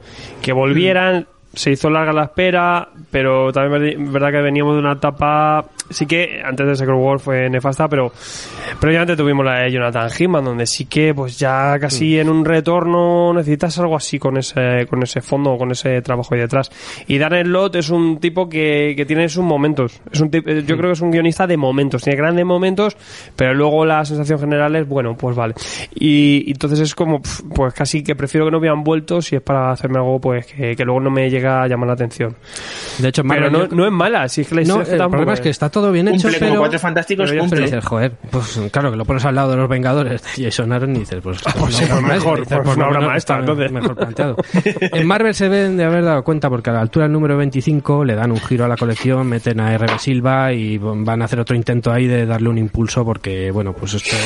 que 0.41 0.55
volvieran. 0.55 1.29
Se 1.57 1.71
hizo 1.71 1.89
larga 1.89 2.13
la 2.13 2.25
espera, 2.25 2.87
pero 3.11 3.51
también 3.51 4.01
es 4.03 4.13
verdad 4.13 4.31
que 4.31 4.43
veníamos 4.43 4.75
de 4.75 4.81
una 4.81 4.93
etapa. 4.93 5.65
Sí 5.89 6.05
que 6.05 6.43
antes 6.45 6.67
de 6.67 6.77
Secret 6.77 6.99
Wars 6.99 7.23
fue 7.23 7.49
nefasta, 7.49 7.89
pero 7.89 8.13
previamente 8.81 9.17
tuvimos 9.17 9.45
la 9.45 9.61
de 9.61 9.73
Jonathan 9.73 10.11
Hickman, 10.11 10.45
donde 10.45 10.67
sí 10.67 10.85
que, 10.87 11.15
pues 11.15 11.39
ya 11.39 11.79
casi 11.81 12.19
en 12.19 12.29
un 12.29 12.45
retorno 12.45 13.33
necesitas 13.33 13.79
algo 13.79 13.97
así 13.97 14.19
con 14.19 14.37
ese, 14.37 14.87
con 14.91 15.03
ese 15.03 15.21
fondo, 15.23 15.57
con 15.57 15.71
ese 15.71 16.03
trabajo 16.03 16.35
ahí 16.35 16.41
detrás. 16.41 16.71
Y 17.07 17.19
Dan 17.19 17.45
Slott 17.47 17.77
es 17.77 17.89
un 17.91 18.19
tipo 18.19 18.49
que, 18.49 18.95
que 18.97 19.07
tiene 19.07 19.29
sus 19.29 19.45
momentos. 19.45 20.01
Es 20.13 20.21
un 20.21 20.31
tip- 20.31 20.47
yo 20.47 20.77
creo 20.77 20.91
que 20.91 20.93
es 20.93 21.01
un 21.01 21.11
guionista 21.11 21.47
de 21.47 21.57
momentos. 21.57 22.03
Tiene 22.03 22.19
grandes 22.19 22.45
momentos, 22.45 22.97
pero 23.35 23.55
luego 23.55 23.87
la 23.87 24.05
sensación 24.05 24.39
general 24.41 24.77
es, 24.77 24.87
bueno, 24.87 25.17
pues 25.17 25.35
vale. 25.37 25.55
Y, 25.95 26.51
entonces 26.51 26.81
es 26.81 26.95
como, 26.95 27.21
pues 27.55 27.73
casi 27.73 28.03
que 28.03 28.15
prefiero 28.15 28.45
que 28.47 28.51
no 28.53 28.59
hubieran 28.59 28.83
vuelto 28.85 29.23
si 29.23 29.37
es 29.37 29.43
para 29.43 29.71
hacerme 29.71 29.99
algo, 29.99 30.21
pues 30.21 30.47
que, 30.47 30.75
que 30.77 30.85
luego 30.85 31.01
no 31.01 31.11
me 31.11 31.31
llegue 31.31 31.46
llega 31.47 31.63
a 31.63 31.69
llamar 31.69 31.87
la 31.89 31.93
atención. 31.95 32.35
De 32.99 33.09
hecho, 33.09 33.23
Pero 33.23 33.35
Marvel, 33.41 33.53
no, 33.53 33.69
yo- 33.69 33.77
no 33.77 33.87
es 33.87 33.93
mala, 33.93 34.29
sí 34.29 34.41
es 34.43 34.49
que 34.49 34.55
la 34.57 34.63
no, 34.63 34.81
el 34.81 34.87
tampoco 34.87 35.11
problema 35.11 35.33
es 35.35 35.41
que 35.41 35.49
está 35.51 35.69
todo 35.71 35.93
bien 35.93 36.09
hecho, 36.09 36.23
Cumple 36.23 36.39
como 36.39 36.51
pero... 36.51 36.61
Cuatro 36.61 36.79
Fantásticos, 36.79 37.29
pero 37.31 37.41
cumple. 37.43 37.57
Pero 37.61 37.67
dices, 37.71 37.85
joder, 37.85 38.13
pues 38.31 38.61
claro, 38.73 38.91
que 38.91 38.97
lo 38.97 39.05
pones 39.05 39.25
al 39.25 39.35
lado 39.35 39.51
de 39.51 39.57
los 39.59 39.69
Vengadores 39.69 40.23
de 40.23 40.45
Jason 40.45 40.73
Aaron 40.73 40.97
y 40.97 40.99
dices, 41.01 41.21
pues, 41.23 41.39
pues 41.59 41.75
sí, 41.75 41.85
pues 41.89 42.03
mejor, 42.03 42.39
maestra, 42.39 42.63
pues 42.63 42.69
por 42.69 42.77
una 42.77 42.85
lo 42.85 42.91
obra 42.91 42.99
menos 43.01 43.13
maestra, 43.13 43.39
está 43.39 43.53
entonces. 43.53 43.73
Mejor 43.73 43.97
planteado. 43.97 44.37
En 44.81 45.07
Marvel 45.07 45.35
se 45.35 45.49
ven 45.49 45.77
de 45.77 45.85
haber 45.85 46.05
dado 46.05 46.23
cuenta 46.25 46.49
porque 46.49 46.71
a 46.71 46.75
la 46.75 46.81
altura 46.81 47.05
del 47.05 47.13
número 47.13 47.37
25 47.37 48.05
le 48.05 48.15
dan 48.15 48.33
un 48.33 48.41
giro 48.41 48.65
a 48.65 48.69
la 48.69 48.77
colección, 48.77 49.27
meten 49.27 49.61
a 49.61 49.73
R.B. 49.75 49.99
Silva 49.99 50.53
y 50.53 50.79
van 50.79 51.23
a 51.23 51.27
hacer 51.27 51.41
otro 51.41 51.55
intento 51.57 51.93
ahí 51.93 52.07
de 52.07 52.27
darle 52.27 52.49
un 52.49 52.59
impulso 52.59 53.05
porque, 53.05 53.51
bueno, 53.51 53.73
pues 53.73 53.95
esto 53.95 54.17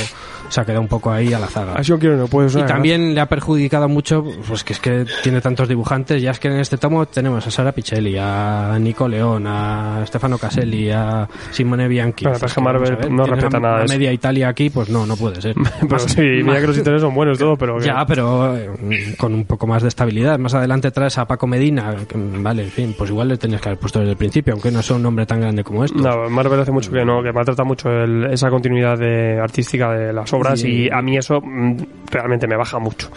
se 0.49 0.61
ha 0.61 0.65
quedado 0.65 0.81
un 0.81 0.89
poco 0.89 1.11
ahí 1.11 1.33
a 1.33 1.39
la 1.39 1.47
zaga. 1.47 1.75
Así 1.75 1.93
quiero, 1.99 2.17
no 2.17 2.27
puedes 2.27 2.55
Y 2.57 2.63
también 2.63 3.15
le 3.15 3.21
ha 3.21 3.27
perjudicado 3.27 3.89
mucho, 3.89 4.25
pues 4.47 4.65
que 4.65 4.73
es 4.73 4.81
que 4.81 5.05
tiene 5.23 5.41
tantos 5.41 5.69
dibujantes, 5.69 6.21
ya 6.23 6.31
es 6.31 6.39
que 6.39 6.49
en 6.49 6.61
este 6.61 6.77
tomo 6.79 7.07
tenemos 7.11 7.47
a 7.47 7.51
Sara 7.51 7.73
Pichelli, 7.73 8.17
a 8.19 8.77
Nico 8.81 9.07
León, 9.09 9.45
a 9.47 10.03
Stefano 10.07 10.39
Caselli, 10.39 10.91
a 10.91 11.29
Simone 11.51 11.89
Bianchi. 11.89 12.25
Pero 12.25 12.47
es 12.47 12.55
que 12.55 12.61
Marvel 12.61 12.97
ver, 12.97 13.11
no 13.11 13.25
respeta 13.27 13.61
nada 13.61 13.85
media 13.89 14.13
Italia 14.13 14.49
aquí, 14.49 14.71
pues 14.71 14.89
no, 14.89 15.07
no 15.07 15.17
puede 15.17 15.41
ser. 15.41 15.55
Pero 15.81 15.89
Más- 15.89 16.03
sí, 16.05 16.21
mira 16.21 16.61
que 16.61 16.67
los 16.69 16.79
intereses 16.79 17.03
son 17.03 17.15
buenos 17.15 17.39
todo, 17.39 17.57
pero... 17.57 17.81
ya, 17.81 18.05
pero 18.07 18.57
eh, 18.57 19.15
con 19.19 19.35
un 19.35 19.45
poco 19.45 19.67
más 19.67 19.83
de 19.83 19.89
estabilidad. 19.89 20.39
Más 20.39 20.55
adelante 20.55 20.91
traes 20.91 21.19
a 21.19 21.27
Paco 21.27 21.47
Medina, 21.47 21.95
que, 22.09 22.17
vale, 22.17 22.65
en 22.65 22.71
fin, 22.71 22.95
pues 22.97 23.11
igual 23.11 23.29
le 23.29 23.37
tenías 23.39 23.61
que 23.61 23.69
haber 23.71 23.79
puesto 23.79 23.99
desde 24.01 24.13
el 24.13 24.17
principio, 24.19 24.53
aunque 24.55 24.71
no 24.71 24.83
sea 24.83 24.97
un 24.97 25.03
nombre 25.03 25.27
tan 25.27 25.41
grande 25.41 25.65
como 25.65 25.85
este. 25.85 25.99
No, 26.01 26.29
Marvel 26.31 26.61
hace 26.61 26.73
mucho 26.73 26.91
que 26.91 27.05
no, 27.05 27.23
que 27.23 27.33
maltrata 27.33 27.65
mucho 27.65 27.91
el- 27.91 28.25
esa 28.33 28.49
continuidad 28.51 28.99
de, 28.99 29.39
artística 29.41 29.91
de 29.93 30.13
las 30.13 30.33
obras 30.33 30.61
Sí. 30.61 30.85
y 30.85 30.91
a 30.91 31.01
mí 31.03 31.17
eso 31.17 31.41
mm, 31.41 31.77
realmente 32.11 32.47
me 32.47 32.57
baja 32.57 32.79
mucho. 32.79 33.11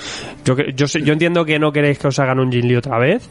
Yo, 0.45 0.55
yo, 0.75 0.87
sé- 0.87 1.01
yo 1.03 1.13
entiendo 1.13 1.43
que 1.45 1.59
no 1.59 1.71
queréis 1.71 1.99
que 1.99 2.07
os 2.07 2.19
hagan 2.19 2.39
un 2.39 2.51
Jin 2.51 2.67
Lee 2.67 2.75
otra 2.77 2.97
vez, 2.99 3.29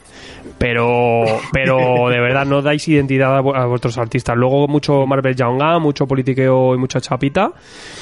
pero, 0.57 1.23
pero 1.51 2.09
de 2.09 2.19
verdad 2.19 2.45
no 2.45 2.61
dais 2.61 2.87
identidad 2.87 3.35
a, 3.37 3.41
vu- 3.41 3.55
a 3.55 3.65
vuestros 3.65 3.97
artistas. 3.97 4.35
Luego 4.37 4.67
mucho 4.67 5.05
Marvel 5.05 5.35
Young 5.35 5.61
mucho 5.81 6.05
politiqueo 6.07 6.75
y 6.75 6.77
mucha 6.77 6.99
chapita 7.01 7.51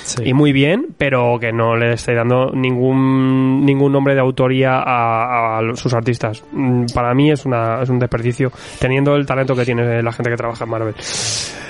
Sí. 0.04 0.24
y 0.26 0.34
muy 0.34 0.52
bien, 0.52 0.88
pero 0.98 1.38
que 1.40 1.52
no 1.54 1.76
le 1.76 1.94
estáis 1.94 2.18
dando 2.18 2.52
ningún 2.54 3.66
ningún 3.66 3.92
nombre 3.94 4.14
de 4.16 4.20
autoría 4.22 4.80
a, 4.80 5.60
a 5.60 5.76
sus 5.76 5.94
artistas. 5.94 6.44
Mm, 6.52 6.86
Para 6.94 7.14
mí 7.14 7.32
es, 7.32 7.46
una, 7.46 7.82
es 7.84 7.90
un 7.90 8.00
desperdicio 8.00 8.52
teniendo 8.80 9.16
el 9.16 9.26
talento 9.26 9.56
que 9.56 9.64
tiene 9.66 10.02
la 10.02 10.12
gente 10.12 10.30
que 10.32 10.38
trabaja 10.38 10.64
en 10.66 10.70
Marvel. 10.70 10.96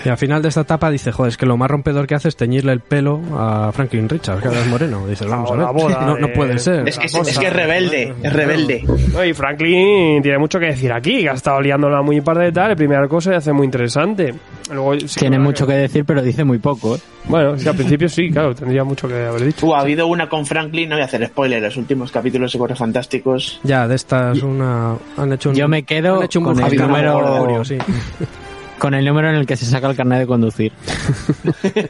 Y 0.03 0.09
al 0.09 0.17
final 0.17 0.41
de 0.41 0.47
esta 0.49 0.61
etapa 0.61 0.89
dice, 0.89 1.11
joder, 1.11 1.29
es 1.29 1.37
que 1.37 1.45
lo 1.45 1.57
más 1.57 1.69
rompedor 1.69 2.07
que 2.07 2.15
hace 2.15 2.29
es 2.29 2.35
teñirle 2.35 2.71
el 2.71 2.79
pelo 2.79 3.21
a 3.37 3.71
Franklin 3.71 4.09
Richards, 4.09 4.41
que 4.41 4.47
ahora 4.47 4.61
es 4.61 4.67
moreno. 4.67 5.05
Dices, 5.05 5.27
vamos 5.27 5.51
a 5.51 5.55
ver, 5.55 5.67
boda 5.73 6.01
no, 6.05 6.17
no 6.17 6.27
de- 6.27 6.33
puede 6.33 6.57
ser. 6.57 6.87
Es 6.87 6.97
que 6.97 7.05
es, 7.05 7.13
es 7.15 7.37
que 7.37 7.47
es 7.47 7.53
rebelde, 7.53 8.13
es 8.23 8.33
rebelde. 8.33 8.83
No, 9.13 9.23
y 9.23 9.33
Franklin 9.33 10.21
tiene 10.23 10.39
mucho 10.39 10.57
que 10.59 10.70
decir 10.71 10.91
aquí, 10.93 11.21
que 11.21 11.29
ha 11.29 11.33
estado 11.33 11.61
liándola 11.61 12.01
muy 12.01 12.21
par 12.21 12.37
de 12.37 12.51
tal. 12.51 12.71
El 12.71 12.75
primer 12.77 12.97
arco 12.97 13.21
se 13.21 13.35
hace 13.35 13.53
muy 13.53 13.65
interesante. 13.65 14.33
Luego, 14.71 14.99
sí 14.99 15.19
Tiene 15.19 15.37
que- 15.37 15.43
mucho 15.43 15.67
que 15.67 15.73
decir, 15.73 16.03
pero 16.05 16.21
dice 16.21 16.43
muy 16.43 16.57
poco. 16.59 16.95
¿eh? 16.95 16.99
Bueno, 17.25 17.57
sí, 17.57 17.67
al 17.67 17.75
principio 17.75 18.09
sí, 18.09 18.29
claro, 18.31 18.55
tendría 18.55 18.83
mucho 18.83 19.07
que 19.07 19.13
haber 19.25 19.43
dicho. 19.45 19.65
Uh, 19.67 19.75
ha 19.75 19.81
habido 19.81 20.07
una 20.07 20.27
con 20.29 20.45
Franklin, 20.45 20.89
no 20.89 20.95
voy 20.95 21.01
a 21.03 21.05
hacer 21.05 21.25
spoiler, 21.27 21.61
los 21.61 21.77
últimos 21.77 22.11
capítulos 22.11 22.51
de 22.53 22.59
Cuatro 22.59 22.75
Fantásticos. 22.75 23.59
Ya, 23.63 23.87
de 23.87 23.95
estas 23.95 24.41
una... 24.43 24.95
Han 25.17 25.33
hecho 25.33 25.49
un, 25.49 25.55
Yo 25.55 25.67
me 25.67 25.83
quedo 25.83 26.17
han 26.19 26.23
hecho 26.23 26.39
un 26.39 26.45
con 26.45 26.59
el 26.63 26.77
número- 26.77 27.17
Gregorio, 27.19 27.63
sí. 27.65 27.77
Con 28.81 28.95
el 28.95 29.05
número 29.05 29.29
en 29.29 29.35
el 29.35 29.45
que 29.45 29.55
se 29.55 29.67
saca 29.67 29.87
el 29.87 29.95
carnet 29.95 30.21
de 30.21 30.25
conducir. 30.25 30.71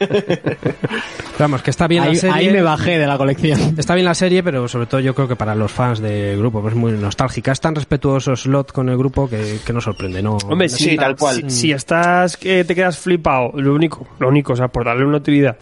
Vamos, 1.38 1.62
que 1.62 1.70
está 1.70 1.88
bien 1.88 2.02
Ahí, 2.02 2.10
la 2.14 2.20
serie. 2.20 2.36
ahí 2.36 2.50
me 2.52 2.60
bajé 2.60 2.98
de 2.98 3.06
la 3.06 3.16
colección. 3.16 3.58
Está 3.78 3.94
bien 3.94 4.04
la 4.04 4.14
serie, 4.14 4.42
pero 4.42 4.68
sobre 4.68 4.84
todo 4.84 5.00
yo 5.00 5.14
creo 5.14 5.26
que 5.26 5.34
para 5.34 5.54
los 5.54 5.72
fans 5.72 6.00
del 6.00 6.36
grupo 6.38 6.60
pues 6.60 6.74
es 6.74 6.78
muy 6.78 6.92
nostálgica. 6.92 7.50
Es 7.52 7.60
tan 7.60 7.74
respetuoso 7.74 8.36
Slot 8.36 8.72
con 8.72 8.90
el 8.90 8.98
grupo 8.98 9.26
que, 9.26 9.58
que 9.64 9.72
no 9.72 9.80
sorprende, 9.80 10.22
¿no? 10.22 10.36
Hombre, 10.48 10.68
Sí, 10.68 10.94
tal 10.96 11.16
cual. 11.16 11.36
Si, 11.48 11.50
si 11.50 11.72
estás 11.72 12.36
que 12.36 12.62
te 12.64 12.74
quedas 12.74 12.98
flipado, 12.98 13.52
lo 13.54 13.72
único, 13.74 14.06
lo 14.18 14.28
único, 14.28 14.52
o 14.52 14.56
sea, 14.56 14.68
por 14.68 14.84
darle 14.84 15.06
una 15.06 15.16
utilidad. 15.16 15.56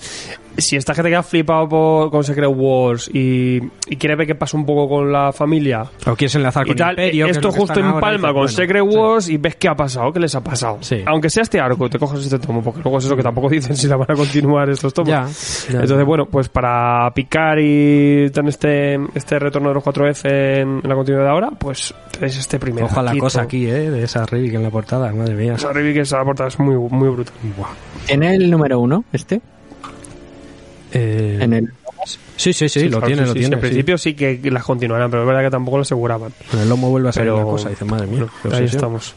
Si 0.56 0.76
estás 0.76 0.96
que 0.96 1.02
te 1.02 1.08
quedas 1.08 1.26
flipado 1.26 1.68
por, 1.68 2.10
con 2.10 2.24
Secret 2.24 2.50
Wars 2.54 3.10
y, 3.12 3.60
y 3.88 3.96
quieres 3.96 4.18
ver 4.18 4.26
qué 4.26 4.34
pasa 4.34 4.56
un 4.56 4.66
poco 4.66 4.88
con 4.88 5.10
la 5.12 5.32
familia 5.32 5.82
O 6.06 6.14
quieres 6.16 6.34
enlazar 6.34 6.64
y 6.66 6.70
con 6.70 6.76
tal, 6.76 6.90
Imperio. 6.90 7.24
que 7.26 7.30
es 7.30 7.36
esto 7.36 7.50
que 7.50 7.58
justo 7.58 7.80
en 7.80 8.00
palma 8.00 8.28
con 8.28 8.34
bueno, 8.42 8.48
Secret 8.48 8.84
sí. 8.88 8.96
Wars 8.96 9.28
y 9.28 9.36
ves 9.38 9.56
qué 9.56 9.68
ha 9.68 9.74
pasado, 9.74 10.12
qué 10.12 10.20
les 10.20 10.34
ha 10.34 10.42
pasado. 10.42 10.78
Sí. 10.80 11.02
Aunque 11.06 11.30
sea 11.30 11.42
este 11.42 11.60
arco, 11.60 11.88
te 11.88 11.98
coges 11.98 12.24
este 12.24 12.38
tomo, 12.38 12.62
porque 12.62 12.80
luego 12.82 12.98
es 12.98 13.04
eso 13.04 13.16
que 13.16 13.22
tampoco 13.22 13.48
dicen 13.50 13.76
si 13.76 13.86
la 13.86 13.96
van 13.96 14.10
a 14.10 14.14
continuar 14.14 14.68
estos 14.68 14.92
tomos. 14.92 15.08
Ya, 15.10 15.26
ya. 15.72 15.80
Entonces, 15.80 16.04
bueno, 16.04 16.26
pues 16.26 16.48
para 16.48 17.10
picar 17.14 17.58
y 17.60 18.30
tener 18.30 18.50
este, 18.50 18.94
este 19.14 19.38
retorno 19.38 19.68
de 19.68 19.74
los 19.74 19.84
4F 19.84 20.28
en, 20.28 20.80
en 20.82 20.88
la 20.88 20.94
continuidad 20.94 21.24
de 21.24 21.30
ahora, 21.30 21.50
pues 21.50 21.94
tenéis 22.12 22.38
este 22.38 22.58
primer 22.58 22.84
Ojo 22.84 23.00
a 23.00 23.02
la 23.02 23.16
cosa 23.16 23.42
aquí, 23.42 23.66
¿eh? 23.66 23.90
De 23.90 24.02
esa 24.02 24.26
Rivik 24.26 24.54
en 24.54 24.62
la 24.62 24.70
portada, 24.70 25.12
madre 25.12 25.34
mía. 25.34 25.54
Esa 25.54 25.72
review 25.72 25.94
que 25.94 26.00
esa 26.00 26.22
portada 26.24 26.48
es 26.48 26.58
muy, 26.58 26.76
muy 26.76 27.08
brutal. 27.08 27.34
Buah. 27.56 27.68
¿Tiene 28.06 28.34
el 28.34 28.50
número 28.50 28.80
uno 28.80 29.04
este? 29.12 29.40
Eh, 30.92 31.38
En 31.40 31.52
el... 31.52 31.68
Sí, 32.40 32.52
sí, 32.54 32.68
sí, 32.68 32.84
lo 32.88 33.00
claro, 33.00 33.06
tiene, 33.08 33.22
sí, 33.22 33.26
lo 33.28 33.32
sí, 33.34 33.38
tiene. 33.40 33.54
En 33.56 33.60
sí. 33.60 33.66
principio 33.66 33.98
sí 33.98 34.14
que 34.14 34.40
las 34.50 34.64
continuarán, 34.64 35.10
pero 35.10 35.22
es 35.24 35.28
verdad 35.28 35.42
que 35.42 35.50
tampoco 35.50 35.76
lo 35.76 35.82
aseguraban. 35.82 36.32
En 36.52 36.60
el 36.60 36.68
lomo 36.68 36.88
vuelve 36.90 37.10
a 37.10 37.12
salir 37.12 37.32
Pero 37.32 37.38
la 37.44 37.50
cosa, 37.50 37.68
dice, 37.68 37.84
madre 37.84 38.06
mía. 38.06 38.26
qué 38.42 38.54
Ahí 38.56 38.64
estamos. 38.64 39.14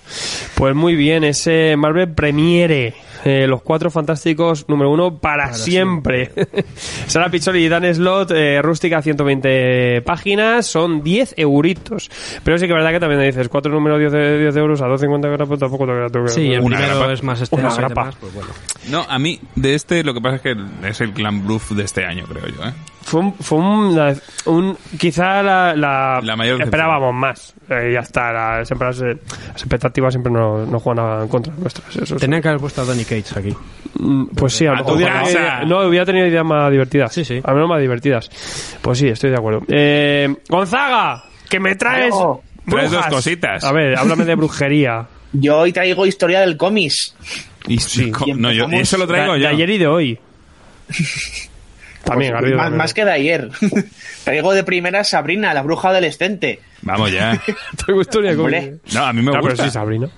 Pues 0.55 0.75
muy 0.75 0.95
bien, 0.95 1.23
ese 1.23 1.75
Marvel 1.77 2.09
Premiere. 2.13 2.93
eh, 3.25 3.47
los 3.47 3.61
cuatro 3.61 3.89
fantásticos 3.89 4.67
número 4.67 4.91
uno 4.91 5.17
para, 5.17 5.53
siempre. 5.53 6.31
Sara 7.07 7.29
Pizzoli 7.29 7.63
y 7.63 7.69
Dan 7.69 7.85
Slot, 7.95 8.31
eh, 8.31 8.61
rústica 8.61 9.01
120 9.01 10.01
páginas, 10.01 10.65
son 10.67 11.01
10 11.01 11.35
euritos. 11.37 12.09
Pero 12.43 12.57
sí 12.57 12.65
que 12.65 12.73
es 12.73 12.75
verdad 12.75 12.91
que 12.91 12.99
también 12.99 13.21
dices, 13.21 13.47
cuatro 13.47 13.71
números 13.71 13.99
10, 13.99 14.11
de- 14.11 14.39
10 14.39 14.55
euros 14.57 14.81
a 14.81 14.87
250 14.87 15.29
grapas, 15.29 15.47
pues 15.47 15.59
tampoco 15.61 15.85
te 15.85 16.09
tengo 16.11 16.25
que 16.25 16.31
Sí, 16.33 16.51
el 16.51 16.59
Una 16.59 16.75
primero 16.77 16.97
grapa. 16.99 17.13
es 17.13 17.23
más 17.23 17.43
Una 17.51 17.73
grapa. 17.73 18.01
demás, 18.01 18.15
pues 18.19 18.33
bueno. 18.33 18.49
No, 18.89 19.05
a 19.07 19.17
mí, 19.19 19.39
de 19.55 19.75
este, 19.75 20.03
lo 20.03 20.13
que 20.13 20.19
pasa 20.19 20.35
es 20.35 20.41
que 20.41 20.55
es 20.89 20.99
el 20.99 21.13
Clan 21.13 21.45
Bluff 21.45 21.71
de 21.71 21.83
este 21.83 22.03
año, 22.05 22.25
creo 22.27 22.47
yo, 22.47 22.61
¿eh? 22.65 22.73
Fue 23.03 23.19
un, 23.19 23.33
fue 23.35 23.57
un, 23.57 24.15
un- 24.45 24.77
quizá 24.97 25.43
la, 25.43 25.75
la, 25.75 26.19
La 26.23 26.35
mayor 26.35 26.61
esperábamos 26.61 27.13
más. 27.13 27.53
Eh, 27.69 27.91
ya 27.93 27.99
está, 27.99 28.31
la- 28.31 28.65
siempre 28.65 28.87
las, 28.87 28.99
las 28.99 29.17
expectativas 29.51 30.13
siempre 30.13 30.31
no, 30.31 30.65
no 30.65 30.79
juegan 30.79 31.21
en 31.23 31.27
contra 31.27 31.53
nuestras. 31.57 31.95
Eso 31.95 32.15
Tenían 32.15 32.41
que 32.41 32.47
haber 32.47 32.61
puesto 32.61 32.81
a 32.81 32.85
Donny 32.85 33.03
Cates 33.03 33.35
aquí. 33.37 33.53
Mm, 33.99 34.27
Pues 34.35 34.53
sí, 34.53 34.65
a 34.65 34.71
lo 34.71 34.75
A 34.77 34.77
mejor 34.79 35.67
no, 35.67 35.87
hubiera 35.87 36.05
tenido 36.05 36.25
ideas 36.27 36.45
más 36.45 36.71
divertidas. 36.71 37.13
Sí, 37.13 37.23
sí. 37.25 37.39
Al 37.43 37.53
menos 37.55 37.69
más 37.69 37.81
divertidas. 37.81 38.29
Pues 38.81 38.97
sí, 38.99 39.07
estoy 39.07 39.29
de 39.31 39.37
acuerdo. 39.37 39.61
Eh, 39.67 40.35
Gonzaga, 40.49 41.23
que 41.49 41.59
me 41.59 41.75
traes. 41.75 42.11
Yo. 42.13 42.41
Traes 42.67 42.91
dos 42.91 43.05
cositas. 43.07 43.63
A 43.63 43.71
ver, 43.73 43.97
háblame 43.97 44.23
de 44.25 44.35
brujería. 44.35 45.05
Yo 45.33 45.59
hoy 45.59 45.73
traigo 45.73 46.05
historia 46.05 46.39
del 46.41 46.57
cómics. 46.57 47.15
Y, 47.67 47.75
Y 48.25 48.33
no, 48.33 48.51
yo, 48.51 48.67
eso 48.71 48.97
lo 48.97 49.07
traigo 49.07 49.33
de, 49.33 49.39
yo. 49.39 49.47
de 49.47 49.53
ayer 49.53 49.69
y 49.71 49.77
de 49.77 49.87
hoy. 49.87 50.19
También, 52.03 52.31
Pues, 52.31 52.41
Garrido, 52.41 52.57
más, 52.57 52.65
también. 52.65 52.77
más 52.77 52.93
que 52.93 53.05
de 53.05 53.11
ayer. 53.11 53.49
traigo 54.25 54.53
de 54.53 54.63
primera 54.63 55.03
Sabrina, 55.03 55.53
la 55.53 55.61
bruja 55.61 55.89
adolescente. 55.89 56.59
Vamos 56.81 57.11
ya. 57.11 57.41
De 57.87 57.93
Hombre. 57.93 58.35
cómics. 58.35 58.93
No, 58.93 59.05
a 59.05 59.13
mí 59.13 59.19
me 59.21 59.25
No, 59.27 59.31
pero 59.33 59.43
gusta. 59.49 59.63
sí, 59.65 59.71
Sabrina. 59.71 60.09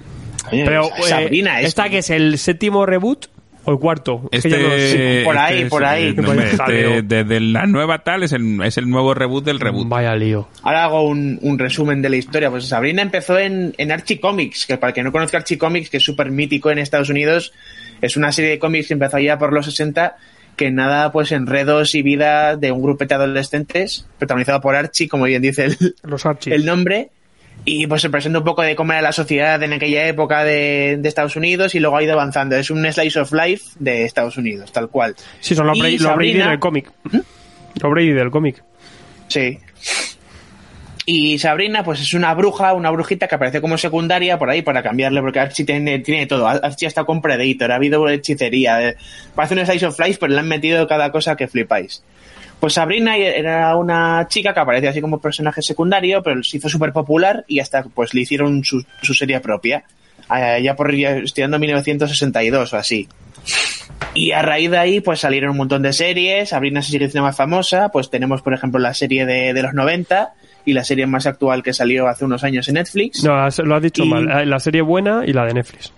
Pero, 0.49 0.85
eh, 0.85 1.03
Sabrina 1.03 1.59
es. 1.61 1.67
¿esta 1.67 1.89
que 1.89 1.99
es 1.99 2.09
el 2.09 2.37
séptimo 2.37 2.85
reboot 2.85 3.27
o 3.65 3.71
el 3.71 3.79
cuarto? 3.79 4.27
Este, 4.31 4.49
no 4.49 4.69
sé. 4.77 5.21
Por 5.25 5.37
ahí, 5.37 5.57
este 5.57 5.69
por 5.69 5.83
ahí. 5.85 6.11
Vaya 6.13 6.57
jaleo. 6.57 6.89
este, 6.95 7.23
desde 7.23 7.39
la 7.39 7.65
nueva 7.65 7.99
tal 8.03 8.23
es 8.23 8.31
el, 8.31 8.61
es 8.63 8.77
el 8.77 8.89
nuevo 8.89 9.13
reboot 9.13 9.43
del 9.45 9.59
reboot. 9.59 9.87
Vaya 9.87 10.15
lío. 10.15 10.47
Ahora 10.63 10.83
hago 10.85 11.07
un, 11.07 11.39
un 11.41 11.57
resumen 11.59 12.01
de 12.01 12.09
la 12.09 12.17
historia. 12.17 12.49
Pues 12.51 12.67
Sabrina 12.67 13.01
empezó 13.01 13.37
en, 13.39 13.73
en 13.77 13.91
Archie 13.91 14.19
Comics, 14.19 14.65
que 14.65 14.77
para 14.77 14.89
el 14.89 14.93
que 14.95 15.03
no 15.03 15.11
conozca 15.11 15.37
Archie 15.37 15.57
Comics, 15.57 15.89
que 15.89 15.97
es 15.97 16.03
súper 16.03 16.29
mítico 16.31 16.69
en 16.71 16.77
Estados 16.79 17.09
Unidos, 17.09 17.53
es 18.01 18.17
una 18.17 18.31
serie 18.31 18.51
de 18.51 18.59
cómics 18.59 18.87
que 18.87 18.93
empezó 18.93 19.17
ya 19.19 19.37
por 19.39 19.51
los 19.53 19.65
60, 19.65 20.15
que 20.55 20.71
nada, 20.71 21.11
pues 21.11 21.31
enredos 21.31 21.95
y 21.95 22.01
vida 22.01 22.55
de 22.55 22.71
un 22.71 22.81
grupete 22.81 23.15
de 23.17 23.23
adolescentes, 23.23 24.05
protagonizado 24.17 24.61
por 24.61 24.75
Archie, 24.75 25.07
como 25.07 25.25
bien 25.25 25.41
dice 25.41 25.65
el, 25.65 25.95
Los 26.03 26.23
el 26.45 26.65
nombre. 26.65 27.09
Y 27.63 27.87
pues 27.87 28.01
se 28.01 28.09
presenta 28.09 28.39
un 28.39 28.45
poco 28.45 28.61
de 28.61 28.75
cómo 28.75 28.91
era 28.93 29.01
la 29.01 29.11
sociedad 29.11 29.61
en 29.63 29.73
aquella 29.73 30.07
época 30.07 30.43
de, 30.43 30.97
de 30.99 31.09
Estados 31.09 31.35
Unidos 31.35 31.73
y 31.73 31.79
luego 31.79 31.97
ha 31.97 32.03
ido 32.03 32.13
avanzando. 32.13 32.55
Es 32.57 32.69
un 32.69 32.85
slice 32.91 33.19
of 33.19 33.31
life 33.33 33.63
de 33.79 34.03
Estados 34.03 34.37
Unidos, 34.37 34.71
tal 34.71 34.89
cual. 34.89 35.15
Sí, 35.39 35.55
son 35.55 35.67
los 35.67 35.79
Brady, 35.79 35.97
los 35.97 36.15
Brady 36.15 36.31
Sabrina- 36.33 36.49
del 36.51 36.59
cómic. 36.59 36.91
Los 37.81 37.91
Brady 37.91 38.11
del 38.11 38.29
cómic. 38.29 38.61
Sí. 39.29 39.57
Y 41.07 41.37
Sabrina, 41.37 41.83
pues 41.83 42.01
es 42.01 42.13
una 42.15 42.33
bruja, 42.33 42.73
una 42.73 42.89
brujita 42.89 43.27
que 43.27 43.35
aparece 43.35 43.61
como 43.61 43.77
secundaria 43.77 44.39
por 44.39 44.49
ahí 44.49 44.63
para 44.63 44.81
cambiarle, 44.81 45.21
porque 45.21 45.39
Archie 45.39 45.63
tiene, 45.65 45.99
tiene 45.99 46.25
todo. 46.25 46.47
Archie 46.47 46.87
está 46.87 47.03
con 47.03 47.21
Predator, 47.21 47.71
ha 47.71 47.75
habido 47.75 48.09
hechicería. 48.09 48.89
eh, 48.89 48.95
Parece 49.35 49.53
un 49.53 49.65
Slice 49.65 49.85
of 49.85 49.99
Life, 49.99 50.17
pero 50.19 50.33
le 50.33 50.39
han 50.39 50.47
metido 50.47 50.87
cada 50.87 51.11
cosa 51.11 51.35
que 51.35 51.47
flipáis. 51.47 52.03
Pues 52.59 52.73
Sabrina 52.73 53.17
era 53.17 53.75
una 53.75 54.25
chica 54.29 54.53
que 54.53 54.59
aparecía 54.61 54.89
así 54.89 55.01
como 55.01 55.19
personaje 55.19 55.61
secundario, 55.61 56.23
pero 56.23 56.41
se 56.41 56.57
hizo 56.57 56.69
súper 56.69 56.91
popular 56.91 57.43
y 57.47 57.59
hasta 57.59 57.83
pues 57.83 58.13
le 58.15 58.21
hicieron 58.21 58.63
su, 58.63 58.83
su 59.03 59.13
serie 59.13 59.39
propia. 59.41 59.83
Ya 60.61 60.75
por 60.75 60.95
ya 60.95 61.17
estudiando 61.17 61.59
1962 61.59 62.73
o 62.73 62.77
así. 62.77 63.07
Y 64.15 64.31
a 64.31 64.41
raíz 64.41 64.71
de 64.71 64.77
ahí, 64.77 65.01
pues 65.01 65.19
salieron 65.19 65.51
un 65.51 65.57
montón 65.57 65.83
de 65.83 65.93
series. 65.93 66.49
Sabrina 66.49 66.81
se 66.81 66.91
sigue 66.91 67.09
siendo 67.09 67.27
más 67.27 67.35
famosa. 67.35 67.89
Pues 67.89 68.09
tenemos, 68.09 68.41
por 68.41 68.53
ejemplo, 68.55 68.79
la 68.79 68.93
serie 68.95 69.25
de, 69.25 69.53
de 69.53 69.61
los 69.61 69.73
90, 69.73 70.33
y 70.65 70.73
la 70.73 70.83
serie 70.83 71.05
más 71.07 71.25
actual 71.27 71.61
que 71.63 71.73
salió 71.73 72.07
hace 72.07 72.25
unos 72.25 72.43
años 72.43 72.67
en 72.67 72.73
Netflix. 72.75 73.23
No, 73.23 73.33
lo 73.63 73.75
has 73.75 73.81
dicho 73.81 74.03
Y- 74.03 74.09
mal. 74.09 74.29
Eh, 74.41 74.45
La 74.45 74.59
serie 74.59 74.81
buena 74.81 75.23
y 75.25 75.31
la 75.33 75.45
de 75.45 75.53
Netflix. 75.53 75.93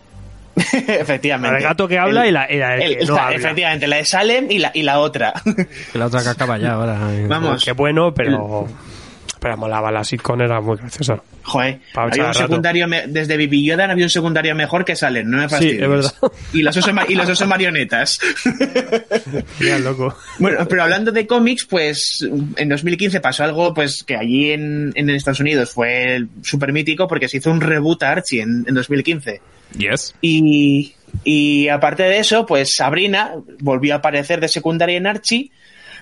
efectivamente. 0.57 1.49
La 1.53 1.59
del 1.59 1.63
gato 1.69 1.87
que 1.87 1.97
habla 1.99 2.27
y 2.27 2.31
la, 2.31 2.51
y 2.51 2.57
la 2.57 2.69
del 2.71 2.81
el- 2.81 2.89
que 2.97 3.05
no 3.05 3.13
esta- 3.13 3.23
habla. 3.25 3.35
efectivamente, 3.37 3.87
la 3.87 3.95
de 3.97 4.05
Salem 4.05 4.47
y 4.51 4.59
la, 4.59 4.71
y 4.73 4.83
la 4.83 4.99
otra. 4.99 5.33
La 5.93 6.05
otra 6.07 6.23
que 6.23 6.29
acaba 6.29 6.57
ya 6.57 6.73
ahora. 6.73 6.99
Vamos. 7.27 7.63
Qué 7.63 7.71
bueno, 7.73 8.13
pero... 8.13 8.67
Pero 9.39 9.55
molaba, 9.57 9.91
la 9.91 10.03
sitcom 10.03 10.41
era 10.41 10.59
muy 10.61 10.77
graciosa. 10.77 11.21
Joder, 11.43 11.79
había 11.95 12.25
un 12.27 12.33
secundario, 12.33 12.87
me- 12.87 13.07
desde 13.07 13.37
Baby 13.37 13.63
Yoda 13.65 13.85
había 13.89 14.05
un 14.05 14.09
secundario 14.09 14.53
mejor 14.55 14.83
que 14.83 14.95
Salem, 14.95 15.29
no 15.29 15.37
me 15.37 15.43
Sí, 15.43 15.49
fastidies. 15.49 15.81
es 15.81 15.87
verdad. 15.89 16.13
Y 16.53 16.61
los 16.63 16.75
osos, 16.77 16.93
ma- 16.93 17.05
y 17.07 17.15
los 17.15 17.29
osos 17.29 17.47
marionetas. 17.47 18.19
Mira, 19.59 19.79
loco. 19.79 20.15
Bueno, 20.39 20.67
pero 20.67 20.83
hablando 20.83 21.11
de 21.11 21.25
cómics, 21.27 21.65
pues 21.65 22.27
en 22.55 22.69
2015 22.69 23.19
pasó 23.21 23.43
algo 23.43 23.73
pues 23.73 24.03
que 24.03 24.15
allí 24.15 24.51
en, 24.51 24.91
en 24.95 25.09
Estados 25.09 25.39
Unidos 25.39 25.71
fue 25.71 26.25
súper 26.43 26.73
mítico 26.73 27.07
porque 27.07 27.27
se 27.27 27.37
hizo 27.37 27.51
un 27.51 27.61
reboot 27.61 28.03
a 28.03 28.11
Archie 28.11 28.41
en, 28.41 28.65
en 28.67 28.73
2015. 28.75 29.41
Yes. 29.77 30.15
Y, 30.21 30.93
y 31.23 31.67
aparte 31.69 32.03
de 32.03 32.19
eso, 32.19 32.45
pues 32.45 32.73
Sabrina 32.75 33.33
volvió 33.59 33.93
a 33.93 33.97
aparecer 33.97 34.39
de 34.39 34.47
secundaria 34.47 34.97
en 34.97 35.07
Archie, 35.07 35.51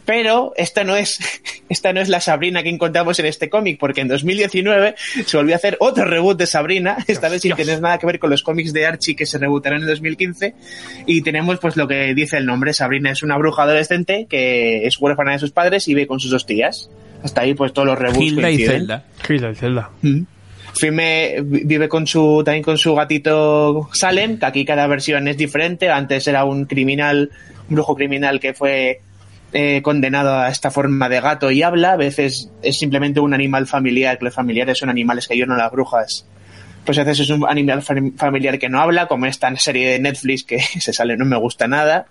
pero 0.05 0.53
esta 0.55 0.83
no 0.83 0.95
es, 0.95 1.19
esta 1.69 1.93
no 1.93 2.01
es 2.01 2.09
la 2.09 2.21
Sabrina 2.21 2.63
que 2.63 2.69
encontramos 2.69 3.19
en 3.19 3.25
este 3.25 3.49
cómic, 3.49 3.77
porque 3.79 4.01
en 4.01 4.07
2019 4.07 4.95
se 5.25 5.37
volvió 5.37 5.55
a 5.55 5.57
hacer 5.57 5.77
otro 5.79 6.05
reboot 6.05 6.37
de 6.37 6.47
Sabrina, 6.47 6.97
esta 7.07 7.29
vez 7.29 7.41
sin 7.41 7.55
tener 7.55 7.81
nada 7.81 7.97
que 7.97 8.05
ver 8.05 8.19
con 8.19 8.29
los 8.29 8.43
cómics 8.43 8.73
de 8.73 8.85
Archie 8.85 9.15
que 9.15 9.25
se 9.25 9.37
rebootaron 9.37 9.81
en 9.81 9.87
2015, 9.87 10.55
y 11.05 11.21
tenemos 11.21 11.59
pues 11.59 11.75
lo 11.75 11.87
que 11.87 12.13
dice 12.13 12.37
el 12.37 12.45
nombre, 12.45 12.73
Sabrina 12.73 13.11
es 13.11 13.23
una 13.23 13.37
bruja 13.37 13.63
adolescente 13.63 14.27
que 14.29 14.85
es 14.85 14.99
huérfana 14.99 15.33
de 15.33 15.39
sus 15.39 15.51
padres 15.51 15.87
y 15.87 15.93
vive 15.93 16.07
con 16.07 16.19
sus 16.19 16.31
dos 16.31 16.45
tías. 16.45 16.89
Hasta 17.23 17.41
ahí 17.41 17.55
pues 17.55 17.73
todos 17.73 17.87
los 17.87 17.97
reboots 17.97 18.21
Hilda 18.21 18.51
y. 18.51 18.65
Zelda. 18.65 19.05
Hilda 19.27 19.49
y 19.49 19.55
Zelda. 19.55 19.89
Mm. 20.01 20.21
Firme 20.75 21.37
vive 21.41 21.87
con 21.87 22.05
su 22.05 22.43
también 22.43 22.63
con 22.63 22.77
su 22.77 22.93
gatito 22.93 23.89
Salem, 23.93 24.37
que 24.37 24.45
aquí 24.45 24.65
cada 24.65 24.85
versión 24.87 25.27
es 25.27 25.37
diferente. 25.37 25.89
Antes 25.89 26.27
era 26.27 26.43
un 26.43 26.65
criminal, 26.65 27.31
un 27.69 27.75
brujo 27.75 27.95
criminal 27.95 28.39
que 28.39 28.53
fue 28.53 28.99
eh, 29.57 29.81
condenado 29.81 30.37
a 30.37 30.49
esta 30.49 30.69
forma 30.69 31.07
de 31.07 31.21
gato 31.21 31.49
y 31.49 31.63
habla. 31.63 31.93
A 31.93 31.97
veces 31.97 32.51
es 32.61 32.77
simplemente 32.77 33.21
un 33.21 33.33
animal 33.33 33.67
familiar, 33.67 34.17
que 34.19 34.25
los 34.25 34.33
familiares 34.35 34.77
son 34.77 34.89
animales 34.89 35.27
que 35.27 35.35
a 35.55 35.57
las 35.57 35.71
brujas. 35.71 36.25
Pues 36.85 36.97
a 36.99 37.03
veces 37.05 37.21
es 37.21 37.29
un 37.29 37.47
animal 37.47 37.81
fam- 37.81 38.15
familiar 38.17 38.59
que 38.59 38.67
no 38.69 38.81
habla, 38.81 39.07
como 39.07 39.25
esta 39.27 39.55
serie 39.55 39.91
de 39.91 39.99
Netflix 39.99 40.43
que 40.43 40.59
se 40.79 40.91
sale, 40.93 41.15
no 41.17 41.23
me 41.25 41.37
gusta 41.37 41.67
nada. 41.67 42.05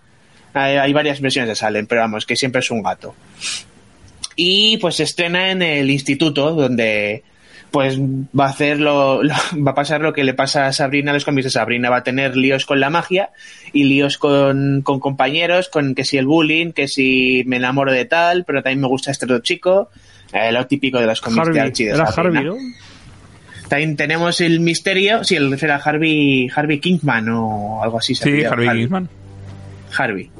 Hay, 0.55 0.77
hay 0.77 0.93
varias 0.93 1.21
versiones 1.21 1.49
de 1.51 1.55
Salem, 1.57 1.87
pero 1.87 2.01
vamos, 2.01 2.25
que 2.27 2.35
siempre 2.37 2.61
es 2.61 2.71
un 2.71 2.83
gato 2.83 3.15
y 4.37 4.79
pues 4.79 4.97
se 4.97 5.05
estrena 5.05 5.51
en 5.53 5.63
el 5.63 5.91
instituto 5.91 6.53
donde 6.55 7.23
pues 7.75 7.99
va 8.01 8.47
a 8.47 8.51
hacer 8.51 8.79
lo, 8.79 9.21
lo- 9.25 9.35
va 9.67 9.73
a 9.73 9.75
pasar 9.75 10.01
lo 10.01 10.13
que 10.13 10.23
le 10.23 10.33
pasa 10.33 10.67
a 10.67 10.73
Sabrina 10.73 11.11
a 11.11 11.15
los 11.15 11.25
cómics 11.25 11.45
de 11.47 11.51
Sabrina 11.51 11.91
va 11.91 11.97
a 11.99 12.03
tener 12.05 12.37
líos 12.37 12.67
con 12.67 12.79
la 12.79 12.89
magia 12.89 13.31
y 13.73 13.83
líos 13.85 14.17
con, 14.17 14.83
con 14.83 15.01
compañeros 15.01 15.69
con 15.69 15.97
que 15.97 16.05
si 16.05 16.17
el 16.17 16.27
bullying 16.27 16.71
que 16.71 16.87
si 16.87 17.43
me 17.47 17.57
enamoro 17.57 17.91
de 17.93 18.05
tal 18.05 18.45
pero 18.45 18.63
también 18.63 18.81
me 18.81 18.87
gusta 18.87 19.11
este 19.11 19.25
otro 19.25 19.41
chico 19.41 19.91
eh, 20.33 20.53
lo 20.53 20.67
típico 20.69 21.01
de 21.01 21.07
los 21.07 21.21
cómics 21.21 21.43
de 21.47 21.51
Harvey. 21.51 21.61
Archie 21.63 21.87
de 21.87 21.91
Era 21.95 22.07
Sabrina. 22.07 22.41
Harvey, 22.41 22.55
¿no? 22.65 23.69
también 23.69 23.97
tenemos 23.97 24.41
el 24.41 24.61
misterio 24.61 25.25
si 25.25 25.35
el 25.35 25.53
era 25.61 25.77
Harvey 25.77 26.49
Harvey 26.55 26.79
Kingman 26.79 27.29
o 27.31 27.83
algo 27.83 27.99
así 27.99 28.15
Sí, 28.15 28.23
apellidaba, 28.23 28.53
Harvey 28.55 28.79
Kingsman. 28.79 29.09
Harvey. 29.99 30.31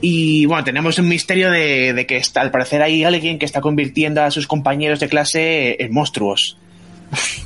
Y 0.00 0.46
bueno, 0.46 0.64
tenemos 0.64 0.98
un 0.98 1.08
misterio 1.08 1.50
de, 1.50 2.04
que 2.08 2.16
está, 2.16 2.40
al 2.40 2.50
parecer 2.50 2.82
hay 2.82 3.04
alguien 3.04 3.38
que 3.38 3.44
está 3.44 3.60
convirtiendo 3.60 4.22
a 4.22 4.30
sus 4.30 4.46
compañeros 4.46 5.00
de 5.00 5.08
clase 5.08 5.82
en 5.82 5.92
monstruos. 5.92 6.56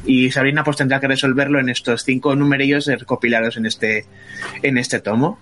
Y 0.07 0.31
Sabrina 0.31 0.63
pues 0.63 0.77
tendrá 0.77 1.01
que 1.01 1.09
resolverlo 1.09 1.59
en 1.59 1.69
estos 1.69 2.05
cinco 2.05 2.37
numerillos 2.37 2.87
recopilados 2.87 3.57
en 3.57 3.67
este, 3.67 4.05
en 4.63 4.79
este 4.79 5.01
tomo. 5.01 5.39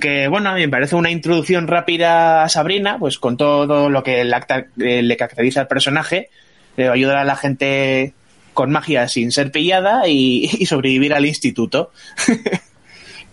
Que 0.00 0.28
bueno, 0.28 0.50
a 0.50 0.54
mí 0.54 0.60
me 0.60 0.68
parece 0.68 0.94
una 0.94 1.10
introducción 1.10 1.66
rápida 1.66 2.44
a 2.44 2.48
Sabrina, 2.48 2.98
pues 2.98 3.18
con 3.18 3.36
todo 3.36 3.90
lo 3.90 4.02
que 4.02 4.24
le, 4.24 4.36
eh, 4.78 5.16
caracteriza 5.16 5.62
al 5.62 5.68
personaje, 5.68 6.30
eh, 6.76 6.88
ayudar 6.88 7.16
a 7.16 7.24
la 7.24 7.36
gente 7.36 8.12
con 8.54 8.70
magia 8.70 9.08
sin 9.08 9.32
ser 9.32 9.50
pillada 9.50 10.06
y 10.06 10.48
sobrevivir 10.66 11.12
al 11.12 11.26
instituto. 11.26 11.90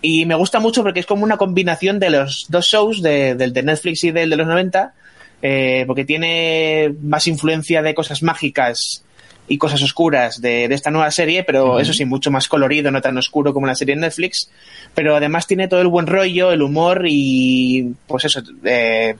Y 0.03 0.25
me 0.27 0.35
gusta 0.35 0.59
mucho 0.59 0.83
porque 0.83 0.99
es 0.99 1.05
como 1.07 1.23
una 1.23 1.37
combinación 1.37 1.97
de 1.97 2.09
los 2.11 2.45
dos 2.49 2.65
shows, 2.67 3.01
de- 3.01 3.33
del 3.35 3.53
de 3.53 3.63
Netflix 3.63 4.03
y 4.03 4.11
del 4.11 4.29
de 4.29 4.35
los 4.35 4.45
90, 4.45 4.93
eh, 5.41 5.85
porque 5.87 6.05
tiene 6.05 6.93
más 7.01 7.25
influencia 7.25 7.81
de 7.81 7.95
cosas 7.95 8.21
mágicas 8.21 9.03
y 9.47 9.57
cosas 9.57 9.81
oscuras 9.81 10.39
de, 10.41 10.67
de 10.67 10.75
esta 10.75 10.91
nueva 10.91 11.09
serie, 11.11 11.43
pero 11.43 11.79
eso 11.79 11.91
sí, 11.93 12.05
mucho 12.05 12.31
más 12.31 12.47
colorido, 12.47 12.91
no 12.91 13.01
tan 13.01 13.17
oscuro 13.17 13.53
como 13.53 13.65
la 13.67 13.75
serie 13.75 13.95
de 13.95 14.01
Netflix. 14.01 14.49
Pero 14.93 15.15
además 15.15 15.47
tiene 15.47 15.67
todo 15.69 15.81
el 15.81 15.87
buen 15.87 16.05
rollo, 16.07 16.51
el 16.51 16.61
humor 16.61 17.05
y 17.07 17.93
pues 18.07 18.25
eso, 18.25 18.41
eh, 18.65 19.15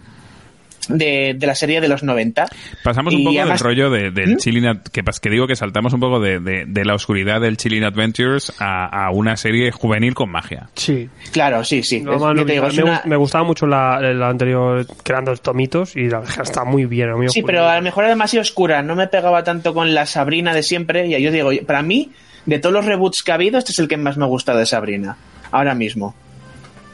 de, 0.90 1.36
de 1.38 1.48
la 1.48 1.56
serie 1.56 1.82
de 1.82 1.88
los 1.88 2.04
90. 2.04 2.46
Pasamos 2.84 3.14
un 3.14 3.24
poco 3.24 3.40
además- 3.40 3.60
del 3.62 3.68
rollo 3.70 3.90
de, 3.90 4.12
del 4.12 4.34
¿Mm? 4.36 4.38
Chilling 4.38 4.66
Ad- 4.68 4.82
que, 4.92 5.04
pas- 5.04 5.20
que 5.20 5.30
digo 5.30 5.48
que 5.48 5.56
saltamos 5.56 5.94
un 5.94 6.00
poco 6.00 6.20
de, 6.20 6.40
de- 6.40 6.66
de 6.68 6.86
la 6.86 6.96
oscuridad 6.96 7.42
del 7.42 7.58
Chilling 7.58 7.84
Adventures 7.84 8.54
a, 8.60 9.08
a 9.08 9.12
una 9.12 9.38
serie 9.38 9.72
juvenil 9.72 10.14
con 10.14 10.30
magia. 10.32 10.70
Sí. 10.76 11.10
Claro, 11.32 11.64
sí, 11.64 11.84
sí. 11.84 12.02
No, 12.02 12.14
Es- 12.16 12.22
mano, 12.22 12.36
yo 12.42 12.46
te 12.46 12.54
digo, 12.54 12.68
es 12.68 12.76
me, 12.78 12.84
una- 12.84 13.02
me 13.06 13.16
gustaba 13.16 13.44
mucho 13.44 13.66
la, 13.68 14.00
la 14.02 14.30
anterior 14.30 14.86
creando 15.04 15.32
los 15.32 15.42
tomitos 15.42 15.96
y 15.96 16.10
la 16.10 16.20
verdad 16.20 16.42
está 16.44 16.64
muy 16.64 16.86
bien. 16.86 17.12
muy 17.14 17.30
Sí, 17.30 17.40
oscura. 17.40 17.46
pero 17.54 17.68
a 17.70 17.76
lo 17.78 17.82
mejor 17.82 18.04
era 18.04 18.14
demasiado 18.14 18.42
oscura, 18.42 18.82
no 18.82 18.96
me 18.96 19.08
pegaba 19.08 19.44
tanto 19.44 19.74
con 19.74 19.94
la 19.94 20.06
Sabrina 20.06 20.54
de 20.54 20.64
siempre. 20.64 21.08
Y 21.08 21.22
yo 21.22 21.32
digo, 21.32 21.50
para 21.66 21.82
mí, 21.82 22.12
de 22.46 22.60
todos 22.60 22.74
los 22.74 22.86
reboots 22.86 23.24
que 23.24 23.32
ha 23.32 23.36
habido, 23.36 23.58
este 23.58 23.72
es 23.72 23.80
el 23.80 23.88
que 23.88 23.98
más 23.98 24.18
me 24.18 24.26
ha 24.26 24.28
gustado 24.28 24.60
de 24.60 24.66
Sabrina, 24.66 25.16
ahora 25.52 25.74
mismo. 25.76 26.16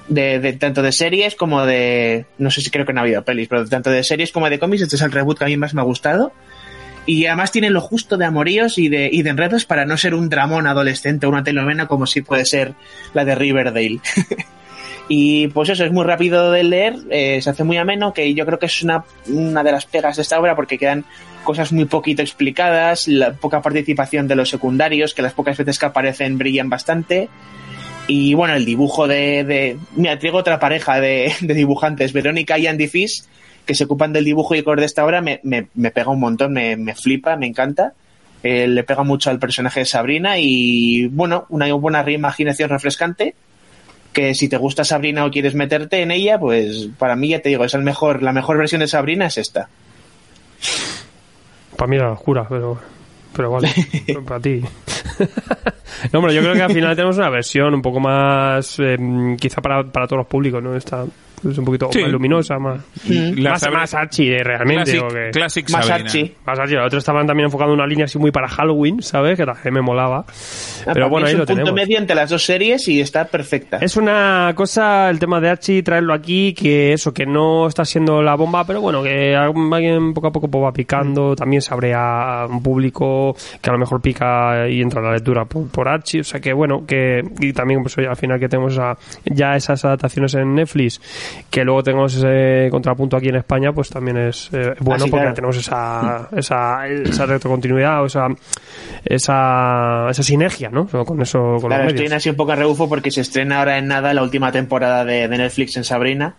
De, 0.10 0.58
tanto 0.60 0.82
de 0.82 0.92
series 0.92 1.36
como 1.36 1.66
de. 1.66 2.26
No 2.38 2.50
sé 2.50 2.62
si 2.62 2.72
creo 2.72 2.86
que 2.86 2.94
no 2.94 3.00
ha 3.00 3.04
habido 3.04 3.24
pelis, 3.24 3.48
pero 3.48 3.66
tanto 3.66 3.92
de 3.92 4.04
series 4.04 4.32
como 4.32 4.50
de 4.50 4.58
cómics, 4.58 4.82
este 4.82 4.96
es 4.96 5.02
el 5.04 5.12
reboot 5.12 5.38
que 5.38 5.46
a 5.46 5.48
mí 5.48 5.56
más 5.56 5.74
me 5.74 5.82
ha 5.82 5.84
gustado. 5.86 6.34
Y 7.06 7.26
además 7.28 7.52
tiene 7.52 7.70
lo 7.70 7.82
justo 7.82 8.18
de 8.18 8.26
amoríos 8.26 8.78
y 8.78 8.90
de, 8.90 9.10
y 9.12 9.22
de 9.22 9.30
enredos 9.30 9.66
para 9.66 9.86
no 9.86 9.98
ser 9.98 10.14
un 10.14 10.30
dramón 10.30 10.68
adolescente 10.68 11.26
o 11.26 11.30
una 11.30 11.44
telenovela 11.44 11.88
como 11.88 12.06
si 12.06 12.22
puede 12.22 12.46
ser 12.46 12.74
la 13.14 13.26
de 13.26 13.36
Riverdale. 13.36 14.00
Y 15.12 15.48
pues 15.48 15.70
eso, 15.70 15.84
es 15.84 15.92
muy 15.92 16.06
rápido 16.06 16.52
de 16.52 16.64
leer, 16.64 16.96
eh, 17.10 17.42
se 17.42 17.50
hace 17.50 17.64
muy 17.64 17.78
ameno, 17.78 18.14
que 18.14 18.32
yo 18.36 18.46
creo 18.46 18.60
que 18.60 18.68
es 18.68 18.84
una, 18.84 19.04
una 19.28 19.64
de 19.64 19.72
las 19.72 19.88
pegas 19.88 20.16
de 20.18 20.22
esta 20.22 20.40
obra 20.40 20.56
porque 20.56 20.78
quedan 20.78 21.04
cosas 21.44 21.72
muy 21.72 21.86
poquito 21.86 22.22
explicadas, 22.22 23.08
la 23.08 23.34
poca 23.34 23.60
participación 23.60 24.28
de 24.28 24.36
los 24.36 24.50
secundarios, 24.50 25.16
que 25.16 25.24
las 25.24 25.34
pocas 25.34 25.58
veces 25.58 25.80
que 25.80 25.86
aparecen 25.88 26.38
brillan 26.38 26.70
bastante. 26.70 27.28
Y 28.10 28.34
bueno, 28.34 28.56
el 28.56 28.66
dibujo 28.66 29.08
de... 29.08 29.44
de 29.44 29.78
mira, 29.96 30.18
traigo 30.18 30.40
otra 30.40 30.60
pareja 30.60 31.00
de, 31.00 31.32
de 31.42 31.54
dibujantes, 31.54 32.12
Verónica 32.12 32.58
y 32.58 32.66
Andy 32.66 32.88
Fish, 32.88 33.24
que 33.66 33.76
se 33.76 33.84
ocupan 33.84 34.12
del 34.12 34.26
dibujo 34.26 34.56
y 34.56 34.64
color 34.64 34.80
de 34.80 34.88
esta 34.88 35.06
obra, 35.06 35.22
me, 35.22 35.40
me, 35.44 35.68
me 35.76 35.92
pega 35.92 36.10
un 36.10 36.20
montón, 36.20 36.52
me, 36.52 36.76
me 36.76 36.96
flipa, 36.96 37.36
me 37.36 37.46
encanta. 37.46 37.94
Eh, 38.42 38.68
le 38.68 38.84
pega 38.84 39.04
mucho 39.04 39.30
al 39.30 39.38
personaje 39.38 39.82
de 39.82 39.86
Sabrina 39.86 40.40
y 40.40 41.06
bueno, 41.08 41.46
una 41.50 41.72
buena 41.74 42.02
reimaginación 42.02 42.70
refrescante 42.70 43.36
que 44.12 44.34
si 44.34 44.50
te 44.50 44.58
gusta 44.58 44.84
Sabrina 44.84 45.24
o 45.24 45.30
quieres 45.30 45.54
meterte 45.54 46.02
en 46.02 46.10
ella, 46.10 46.40
pues 46.40 46.90
para 46.98 47.16
mí 47.16 47.30
ya 47.30 47.42
te 47.42 47.50
digo, 47.50 47.64
es 47.64 47.76
el 47.76 47.84
mejor, 47.84 48.24
la 48.24 48.34
mejor 48.34 48.58
versión 48.58 48.82
de 48.82 48.88
Sabrina 48.88 49.28
es 49.28 49.38
esta. 49.38 49.70
Para 51.78 51.90
mí 51.90 51.98
era 51.98 52.12
oscura, 52.12 52.48
pero, 52.50 52.80
pero 53.36 53.52
vale, 53.52 53.70
para 54.26 54.40
ti. 54.40 54.62
no, 56.14 56.20
hombre, 56.20 56.34
yo 56.34 56.42
creo 56.42 56.54
que 56.54 56.62
al 56.62 56.74
final 56.74 56.96
tenemos 56.96 57.18
una 57.18 57.30
versión 57.30 57.74
un 57.74 57.82
poco 57.82 58.00
más, 58.00 58.80
eh, 58.80 58.98
quizá 59.40 59.62
para, 59.62 59.84
para 59.84 60.08
todos 60.08 60.20
los 60.20 60.28
públicos, 60.28 60.62
¿no? 60.62 60.76
Está 60.76 61.06
es 61.44 61.58
un 61.58 61.66
poquito 61.66 61.90
Sí. 61.92 62.02
más 62.02 62.12
luminosa, 62.12 62.58
más, 62.60 62.80
La 63.08 63.52
más, 63.52 63.64
Sabri- 63.64 63.74
más 63.74 63.94
archi 63.94 64.30
eh, 64.32 64.44
realmente. 64.44 64.84
Classic, 64.92 65.04
o 65.04 65.08
que- 65.08 65.30
classic 65.32 65.70
Más 65.72 65.86
Sabrina. 65.86 66.06
archi. 66.10 66.34
más 66.46 66.60
archi. 66.60 66.74
Los 66.76 66.86
otros 66.88 67.02
estaban 67.02 67.28
también 67.28 67.46
enfocando 67.46 67.74
una 67.74 67.88
línea 67.88 68.06
así 68.06 68.18
muy 68.20 68.32
para 68.32 68.48
Halloween, 68.48 69.02
¿sabes? 69.02 69.38
Que 69.38 69.46
también 69.46 69.74
me 69.74 69.82
molaba. 69.82 70.26
Ah, 70.86 70.92
Pero 70.94 71.10
bueno, 71.10 71.28
ahí 71.28 71.34
es 71.34 71.38
lo 71.38 71.44
un 71.44 71.48
punto 71.48 71.62
tenemos. 71.64 71.74
medio 71.74 71.98
entre 71.98 72.16
las 72.16 72.30
dos 72.30 72.44
series 72.46 72.88
y 72.88 73.02
está 73.02 73.26
perfecta. 73.26 73.78
Es 73.82 73.98
una 73.98 74.52
cosa, 74.56 75.10
el 75.10 75.20
tema 75.20 75.40
de 75.40 75.50
Archie, 75.50 75.84
traerlo 75.84 76.14
aquí, 76.14 76.54
que 76.54 76.94
eso, 76.94 77.14
que 77.14 77.26
no 77.26 77.68
está 77.68 77.86
siendo 77.86 78.22
la 78.22 78.36
bomba, 78.36 78.66
pero 78.66 78.82
bueno, 78.82 79.02
que 79.04 79.36
alguien 79.36 80.14
poco 80.14 80.28
a 80.28 80.32
poco 80.32 80.48
pues, 80.50 80.64
va 80.64 80.72
picando, 80.72 81.36
también 81.36 81.62
se 81.62 81.74
abre 81.74 81.94
a 81.94 82.46
un 82.50 82.62
público 82.62 83.36
que 83.62 83.70
a 83.70 83.74
lo 83.74 83.80
mejor 83.80 84.02
pica 84.02 84.68
y 84.70 84.82
entra 84.82 85.02
a 85.02 85.04
la 85.06 85.14
lectura 85.14 85.46
por, 85.46 85.68
por 85.70 85.88
Archie, 85.88 86.22
o 86.22 86.24
sea 86.24 86.40
que 86.40 86.54
bueno, 86.54 86.86
que 86.86 87.22
y 87.40 87.54
también 87.54 87.82
pues 87.82 87.98
oye, 87.98 88.08
al 88.08 88.16
final 88.16 88.40
que 88.40 88.48
tenemos 88.50 88.80
ya 89.26 89.56
esas 89.56 89.84
adaptaciones 89.86 90.34
en 90.36 90.56
Netflix, 90.56 91.00
que 91.50 91.64
luego 91.64 91.82
tenemos 91.84 92.16
ese 92.16 92.70
contrapunto 92.70 93.18
aquí 93.18 93.30
en 93.30 93.38
España, 93.38 93.72
pues 93.74 93.90
también 93.90 94.18
es 94.18 94.50
eh, 94.54 94.74
bueno 94.80 95.04
Ah, 95.04 95.06
sí, 95.06 95.10
porque 95.10 95.22
claro. 95.24 95.34
tenemos 95.36 95.58
esa, 95.58 96.30
esa, 96.36 96.88
esa 96.88 97.26
retrocontinuidad 97.26 98.04
o 98.04 98.06
esa, 98.06 98.28
esa, 99.06 100.08
esa 100.10 100.24
sinergia, 100.24 100.70
¿no? 100.70 100.88
Con 100.88 101.22
eso, 101.22 101.40
con 101.60 101.68
Claro, 101.70 101.84
los 101.86 101.94
estoy 101.94 102.06
medios. 102.06 102.14
así 102.18 102.30
un 102.30 102.36
poco 102.36 102.52
a 102.52 102.56
rebufo 102.56 102.88
porque 102.90 103.12
se 103.12 103.22
estrena 103.22 103.60
ahora 103.60 103.78
en 103.78 103.88
nada 103.88 104.14
la 104.14 104.24
última 104.24 104.52
temporada 104.52 105.06
de, 105.06 105.28
de 105.28 105.38
Netflix 105.38 105.78
en 105.78 105.84
Sabrina. 105.84 106.36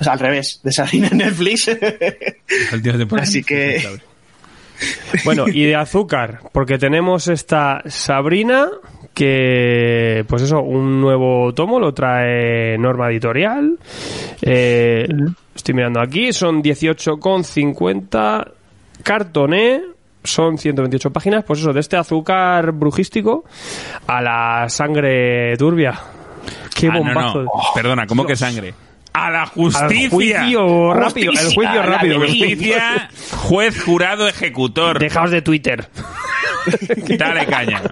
O 0.00 0.04
sea, 0.04 0.12
al 0.14 0.18
revés, 0.20 0.60
de 0.62 0.72
Sabrina 0.72 1.08
en 1.10 1.18
Netflix. 1.18 1.68
Así 3.20 3.42
que- 3.42 3.82
Bueno, 5.24 5.46
y 5.48 5.64
de 5.64 5.74
azúcar, 5.74 6.38
porque 6.52 6.78
tenemos 6.78 7.26
esta 7.26 7.82
Sabrina, 7.86 8.68
que, 9.18 10.24
pues 10.28 10.42
eso, 10.42 10.60
un 10.62 11.00
nuevo 11.00 11.52
tomo, 11.52 11.80
lo 11.80 11.92
trae 11.92 12.78
Norma 12.78 13.10
Editorial. 13.10 13.76
Eh, 14.40 15.08
estoy 15.56 15.74
mirando 15.74 16.00
aquí, 16.00 16.32
son 16.32 16.62
18,50 16.62 18.52
cartoné. 19.02 19.80
Son 20.24 20.58
128 20.58 21.10
páginas, 21.12 21.44
pues 21.44 21.60
eso, 21.60 21.72
de 21.72 21.80
este 21.80 21.96
azúcar 21.96 22.72
brujístico 22.72 23.44
a 24.08 24.20
la 24.20 24.68
sangre 24.68 25.56
turbia. 25.56 25.94
Qué 26.74 26.88
Ah, 26.88 26.92
no, 26.94 26.98
bombazo. 26.98 27.42
no. 27.44 27.50
Perdona, 27.74 28.06
¿cómo 28.06 28.26
que 28.26 28.36
sangre? 28.36 28.74
A 29.12 29.30
la 29.30 29.42
Al 29.42 29.48
justicia. 29.48 30.10
juicio 30.10 30.92
rápido, 30.92 31.32
el 31.32 31.38
juicio 31.54 31.82
rápido. 31.82 32.18
Justicia, 32.20 33.08
juez, 33.36 33.82
jurado, 33.82 34.28
ejecutor. 34.28 34.98
Dejaos 34.98 35.30
de 35.30 35.40
Twitter. 35.40 35.88
Dale 37.18 37.46
caña. 37.46 37.82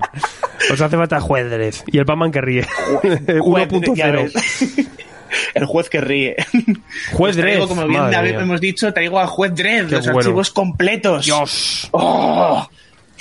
Os 0.72 0.80
hace 0.80 0.96
falta 0.96 1.20
juez 1.20 1.84
y 1.86 1.98
el 1.98 2.04
Batman 2.04 2.30
que 2.32 2.40
ríe. 2.40 2.62
Juez, 3.40 3.68
ya 3.94 4.08
1.0. 4.08 4.12
ves. 4.12 4.88
El 5.54 5.66
juez 5.66 5.90
que 5.90 6.00
ríe. 6.00 6.36
Juez 7.12 7.16
Pues 7.16 7.36
traigo, 7.36 7.66
Dredd, 7.66 7.68
como 7.68 7.86
bien 7.88 8.10
David 8.10 8.30
mía. 8.30 8.40
hemos 8.42 8.60
dicho, 8.60 8.92
traigo 8.94 9.18
a 9.20 9.26
Juez 9.26 9.54
Dredd, 9.54 9.88
Qué 9.88 9.96
los 9.96 10.04
bueno. 10.06 10.18
archivos 10.20 10.50
completos. 10.50 11.24
Dios, 11.26 11.88
¡Oh! 11.90 12.66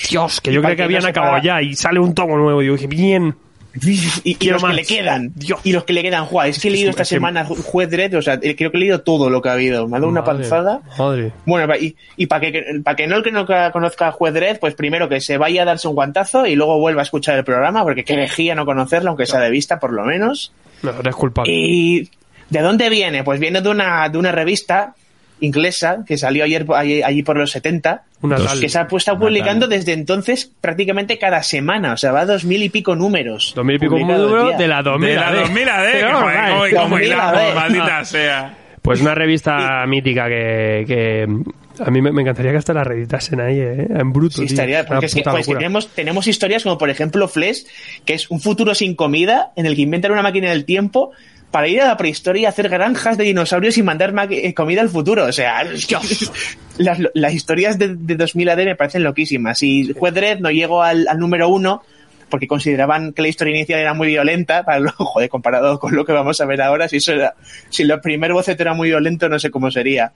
Dios, 0.09 0.39
que 0.41 0.53
yo 0.53 0.61
para 0.61 0.75
creía 0.75 0.87
que 0.87 0.93
no 0.93 0.97
habían 0.97 1.09
acabado 1.09 1.41
ya 1.43 1.61
y 1.61 1.75
sale 1.75 1.99
un 1.99 2.13
tomo 2.13 2.37
nuevo. 2.37 2.61
Y 2.61 2.67
yo 2.67 2.73
dije, 2.73 2.87
bien. 2.87 3.35
Y, 3.81 4.49
los 4.49 4.61
más. 4.61 4.71
que 4.71 4.77
le 4.77 4.85
quedan. 4.85 5.31
Dios. 5.35 5.59
Y 5.63 5.73
los 5.73 5.83
que 5.83 5.93
le 5.93 6.01
quedan, 6.01 6.25
Juan. 6.25 6.49
Es 6.49 6.59
que 6.59 6.69
he 6.69 6.71
leído 6.71 6.89
esta 6.89 7.05
semana 7.05 7.45
Juez 7.45 7.89
Dredd, 7.89 8.15
o 8.15 8.21
sea, 8.21 8.39
eh, 8.41 8.55
creo 8.55 8.71
que 8.71 8.77
he 8.77 8.79
leído 8.79 9.01
todo 9.01 9.29
lo 9.29 9.41
que 9.41 9.49
ha 9.49 9.53
habido. 9.53 9.87
Me 9.87 9.97
ha 9.97 9.99
dado 9.99 10.09
una 10.09 10.23
panzada. 10.23 10.81
Madre. 10.97 11.31
Bueno, 11.45 11.73
y, 11.75 11.95
y 12.15 12.27
para 12.27 12.41
que, 12.41 12.63
para 12.83 12.95
que 12.95 13.07
no 13.07 13.17
el 13.17 13.23
que 13.23 13.31
no 13.31 13.45
conozca 13.71 14.07
a 14.07 14.11
Juez 14.11 14.33
Dredd, 14.33 14.59
pues 14.59 14.75
primero 14.75 15.09
que 15.09 15.19
se 15.19 15.37
vaya 15.37 15.63
a 15.63 15.65
darse 15.65 15.87
un 15.87 15.95
guantazo 15.95 16.45
y 16.45 16.55
luego 16.55 16.79
vuelva 16.79 17.01
a 17.01 17.03
escuchar 17.03 17.37
el 17.37 17.43
programa, 17.43 17.83
porque 17.83 18.03
qué 18.03 18.13
herejía 18.13 18.55
no 18.55 18.65
conocerlo, 18.65 19.09
aunque 19.09 19.25
sea 19.25 19.39
de 19.39 19.49
vista 19.49 19.79
por 19.79 19.91
lo 19.91 20.05
menos. 20.05 20.53
No, 20.81 20.91
eres 20.99 21.15
culpable. 21.15 21.51
¿Y 21.53 22.09
de 22.49 22.61
dónde 22.61 22.89
viene? 22.89 23.23
Pues 23.23 23.39
viene 23.39 23.61
de 23.61 23.69
una, 23.69 24.07
de 24.09 24.17
una 24.17 24.31
revista 24.31 24.95
inglesa 25.39 26.03
que 26.07 26.17
salió 26.17 26.43
ayer 26.43 26.65
allí, 26.75 27.01
allí 27.03 27.23
por 27.23 27.37
los 27.37 27.51
70, 27.51 28.03
Una 28.21 28.37
Dos. 28.37 28.47
tal. 28.47 28.59
que 28.59 28.69
se 28.69 28.79
ha 28.79 28.87
puesto 28.87 29.17
publicando 29.19 29.67
desde 29.67 29.93
entonces 29.93 30.51
prácticamente 30.61 31.17
cada 31.17 31.43
semana, 31.43 31.93
o 31.93 31.97
sea, 31.97 32.11
va 32.11 32.21
a 32.21 32.25
dos 32.25 32.45
mil 32.45 32.63
y 32.63 32.69
pico 32.69 32.95
números. 32.95 33.53
Dos 33.55 33.65
mil 33.65 33.75
y 33.75 33.79
pico 33.79 33.97
números 33.99 34.57
de 34.57 34.67
la 34.67 34.81
2000 34.81 35.09
De 35.09 35.15
la 35.15 35.31
2000 35.33 35.69
AD, 35.69 35.85
que 35.85 35.91
Pero, 35.99 36.19
joder, 36.21 36.35
right. 36.37 36.49
cómo- 36.49 36.83
cómo 36.83 36.89
2000 36.95 37.07
hilamos, 37.07 37.33
AD. 37.41 37.55
maldita 37.55 38.05
sea. 38.05 38.57
Pues 38.81 39.01
una 39.01 39.15
revista 39.15 39.83
mítica 39.87 40.27
que, 40.27 40.83
que 40.87 41.27
a 41.83 41.89
mí 41.89 42.01
me, 42.03 42.11
me 42.11 42.21
encantaría 42.21 42.51
que 42.51 42.57
hasta 42.59 42.71
la 42.73 42.83
reeditasen 42.83 43.41
ahí, 43.41 43.59
¿eh? 43.59 43.87
en 43.89 44.13
bruto. 44.13 44.35
Sí, 44.35 44.41
tío. 44.45 44.53
estaría, 44.53 44.79
Una 44.81 44.87
porque 44.87 45.05
es 45.07 45.13
que, 45.15 45.21
puta 45.21 45.31
joder, 45.31 45.41
es 45.41 45.47
que 45.47 45.51
locura. 45.53 45.59
tenemos, 45.59 45.87
tenemos 45.89 46.27
historias 46.27 46.61
como 46.63 46.77
por 46.77 46.89
ejemplo 46.91 47.27
Flesh, 47.27 47.65
que 48.05 48.13
es 48.13 48.29
un 48.29 48.39
futuro 48.39 48.75
sin 48.75 48.95
comida 48.95 49.51
en 49.55 49.65
el 49.65 49.75
que 49.75 49.81
inventan 49.81 50.11
una 50.11 50.21
máquina 50.21 50.49
del 50.51 50.65
tiempo 50.65 51.11
para 51.55 51.69
ir 51.69 51.79
a 51.81 51.87
la 51.87 51.95
prehistoria 51.95 52.41
y 52.41 52.45
hacer 52.47 52.67
granjas 52.67 53.17
de 53.17 53.23
dinosaurios 53.23 53.77
y 53.77 53.81
mandar 53.81 54.11
ma- 54.11 54.27
eh, 54.29 54.53
comida 54.53 54.81
al 54.81 54.89
futuro. 54.89 55.23
O 55.23 55.31
sea, 55.31 55.63
las, 56.77 56.99
las 57.13 57.33
historias 57.33 57.79
de, 57.79 57.95
de 57.95 58.15
2000 58.15 58.49
AD 58.49 58.57
me 58.65 58.75
parecen 58.75 59.03
loquísimas. 59.05 59.63
Y 59.63 59.93
Juez 59.93 60.13
Dredd 60.13 60.39
no 60.41 60.51
llegó 60.51 60.83
al, 60.83 61.07
al 61.07 61.17
número 61.17 61.47
uno 61.47 61.81
porque 62.29 62.45
consideraban 62.45 63.13
que 63.13 63.21
la 63.21 63.29
historia 63.29 63.55
inicial 63.55 63.79
era 63.79 63.93
muy 63.93 64.07
violenta, 64.09 64.63
para 64.65 64.79
lo, 64.81 64.91
joder, 64.97 65.29
comparado 65.29 65.79
con 65.79 65.95
lo 65.95 66.03
que 66.03 66.11
vamos 66.11 66.41
a 66.41 66.45
ver 66.45 66.61
ahora, 66.61 66.89
si 66.89 66.97
eso 66.97 67.13
era, 67.13 67.35
si 67.69 67.83
el 67.83 68.01
primer 68.01 68.33
boceto 68.33 68.61
era 68.61 68.73
muy 68.73 68.89
violento, 68.89 69.29
no 69.29 69.39
sé 69.39 69.49
cómo 69.49 69.71
sería. 69.71 70.11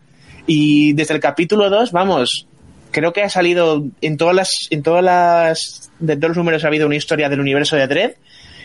Y 0.45 0.91
desde 0.91 1.13
el 1.13 1.21
capítulo 1.21 1.69
2, 1.69 1.93
vamos, 1.93 2.47
creo 2.91 3.13
que 3.13 3.21
ha 3.21 3.29
salido 3.29 3.85
en 4.01 4.17
todas 4.17 4.35
las, 4.35 4.67
en 4.71 4.83
todas 4.83 5.05
las, 5.05 5.89
de 5.99 6.17
todos 6.17 6.29
los 6.31 6.37
números 6.37 6.65
ha 6.65 6.67
habido 6.67 6.85
una 6.85 6.97
historia 6.97 7.29
del 7.29 7.39
universo 7.39 7.77
de 7.77 7.87
Dredd 7.87 8.11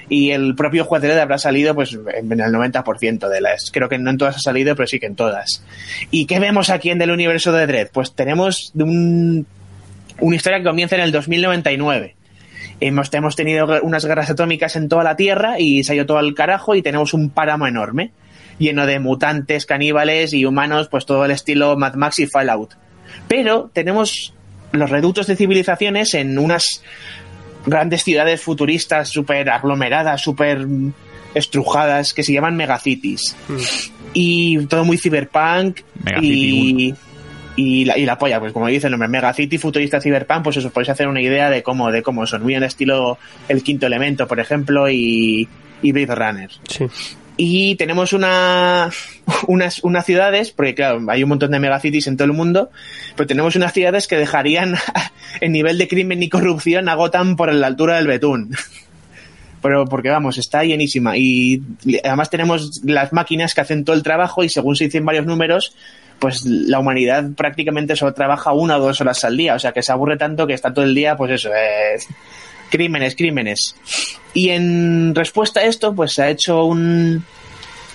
y 0.08 0.30
el 0.30 0.54
propio 0.54 0.84
juez 0.84 1.02
Dredd 1.02 1.18
habrá 1.18 1.38
salido 1.38 1.74
pues 1.74 1.92
en 1.92 2.32
el 2.32 2.52
90% 2.52 3.28
de 3.28 3.40
las, 3.40 3.70
creo 3.70 3.88
que 3.88 3.98
no 3.98 4.10
en 4.10 4.18
todas 4.18 4.36
ha 4.36 4.40
salido, 4.40 4.76
pero 4.76 4.86
sí 4.86 5.00
que 5.00 5.06
en 5.06 5.16
todas. 5.16 5.64
¿Y 6.10 6.26
qué 6.26 6.38
vemos 6.38 6.70
aquí 6.70 6.90
en 6.90 6.98
del 6.98 7.10
universo 7.10 7.52
de 7.52 7.66
Dredd? 7.66 7.88
Pues 7.92 8.14
tenemos 8.14 8.72
un, 8.74 9.46
una 10.20 10.36
historia 10.36 10.58
que 10.58 10.64
comienza 10.64 10.96
en 10.96 11.02
el 11.02 11.12
2099. 11.12 12.16
Hemos, 12.80 13.12
hemos 13.14 13.36
tenido 13.36 13.66
unas 13.82 14.04
guerras 14.04 14.30
atómicas 14.30 14.76
en 14.76 14.88
toda 14.88 15.04
la 15.04 15.16
Tierra 15.16 15.58
y 15.58 15.84
se 15.84 15.92
ha 15.92 15.96
ido 15.96 16.06
todo 16.06 16.18
al 16.18 16.34
carajo 16.34 16.74
y 16.74 16.82
tenemos 16.82 17.14
un 17.14 17.30
páramo 17.30 17.66
enorme, 17.66 18.10
lleno 18.58 18.86
de 18.86 18.98
mutantes, 18.98 19.64
caníbales 19.64 20.32
y 20.32 20.44
humanos, 20.44 20.88
pues 20.88 21.06
todo 21.06 21.24
el 21.24 21.30
estilo 21.30 21.76
Mad 21.76 21.94
Max 21.94 22.18
y 22.18 22.26
Fallout. 22.26 22.74
Pero 23.28 23.70
tenemos 23.72 24.34
los 24.72 24.90
reductos 24.90 25.28
de 25.28 25.36
civilizaciones 25.36 26.14
en 26.14 26.36
unas 26.38 26.82
grandes 27.66 28.04
ciudades 28.04 28.40
futuristas 28.40 29.08
súper 29.08 29.50
aglomeradas, 29.50 30.20
súper 30.20 30.66
estrujadas, 31.34 32.14
que 32.14 32.22
se 32.22 32.32
llaman 32.32 32.56
megacities. 32.56 33.36
Y 34.12 34.64
todo 34.66 34.84
muy 34.84 34.96
cyberpunk 34.98 35.80
Megacity 36.04 36.28
y, 36.86 36.94
y, 37.56 37.84
la, 37.84 37.98
y 37.98 38.06
la 38.06 38.18
polla, 38.18 38.38
pues 38.38 38.52
como 38.52 38.68
dice 38.68 38.86
el 38.86 38.92
nombre, 38.92 39.08
Megacity 39.08 39.58
futurista 39.58 40.00
cyberpunk, 40.00 40.44
pues 40.44 40.56
os 40.58 40.66
podéis 40.70 40.90
hacer 40.90 41.08
una 41.08 41.20
idea 41.20 41.50
de 41.50 41.62
cómo, 41.62 41.90
de 41.90 42.02
cómo 42.02 42.26
son. 42.26 42.42
Muy 42.42 42.54
en 42.54 42.62
estilo 42.62 43.18
El 43.48 43.62
Quinto 43.62 43.86
Elemento, 43.86 44.28
por 44.28 44.38
ejemplo, 44.38 44.88
y, 44.88 45.48
y 45.82 45.92
Blade 45.92 46.14
Runner. 46.14 46.50
Sí. 46.68 46.86
Y 47.36 47.74
tenemos 47.76 48.12
una, 48.12 48.90
unas, 49.46 49.82
unas 49.82 50.06
ciudades, 50.06 50.52
porque 50.52 50.74
claro, 50.74 51.00
hay 51.08 51.22
un 51.22 51.28
montón 51.28 51.50
de 51.50 51.58
megacities 51.58 52.06
en 52.06 52.16
todo 52.16 52.26
el 52.26 52.32
mundo, 52.32 52.70
pero 53.16 53.26
tenemos 53.26 53.56
unas 53.56 53.72
ciudades 53.72 54.06
que 54.06 54.16
dejarían 54.16 54.76
el 55.40 55.52
nivel 55.52 55.78
de 55.78 55.88
crimen 55.88 56.22
y 56.22 56.28
corrupción 56.28 56.88
a 56.88 56.94
Gotham 56.94 57.36
por 57.36 57.52
la 57.52 57.66
altura 57.66 57.96
del 57.96 58.06
betún. 58.06 58.54
Pero 59.62 59.86
porque 59.86 60.10
vamos, 60.10 60.36
está 60.36 60.62
llenísima. 60.62 61.16
Y 61.16 61.62
además 62.04 62.28
tenemos 62.28 62.82
las 62.84 63.14
máquinas 63.14 63.54
que 63.54 63.62
hacen 63.62 63.82
todo 63.82 63.96
el 63.96 64.02
trabajo 64.02 64.44
y 64.44 64.50
según 64.50 64.76
se 64.76 64.84
dicen 64.84 65.06
varios 65.06 65.24
números, 65.24 65.74
pues 66.18 66.44
la 66.44 66.78
humanidad 66.80 67.24
prácticamente 67.34 67.96
solo 67.96 68.12
trabaja 68.12 68.52
una 68.52 68.76
o 68.76 68.80
dos 68.80 69.00
horas 69.00 69.24
al 69.24 69.38
día. 69.38 69.54
O 69.54 69.58
sea 69.58 69.72
que 69.72 69.82
se 69.82 69.90
aburre 69.90 70.18
tanto 70.18 70.46
que 70.46 70.52
está 70.52 70.74
todo 70.74 70.84
el 70.84 70.94
día, 70.94 71.16
pues 71.16 71.32
eso, 71.32 71.48
eh, 71.48 71.96
crímenes, 72.70 73.14
crímenes. 73.16 73.76
Y 74.32 74.50
en 74.50 75.14
respuesta 75.14 75.60
a 75.60 75.64
esto, 75.64 75.94
pues 75.94 76.12
se 76.14 76.22
ha 76.22 76.30
hecho 76.30 76.64
un, 76.64 77.24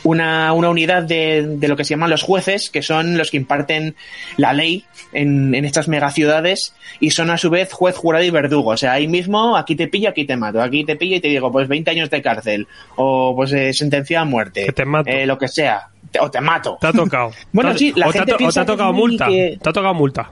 una, 0.03 0.53
una 0.53 0.69
unidad 0.69 1.03
de, 1.03 1.45
de, 1.57 1.67
lo 1.67 1.75
que 1.75 1.83
se 1.83 1.91
llaman 1.91 2.09
los 2.09 2.23
jueces, 2.23 2.69
que 2.69 2.81
son 2.81 3.17
los 3.17 3.29
que 3.31 3.37
imparten 3.37 3.95
la 4.37 4.53
ley 4.53 4.85
en, 5.11 5.53
en 5.53 5.65
estas 5.65 5.87
megaciudades 5.87 6.73
y 7.01 7.11
son 7.11 7.29
a 7.29 7.37
su 7.37 7.49
vez 7.49 7.73
juez, 7.73 7.95
jurado 7.97 8.23
y 8.23 8.29
verdugo. 8.29 8.71
O 8.71 8.77
sea, 8.77 8.93
ahí 8.93 9.07
mismo, 9.07 9.57
aquí 9.57 9.75
te 9.75 9.87
pillo, 9.87 10.09
aquí 10.09 10.25
te 10.25 10.37
mato, 10.37 10.61
aquí 10.61 10.85
te 10.85 10.95
pillo 10.95 11.17
y 11.17 11.19
te 11.19 11.27
digo, 11.27 11.51
pues 11.51 11.67
20 11.67 11.91
años 11.91 12.09
de 12.09 12.21
cárcel 12.21 12.67
o 12.95 13.33
pues 13.35 13.51
eh, 13.51 13.73
sentencia 13.73 14.21
a 14.21 14.25
muerte. 14.25 14.65
Que 14.65 14.71
te 14.71 14.85
mato. 14.85 15.09
Eh, 15.09 15.25
lo 15.25 15.37
que 15.37 15.47
sea. 15.49 15.89
Te- 16.11 16.19
o 16.21 16.31
te 16.31 16.39
mato. 16.41 16.77
Te 16.79 16.87
ha 16.87 16.93
tocado. 16.93 17.31
Bueno, 17.51 17.77
sí, 17.77 17.91
la 17.95 18.07
o 18.07 18.11
te 18.11 18.19
gente 18.19 18.31
o 18.33 18.35
te 18.35 18.37
piensa 18.39 18.61
ha 18.61 18.65
tocado 18.65 18.93
multa. 18.93 19.27
que- 19.27 19.57
Te 19.61 19.69
ha 19.69 19.73
tocado 19.73 19.93
multa. 19.93 20.29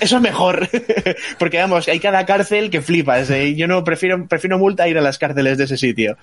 Eso 0.00 0.16
es 0.16 0.22
mejor. 0.22 0.68
Porque 1.38 1.58
vamos, 1.58 1.88
hay 1.88 2.00
cada 2.00 2.24
cárcel 2.26 2.70
que 2.70 2.82
flipas. 2.82 3.30
¿eh? 3.30 3.54
Yo 3.54 3.66
no 3.66 3.84
prefiero, 3.84 4.26
prefiero 4.26 4.58
multa 4.58 4.84
a 4.84 4.88
ir 4.88 4.98
a 4.98 5.02
las 5.02 5.18
cárceles 5.18 5.58
de 5.58 5.64
ese 5.64 5.76
sitio. 5.76 6.16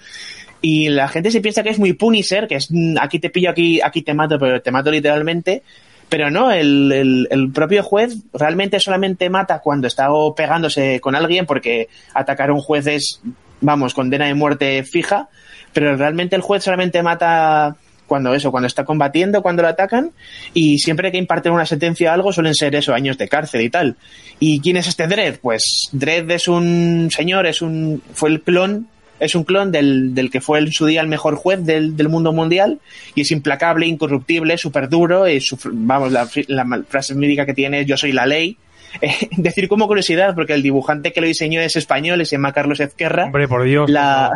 Y 0.62 0.90
la 0.90 1.08
gente 1.08 1.32
se 1.32 1.41
piensa 1.41 1.64
que 1.64 1.70
es 1.70 1.80
muy 1.80 1.94
Punisher, 1.94 2.48
que 2.48 2.56
es 2.56 2.68
mm, 2.70 2.98
aquí 2.99 3.20
te 3.20 3.30
pillo, 3.30 3.49
aquí, 3.49 3.82
aquí 3.82 4.02
te 4.02 4.14
mato, 4.14 4.38
pero 4.40 4.62
te 4.62 4.72
mato 4.72 4.91
literalmente. 4.91 5.64
Pero 6.10 6.30
no, 6.30 6.52
el, 6.52 6.91
el, 6.91 7.28
el 7.32 7.52
propio 7.52 7.84
juez 7.84 8.18
realmente 8.34 8.80
solamente 8.80 9.30
mata 9.30 9.60
cuando 9.60 9.88
está 9.88 10.10
pegándose 10.36 10.99
con 10.99 11.16
alguien, 11.16 11.45
porque 11.45 11.88
atacar 12.14 12.49
a 12.49 12.53
un 12.53 12.60
juez 12.60 12.86
es, 12.88 13.22
vamos, 13.62 13.94
condena 13.94 14.26
de 14.26 14.34
muerte 14.34 14.84
fija. 14.84 15.30
Pero 15.74 15.95
realmente 15.95 16.36
el 16.36 16.41
juez 16.41 16.64
solamente 16.64 17.02
mata 17.02 17.78
cuando 18.12 18.34
eso, 18.34 18.52
cuando 18.52 18.68
está 18.68 18.84
combatiendo, 18.84 19.42
cuando 19.42 19.62
lo 19.62 19.70
atacan, 19.70 20.12
y 20.54 20.80
siempre 20.80 21.14
que 21.14 21.18
imparten 21.18 21.54
una 21.54 21.66
sentencia 21.66 22.12
a 22.12 22.16
algo 22.16 22.34
suelen 22.34 22.54
ser 22.56 22.76
eso, 22.76 22.94
años 22.94 23.18
de 23.18 23.30
cárcel 23.30 23.62
y 23.62 23.70
tal. 23.70 23.96
¿Y 24.38 24.60
quién 24.60 24.76
es 24.76 24.90
este 24.90 25.08
Dredd? 25.08 25.38
Pues 25.42 25.88
Dredd 25.94 26.30
es 26.32 26.50
un 26.50 27.08
señor, 27.10 27.46
es 27.48 27.62
un, 27.62 28.02
fue 28.14 28.28
el 28.32 28.42
clon, 28.42 28.88
es 29.22 29.34
un 29.34 29.46
clon 29.46 29.72
del, 29.72 30.14
del 30.14 30.30
que 30.30 30.42
fue 30.42 30.60
en 30.60 30.74
su 30.74 30.86
día 30.88 31.00
el 31.00 31.08
mejor 31.08 31.36
juez 31.36 31.64
del, 31.64 31.96
del 31.96 32.10
mundo 32.10 32.34
mundial, 32.34 32.80
y 33.16 33.22
es 33.22 33.32
implacable, 33.32 33.86
incorruptible, 33.86 34.58
súper 34.58 34.90
duro, 34.90 35.30
y 35.30 35.40
su- 35.40 35.58
vamos, 35.72 36.12
la, 36.12 36.28
la 36.48 36.84
frase 36.90 37.16
mítica 37.16 37.46
que 37.46 37.54
tiene 37.54 37.80
es 37.80 37.88
yo 37.88 37.96
soy 37.96 38.12
la 38.12 38.26
ley. 38.26 38.58
Eh, 39.02 39.30
decir 39.38 39.70
como 39.70 39.88
curiosidad, 39.88 40.36
porque 40.36 40.52
el 40.52 40.62
dibujante 40.62 41.14
que 41.14 41.22
lo 41.22 41.28
diseñó 41.28 41.62
es 41.62 41.78
español, 41.78 42.26
se 42.26 42.36
llama 42.36 42.52
Carlos 42.52 42.82
Ezquerra 42.82 43.24
Hombre, 43.28 43.48
por 43.48 43.64
Dios. 43.64 43.90
la, 43.90 44.34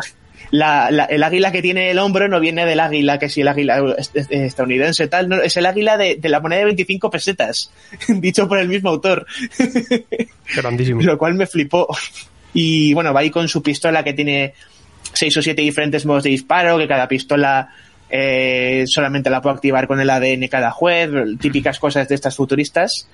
la, 0.50 0.90
la- 0.90 1.04
el 1.06 1.22
águila 1.22 1.50
que 1.52 1.62
tiene 1.62 1.90
el 1.90 1.98
hombro 1.98 2.28
no 2.28 2.40
viene 2.40 2.64
del 2.66 2.80
águila, 2.80 3.18
que 3.18 3.28
si 3.28 3.40
el 3.40 3.48
águila 3.48 3.82
est- 3.98 4.16
est- 4.16 4.32
estadounidense 4.32 5.08
tal, 5.08 5.28
no, 5.28 5.40
es 5.42 5.56
el 5.56 5.66
águila 5.66 5.96
de, 5.96 6.16
de 6.16 6.28
la 6.28 6.40
moneda 6.40 6.60
de 6.60 6.66
25 6.66 7.10
pesetas, 7.10 7.70
dicho 8.08 8.48
por 8.48 8.58
el 8.58 8.68
mismo 8.68 8.90
autor, 8.90 9.26
Grandísimo. 10.56 11.02
lo 11.02 11.18
cual 11.18 11.34
me 11.34 11.46
flipó. 11.46 11.88
Y 12.54 12.94
bueno, 12.94 13.12
va 13.12 13.20
ahí 13.20 13.30
con 13.30 13.48
su 13.48 13.62
pistola 13.62 14.02
que 14.02 14.12
tiene 14.14 14.54
seis 15.12 15.36
o 15.36 15.42
siete 15.42 15.62
diferentes 15.62 16.06
modos 16.06 16.22
de 16.24 16.30
disparo, 16.30 16.78
que 16.78 16.88
cada 16.88 17.06
pistola 17.08 17.68
eh, 18.08 18.84
solamente 18.86 19.30
la 19.30 19.42
puede 19.42 19.56
activar 19.56 19.86
con 19.86 20.00
el 20.00 20.08
ADN 20.10 20.48
cada 20.48 20.70
juez, 20.70 21.10
típicas 21.40 21.78
cosas 21.78 22.08
de 22.08 22.14
estas 22.14 22.36
futuristas. 22.36 23.08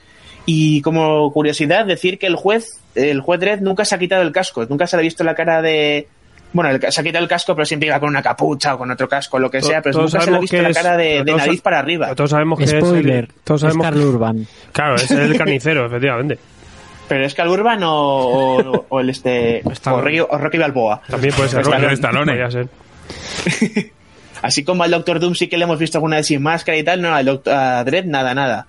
Y 0.45 0.81
como 0.83 1.33
curiosidad, 1.33 1.87
decir 1.87 2.19
que 2.19 2.27
el 2.27 2.35
juez, 2.37 2.67
el 2.95 3.21
juez 3.21 3.41
Dredd 3.41 3.61
nunca 3.61 3.85
se 3.85 3.95
ha 3.95 3.99
quitado 3.99 4.23
el 4.23 4.33
casco, 4.33 4.65
nunca 4.67 4.87
se 4.87 4.97
le 4.97 5.01
ha 5.01 5.05
visto 5.05 5.23
la 5.25 5.35
cara 5.35 5.63
de... 5.63 6.09
Bueno, 6.53 6.70
el- 6.70 6.93
se 6.93 7.01
ha 7.01 7.05
quitado 7.05 7.23
el 7.23 7.29
casco, 7.29 7.55
pero 7.55 7.65
siempre 7.65 7.87
iba 7.89 7.99
con 7.99 8.11
una 8.11 8.23
capucha 8.23 8.74
o 8.74 8.79
con 8.79 8.91
otro 8.91 9.09
casco, 9.09 9.39
lo 9.39 9.51
que 9.51 9.62
sea, 9.62 9.81
pero 9.81 9.95
todos 9.99 10.12
nunca 10.12 10.24
se 10.24 10.31
le 10.31 10.37
ha 10.37 10.41
visto 10.41 10.62
la 10.62 10.69
es- 10.69 10.77
cara 10.77 10.97
de, 10.97 11.24
nariz 11.24 11.61
para 11.62 11.79
arriba. 11.79 12.15
Todos 12.15 12.31
sabemos 12.31 12.59
que 12.59 12.66
Spoiler. 12.66 13.24
es. 13.24 13.31
el- 13.31 13.35
todos 13.45 13.62
es 13.62 13.69
sabemos 13.69 13.85
Carl 13.87 14.01
Urban. 14.03 14.47
Claro, 14.73 14.95
es 14.97 15.11
el 15.11 15.37
carnicero, 15.39 15.87
efectivamente. 15.87 16.39
Pero 17.09 17.27
es 17.27 17.35
Cal 17.35 17.49
Urban 17.49 17.83
o, 17.83 17.93
o- 17.93 18.87
o 18.89 19.01
el 19.01 19.11
este 19.11 19.62
o 19.87 20.01
Rocky, 20.01 20.20
o 20.20 20.39
Rocky 20.39 20.59
Balboa. 20.59 21.03
También 21.09 21.35
puede 21.35 21.49
ser. 21.49 21.65
Rocky. 21.65 21.85
Stallone. 21.95 22.33
Podría 22.33 22.51
ser. 22.51 22.69
Así 24.43 24.65
como 24.65 24.83
al 24.83 24.91
Doctor 24.91 25.20
Doom 25.20 25.35
sí 25.35 25.49
que 25.49 25.57
le 25.59 25.65
hemos 25.65 25.79
visto 25.79 25.99
alguna 25.99 26.16
vez 26.16 26.27
sin 26.27 26.43
máscara 26.43 26.77
y 26.79 26.83
tal, 26.83 27.01
no, 27.03 27.15
al 27.15 27.24
Doctor 27.27 27.55
a 27.55 27.85
Dredd 27.85 28.07
nada, 28.07 28.35
nada. 28.35 28.66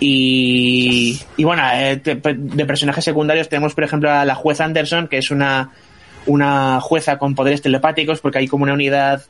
Y, 0.00 1.20
y 1.36 1.44
bueno, 1.44 1.62
eh, 1.72 2.00
de 2.02 2.66
personajes 2.66 3.04
secundarios 3.04 3.48
tenemos, 3.48 3.74
por 3.74 3.84
ejemplo, 3.84 4.10
a 4.10 4.24
la 4.24 4.34
juez 4.34 4.60
Anderson, 4.60 5.06
que 5.08 5.18
es 5.18 5.30
una, 5.30 5.70
una 6.26 6.80
jueza 6.80 7.18
con 7.18 7.34
poderes 7.34 7.62
telepáticos, 7.62 8.20
porque 8.20 8.38
hay 8.38 8.48
como 8.48 8.64
una 8.64 8.74
unidad 8.74 9.22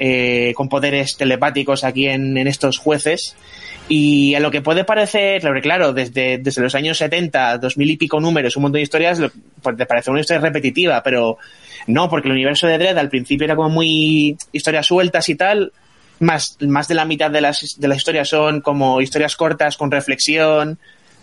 eh, 0.00 0.52
con 0.54 0.68
poderes 0.68 1.16
telepáticos 1.16 1.82
aquí 1.84 2.06
en, 2.06 2.36
en 2.36 2.46
estos 2.46 2.78
jueces. 2.78 3.36
Y 3.88 4.34
a 4.34 4.40
lo 4.40 4.50
que 4.50 4.60
puede 4.60 4.84
parecer, 4.84 5.42
claro, 5.62 5.94
desde, 5.94 6.38
desde 6.38 6.60
los 6.60 6.74
años 6.74 6.98
70, 6.98 7.58
2000 7.58 7.90
y 7.90 7.96
pico 7.96 8.20
números, 8.20 8.56
un 8.56 8.62
montón 8.62 8.78
de 8.78 8.82
historias, 8.82 9.18
pues 9.62 9.76
te 9.76 9.86
parece 9.86 10.10
una 10.10 10.20
historia 10.20 10.42
repetitiva, 10.42 11.02
pero 11.02 11.38
no, 11.86 12.10
porque 12.10 12.28
el 12.28 12.34
universo 12.34 12.66
de 12.66 12.76
Dredd 12.76 12.98
al 12.98 13.08
principio 13.08 13.46
era 13.46 13.56
como 13.56 13.70
muy 13.70 14.36
historias 14.52 14.86
sueltas 14.86 15.28
y 15.30 15.36
tal, 15.36 15.72
más, 16.20 16.58
más 16.60 16.86
de 16.86 16.94
la 16.94 17.06
mitad 17.06 17.30
de 17.30 17.40
las, 17.40 17.76
de 17.78 17.88
las 17.88 17.98
historias 17.98 18.28
son 18.28 18.60
como 18.60 19.00
historias 19.00 19.36
cortas 19.36 19.78
con 19.78 19.90
reflexión, 19.90 20.78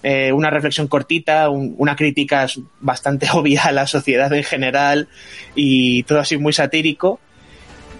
eh, 0.05 0.31
una 0.31 0.49
reflexión 0.51 0.87
cortita, 0.87 1.49
un- 1.49 1.73
una 1.77 1.95
crítica 1.95 2.45
bastante 2.79 3.27
obvia 3.33 3.63
a 3.63 3.71
la 3.71 3.87
sociedad 3.87 4.31
en 4.33 4.43
general 4.43 5.07
y 5.55 6.03
todo 6.03 6.19
así 6.19 6.37
muy 6.37 6.53
satírico 6.53 7.19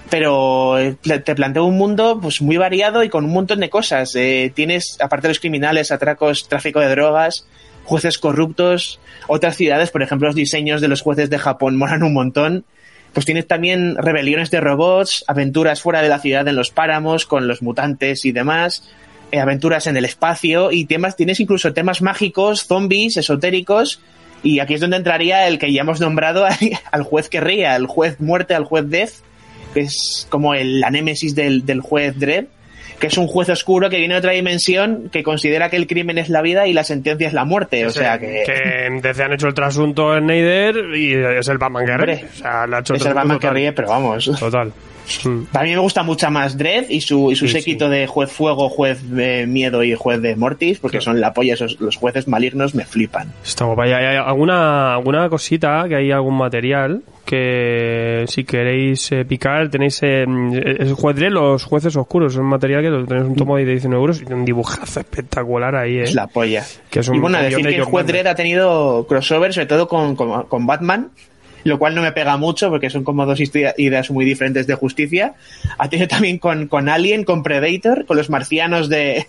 pero 0.10 0.78
eh, 0.78 0.96
te 1.02 1.20
te 1.20 1.34
plantea 1.36 1.64
un 1.64 1.78
mundo 1.78 2.20
pues 2.22 2.40
muy 2.42 2.58
variado 2.58 3.04
y 3.04 3.10
con 3.10 3.26
un 3.26 3.34
montón 3.34 3.60
de 3.60 3.70
cosas. 3.72 4.16
Eh, 4.16 4.52
tienes, 4.54 4.98
aparte 5.02 5.28
de 5.28 5.32
los 5.34 5.40
criminales, 5.40 5.92
atracos, 5.92 6.48
tráfico 6.48 6.80
de 6.80 6.90
drogas, 6.90 7.48
jueces 7.86 8.20
corruptos, 8.20 9.00
otras 9.28 9.58
ciudades, 9.58 9.90
por 9.90 10.04
ejemplo, 10.04 10.28
los 10.28 10.36
diseños 10.36 10.80
de 10.82 10.90
los 10.90 11.02
jueces 11.02 11.30
de 11.32 11.40
Japón 11.40 11.76
moran 11.82 12.04
un 12.04 12.14
montón. 12.14 12.66
Pues 13.14 13.26
tienes 13.26 13.48
también 13.48 13.96
rebeliones 13.98 14.52
de 14.52 14.60
robots, 14.62 15.24
aventuras 15.28 15.82
fuera 15.82 16.02
de 16.04 16.10
la 16.10 16.20
ciudad 16.20 16.48
en 16.48 16.56
los 16.56 16.70
páramos 16.70 17.26
con 17.26 17.48
los 17.48 17.62
mutantes 17.64 18.26
y 18.26 18.32
demás, 18.32 18.88
aventuras 19.32 19.88
en 19.88 19.98
el 19.98 20.06
espacio 20.06 20.72
y 20.72 20.86
temas, 20.86 21.16
tienes 21.16 21.40
incluso 21.40 21.74
temas 21.74 22.02
mágicos, 22.02 22.66
zombies, 22.66 23.18
esotéricos. 23.18 24.02
Y 24.44 24.60
aquí 24.60 24.76
es 24.76 24.82
donde 24.82 24.98
entraría 24.98 25.48
el 25.48 25.58
que 25.58 25.74
ya 25.74 25.82
hemos 25.82 26.00
nombrado 26.00 26.46
al 26.92 27.04
juez 27.04 27.30
que 27.30 27.42
ría, 27.42 27.74
al 27.74 27.88
juez 27.88 28.20
muerte, 28.20 28.54
al 28.54 28.66
juez 28.66 28.90
death, 28.90 29.12
que 29.74 29.82
es 29.82 30.28
como 30.30 30.54
el, 30.54 30.80
la 30.80 30.92
némesis 30.92 31.36
del, 31.36 31.66
del 31.66 31.82
juez 31.82 32.18
Dredd, 32.18 32.46
que 33.00 33.08
es 33.08 33.18
un 33.18 33.28
juez 33.28 33.50
oscuro 33.50 33.90
que 33.90 33.98
viene 33.98 34.14
de 34.14 34.20
otra 34.20 34.32
dimensión, 34.32 35.10
que 35.12 35.24
considera 35.24 35.70
que 35.70 35.76
el 35.78 35.88
crimen 35.88 36.18
es 36.18 36.30
la 36.30 36.42
vida 36.42 36.68
y 36.68 36.74
la 36.74 36.84
sentencia 36.84 37.28
es 37.28 37.34
la 37.34 37.44
muerte. 37.44 37.86
O 37.86 37.90
sea 37.90 38.20
que, 38.20 38.44
que 38.46 39.00
desde 39.02 39.24
han 39.24 39.34
hecho 39.34 39.48
el 39.48 39.54
trasunto 39.54 40.16
en 40.16 40.26
Snyder 40.26 40.96
y 40.96 41.14
es 41.14 41.48
el 41.48 41.58
Batman 41.58 41.86
que 41.86 41.98
ríe. 41.98 42.26
O 42.26 42.36
sea, 42.38 42.68
le 42.68 42.76
ha 42.76 42.80
hecho 42.80 42.94
es 42.94 43.06
el 43.06 43.14
Batman 43.14 43.40
que 43.40 43.50
ríe, 43.50 43.74
pero 43.74 43.90
vamos. 43.90 44.32
Total. 44.40 44.72
Mm. 45.24 45.44
A 45.54 45.64
mí 45.64 45.72
me 45.72 45.80
gusta 45.80 46.04
mucho 46.04 46.30
más 46.32 46.58
Dredd 46.58 46.90
y 46.90 47.02
su, 47.02 47.32
y 47.32 47.36
su 47.36 47.48
Sí, 47.48 47.54
séquito 47.54 47.90
de 47.90 48.08
juez 48.08 48.32
fuego, 48.32 48.70
juez 48.70 49.10
de 49.10 49.46
miedo 49.48 49.84
y 49.84 49.96
juez 49.96 50.22
de 50.22 50.36
mortis, 50.36 50.80
porque 50.80 51.02
son 51.02 51.20
la 51.22 51.34
polla, 51.34 51.54
esos, 51.54 51.80
los 51.80 51.96
jueces 51.96 52.28
malignos 52.28 52.76
me 52.76 52.86
flipan. 52.86 53.32
Está. 53.44 53.66
¿Y 53.86 53.92
hay 53.92 54.18
alguna, 54.18 54.94
alguna 54.94 55.30
cosita, 55.30 55.86
que 55.88 55.96
hay 55.96 56.12
algún 56.12 56.38
material 56.38 57.02
que 57.26 58.26
si 58.28 58.44
queréis 58.44 59.12
eh, 59.12 59.26
picar, 59.26 59.70
tenéis 59.70 60.02
eh, 60.04 60.24
el 60.24 60.94
juez 60.94 61.16
de 61.16 61.32
los 61.32 61.64
jueces 61.64 61.96
oscuros, 61.96 62.34
es 62.34 62.40
un 62.40 62.46
material 62.46 62.84
que 62.84 62.90
lo 62.90 63.06
tenéis 63.06 63.28
un 63.28 63.36
tomo 63.36 63.58
de 63.58 63.66
19 63.66 64.00
euros 64.00 64.22
y 64.22 64.32
un 64.32 64.46
dibujazo 64.46 65.00
espectacular 65.00 65.76
ahí, 65.76 65.98
¿eh? 65.98 66.04
Es 66.04 66.14
la 66.14 66.28
polla. 66.28 66.64
Que 66.90 67.00
es 67.00 67.10
un 67.10 67.16
y 67.16 67.20
bueno, 67.20 67.42
decir 67.42 67.66
de 67.66 67.72
que 67.72 67.78
el 67.78 67.84
juez. 67.84 68.06
Dredd 68.06 68.28
ha 68.28 68.36
tenido 68.36 69.08
crossover, 69.08 69.54
sobre 69.54 69.66
todo 69.66 69.88
con, 69.88 70.16
con, 70.16 70.44
con 70.44 70.68
Batman, 70.68 71.10
lo 71.66 71.80
cual 71.80 71.96
no 71.96 72.02
me 72.02 72.12
pega 72.12 72.38
mucho 72.38 72.70
porque 72.70 72.90
son 72.90 73.04
como 73.04 73.26
dos 73.26 73.40
ideas 73.42 74.12
muy 74.12 74.24
diferentes 74.24 74.68
de 74.68 74.76
justicia. 74.76 75.34
Ha 75.78 75.90
tenido 75.90 76.08
también 76.08 76.38
con, 76.38 76.68
con 76.68 76.88
Alien, 76.88 77.24
con 77.24 77.44
Predator, 77.44 78.06
con 78.06 78.18
los 78.18 78.30
marcianos 78.30 78.88
de, 78.88 79.26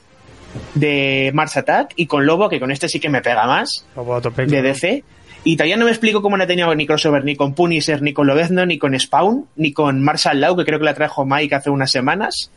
de 0.75 1.31
Mars 1.35 1.57
Attack 1.57 1.95
y 1.97 2.07
con 2.07 2.27
Lobo, 2.27 2.51
que 2.51 2.61
con 2.61 2.71
este 2.71 2.89
sí 2.89 3.01
que 3.01 3.09
me 3.09 3.23
pega 3.23 3.47
más, 3.47 3.87
de. 3.97 4.63
DC. 4.63 5.05
Y 5.45 5.57
todavía 5.57 5.77
no 5.77 5.85
me 5.85 5.93
explico 5.93 6.23
cómo 6.23 6.37
no 6.37 6.45
ha 6.45 6.47
tenido 6.47 6.75
ni 6.75 6.87
crossover 6.87 7.25
ni 7.25 7.37
con 7.37 7.55
Punisher, 7.55 8.03
ni 8.03 8.13
con 8.13 8.27
Lobezno, 8.27 8.67
ni 8.67 8.79
con 8.79 8.99
Spawn, 8.99 9.47
ni 9.57 9.73
con 9.73 10.03
Marshall 10.03 10.41
Law, 10.41 10.57
que 10.57 10.65
creo 10.65 10.79
que 10.79 10.85
la 10.85 10.95
trajo 10.95 11.25
Mike 11.25 11.55
hace 11.55 11.71
unas 11.71 11.91
semanas. 11.91 12.51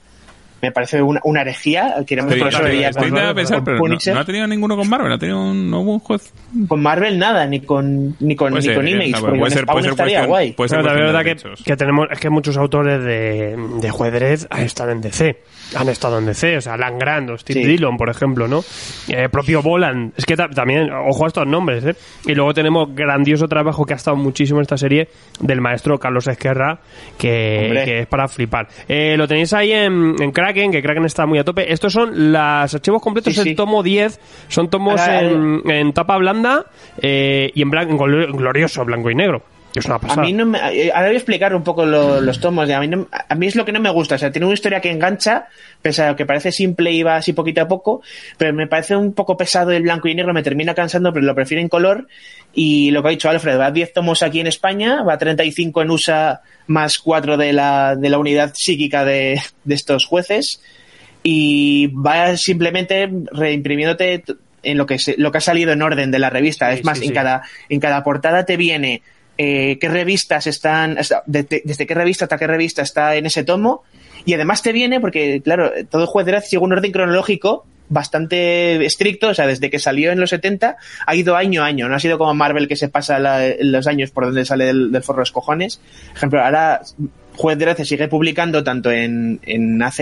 Me 0.61 0.71
parece 0.71 1.01
una, 1.01 1.19
una 1.23 1.41
herejía. 1.41 1.95
Queremos 2.07 2.31
Estoy, 2.33 2.49
crossover 2.49 2.79
ya 2.79 2.89
estoy 2.89 3.01
con, 3.01 3.09
intentando 3.09 3.35
pensar, 3.35 3.57
con 3.57 3.65
pero 3.65 3.77
no, 3.77 3.83
Punisher. 3.83 4.13
no 4.13 4.19
ha 4.19 4.25
tenido 4.25 4.47
ninguno 4.47 4.75
con 4.77 4.89
Marvel, 4.89 5.11
ha 5.13 5.17
tenido 5.17 5.41
un, 5.41 5.69
no 5.69 5.81
hubo 5.81 5.93
un 5.93 5.99
juez. 5.99 6.33
Con 6.67 6.81
Marvel 6.81 7.17
nada, 7.17 7.45
ni 7.45 7.61
con 7.61 8.15
ni 8.19 8.35
con, 8.35 8.49
Puede 8.51 8.61
ni 8.61 8.65
ser, 8.67 8.75
con 8.75 8.87
eh, 8.87 8.91
Image, 8.91 9.11
no, 9.11 9.19
puede 9.37 9.51
ser, 9.51 9.65
puede 9.65 9.81
ser 9.83 9.91
estaría 9.91 10.13
cuestión, 10.17 10.27
guay. 10.27 10.51
puede 10.53 10.69
ser 10.69 10.77
Pero 10.79 10.87
también 10.89 11.07
es 11.07 11.13
cuestión 11.13 11.35
verdad 11.35 11.53
de 11.55 11.55
que, 11.63 11.63
que 11.63 11.77
tenemos, 11.77 12.07
es 12.11 12.19
que 12.19 12.29
muchos 12.29 12.57
autores 12.57 13.03
de, 13.03 13.55
de 13.81 13.89
Juez 13.89 14.13
Dredd 14.13 14.39
han 14.49 14.61
estado 14.63 14.91
en 14.91 15.01
DC. 15.01 15.37
Han 15.77 15.87
estado 15.89 16.17
en 16.17 16.25
DC, 16.25 16.57
o 16.57 16.61
sea, 16.61 16.73
Alan 16.73 16.97
Grant 16.97 17.29
o 17.29 17.37
Steve 17.37 17.61
Sí. 17.61 17.67
Dillon, 17.67 17.95
por 17.97 18.09
ejemplo, 18.09 18.47
¿no? 18.47 18.63
Eh, 19.07 19.29
propio 19.29 19.61
Boland. 19.61 20.13
Es 20.17 20.25
que 20.25 20.35
ta- 20.35 20.49
también, 20.49 20.89
ojo 20.91 21.25
a 21.25 21.27
estos 21.27 21.45
nombres, 21.45 21.85
¿eh? 21.85 21.95
Y 22.25 22.33
luego 22.33 22.53
tenemos 22.53 22.93
grandioso 22.95 23.47
trabajo 23.47 23.85
que 23.85 23.93
ha 23.93 23.97
estado 23.97 24.17
muchísimo 24.17 24.59
en 24.59 24.63
esta 24.63 24.77
serie 24.77 25.09
del 25.39 25.61
maestro 25.61 25.99
Carlos 25.99 26.27
Esquerra, 26.27 26.79
que, 27.17 27.81
que 27.85 27.99
es 27.99 28.07
para 28.07 28.27
flipar. 28.27 28.67
Eh, 28.87 29.15
lo 29.17 29.27
tenéis 29.27 29.53
ahí 29.53 29.71
en, 29.71 30.15
en 30.19 30.31
Kraken, 30.53 30.71
que 30.71 30.81
Kraken 30.81 31.05
está 31.05 31.25
muy 31.25 31.39
a 31.39 31.43
tope. 31.43 31.71
Estos 31.71 31.93
son 31.93 32.31
los 32.31 32.73
archivos 32.73 33.01
completos, 33.01 33.33
Sí, 33.35 33.49
el 33.49 33.55
tomo 33.55 33.83
10. 33.83 34.19
Son 34.47 34.69
tomos 34.69 34.99
Ahora, 34.99 35.21
en, 35.21 35.61
en 35.69 35.93
tapa 35.93 36.17
blanda 36.17 36.65
eh, 37.01 37.51
y 37.53 37.61
en, 37.61 37.69
blanco, 37.69 38.07
en 38.07 38.35
glorioso, 38.35 38.83
blanco 38.85 39.09
y 39.09 39.15
negro. 39.15 39.43
Es 39.75 39.85
una 39.85 39.95
A 39.95 39.99
pasada. 39.99 40.23
mí 40.23 40.33
no 40.33 40.45
me, 40.47 40.57
eh, 40.73 40.91
ahora 40.91 41.07
voy 41.07 41.15
a 41.15 41.19
explicar 41.19 41.53
un 41.53 41.63
poco 41.63 41.85
lo- 41.85 42.19
los 42.21 42.39
tomos. 42.39 42.67
de 42.67 42.73
A 42.73 42.79
mí, 42.79 42.87
no- 42.87 43.07
a 43.11 43.35
mí 43.35 43.45
es 43.47 43.55
lo 43.55 43.65
que 43.65 43.71
no 43.71 43.79
me 43.79 43.89
gusta. 43.91 44.15
O 44.15 44.17
sea, 44.17 44.31
tiene 44.31 44.45
una 44.47 44.55
historia 44.55 44.81
que 44.81 44.89
engancha, 44.89 45.45
pese 45.81 46.03
a 46.03 46.15
que 46.15 46.25
parece 46.25 46.51
simple 46.51 46.91
y 46.91 47.03
va 47.03 47.17
así 47.17 47.33
poquito 47.33 47.61
a 47.61 47.67
poco, 47.67 48.01
pero 48.37 48.51
me 48.53 48.65
parece 48.67 48.95
un 48.95 49.13
poco 49.13 49.37
pesado 49.37 49.71
el 49.71 49.83
blanco 49.83 50.07
y 50.07 50.15
negro, 50.15 50.33
me 50.33 50.41
termina 50.43 50.73
cansando, 50.73 51.13
pero 51.13 51.25
lo 51.25 51.35
prefiero 51.35 51.61
en 51.61 51.69
color. 51.69 52.07
Y 52.53 52.89
lo 52.91 53.01
que 53.03 53.07
ha 53.09 53.11
dicho 53.11 53.29
Alfred, 53.29 53.59
va 53.59 53.67
a 53.67 53.71
10 53.71 53.93
tomos 53.93 54.23
aquí 54.23 54.39
en 54.39 54.47
España, 54.47 55.03
va 55.03 55.13
a 55.13 55.17
35 55.19 55.83
en 55.83 55.91
USA, 55.91 56.41
más 56.65 56.97
4 56.97 57.37
de 57.37 57.53
la, 57.53 57.95
de 57.95 58.09
la 58.09 58.17
unidad 58.17 58.53
psíquica 58.55 59.05
de, 59.05 59.39
de 59.65 59.75
estos 59.75 60.05
jueces. 60.05 60.61
Y 61.21 61.87
va 61.87 62.35
simplemente 62.37 63.09
reimprimiéndote 63.31 64.23
en 64.63 64.77
lo 64.77 64.85
que, 64.85 64.99
se- 64.99 65.15
lo 65.17 65.31
que 65.31 65.37
ha 65.39 65.41
salido 65.41 65.71
en 65.73 65.81
orden 65.81 66.11
de 66.11 66.19
la 66.19 66.29
revista. 66.29 66.71
Sí, 66.71 66.79
es 66.79 66.85
más, 66.85 66.97
sí, 66.97 67.05
en 67.05 67.09
sí. 67.09 67.13
cada 67.13 67.43
en 67.69 67.79
cada 67.79 68.03
portada 68.03 68.45
te 68.45 68.57
viene 68.57 69.01
eh, 69.41 69.77
qué 69.79 69.87
revistas 69.87 70.47
están, 70.47 70.97
desde 71.25 71.87
qué 71.87 71.93
revista 71.95 72.25
hasta 72.25 72.37
qué 72.37 72.45
revista 72.45 72.81
está 72.81 73.15
en 73.15 73.25
ese 73.25 73.45
tomo, 73.45 73.83
y 74.25 74.33
además 74.33 74.61
te 74.61 74.73
viene, 74.73 74.99
porque 74.99 75.41
claro, 75.41 75.71
todo 75.89 76.05
juez 76.07 76.25
de 76.25 76.41
sigue 76.41 76.57
un 76.61 76.73
orden 76.73 76.91
cronológico 76.91 77.65
bastante 77.87 78.85
estricto, 78.85 79.29
o 79.29 79.33
sea, 79.33 79.47
desde 79.47 79.69
que 79.69 79.79
salió 79.79 80.11
en 80.11 80.19
los 80.19 80.29
70 80.31 80.75
ha 81.07 81.15
ido 81.15 81.37
año 81.37 81.63
a 81.63 81.67
año, 81.67 81.87
no 81.87 81.95
ha 81.95 81.99
sido 81.99 82.17
como 82.17 82.33
Marvel 82.35 82.67
que 82.67 82.75
se 82.75 82.89
pasa 82.89 83.17
la- 83.17 83.47
los 83.61 83.87
años 83.87 84.11
por 84.11 84.25
donde 84.25 84.43
sale 84.43 84.65
del, 84.65 84.91
forro 85.01 85.19
de 85.19 85.21
los 85.21 85.31
cojones. 85.31 85.79
Por 86.09 86.17
ejemplo, 86.17 86.43
ahora 86.43 86.81
Juez 87.37 87.57
Dredd 87.57 87.81
sigue 87.85 88.09
publicando 88.09 88.61
tanto 88.63 88.91
en, 88.91 89.39
en 89.43 89.81
AC 89.81 89.99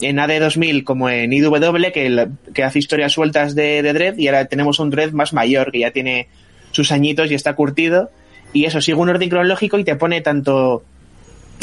en 0.00 0.16
AD2000 0.18 0.84
como 0.84 1.10
en 1.10 1.32
IW 1.32 1.90
que, 1.92 2.08
la- 2.08 2.28
que 2.54 2.62
hace 2.62 2.78
historias 2.78 3.12
sueltas 3.12 3.56
de, 3.56 3.82
de 3.82 3.92
Dredd 3.92 4.18
y 4.18 4.28
ahora 4.28 4.44
tenemos 4.46 4.78
un 4.78 4.90
Dredd 4.90 5.12
más 5.12 5.32
mayor 5.32 5.72
que 5.72 5.80
ya 5.80 5.90
tiene 5.90 6.28
sus 6.70 6.92
añitos 6.92 7.30
y 7.30 7.34
está 7.34 7.54
curtido 7.54 8.10
y 8.56 8.64
eso 8.64 8.80
sigue 8.80 8.98
un 8.98 9.08
orden 9.08 9.28
cronológico 9.28 9.78
y 9.78 9.84
te 9.84 9.96
pone 9.96 10.22
tanto 10.22 10.82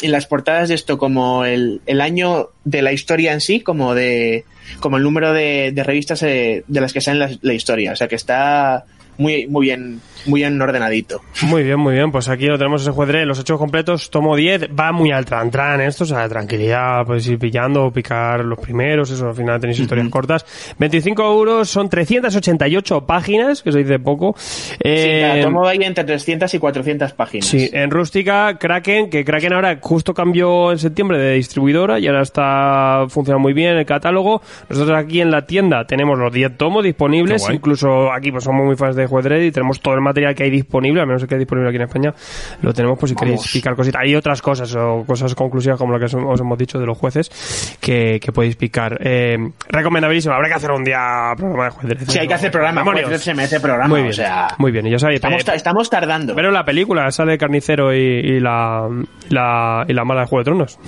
en 0.02 0.12
las 0.12 0.28
portadas 0.28 0.70
de 0.70 0.76
esto 0.76 0.98
como 0.98 1.46
el, 1.46 1.82
el 1.86 2.02
año 2.02 2.50
de 2.66 2.82
la 2.82 2.94
historia 2.94 3.34
en 3.34 3.42
sí 3.42 3.62
como 3.62 3.96
de 3.96 4.46
como 4.80 4.98
el 4.98 5.04
número 5.04 5.34
de, 5.34 5.72
de 5.74 5.84
revistas 5.84 6.22
eh, 6.24 6.64
de 6.68 6.82
las 6.82 6.94
que 6.94 7.02
salen 7.02 7.20
la, 7.20 7.32
la 7.42 7.54
historia. 7.54 7.94
O 7.94 7.96
sea 7.96 8.08
que 8.08 8.16
está 8.16 8.86
muy, 9.18 9.48
muy 9.48 9.68
bien, 9.68 10.02
muy 10.26 10.42
bien 10.42 10.62
ordenadito. 10.62 11.22
Muy 11.44 11.64
bien, 11.64 11.80
muy 11.80 11.94
bien. 11.94 12.12
Pues 12.12 12.30
aquí 12.30 12.48
lo 12.48 12.58
tenemos 12.58 12.82
ese 12.82 12.92
juez 12.92 13.10
los 13.26 13.40
hechos 13.40 13.60
completos, 13.60 14.10
tomo 14.10 14.36
10, 14.36 14.70
va 14.78 14.92
muy 14.92 15.12
al 15.12 15.26
tran 15.26 15.52
tran 15.52 15.82
esto, 15.82 16.04
o 16.04 16.08
sea, 16.08 16.28
tranquilidad, 16.28 17.06
pues 17.06 17.28
ir 17.28 17.38
pillando, 17.38 17.92
picar 17.92 18.44
los 18.44 18.60
primeros, 18.60 19.12
eso, 19.12 19.28
al 19.28 19.36
final 19.36 19.60
tenéis 19.60 19.80
historias 19.80 20.08
cortas. 20.10 20.46
25 20.80 21.24
euros, 21.24 21.70
son 21.70 21.90
388 21.90 23.06
páginas, 23.06 23.62
que 23.62 23.72
se 23.72 23.80
dice 23.80 24.00
poco. 24.00 24.36
Sí, 24.38 24.76
Eh, 24.80 25.22
cada 25.22 25.42
tomo 25.42 25.68
hay 25.68 25.78
entre 25.84 26.04
300 26.04 26.54
y 26.54 26.60
400 26.60 27.14
páginas. 27.14 27.46
Sí, 27.46 27.70
en 27.72 27.92
rústica, 27.92 28.58
Kraken, 28.58 29.10
que 29.10 29.24
Kraken 29.24 29.54
ahora 29.54 29.78
justo 29.82 30.14
cambió 30.14 30.72
en 30.72 30.80
septiembre 30.80 31.20
de 31.20 31.36
distribuidora 31.36 32.00
y 32.00 32.08
ahora 32.08 32.22
está 32.22 33.06
funcionando 33.10 33.44
muy 33.44 33.54
bien 33.54 33.76
el 33.76 33.86
catálogo. 33.86 34.42
Nosotros 34.70 34.98
aquí 34.98 35.22
en 35.22 35.32
la 35.32 35.46
tienda 35.46 35.86
tenemos 35.86 36.18
los 36.18 36.32
10 36.32 36.58
tomos 36.58 36.84
disponibles, 36.84 37.48
incluso 37.52 38.12
aquí 38.12 38.32
pues 38.32 38.44
somos 38.44 38.66
muy 38.66 38.76
fans 38.76 38.96
de 38.96 39.03
Juez 39.08 39.24
Dredd 39.26 39.44
y 39.44 39.52
tenemos 39.52 39.80
todo 39.82 39.94
el 39.96 40.02
material 40.02 40.34
que 40.36 40.44
hay 40.44 40.50
disponible, 40.50 41.02
al 41.02 41.08
menos 41.08 41.22
el 41.22 41.28
que 41.28 41.36
hay 41.36 41.40
disponible 41.40 41.70
aquí 41.70 41.78
en 41.78 41.84
España, 41.84 42.14
lo 42.62 42.74
tenemos 42.74 42.98
por 43.00 43.08
si 43.10 43.16
queréis 43.16 43.52
picar 43.52 43.76
cositas. 43.76 44.02
Hay 44.04 44.16
otras 44.16 44.42
cosas 44.42 44.74
o 44.76 45.04
cosas 45.06 45.34
conclusivas 45.36 45.78
como 45.80 45.94
lo 45.94 46.00
que 46.00 46.06
os 46.06 46.14
os 46.16 46.40
hemos 46.40 46.58
dicho 46.58 46.80
de 46.80 46.86
los 46.86 46.98
jueces 46.98 47.78
que, 47.82 48.20
que 48.20 48.32
podéis 48.32 48.56
picar. 48.56 48.98
Eh, 49.02 49.38
recomendabilísimo, 49.70 50.34
habrá 50.34 50.48
que 50.48 50.54
hacer 50.56 50.72
un 50.72 50.84
día 50.84 51.34
programa 51.38 51.66
de 51.66 51.70
Juez 51.72 51.88
Dredd. 51.88 52.10
Sí, 52.10 52.20
hay 52.20 52.28
que 52.28 52.34
hacer 52.34 52.52
programa. 52.52 52.84
Dredd 52.84 53.18
se 53.20 53.34
merece 53.34 53.60
programa. 53.60 53.88
Muy 53.88 54.02
bien, 54.02 54.12
O 54.12 54.14
sea, 54.14 54.48
muy 54.58 54.72
bien. 54.72 54.88
Y 54.88 54.92
ya 54.92 55.00
sabéis, 55.00 55.18
estamos, 55.18 55.42
eh, 55.42 55.46
ta- 55.46 55.56
estamos 55.56 55.90
tardando. 55.90 56.36
pero 56.36 56.52
la 56.52 56.64
película 56.66 57.10
sale 57.12 57.38
Carnicero 57.38 57.94
y, 57.94 57.98
y 58.00 58.40
la, 58.40 58.88
y 59.30 59.34
la 59.34 59.86
y 59.88 59.94
la 59.94 60.06
mala 60.06 60.22
de 60.22 60.28
Juego 60.28 60.40
de 60.42 60.46
Tronos. 60.46 60.80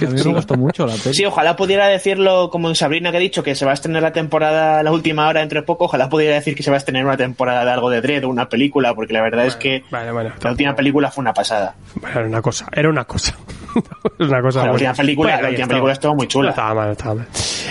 A 0.00 0.06
mí 0.08 0.20
me 0.24 0.32
gustó 0.32 0.56
mucho 0.56 0.86
la 0.86 0.94
peli. 0.94 1.14
Sí, 1.14 1.24
ojalá 1.24 1.56
pudiera 1.56 1.86
decirlo 1.86 2.50
como 2.50 2.68
en 2.68 2.74
Sabrina 2.74 3.10
que 3.10 3.16
ha 3.18 3.20
dicho 3.20 3.42
que 3.42 3.54
se 3.54 3.64
va 3.64 3.70
a 3.72 3.74
estrenar 3.74 4.02
la 4.02 4.12
temporada, 4.12 4.82
la 4.82 4.90
última 4.92 5.28
hora 5.28 5.42
entre 5.42 5.62
poco, 5.62 5.84
ojalá 5.86 6.08
pudiera 6.08 6.34
decir 6.34 6.54
que 6.54 6.62
se 6.62 6.70
va 6.70 6.76
a 6.76 6.78
estrenar 6.78 7.04
una 7.04 7.16
temporada 7.16 7.64
de 7.64 7.70
algo 7.70 7.90
de 7.90 8.00
Dread 8.00 8.24
o 8.24 8.28
una 8.28 8.48
película, 8.48 8.94
porque 8.94 9.12
la 9.12 9.22
verdad 9.22 9.46
es 9.46 9.56
que 9.56 9.84
Vale, 9.90 10.10
bueno, 10.12 10.30
la 10.42 10.50
última 10.50 10.74
película 10.74 11.10
fue 11.10 11.22
una 11.22 11.32
pasada. 11.34 11.74
Bueno, 11.96 12.18
era 12.20 12.28
una 12.28 12.42
cosa, 12.42 12.66
era 12.72 12.88
una 12.88 13.04
cosa. 13.04 13.36
Es 14.18 14.28
una 14.28 14.40
cosa. 14.40 14.64
La 14.66 14.72
última 14.72 14.94
película- 14.94 15.30
la 15.30 15.36
ahí 15.36 15.42
última 15.42 15.52
estaba. 15.62 15.68
película 15.68 15.92
estuvo 15.94 16.14
muy 16.14 16.28
chula. 16.28 16.50
Estaba 16.50 16.74
mal, 16.74 16.90
estaba 16.92 17.14
mal. 17.16 17.26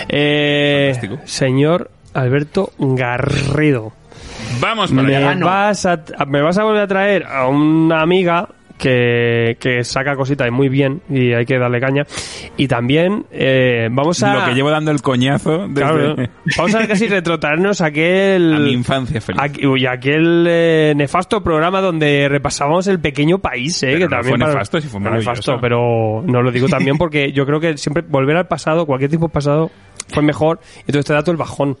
Eh, 0.08 0.90
Fantástico. 0.94 1.22
señor 1.26 1.90
Alberto 2.12 2.70
Garrido. 2.78 3.92
Vamos 4.60 4.90
para 4.90 5.02
Me 5.02 5.16
allá. 5.16 5.34
Vas, 5.44 5.86
a, 5.86 6.00
me 6.26 6.42
vas 6.42 6.58
a 6.58 6.64
volver 6.64 6.82
a 6.82 6.86
traer 6.86 7.24
a 7.24 7.48
una 7.48 8.02
amiga 8.02 8.48
que, 8.78 9.56
que 9.60 9.84
saca 9.84 10.16
cositas 10.16 10.50
muy 10.50 10.68
bien 10.68 11.00
y 11.08 11.32
hay 11.32 11.44
que 11.44 11.58
darle 11.58 11.80
caña. 11.80 12.04
Y 12.56 12.68
también 12.68 13.26
eh, 13.30 13.88
vamos 13.90 14.22
a... 14.22 14.34
Lo 14.34 14.44
que 14.46 14.54
llevo 14.54 14.70
dando 14.70 14.90
el 14.90 15.00
coñazo 15.02 15.68
desde 15.68 15.74
Claro, 15.74 16.16
vamos 16.56 16.74
a 16.74 16.86
casi 16.86 17.08
retrotraernos 17.08 17.80
a 17.80 17.86
aquel... 17.86 18.52
a 18.54 18.58
mi 18.58 18.72
infancia 18.72 19.20
feliz. 19.20 19.40
Aqu- 19.40 19.66
uy, 19.66 19.86
aquel 19.86 20.46
eh, 20.48 20.92
nefasto 20.96 21.42
programa 21.42 21.80
donde 21.80 22.28
repasábamos 22.28 22.86
el 22.86 23.00
pequeño 23.00 23.38
país, 23.38 23.82
eh, 23.82 23.86
Pero 23.92 23.98
que 23.98 24.04
no 24.04 24.10
también 24.10 24.38
fue 24.40 24.48
nefasto, 24.48 24.80
sí 24.80 24.88
fue 24.88 24.92
Fue 24.92 25.00
maravilloso. 25.00 25.30
nefasto, 25.30 25.58
pero 25.60 26.22
no 26.26 26.42
lo 26.42 26.50
digo 26.50 26.68
también 26.68 26.98
porque 26.98 27.32
yo 27.32 27.46
creo 27.46 27.60
que 27.60 27.76
siempre 27.76 28.02
volver 28.06 28.36
al 28.36 28.46
pasado, 28.46 28.86
cualquier 28.86 29.10
tipo 29.10 29.26
de 29.26 29.32
pasado, 29.32 29.70
fue 30.08 30.22
mejor. 30.22 30.60
Y 30.78 30.80
entonces 30.90 31.06
te 31.06 31.14
da 31.14 31.22
todo 31.22 31.32
el 31.32 31.38
bajón. 31.38 31.78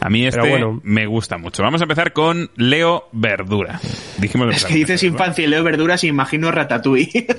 A 0.00 0.08
mí 0.08 0.26
este 0.26 0.40
bueno. 0.40 0.80
me 0.82 1.06
gusta 1.06 1.36
mucho. 1.38 1.62
Vamos 1.62 1.80
a 1.80 1.84
empezar 1.84 2.12
con 2.12 2.50
Leo 2.56 3.08
Verdura. 3.12 3.80
Dijimos 4.18 4.56
Es 4.56 4.64
que 4.64 4.74
dices 4.74 5.02
infancia 5.02 5.44
y 5.44 5.48
leo 5.48 5.62
verduras 5.62 6.02
y 6.04 6.08
imagino 6.28 6.50
Ratatouille. 6.50 7.26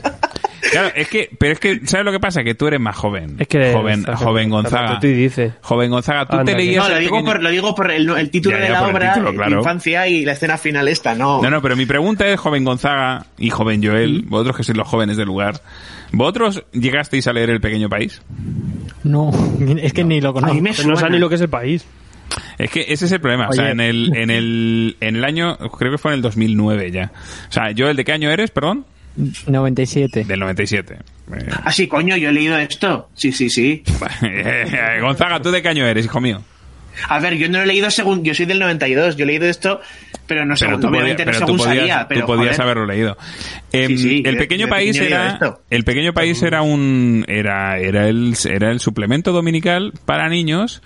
Claro, 0.71 0.91
es 0.93 1.07
que, 1.07 1.29
pero 1.39 1.53
es 1.53 1.59
que, 1.59 1.79
¿sabes 1.87 2.05
lo 2.05 2.11
que 2.11 2.19
pasa? 2.19 2.43
Que 2.43 2.53
tú 2.53 2.67
eres 2.67 2.79
más 2.81 2.95
joven. 2.95 3.37
Es 3.39 3.47
que 3.47 3.71
joven, 3.73 4.01
está- 4.01 4.15
joven 4.17 4.49
Gonzaga. 4.49 4.99
Tú 4.99 5.07
dice. 5.07 5.53
Joven 5.61 5.89
Gonzaga, 5.89 6.25
tú 6.27 6.33
Anda, 6.37 6.51
te 6.51 6.57
leías. 6.57 6.83
no, 6.87 6.93
lo 6.93 6.99
digo, 6.99 7.15
pequeño- 7.15 7.25
por, 7.31 7.41
lo 7.41 7.49
digo 7.49 7.73
por 7.75 7.89
el, 7.89 8.07
el 8.09 8.29
título 8.29 8.55
Ya, 8.57 8.61
ya, 8.61 8.67
de 8.67 8.73
la 8.73 8.87
obra, 8.87 9.13
título, 9.13 9.33
claro. 9.33 9.57
infancia 9.59 10.07
y 10.07 10.25
la 10.25 10.33
escena 10.33 10.57
final 10.59 10.87
esta, 10.89 11.15
no. 11.15 11.41
No, 11.41 11.49
no, 11.49 11.61
pero 11.61 11.75
mi 11.75 11.85
pregunta 11.87 12.27
es, 12.27 12.39
joven 12.39 12.65
Gonzaga 12.65 13.25
y 13.39 13.49
joven 13.49 13.81
Joel, 13.83 14.23
vosotros 14.27 14.57
que 14.57 14.63
sois 14.63 14.77
los 14.77 14.87
jóvenes 14.87 15.17
del 15.17 15.27
lugar, 15.27 15.59
¿vosotros 16.11 16.63
llegasteis 16.73 17.25
a 17.27 17.33
leer 17.33 17.49
El 17.49 17.61
Pequeño 17.61 17.89
País? 17.89 18.21
No, 19.03 19.31
es 19.81 19.93
que 19.93 20.03
ni 20.03 20.21
lo 20.21 20.33
conozco. 20.33 20.61
no 20.85 20.95
sabe 20.97 21.11
ni 21.13 21.19
lo 21.19 21.29
que 21.29 21.35
es 21.35 21.41
el 21.41 21.49
país. 21.49 21.85
Es 22.57 22.69
que 22.69 22.85
ese 22.89 23.05
es 23.05 23.11
el 23.11 23.21
problema. 23.21 23.49
O 23.49 23.53
sea, 23.53 23.71
en 23.71 23.79
el, 23.79 24.15
en 24.15 24.29
el, 24.29 24.97
en 24.99 25.15
el 25.15 25.23
año, 25.25 25.57
creo 25.57 25.91
que 25.91 25.97
fue 25.97 26.11
en 26.11 26.17
el 26.17 26.21
2009 26.21 26.91
ya. 26.91 27.11
O 27.49 27.51
sea, 27.51 27.71
Joel, 27.75 27.95
¿de 27.95 28.05
qué 28.05 28.11
año 28.11 28.29
eres, 28.29 28.51
perdón? 28.51 28.85
97. 29.47 30.23
Del 30.25 30.39
97. 30.39 30.93
Eh, 30.95 31.49
Ah, 31.63 31.71
sí, 31.71 31.87
coño, 31.87 32.15
yo 32.15 32.29
he 32.29 32.33
leído 32.33 32.57
esto. 32.57 33.09
Sí, 33.15 33.31
sí, 33.31 33.49
sí. 33.49 33.83
Gonzaga, 35.01 35.41
¿tú 35.41 35.51
de 35.51 35.61
qué 35.61 35.69
año 35.69 35.85
eres, 35.85 36.05
hijo 36.05 36.21
mío? 36.21 36.41
A 37.07 37.19
ver, 37.19 37.35
yo 37.35 37.49
no 37.49 37.59
lo 37.59 37.63
he 37.63 37.67
leído 37.67 37.89
según. 37.91 38.23
Yo 38.23 38.33
soy 38.33 38.45
del 38.45 38.59
92. 38.59 39.15
Yo 39.15 39.23
he 39.23 39.27
leído 39.27 39.47
esto, 39.47 39.81
pero 40.27 40.45
no 40.45 40.55
según. 40.55 40.83
Obviamente 40.85 41.25
no 41.25 41.31
pero 41.31 41.45
según 41.45 41.57
podías, 41.57 41.75
salía. 41.77 42.07
Pero, 42.07 42.21
tú 42.21 42.27
podías 42.27 42.55
joder, 42.55 42.61
haberlo 42.61 42.85
leído. 42.85 43.17
Em, 43.71 43.89
Sí, 43.89 43.97
sí, 43.97 44.23
el 44.25 44.37
pequeño 44.37 44.65
yo 44.65 44.69
país 44.69 44.99
era 44.99 45.39
el 45.69 45.83
pequeño 45.83 46.13
país 46.13 46.41
era 46.43 46.61
un 46.61 47.25
era 47.27 47.79
era 47.79 48.07
el 48.07 48.35
era 48.49 48.71
el 48.71 48.79
suplemento 48.79 49.31
dominical 49.31 49.93
para 50.05 50.29
niños 50.29 50.81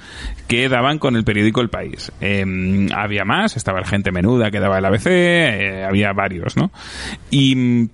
que 0.47 0.69
daban 0.69 0.99
con 0.99 1.15
el 1.15 1.23
periódico 1.23 1.61
El 1.61 1.69
País. 1.69 2.11
Em, 2.21 2.89
había 2.93 3.25
más, 3.25 3.57
estaba 3.57 3.79
el 3.79 3.85
Gente 3.85 4.11
Menuda 4.11 4.51
que 4.51 4.59
daba 4.59 4.79
el 4.79 4.85
ABC, 4.85 5.07
eh, 5.07 5.83
había 5.87 6.13
varios, 6.13 6.55
¿no? 6.57 6.71
Y 7.31 7.89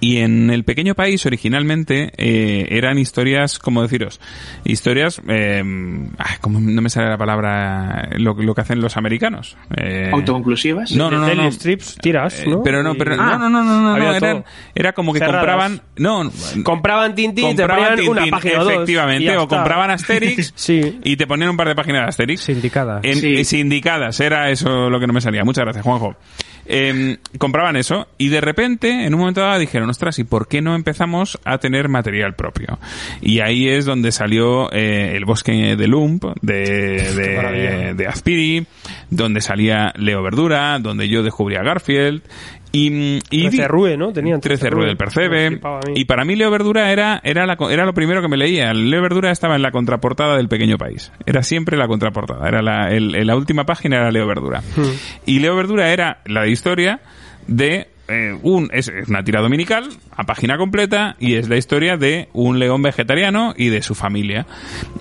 y 0.00 0.18
en 0.18 0.50
el 0.50 0.64
pequeño 0.64 0.94
país 0.94 1.24
originalmente 1.26 2.12
eh, 2.16 2.66
eran 2.70 2.98
historias, 2.98 3.58
como 3.58 3.82
deciros, 3.82 4.20
historias, 4.64 5.20
eh, 5.28 5.62
ay, 6.18 6.36
como 6.40 6.60
no 6.60 6.82
me 6.82 6.90
sale 6.90 7.08
la 7.08 7.18
palabra, 7.18 8.10
lo, 8.18 8.34
lo 8.34 8.54
que 8.54 8.60
hacen 8.60 8.80
los 8.80 8.96
americanos. 8.96 9.56
Eh, 9.76 10.10
Autoconclusivas. 10.12 10.92
no, 10.92 11.10
no, 11.10 11.18
no, 11.18 11.34
no. 11.34 11.50
strips, 11.52 11.96
tiras, 12.00 12.40
Eh, 12.40 12.44
¿no? 12.46 12.62
pero 12.62 12.82
no, 12.82 12.94
pero 12.94 13.14
Ah, 13.18 13.36
no, 13.38 13.48
no, 13.48 13.62
no, 13.64 13.96
no, 13.98 14.14
eran- 14.14 14.44
era 14.74 14.92
como 14.92 15.12
que 15.12 15.18
Cerradas. 15.20 15.40
compraban, 15.40 15.80
no, 15.96 16.30
Compraban 16.62 17.14
Tintín 17.14 17.46
y 17.50 17.54
te 17.54 17.62
compraban 17.62 17.96
ponían 17.96 18.08
una 18.10 18.26
página 18.30 18.60
o 18.60 18.64
dos. 18.64 18.72
y 18.72 18.74
efectivamente, 18.76 19.36
o 19.36 19.48
compraban 19.48 19.90
Asterix 19.90 20.52
Sí. 20.56 21.00
y 21.04 21.16
te 21.16 21.26
ponían 21.26 21.50
un 21.50 21.56
par 21.56 21.68
de 21.68 21.74
páginas 21.74 22.02
de 22.02 22.08
Asterix. 22.08 22.40
Sindicadas. 22.42 23.00
En, 23.04 23.16
Sí. 23.16 23.34
eh, 23.38 23.44
sindicadas, 23.44 24.20
era 24.20 24.50
eso 24.50 24.90
lo 24.90 25.00
que 25.00 25.06
no 25.06 25.12
me 25.12 25.20
salía. 25.20 25.44
Muchas 25.44 25.64
gracias, 25.64 25.84
Juanjo. 25.84 26.16
Eh, 26.68 27.18
compraban 27.38 27.76
eso 27.76 28.08
y 28.18 28.28
de 28.28 28.40
repente, 28.40 29.06
en 29.06 29.14
un 29.14 29.20
momento 29.20 29.40
dado, 29.40 29.58
dijeron, 29.58 29.88
ostras, 29.88 30.18
¿y 30.18 30.24
por 30.24 30.48
qué 30.48 30.60
no 30.60 30.74
empezamos 30.74 31.38
a 31.44 31.58
tener 31.58 31.88
material 31.88 32.34
propio? 32.34 32.78
Y 33.20 33.40
ahí 33.40 33.68
es 33.68 33.84
donde 33.84 34.12
salió 34.12 34.72
eh, 34.72 35.16
el 35.16 35.24
bosque 35.24 35.76
de 35.76 35.86
Lump, 35.86 36.24
de, 36.42 36.54
de, 37.14 37.94
de 37.94 38.06
Azpiri, 38.06 38.66
donde 39.10 39.40
salía 39.40 39.92
Leo 39.96 40.22
Verdura, 40.22 40.78
donde 40.78 41.08
yo 41.08 41.22
descubrí 41.22 41.56
a 41.56 41.62
Garfield. 41.62 42.22
Y, 42.72 42.90
mm, 42.90 43.18
y 43.30 43.42
vi- 43.42 43.48
13 43.56 43.68
Rue, 43.68 43.96
¿no? 43.96 44.12
Tenían 44.12 44.40
13 44.40 44.68
Rue 44.70 44.86
del 44.86 44.96
Percebe. 44.96 45.60
Y 45.94 46.04
para 46.04 46.24
mí 46.24 46.36
Leo 46.36 46.50
Verdura 46.50 46.92
era, 46.92 47.20
era, 47.24 47.46
la, 47.46 47.56
era 47.70 47.84
lo 47.86 47.94
primero 47.94 48.20
que 48.20 48.28
me 48.28 48.36
leía. 48.36 48.72
Leo 48.74 49.00
Verdura 49.00 49.30
estaba 49.30 49.56
en 49.56 49.62
la 49.62 49.70
contraportada 49.70 50.36
del 50.36 50.48
Pequeño 50.48 50.76
País. 50.76 51.10
Era 51.24 51.42
siempre 51.42 51.76
la 51.76 51.86
contraportada. 51.88 52.46
Era 52.46 52.60
la, 52.62 52.90
el- 52.92 53.14
el- 53.14 53.26
la 53.26 53.36
última 53.36 53.64
página 53.64 53.96
era 53.96 54.10
Leo 54.10 54.26
Verdura. 54.26 54.60
Hmm. 54.76 54.82
Y 55.24 55.38
Leo 55.38 55.56
Verdura 55.56 55.90
era 55.92 56.18
la 56.26 56.46
historia 56.46 57.00
de 57.46 57.88
eh, 58.08 58.38
un 58.42 58.70
es, 58.72 58.90
una 59.08 59.22
tira 59.24 59.40
dominical 59.40 59.88
a 60.16 60.24
página 60.24 60.56
completa 60.58 61.16
y 61.18 61.34
es 61.34 61.48
la 61.48 61.56
historia 61.56 61.96
de 61.96 62.28
un 62.32 62.58
león 62.58 62.82
vegetariano 62.82 63.52
y 63.56 63.68
de 63.68 63.82
su 63.82 63.94
familia. 63.94 64.46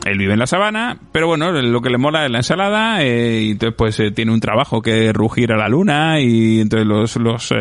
Él 0.05 0.17
vive 0.17 0.33
en 0.33 0.39
la 0.39 0.47
sabana, 0.47 0.97
pero 1.11 1.27
bueno, 1.27 1.51
lo 1.51 1.81
que 1.81 1.89
le 1.89 1.97
mola 1.97 2.25
es 2.25 2.31
la 2.31 2.39
ensalada 2.39 3.03
eh, 3.03 3.41
y 3.41 3.51
entonces 3.51 3.75
pues 3.77 3.99
eh, 3.99 4.11
tiene 4.11 4.31
un 4.31 4.39
trabajo 4.39 4.81
que 4.81 5.11
rugir 5.13 5.51
a 5.51 5.57
la 5.57 5.67
luna 5.69 6.19
y 6.19 6.61
entonces 6.61 6.87
los 6.87 7.15
los 7.17 7.51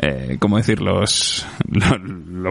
eh, 0.00 0.36
¿cómo 0.38 0.56
decir? 0.58 0.80
Los, 0.80 1.44
lo- 1.70 1.98
lo- 1.98 2.50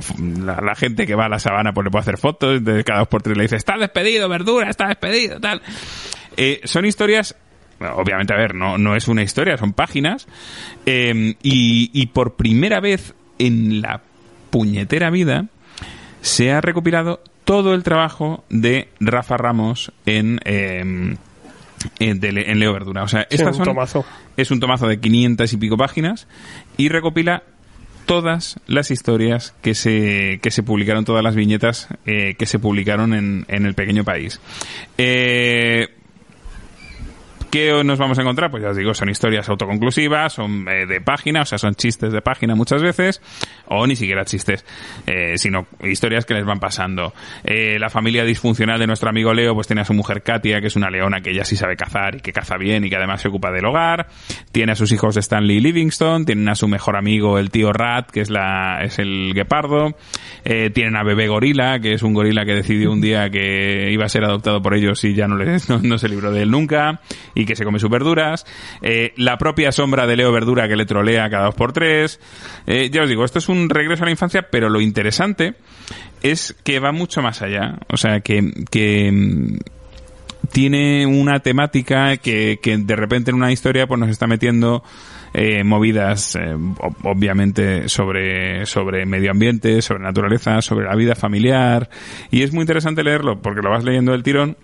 la, 0.62 0.76
gente 0.76 1.08
que 1.08 1.16
va 1.16 1.26
a 1.26 1.30
la 1.30 1.40
sabana 1.40 1.72
pues 1.74 1.86
le 1.86 1.92
puede 1.92 2.02
hacer 2.02 2.18
fotos, 2.18 2.64
de 2.64 2.84
cada 2.84 3.00
dos 3.00 3.08
por 3.08 3.22
tres 3.22 3.38
le 3.38 3.44
dice, 3.44 3.56
está 3.56 3.78
despedido, 3.78 4.28
verdura, 4.28 4.70
está 4.70 4.88
despedido, 4.88 5.40
tal. 5.40 5.62
Son 6.66 6.86
historias 6.86 7.36
obviamente, 7.80 8.34
a 8.34 8.38
ver, 8.38 8.56
no, 8.56 8.78
no 8.78 8.96
es 8.96 9.08
una 9.08 9.24
historia, 9.24 9.58
son 9.58 9.74
páginas. 9.74 10.28
eh, 10.86 11.36
y, 11.44 11.90
y 11.94 12.06
por 12.08 12.36
primera 12.36 12.80
vez 12.80 13.14
en 13.40 13.82
la 13.82 14.02
puñetera 14.50 15.10
vida 15.10 15.46
se 16.22 16.52
ha 16.52 16.62
recopilado 16.62 17.22
todo 17.46 17.74
el 17.74 17.84
trabajo 17.84 18.44
de 18.50 18.90
Rafa 19.00 19.38
Ramos 19.38 19.92
en, 20.06 20.40
eh, 20.44 21.16
en, 22.00 22.20
de 22.20 22.32
Le- 22.32 22.52
en 22.52 22.60
Leo 22.60 22.74
Verdura. 22.74 23.04
O 23.04 23.08
sea, 23.08 23.22
Sí, 23.30 23.36
estas 23.38 23.50
un 23.50 23.56
son- 23.56 23.66
tomazo. 23.66 24.06
es 24.36 24.52
un 24.52 24.60
tomazo 24.60 24.88
de 24.88 25.00
500 25.00 25.54
y 25.54 25.58
pico 25.58 25.78
páginas 25.78 26.28
y 26.76 26.90
recopila 26.90 27.44
todas 28.06 28.58
las 28.68 28.90
historias 28.90 29.54
que 29.62 29.76
se, 29.76 30.40
que 30.42 30.50
se 30.52 30.64
publicaron, 30.64 31.04
todas 31.06 31.24
las 31.24 31.36
viñetas 31.36 31.88
eh, 32.06 32.36
que 32.40 32.46
se 32.46 32.58
publicaron 32.58 33.14
en, 33.14 33.46
en 33.50 33.66
El 33.66 33.74
Pequeño 33.76 34.04
País. 34.06 34.40
Eh, 34.98 35.90
¿Qué 37.58 37.84
nos 37.84 37.98
vamos 37.98 38.20
a 38.20 38.22
encontrar? 38.22 38.52
Pues 38.52 38.62
ya 38.62 38.70
os 38.70 38.78
digo, 38.78 38.94
son 38.94 39.10
historias 39.10 39.50
autoconclusivas, 39.50 40.34
son 40.34 40.68
eh, 40.70 40.86
de 40.86 41.02
página, 41.02 41.42
o 41.42 41.46
sea, 41.46 41.58
son 41.58 41.74
chistes 41.74 42.14
de 42.14 42.22
página 42.22 42.54
muchas 42.54 42.84
veces, 42.84 43.20
o 43.66 43.88
ni 43.88 43.96
siquiera 43.96 44.26
chistes, 44.26 44.64
eh, 45.08 45.40
sino 45.40 45.66
historias 45.82 46.26
que 46.26 46.36
les 46.36 46.46
van 46.46 46.60
pasando. 46.60 47.16
Eh, 47.44 47.80
la 47.80 47.90
familia 47.90 48.26
disfuncional 48.26 48.80
de 48.80 48.86
nuestro 48.86 49.10
amigo 49.10 49.34
Leo, 49.34 49.56
pues 49.56 49.66
tiene 49.66 49.82
a 49.82 49.86
su 49.86 49.96
mujer 49.96 50.22
Katia, 50.22 50.62
que 50.62 50.68
es 50.68 50.76
una 50.76 50.92
leona 50.92 51.22
que 51.22 51.32
ella 51.32 51.44
sí 51.46 51.56
sabe 51.56 51.76
cazar 51.76 52.18
y 52.18 52.20
que 52.20 52.32
caza 52.32 52.58
bien 52.58 52.86
y 52.86 52.92
que 52.92 52.96
además 52.96 53.22
se 53.22 53.30
ocupa 53.30 53.52
del 53.52 53.66
hogar. 53.66 54.06
Tiene 54.52 54.74
a 54.74 54.76
sus 54.76 54.92
hijos 54.92 55.18
Stanley 55.18 55.58
y 55.58 55.60
Livingston, 55.60 56.26
tienen 56.26 56.48
a 56.50 56.54
su 56.54 56.68
mejor 56.68 56.96
amigo 56.96 57.40
el 57.40 57.50
tío 57.50 57.74
Rat, 57.74 58.12
que 58.12 58.22
es 58.22 58.30
la 58.30 58.84
es 58.84 59.00
el 59.00 59.34
guepardo. 59.34 59.98
Eh, 60.46 60.70
tienen 60.70 60.96
a 60.96 61.02
bebé 61.02 61.28
gorila, 61.28 61.80
que 61.80 61.94
es 61.94 62.04
un 62.04 62.14
gorila 62.14 62.46
que 62.46 62.54
decidió 62.54 62.92
un 62.92 63.02
día 63.02 63.32
que 63.32 63.90
iba 63.92 64.06
a 64.06 64.10
ser 64.10 64.26
adoptado 64.26 64.62
por 64.62 64.76
ellos 64.76 65.04
y 65.06 65.16
ya 65.16 65.28
no, 65.28 65.38
le, 65.38 65.58
no, 65.70 65.80
no 65.82 65.98
se 65.98 66.08
libró 66.08 66.32
de 66.32 66.44
él 66.44 66.52
nunca 66.52 67.02
y 67.34 67.47
que 67.48 67.56
se 67.56 67.64
come 67.66 67.80
sus 67.80 67.90
verduras. 67.90 68.46
Eh, 68.84 69.14
la 69.16 69.38
propia 69.40 69.72
sombra 69.72 70.06
de 70.06 70.16
Leo 70.18 70.32
Verdura 70.32 70.68
que 70.68 70.76
le 70.76 70.86
trolea 70.86 71.28
cada 71.32 71.46
dos 71.46 71.56
por 71.56 71.74
tres. 71.74 72.20
Eh, 72.68 72.90
ya 72.92 73.02
os 73.02 73.10
digo, 73.10 73.26
esto 73.26 73.40
es 73.40 73.50
un 73.50 73.70
regreso 73.70 74.04
a 74.04 74.06
la 74.06 74.12
infancia, 74.12 74.44
pero 74.52 74.70
lo 74.70 74.80
interesante 74.82 75.56
es 76.22 76.56
que 76.64 76.80
va 76.80 76.92
mucho 76.92 77.22
más 77.22 77.42
allá. 77.42 77.80
O 77.90 77.98
sea, 77.98 78.20
que, 78.20 78.42
mm, 79.12 79.58
tiene 80.52 81.06
una 81.06 81.40
temática 81.42 82.16
que, 82.18 82.58
de 82.64 82.96
repente 82.96 83.32
en 83.32 83.36
una 83.38 83.52
historia 83.52 83.86
pues 83.88 84.00
nos 84.00 84.10
está 84.10 84.28
metiendo 84.28 84.82
eh, 85.34 85.64
movidas 85.66 86.36
ob- 86.38 86.96
obviamente 87.04 87.90
sobre 87.90 88.66
sobre 88.66 89.06
medio 89.06 89.32
ambiente, 89.32 89.82
sobre 89.82 90.04
naturaleza, 90.04 90.62
sobre 90.62 90.86
la 90.86 90.96
vida 90.96 91.16
familiar 91.16 91.90
y 92.32 92.44
es 92.44 92.54
muy 92.54 92.62
interesante 92.62 93.04
leerlo 93.04 93.42
porque 93.42 93.62
lo 93.62 93.70
vas 93.72 93.84
leyendo 93.84 94.14
del 94.14 94.24
tirón 94.24 94.56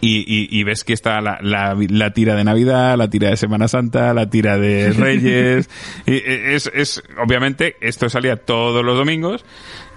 y, 0.00 0.18
y, 0.20 0.48
y 0.50 0.64
ves 0.64 0.84
que 0.84 0.92
está 0.92 1.20
la, 1.20 1.38
la, 1.42 1.76
la 1.88 2.12
tira 2.12 2.34
de 2.34 2.44
Navidad, 2.44 2.96
la 2.96 3.08
tira 3.08 3.30
de 3.30 3.36
Semana 3.36 3.68
Santa, 3.68 4.14
la 4.14 4.28
tira 4.28 4.58
de 4.58 4.92
Reyes. 4.96 5.68
y, 6.06 6.12
eh, 6.14 6.54
es, 6.54 6.70
es, 6.74 7.02
obviamente, 7.22 7.76
esto 7.80 8.08
salía 8.08 8.36
todos 8.36 8.84
los 8.84 8.96
domingos 8.96 9.44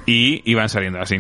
y 0.06 0.42
iban 0.50 0.70
saliendo 0.70 1.00
así. 1.00 1.18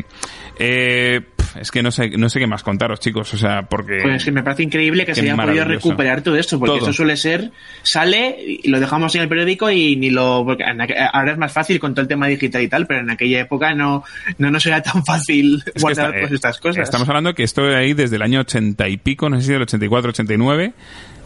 Eh, 0.60 1.22
es 1.60 1.72
que 1.72 1.82
no 1.84 1.92
sé, 1.92 2.10
no 2.18 2.30
sé 2.30 2.40
qué 2.40 2.48
más 2.48 2.64
contaros, 2.64 3.00
chicos, 3.00 3.34
o 3.34 3.38
sea, 3.38 3.64
porque... 3.64 4.00
Pues 4.04 4.16
es 4.18 4.26
que 4.26 4.32
me 4.32 4.44
parece 4.44 4.64
increíble 4.64 5.06
que 5.06 5.16
se 5.16 5.22
haya 5.22 5.36
podido 5.36 5.66
recuperar 5.66 6.22
todo 6.22 6.36
esto, 6.36 6.60
porque 6.60 6.78
Todo. 6.80 6.90
eso 6.90 6.94
suele 6.94 7.18
ser, 7.18 7.52
sale 7.84 8.36
y 8.40 8.68
lo 8.70 8.80
dejamos 8.80 9.16
en 9.16 9.22
el 9.22 9.30
periódico 9.30 9.70
y 9.72 9.96
ni 9.96 10.10
lo, 10.10 10.44
porque 10.46 10.64
ahora 10.64 11.32
es 11.32 11.38
más 11.38 11.52
fácil 11.52 11.80
con 11.80 11.94
todo 11.94 12.02
el 12.02 12.08
tema 12.08 12.28
digital 12.28 12.62
y 12.62 12.68
tal, 12.68 12.88
pero 12.88 13.02
en 13.02 13.10
aquella 13.10 13.42
época 13.42 13.74
no, 13.74 14.04
no 14.38 14.52
nos 14.52 14.66
era 14.66 14.82
tan 14.82 15.06
fácil 15.06 15.64
Es 15.74 15.82
guardar 15.82 16.08
está- 16.08 16.18
todas 16.20 16.32
eh, 16.32 16.36
estas 16.36 16.60
cosas. 16.60 16.84
Estamos 16.84 17.08
hablando 17.08 17.34
que 17.34 17.44
esto 17.44 17.64
de 17.66 17.76
ahí 17.76 17.94
desde 17.94 18.16
el 18.18 18.22
año 18.22 18.42
80 18.42 18.88
y 18.90 18.98
pico, 18.98 19.30
no 19.30 19.38
sé 19.40 19.48
si 19.48 19.54
del 19.54 19.62
84, 19.64 20.10
89, 20.10 20.74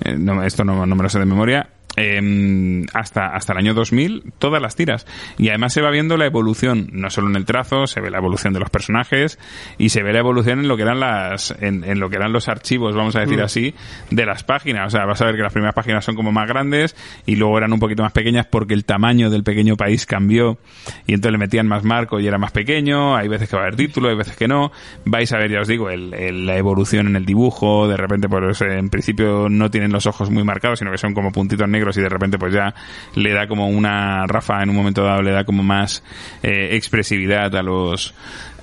eh, 0.05 0.15
no, 0.17 0.43
esto 0.43 0.63
no, 0.63 0.85
no 0.85 0.95
me 0.95 1.03
lo 1.03 1.09
sé 1.09 1.19
de 1.19 1.25
memoria, 1.25 1.69
eh, 1.99 2.85
hasta, 2.93 3.27
hasta 3.27 3.53
el 3.53 3.59
año 3.59 3.73
2000, 3.73 4.33
todas 4.39 4.61
las 4.61 4.75
tiras. 4.75 5.05
Y 5.37 5.49
además 5.49 5.73
se 5.73 5.81
va 5.81 5.91
viendo 5.91 6.17
la 6.17 6.25
evolución, 6.25 6.89
no 6.91 7.09
solo 7.09 7.29
en 7.29 7.35
el 7.35 7.45
trazo, 7.45 7.87
se 7.87 8.01
ve 8.01 8.09
la 8.09 8.17
evolución 8.17 8.53
de 8.53 8.59
los 8.59 8.69
personajes 8.69 9.37
y 9.77 9.89
se 9.89 10.03
ve 10.03 10.13
la 10.13 10.19
evolución 10.19 10.59
en 10.59 10.67
lo 10.67 10.75
que 10.77 10.83
eran 10.83 10.99
las, 10.99 11.51
en, 11.61 11.83
en 11.83 11.99
lo 11.99 12.09
que 12.09 12.15
eran 12.17 12.31
los 12.31 12.47
archivos, 12.47 12.95
vamos 12.95 13.15
a 13.15 13.21
decir 13.21 13.41
así, 13.41 13.73
de 14.11 14.25
las 14.25 14.43
páginas. 14.43 14.87
O 14.87 14.89
sea, 14.97 15.05
vas 15.05 15.21
a 15.21 15.25
ver 15.25 15.35
que 15.35 15.41
las 15.43 15.53
primeras 15.53 15.75
páginas 15.75 16.03
son 16.05 16.15
como 16.15 16.31
más 16.31 16.47
grandes 16.47 16.95
y 17.25 17.35
luego 17.35 17.57
eran 17.57 17.73
un 17.73 17.79
poquito 17.79 18.03
más 18.03 18.11
pequeñas 18.11 18.45
porque 18.47 18.73
el 18.73 18.85
tamaño 18.85 19.29
del 19.29 19.43
pequeño 19.43 19.75
país 19.77 20.05
cambió 20.05 20.57
y 21.05 21.13
entonces 21.13 21.33
le 21.33 21.37
metían 21.37 21.67
más 21.67 21.83
marco 21.83 22.19
y 22.19 22.27
era 22.27 22.37
más 22.37 22.51
pequeño. 22.51 23.15
Hay 23.15 23.27
veces 23.27 23.49
que 23.49 23.55
va 23.55 23.63
a 23.63 23.65
haber 23.65 23.75
título, 23.75 24.09
hay 24.09 24.15
veces 24.15 24.35
que 24.35 24.47
no. 24.47 24.71
Vais 25.05 25.31
a 25.33 25.37
ver, 25.37 25.51
ya 25.51 25.61
os 25.61 25.67
digo, 25.67 25.89
el, 25.89 26.13
el- 26.13 26.45
la 26.45 26.57
evolución 26.57 27.07
en 27.07 27.15
el 27.15 27.25
dibujo. 27.25 27.87
De 27.87 27.97
repente, 27.97 28.27
pues 28.29 28.61
en 28.61 28.89
principio 28.89 29.47
no 29.49 29.69
tienen 29.69 29.91
los 29.91 30.05
ojos 30.05 30.29
muy 30.29 30.43
marcados, 30.43 30.79
sino 30.79 30.91
que 30.91 30.97
son 30.97 31.13
como 31.13 31.31
puntitos 31.31 31.67
negros 31.67 31.88
y 31.97 32.01
de 32.01 32.09
repente 32.09 32.37
pues 32.37 32.53
ya 32.53 32.73
le 33.15 33.33
da 33.33 33.47
como 33.47 33.67
una 33.67 34.25
Rafa 34.27 34.61
en 34.63 34.69
un 34.69 34.75
momento 34.75 35.03
dado 35.03 35.21
le 35.21 35.31
da 35.31 35.43
como 35.43 35.63
más 35.63 36.03
eh, 36.43 36.69
expresividad 36.71 37.55
a 37.55 37.63
los 37.63 38.13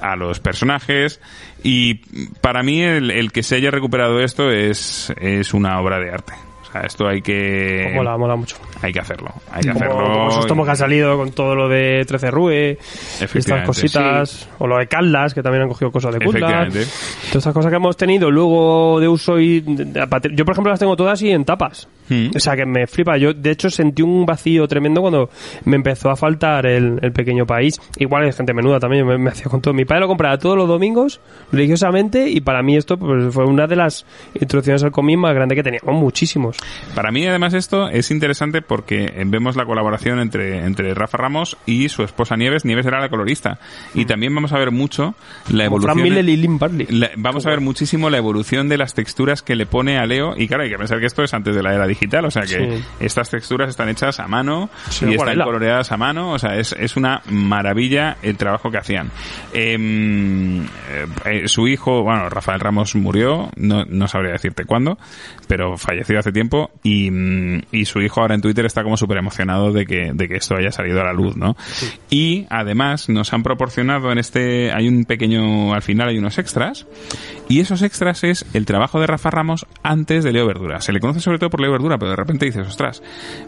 a 0.01 0.16
los 0.16 0.40
personajes 0.40 1.20
y 1.62 1.94
para 2.40 2.62
mí 2.62 2.82
el, 2.82 3.11
el 3.11 3.32
que 3.32 3.43
se 3.43 3.57
haya 3.57 3.70
recuperado 3.70 4.20
esto 4.20 4.51
es 4.51 5.12
es 5.20 5.55
una 5.55 5.81
obra 5.81 5.98
de 5.98 6.11
arte. 6.11 6.35
O 6.62 6.73
sea, 6.73 6.82
esto 6.82 7.07
hay 7.07 7.23
que 7.23 7.93
Mola, 7.94 8.16
mola 8.16 8.36
mucho. 8.36 8.57
Hay 8.82 8.93
que 8.93 9.01
hacerlo, 9.01 9.32
hay 9.51 9.62
que 9.62 9.73
Como, 9.73 9.85
hacerlo. 9.85 10.03
como 10.12 10.28
esos 10.28 10.47
tomos 10.47 10.65
que 10.66 10.70
han 10.70 10.77
salido 10.77 11.16
con 11.16 11.32
todo 11.32 11.55
lo 11.55 11.69
de 11.69 12.05
13 12.07 12.31
Rue, 12.31 12.78
estas 13.20 13.62
cositas, 13.66 14.48
o 14.59 14.66
lo 14.66 14.78
de 14.78 14.86
Caldas, 14.86 15.35
que 15.35 15.43
también 15.43 15.62
han 15.62 15.69
cogido 15.69 15.90
cosas 15.90 16.12
de 16.15 16.19
Caldas. 16.20 16.73
Todas 16.73 17.36
estas 17.36 17.55
cosas 17.55 17.70
que 17.70 17.77
hemos 17.77 17.97
tenido 17.97 18.31
luego 18.31 19.01
de 19.01 19.09
uso 19.09 19.39
y... 19.39 19.61
de- 19.61 19.85
de- 19.85 20.07
yo, 20.35 20.44
por 20.44 20.53
ejemplo, 20.53 20.70
las 20.70 20.81
tengo 20.81 20.97
todas 20.97 21.20
y 21.23 21.31
en 21.31 21.44
tapas. 21.44 21.89
Mm. 22.09 22.28
O 22.36 22.39
sea, 22.40 22.55
que 22.55 22.65
me 22.65 22.86
flipa. 22.86 23.16
Yo, 23.16 23.32
de 23.35 23.51
hecho, 23.51 23.69
sentí 23.69 24.03
un 24.03 24.24
vacío 24.24 24.69
tremendo 24.69 25.01
cuando 25.01 25.28
me 25.65 25.77
empezó 25.77 26.09
a 26.11 26.16
faltar 26.16 26.65
el, 26.66 26.98
el 27.03 27.12
pequeño 27.12 27.47
país. 27.47 27.81
Igual 27.98 28.24
hay 28.24 28.32
gente 28.32 28.55
menuda 28.55 28.78
también, 28.78 29.05
me, 29.07 29.19
me 29.19 29.31
hacía 29.31 29.47
con 29.47 29.61
todo. 29.61 29.74
Mi 29.74 29.85
padre 29.85 30.03
lo 30.03 30.09
compraba 30.09 30.39
todos 30.39 30.57
los 30.57 30.69
domingos, 30.69 31.20
religiosamente, 31.51 32.28
y 32.31 32.40
para 32.40 32.62
mí 32.62 32.77
esto 32.77 32.97
pues, 32.97 33.35
fue 33.35 33.44
una 33.44 33.66
de 33.66 33.77
las 33.77 34.07
introducciones 34.40 34.82
al 34.85 34.93
cómic 34.93 35.19
más 35.19 35.35
grande 35.35 35.55
que 35.57 35.62
teníamos, 35.62 35.94
muchísimos. 35.94 36.57
Para 36.94 37.11
mí, 37.11 37.27
además, 37.27 37.55
esto 37.55 37.89
es 37.89 38.11
interesante 38.11 38.62
porque 38.67 39.13
vemos 39.27 39.57
la 39.57 39.65
colaboración 39.65 40.19
entre, 40.21 40.65
entre 40.65 40.95
Rafa 40.95 41.19
Ramos 41.19 41.57
y 41.67 41.89
su 41.89 42.03
esposa 42.03 42.37
Nieves. 42.37 42.65
Nieves 42.65 42.87
era 42.87 43.01
la 43.01 43.09
colorista. 43.09 43.59
Y 43.95 44.05
también 44.05 44.35
vamos 44.35 44.53
a 44.53 44.59
ver 44.59 44.71
mucho 44.71 45.15
la 45.51 45.65
Mm. 45.65 45.67
Evolución. 45.67 46.59
Barley. 46.59 46.87
la- 46.91 47.11
vamos 47.17 47.47
a 47.47 47.51
ver 47.51 47.61
muchísimo 47.61 48.11
la 48.11 48.19
evolución 48.19 48.69
de 48.69 48.79
las 48.79 48.95
texturas 48.95 49.43
que 49.43 49.57
le 49.57 49.67
pone 49.67 49.99
a 49.99 50.07
Leo. 50.07 50.35
Y 50.37 50.49
claro, 50.49 50.65
hay 50.65 50.71
que 50.71 50.79
pensar 50.79 51.01
que 51.01 51.07
esto 51.07 51.23
es 51.23 51.33
antes 51.35 51.55
de 51.55 51.63
la 51.63 51.75
era 51.75 51.87
digital. 51.87 52.25
O 52.25 52.31
sea 52.31 52.43
que 52.43 52.49
Sí. 52.79 52.85
estas 53.01 53.31
texturas 53.31 53.69
están 53.69 53.89
hechas 53.89 54.21
a 54.21 54.27
mano 54.29 54.71
Sí, 54.89 55.07
y 55.07 55.15
están 55.15 55.37
coloreadas 55.39 55.93
a 55.93 55.97
mano. 55.97 56.33
O 56.33 56.39
sea, 56.39 56.57
es, 56.57 56.73
es 56.79 56.97
una 56.97 57.23
maravilla 57.31 58.17
el 58.23 58.37
trabajo 58.37 58.71
que 58.71 58.79
hacían. 58.79 59.11
Em, 59.53 60.65
eh, 60.65 60.67
eh, 61.25 61.49
su 61.49 61.67
hijo, 61.69 62.03
bueno, 62.03 62.29
Rafael 62.29 62.61
Ramos 62.61 62.95
murió, 62.95 63.51
no, 63.57 63.85
no 63.85 64.09
sabría 64.09 64.33
decirte 64.33 64.65
cuándo, 64.65 64.97
pero 65.49 65.77
falleció 65.77 66.19
hace 66.19 66.33
tiempo 66.33 66.71
y, 66.83 67.11
mm, 67.11 67.63
y 67.73 67.85
su 67.85 68.01
hijo 68.01 68.21
ahora 68.21 68.35
en 68.35 68.41
Twitter 68.43 68.56
está 68.65 68.83
como 68.83 68.97
súper 68.97 69.19
emocionado 69.19 69.73
de 69.73 69.85
que, 69.85 70.12
de 70.15 70.28
que 70.28 70.37
esto 70.37 70.57
haya 70.57 70.73
salido 70.73 71.01
a 71.01 71.05
la 71.05 71.12
luz, 71.12 71.37
¿no? 71.37 71.57
Y 72.09 72.47
además 72.49 73.09
nos 73.09 73.33
han 73.33 73.43
proporcionado 73.43 74.11
en 74.12 74.19
este, 74.19 74.73
hay 74.73 74.89
un 74.89 75.05
pequeño, 75.05 75.74
al 75.74 75.83
final 75.83 76.09
hay 76.09 76.19
unos 76.19 76.39
extras 76.39 76.87
y 77.49 77.61
esos 77.61 77.83
extras 77.83 78.24
es 78.24 78.47
el 78.55 78.66
trabajo 78.66 79.01
de 79.01 79.07
Rafa 79.07 79.31
Ramos 79.31 79.66
antes 79.83 80.24
de 80.24 80.33
Leo 80.33 80.47
Verdura. 80.47 80.81
Se 80.81 80.93
le 80.93 81.01
conoce 81.01 81.20
sobre 81.20 81.39
todo 81.39 81.51
por 81.51 81.61
Leo 81.61 81.73
Verdura, 81.73 81.99
pero 81.99 82.11
de 82.11 82.16
repente 82.16 82.47
dices, 82.47 82.66
ostras, 82.66 83.03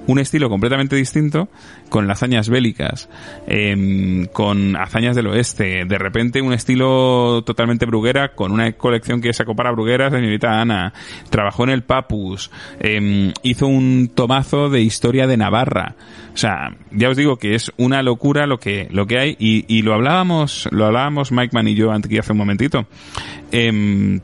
un 0.07 0.19
estilo 0.19 0.49
completamente 0.49 0.97
distinto, 0.97 1.49
con 1.89 2.11
hazañas 2.11 2.49
bélicas, 2.49 3.09
em, 3.47 4.27
con 4.27 4.77
hazañas 4.77 5.17
del 5.17 5.29
oeste, 5.29 5.85
de 5.87 5.99
repente 5.99 6.43
un 6.43 6.53
estilo 6.53 7.43
totalmente 7.45 7.87
bruguera, 7.87 8.35
con 8.35 8.53
una 8.53 8.73
colección 8.73 9.21
que 9.21 9.33
sacó 9.33 9.55
para 9.55 9.73
brugueras, 9.73 10.13
señorita 10.13 10.61
Ana, 10.61 10.93
trabajó 11.31 11.65
en 11.65 11.71
el 11.71 11.83
Papus, 11.83 12.51
em, 12.81 13.33
hizo 13.43 13.67
un 13.67 14.11
tomazo 14.15 14.69
de 14.69 14.83
historia 14.83 15.27
de 15.27 15.37
Navarra. 15.37 15.97
O 16.35 16.37
sea, 16.37 16.77
ya 16.93 17.09
os 17.09 17.17
digo 17.17 17.37
que 17.37 17.55
es 17.55 17.73
una 17.77 18.03
locura 18.03 18.47
lo 18.47 18.59
que, 18.59 18.89
lo 18.91 19.07
que 19.07 19.19
hay, 19.19 19.37
y, 19.39 19.65
y 19.69 19.83
lo 19.83 19.95
hablábamos, 19.95 20.69
lo 20.71 20.87
hablábamos 20.87 21.33
Mike 21.33 21.55
Man 21.55 21.69
y 21.69 21.75
yo 21.75 21.91
antes 21.91 22.11
que 22.11 22.19
hace 22.19 22.33
un 22.33 22.39
momentito. 22.39 22.87
Em, 23.51 24.21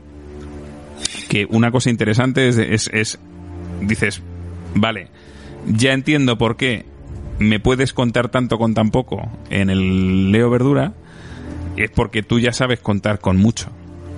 que 1.29 1.45
una 1.49 1.71
cosa 1.71 1.89
interesante 1.89 2.47
es, 2.47 2.57
es, 2.57 2.89
es, 2.93 3.19
dices, 3.81 4.21
vale, 4.75 5.09
ya 5.65 5.93
entiendo 5.93 6.37
por 6.37 6.55
qué 6.55 6.85
me 7.39 7.59
puedes 7.59 7.93
contar 7.93 8.29
tanto 8.29 8.57
con 8.57 8.73
tan 8.73 8.91
poco 8.91 9.29
en 9.49 9.69
el 9.69 10.31
Leo 10.31 10.49
Verdura, 10.49 10.93
es 11.77 11.89
porque 11.91 12.23
tú 12.23 12.39
ya 12.39 12.53
sabes 12.53 12.79
contar 12.79 13.19
con 13.19 13.37
mucho. 13.37 13.71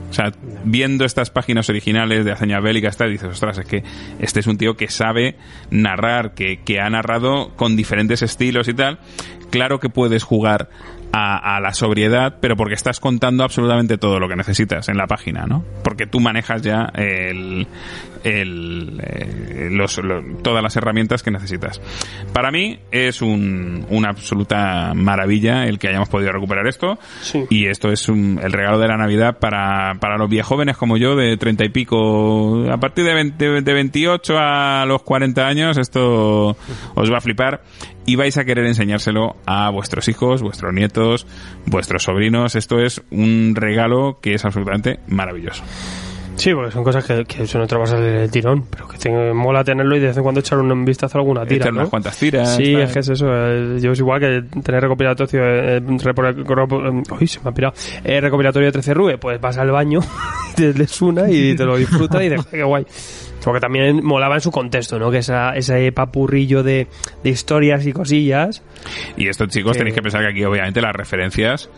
O 0.10 0.14
sea, 0.14 0.32
viendo 0.64 1.04
estas 1.04 1.30
páginas 1.30 1.70
originales 1.70 2.24
de 2.24 2.32
Hazaña 2.32 2.62
Bélica, 2.62 2.90
tal, 2.92 3.12
dices, 3.12 3.30
ostras, 3.30 3.58
es 3.58 3.66
que 3.66 3.84
este 4.20 4.40
es 4.40 4.48
un 4.48 4.58
tío 4.58 4.78
que 4.78 4.88
sabe 4.88 5.36
narrar, 5.70 6.34
que, 6.34 6.62
que 6.64 6.80
ha 6.80 6.90
narrado 6.90 7.56
con 7.56 7.76
diferentes 7.76 8.22
estilos 8.22 8.70
y 8.70 8.74
tal. 8.74 9.00
Claro 9.50 9.80
que 9.80 9.90
puedes 9.90 10.24
jugar 10.24 10.70
a, 11.12 11.58
a 11.58 11.60
la 11.60 11.74
sobriedad, 11.74 12.38
pero 12.42 12.56
porque 12.56 12.74
estás 12.74 13.00
contando 13.00 13.44
absolutamente 13.44 13.98
todo 13.98 14.20
lo 14.20 14.30
que 14.30 14.36
necesitas 14.36 14.88
en 14.88 14.98
la 14.98 15.08
página, 15.08 15.46
¿no? 15.46 15.66
Porque 15.84 16.06
tú 16.06 16.20
manejas 16.20 16.62
ya 16.62 16.90
el, 16.96 17.68
el, 18.24 19.02
eh, 19.04 19.70
los, 19.72 19.98
lo- 20.00 20.24
todas 20.42 20.64
las 20.64 20.76
herramientas 20.76 21.24
que 21.24 21.32
necesitas. 21.32 21.82
Para 22.34 22.52
mí 22.52 22.80
es 22.92 23.22
un, 23.22 23.86
una 23.90 24.10
absoluta 24.10 24.94
maravilla 24.96 25.66
el 25.66 25.80
que 25.80 25.88
hayamos 25.90 26.10
podido 26.10 26.32
recuperar 26.32 26.68
esto. 26.68 26.98
Sí. 27.22 27.46
Y 27.50 27.68
esto 27.68 27.92
es 27.92 28.08
un- 28.10 28.40
el 28.44 28.52
regalo 28.52 28.80
de 28.80 28.88
la 28.88 28.98
Navidad 28.98 29.40
para, 29.40 29.96
para 30.00 30.18
los 30.18 30.30
viejóvenes 30.30 30.78
como 30.78 30.98
yo, 30.98 31.16
de 31.16 31.38
treinta 31.38 31.66
y 31.66 31.70
pico. 31.70 32.70
A 32.72 32.78
partir 32.78 33.06
de, 33.06 33.14
20 33.14 33.62
de 33.62 33.74
28 33.74 34.36
a 34.38 34.86
los 34.88 35.04
40 35.04 35.48
años, 35.48 35.78
esto 35.78 36.56
os 36.96 37.12
va 37.12 37.18
a 37.18 37.22
flipar. 37.22 37.62
Y 38.06 38.16
vais 38.16 38.38
a 38.38 38.46
querer 38.46 38.66
enseñárselo 38.66 39.36
a 39.46 39.70
vuestros 39.70 40.08
hijos, 40.08 40.42
vuestros 40.42 40.74
nietos, 40.74 41.28
vuestros 41.66 42.04
sobrinos. 42.04 42.56
Esto 42.56 42.80
es 42.80 43.02
un 43.12 43.54
regalo 43.54 44.20
que 44.22 44.34
es 44.34 44.46
absolutamente 44.46 45.00
maravilloso. 45.10 45.62
Sí, 46.38 46.54
porque 46.54 46.72
son 46.72 46.84
cosas 46.84 47.04
que, 47.04 47.26
que 47.26 47.44
eso 47.44 47.58
no 47.60 47.68
te 47.68 47.76
lo 47.76 47.82
vas 47.82 47.92
a 47.94 47.98
leer 48.00 48.16
el 48.18 48.32
tirón, 48.32 48.64
pero 48.70 48.88
que 48.88 48.98
te 48.98 49.10
mola 49.34 49.64
tenerlo 49.64 49.96
y 49.98 50.00
de 50.00 50.08
vez 50.08 50.18
en 50.18 50.24
cuando 50.24 50.40
echar 50.40 50.60
un 50.60 50.86
vistazo 50.86 51.18
a 51.18 51.22
alguna 51.22 51.46
tira. 51.46 51.66
Echar 51.66 51.74
¿no? 51.74 51.80
unas 51.82 51.90
cuantas 51.90 52.18
tiras. 52.18 52.56
Sí, 52.56 52.74
tal. 52.74 52.82
es 52.84 52.94
que 52.94 53.00
es 53.00 53.10
eso. 53.10 53.26
eh, 53.30 53.80
yo 53.82 53.92
es 53.92 54.00
igual 54.00 54.20
que 54.22 54.44
tener 54.62 54.82
recopilatorio. 54.82 55.42
eh, 55.44 55.82
repo- 55.82 57.04
uy, 57.20 57.28
se 57.28 57.40
me 57.42 57.50
ha 57.50 57.54
pirado. 57.54 57.74
Eh, 58.04 58.22
recopilatorio 58.22 58.68
de 58.68 58.72
13 58.72 58.94
Rue, 58.94 59.18
pues 59.18 59.42
vas 59.42 59.58
al 59.58 59.72
baño, 59.72 60.00
te 60.56 60.74
lees 60.74 61.02
una 61.02 61.30
y 61.30 61.56
te 61.56 61.66
lo 61.66 61.76
disfrutas 61.78 62.22
y 62.22 62.30
dices, 62.30 62.46
qué 62.48 62.64
guay. 62.64 62.86
Porque 63.44 63.60
también 63.62 64.04
molaba 64.04 64.36
en 64.36 64.42
su 64.42 64.52
contexto, 64.52 65.00
¿no? 65.00 65.10
Que 65.10 65.20
esa, 65.20 65.52
ese 65.56 65.92
papurrillo 65.94 66.64
de, 66.64 66.88
de 67.24 67.30
historias 67.30 67.86
y 67.86 67.94
cosillas. 67.94 68.62
Y 69.16 69.28
esto, 69.30 69.46
chicos, 69.46 69.72
Que- 69.74 69.78
tenéis 69.80 69.96
que 69.96 70.02
pensar 70.02 70.22
que 70.22 70.28
aquí, 70.32 70.44
obviamente, 70.44 70.82
las 70.82 70.94
referencias. 70.94 71.70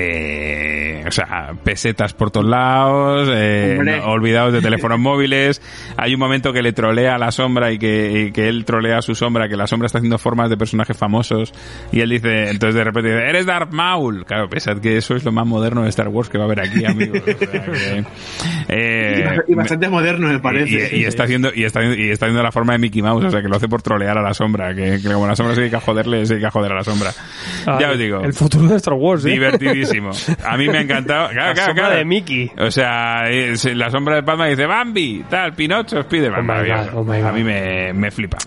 Eh, 0.00 1.04
o 1.06 1.10
sea, 1.10 1.52
pesetas 1.64 2.12
por 2.14 2.30
todos 2.30 2.46
lados, 2.46 3.28
eh, 3.32 3.78
no- 3.82 4.04
olvidados 4.12 4.52
de 4.52 4.60
teléfonos 4.60 4.98
móviles. 5.00 5.60
Hay 5.96 6.14
un 6.14 6.20
momento 6.20 6.52
que 6.52 6.62
le 6.62 6.72
trolea 6.72 7.14
a 7.16 7.18
la 7.18 7.30
sombra 7.30 7.72
y 7.72 7.78
que, 7.78 8.26
y 8.28 8.32
que 8.32 8.48
él 8.48 8.64
trolea 8.64 8.98
a 8.98 9.02
su 9.02 9.14
sombra, 9.14 9.48
que 9.48 9.56
la 9.56 9.66
sombra 9.66 9.86
está 9.86 9.98
haciendo 9.98 10.18
formas 10.18 10.50
de 10.50 10.56
personajes 10.56 10.96
famosos. 10.96 11.52
Y 11.92 12.00
él 12.00 12.10
dice, 12.10 12.50
entonces 12.50 12.74
de 12.74 12.84
repente 12.84 13.10
dice, 13.12 13.28
eres 13.28 13.46
Darth 13.46 13.72
Maul. 13.72 14.24
Claro, 14.24 14.48
pensad 14.48 14.78
que 14.78 14.96
eso 14.96 15.16
es 15.16 15.24
lo 15.24 15.32
más 15.32 15.46
moderno 15.46 15.82
de 15.82 15.88
Star 15.88 16.08
Wars 16.08 16.28
que 16.28 16.38
va 16.38 16.44
a 16.44 16.46
haber 16.46 16.60
aquí, 16.60 16.84
amigos. 16.84 17.20
O 17.22 17.24
sea 17.24 17.36
que, 17.64 18.04
eh, 18.68 19.14
Y 19.18 19.22
bast- 19.22 19.44
y 19.48 19.54
bastante 19.54 19.88
moderno, 19.88 20.28
me 20.28 20.38
parece. 20.38 20.90
y, 20.96 21.00
y 21.00 21.04
está 21.04 21.24
haciendo 21.24 21.50
y 21.54 21.64
está 21.64 21.82
y 21.84 22.10
está 22.10 22.26
haciendo 22.26 22.42
la 22.42 22.52
forma 22.52 22.72
de 22.74 22.78
Mickey 22.78 23.02
Mouse, 23.02 23.24
o 23.24 23.30
sea 23.30 23.40
que 23.42 23.48
lo 23.48 23.56
hace 23.56 23.68
por 23.68 23.82
trolear 23.82 24.18
a 24.18 24.22
la 24.22 24.34
sombra, 24.34 24.74
que, 24.74 25.00
que 25.02 25.12
como 25.12 25.26
la 25.26 25.34
sombra 25.36 25.54
se 25.54 25.62
dedica 25.62 25.78
a 25.78 25.80
joderle, 25.80 26.24
se 26.26 26.34
dedica 26.34 26.48
a 26.48 26.50
joder 26.50 26.72
a 26.72 26.76
la 26.76 26.84
sombra. 26.84 27.10
ya 27.66 27.72
Ah, 27.88 27.90
os 27.92 27.98
digo, 27.98 28.20
El 28.22 28.32
futuro 28.34 28.68
de 28.68 28.76
Star 28.76 28.94
Wars, 28.94 29.24
¿eh? 29.24 29.30
divertidísimo. 29.30 29.87
A 30.44 30.56
mí 30.56 30.68
me 30.68 30.78
ha 30.78 30.80
encantado. 30.82 31.28
Claro, 31.30 31.48
La 31.48 31.54
claro, 31.54 31.66
sombra 31.68 31.84
claro. 31.84 31.96
de 31.98 32.04
Mickey. 32.04 32.50
O 32.58 32.70
sea, 32.70 33.28
es- 33.28 33.64
la 33.76 33.90
sombra 33.90 34.16
de 34.16 34.22
Palma 34.22 34.46
dice 34.46 34.66
Bambi, 34.66 35.24
tal, 35.28 35.52
Pinocho, 35.54 36.02
Spiderman. 36.02 36.48
Oh 36.94 37.00
oh. 37.06 37.12
A 37.12 37.32
mí 37.32 37.42
me, 37.44 37.92
me 37.92 38.10
flipa. 38.10 38.38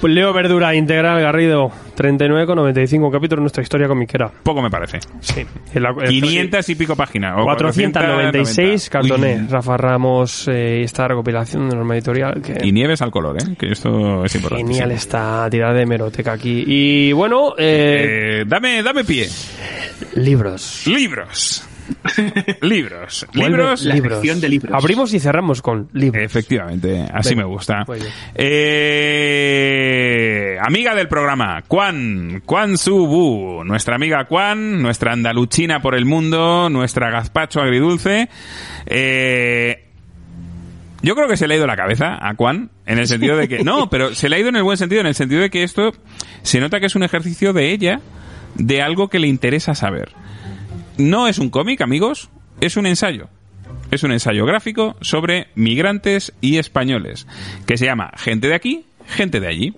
Pues 0.00 0.12
Leo 0.12 0.32
Verdura, 0.32 0.74
Integral 0.74 1.20
Garrido, 1.20 1.70
39,95 1.96 3.10
capítulos 3.10 3.38
de 3.38 3.42
nuestra 3.42 3.62
historia 3.62 3.88
comiquera. 3.88 4.30
Poco 4.42 4.62
me 4.62 4.70
parece. 4.70 4.98
Sí. 5.20 5.44
El- 5.74 5.86
el- 6.02 6.08
500 6.20 6.68
y 6.68 6.74
pico 6.74 6.94
páginas. 6.96 7.34
o 7.38 7.44
496 7.44 8.88
490. 8.90 8.90
cartones. 8.90 9.50
Rafa 9.50 9.76
Ramos, 9.76 10.48
eh, 10.48 10.82
esta 10.82 11.08
recopilación 11.08 11.68
de 11.68 11.76
norma 11.76 11.94
editorial 11.94 12.40
que 12.42 12.58
Y 12.66 12.72
nieves 12.72 13.02
al 13.02 13.10
color, 13.10 13.36
¿eh? 13.42 13.56
Que 13.58 13.72
esto 13.72 14.24
es 14.24 14.34
importante. 14.34 14.64
genial 14.64 14.92
esta 14.92 15.48
tirada 15.50 15.74
de 15.74 15.86
meroteca 15.86 16.32
aquí. 16.32 16.64
Y 16.66 17.12
bueno, 17.12 17.54
eh, 17.58 18.40
Eh, 18.40 18.44
dame, 18.46 18.82
dame 18.82 19.04
pie. 19.04 19.28
libros. 20.14 20.77
Libros. 20.86 21.64
libros. 22.60 23.26
Vuelve 23.34 23.56
Libros. 23.56 23.84
La 23.84 23.96
sección 23.96 24.40
de 24.40 24.48
libros. 24.48 24.74
Abrimos 24.74 25.12
y 25.14 25.20
cerramos 25.20 25.62
con 25.62 25.88
libros. 25.92 26.22
Efectivamente, 26.22 27.06
así 27.12 27.30
Venga, 27.30 27.42
me 27.42 27.48
gusta. 27.48 27.84
Eh, 28.34 29.58
amiga 30.60 30.94
del 30.94 31.08
programa, 31.08 31.62
Juan, 31.66 32.42
Juan 32.44 32.78
Subu, 32.78 33.64
nuestra 33.64 33.96
amiga 33.96 34.26
Juan, 34.28 34.80
nuestra 34.82 35.12
andaluchina 35.12 35.80
por 35.80 35.94
el 35.94 36.04
mundo, 36.04 36.68
nuestra 36.70 37.10
gazpacho 37.10 37.60
agridulce. 37.60 38.28
Eh, 38.86 39.84
yo 41.00 41.14
creo 41.14 41.28
que 41.28 41.36
se 41.36 41.46
le 41.46 41.54
ha 41.54 41.56
ido 41.58 41.66
la 41.66 41.76
cabeza 41.76 42.18
a 42.20 42.34
Juan, 42.34 42.70
en 42.86 42.98
el 42.98 43.06
sentido 43.06 43.36
de 43.36 43.48
que... 43.48 43.58
No, 43.64 43.88
pero 43.88 44.14
se 44.14 44.28
le 44.28 44.36
ha 44.36 44.38
ido 44.40 44.48
en 44.48 44.56
el 44.56 44.62
buen 44.64 44.76
sentido, 44.76 45.00
en 45.00 45.06
el 45.06 45.14
sentido 45.14 45.40
de 45.40 45.50
que 45.50 45.62
esto 45.62 45.92
se 46.42 46.60
nota 46.60 46.80
que 46.80 46.86
es 46.86 46.96
un 46.96 47.02
ejercicio 47.04 47.52
de 47.52 47.72
ella, 47.72 48.00
de 48.56 48.82
algo 48.82 49.08
que 49.08 49.18
le 49.18 49.28
interesa 49.28 49.74
saber. 49.74 50.10
No 50.98 51.28
es 51.28 51.38
un 51.38 51.50
cómic, 51.50 51.80
amigos, 51.80 52.28
es 52.60 52.76
un 52.76 52.86
ensayo. 52.86 53.28
Es 53.90 54.02
un 54.02 54.12
ensayo 54.12 54.44
gráfico 54.44 54.96
sobre 55.00 55.48
migrantes 55.54 56.32
y 56.40 56.58
españoles, 56.58 57.26
que 57.66 57.78
se 57.78 57.86
llama 57.86 58.12
Gente 58.16 58.48
de 58.48 58.54
aquí, 58.54 58.84
gente 59.06 59.40
de 59.40 59.46
allí. 59.46 59.74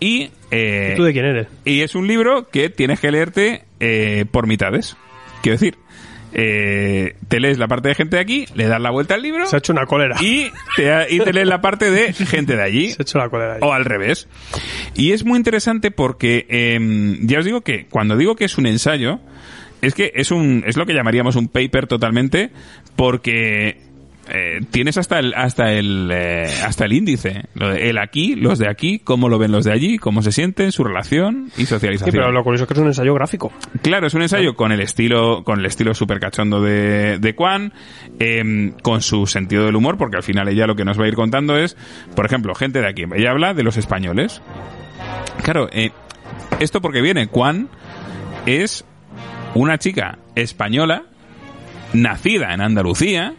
Y, 0.00 0.30
eh, 0.50 0.94
¿Tú 0.96 1.04
de 1.04 1.12
quién 1.12 1.24
eres? 1.26 1.48
y 1.64 1.80
es 1.80 1.94
un 1.94 2.06
libro 2.06 2.48
que 2.48 2.70
tienes 2.70 3.00
que 3.00 3.10
leerte 3.10 3.64
eh, 3.80 4.24
por 4.30 4.46
mitades. 4.46 4.96
Quiero 5.42 5.58
decir, 5.58 5.78
eh, 6.32 7.14
te 7.28 7.40
lees 7.40 7.58
la 7.58 7.68
parte 7.68 7.88
de 7.88 7.94
gente 7.94 8.16
de 8.16 8.22
aquí, 8.22 8.46
le 8.54 8.66
das 8.66 8.80
la 8.80 8.90
vuelta 8.90 9.14
al 9.14 9.22
libro 9.22 9.46
Se 9.46 9.56
ha 9.56 9.58
hecho 9.58 9.72
una 9.72 9.86
cólera. 9.86 10.16
y 10.20 10.50
te, 10.76 11.06
y 11.14 11.20
te 11.20 11.32
lees 11.32 11.46
la 11.46 11.60
parte 11.60 11.90
de 11.90 12.12
gente 12.12 12.56
de 12.56 12.62
allí. 12.62 12.90
Se 12.92 12.96
ha 13.00 13.04
hecho 13.04 13.18
la 13.18 13.28
cólera. 13.28 13.58
O 13.60 13.72
al 13.72 13.84
revés. 13.84 14.28
Y 14.94 15.12
es 15.12 15.24
muy 15.24 15.36
interesante 15.38 15.90
porque 15.90 16.46
em, 16.48 17.26
ya 17.26 17.38
os 17.38 17.44
digo 17.44 17.60
que 17.60 17.86
cuando 17.86 18.16
digo 18.16 18.34
que 18.36 18.44
es 18.46 18.58
un 18.58 18.66
ensayo, 18.66 19.20
es 19.86 19.94
que 19.94 20.12
es 20.14 20.30
un 20.30 20.62
es 20.66 20.76
lo 20.76 20.86
que 20.86 20.94
llamaríamos 20.94 21.36
un 21.36 21.48
paper 21.48 21.86
totalmente 21.86 22.50
porque 22.96 23.84
eh, 24.28 24.58
tienes 24.72 24.98
hasta 24.98 25.20
el 25.20 25.34
hasta 25.34 25.72
el 25.72 26.10
eh, 26.12 26.50
hasta 26.64 26.84
el 26.84 26.92
índice, 26.94 27.44
el 27.54 27.96
aquí, 27.98 28.34
los 28.34 28.58
de 28.58 28.68
aquí, 28.68 28.98
cómo 28.98 29.28
lo 29.28 29.38
ven 29.38 29.52
los 29.52 29.64
de 29.64 29.72
allí, 29.72 29.98
cómo 29.98 30.20
se 30.20 30.32
sienten, 30.32 30.72
su 30.72 30.82
relación 30.82 31.46
y 31.56 31.60
Sí, 31.60 31.66
socialización. 31.66 32.12
pero 32.12 32.32
lo 32.32 32.42
curioso 32.42 32.64
es 32.64 32.68
que 32.68 32.74
es 32.74 32.80
un 32.80 32.88
ensayo 32.88 33.14
gráfico. 33.14 33.52
Claro, 33.82 34.08
es 34.08 34.14
un 34.14 34.22
ensayo 34.22 34.56
con 34.56 34.72
el 34.72 34.80
estilo, 34.80 35.44
con 35.44 35.60
el 35.60 35.66
estilo 35.66 35.94
super 35.94 36.18
cachondo 36.18 36.60
de, 36.60 37.18
de 37.20 37.34
Kwan, 37.36 37.72
em, 38.18 38.72
con 38.82 39.00
su 39.00 39.28
sentido 39.28 39.64
del 39.64 39.76
humor, 39.76 39.96
porque 39.96 40.16
al 40.16 40.24
final 40.24 40.48
ella 40.48 40.66
lo 40.66 40.74
que 40.74 40.84
nos 40.84 40.98
va 40.98 41.04
a 41.04 41.08
ir 41.08 41.14
contando 41.14 41.56
es, 41.56 41.76
por 42.16 42.26
ejemplo, 42.26 42.52
gente 42.56 42.80
de 42.80 42.88
aquí. 42.88 43.04
Ella 43.14 43.30
habla 43.30 43.54
de 43.54 43.62
los 43.62 43.76
españoles. 43.76 44.42
Claro, 45.44 45.68
eh, 45.70 45.92
esto 46.58 46.80
porque 46.80 47.00
viene, 47.00 47.28
Kwan 47.28 47.68
es 48.46 48.84
una 49.54 49.78
chica 49.78 50.18
española, 50.34 51.04
nacida 51.92 52.52
en 52.54 52.60
Andalucía, 52.60 53.34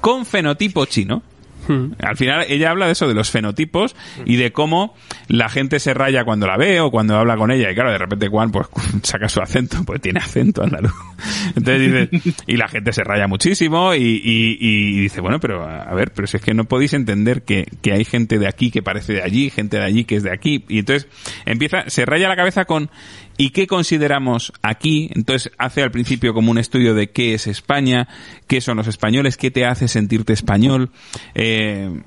con 0.00 0.26
fenotipo 0.26 0.84
chino. 0.86 1.22
Hmm. 1.68 1.92
Al 2.02 2.16
final 2.16 2.44
ella 2.48 2.72
habla 2.72 2.86
de 2.86 2.92
eso, 2.92 3.06
de 3.06 3.14
los 3.14 3.30
fenotipos 3.30 3.94
y 4.24 4.34
de 4.34 4.50
cómo 4.50 4.96
la 5.28 5.48
gente 5.48 5.78
se 5.78 5.94
raya 5.94 6.24
cuando 6.24 6.48
la 6.48 6.56
ve 6.56 6.80
o 6.80 6.90
cuando 6.90 7.16
habla 7.16 7.36
con 7.36 7.52
ella. 7.52 7.70
Y 7.70 7.74
claro, 7.76 7.92
de 7.92 7.98
repente 7.98 8.26
Juan 8.26 8.50
pues 8.50 8.66
saca 9.04 9.28
su 9.28 9.40
acento, 9.40 9.76
pues 9.84 10.00
tiene 10.00 10.18
acento 10.18 10.64
andaluz. 10.64 10.90
Entonces 11.54 12.10
dice, 12.10 12.34
y 12.48 12.56
la 12.56 12.66
gente 12.66 12.92
se 12.92 13.04
raya 13.04 13.28
muchísimo 13.28 13.94
y, 13.94 13.98
y- 14.02 14.56
y 14.60 15.00
dice, 15.02 15.20
bueno, 15.20 15.38
pero 15.38 15.64
a 15.64 15.94
ver, 15.94 16.10
pero 16.12 16.26
si 16.26 16.36
es 16.38 16.42
que 16.42 16.52
no 16.52 16.64
podéis 16.64 16.94
entender 16.94 17.42
que, 17.42 17.68
que 17.80 17.92
hay 17.92 18.04
gente 18.04 18.40
de 18.40 18.48
aquí 18.48 18.72
que 18.72 18.82
parece 18.82 19.12
de 19.12 19.22
allí, 19.22 19.48
gente 19.48 19.76
de 19.76 19.84
allí 19.84 20.02
que 20.04 20.16
es 20.16 20.24
de 20.24 20.32
aquí. 20.32 20.64
Y 20.68 20.80
entonces 20.80 21.08
empieza, 21.46 21.84
se 21.88 22.04
raya 22.04 22.28
la 22.28 22.34
cabeza 22.34 22.64
con, 22.64 22.90
¿y 23.36 23.50
qué 23.50 23.66
consideramos 23.66 24.52
aquí? 24.62 25.10
Entonces 25.14 25.52
hace 25.58 25.82
al 25.82 25.90
principio 25.90 26.34
como 26.34 26.50
un 26.50 26.58
estudio 26.58 26.94
de 26.94 27.10
qué 27.10 27.34
es 27.34 27.46
España, 27.46 28.08
qué 28.46 28.60
son 28.60 28.76
los 28.76 28.86
españoles, 28.86 29.36
qué 29.36 29.50
te 29.50 29.66
hace 29.66 29.88
sentirte 29.88 30.32
español. 30.32 30.90
Eh, 31.34 32.02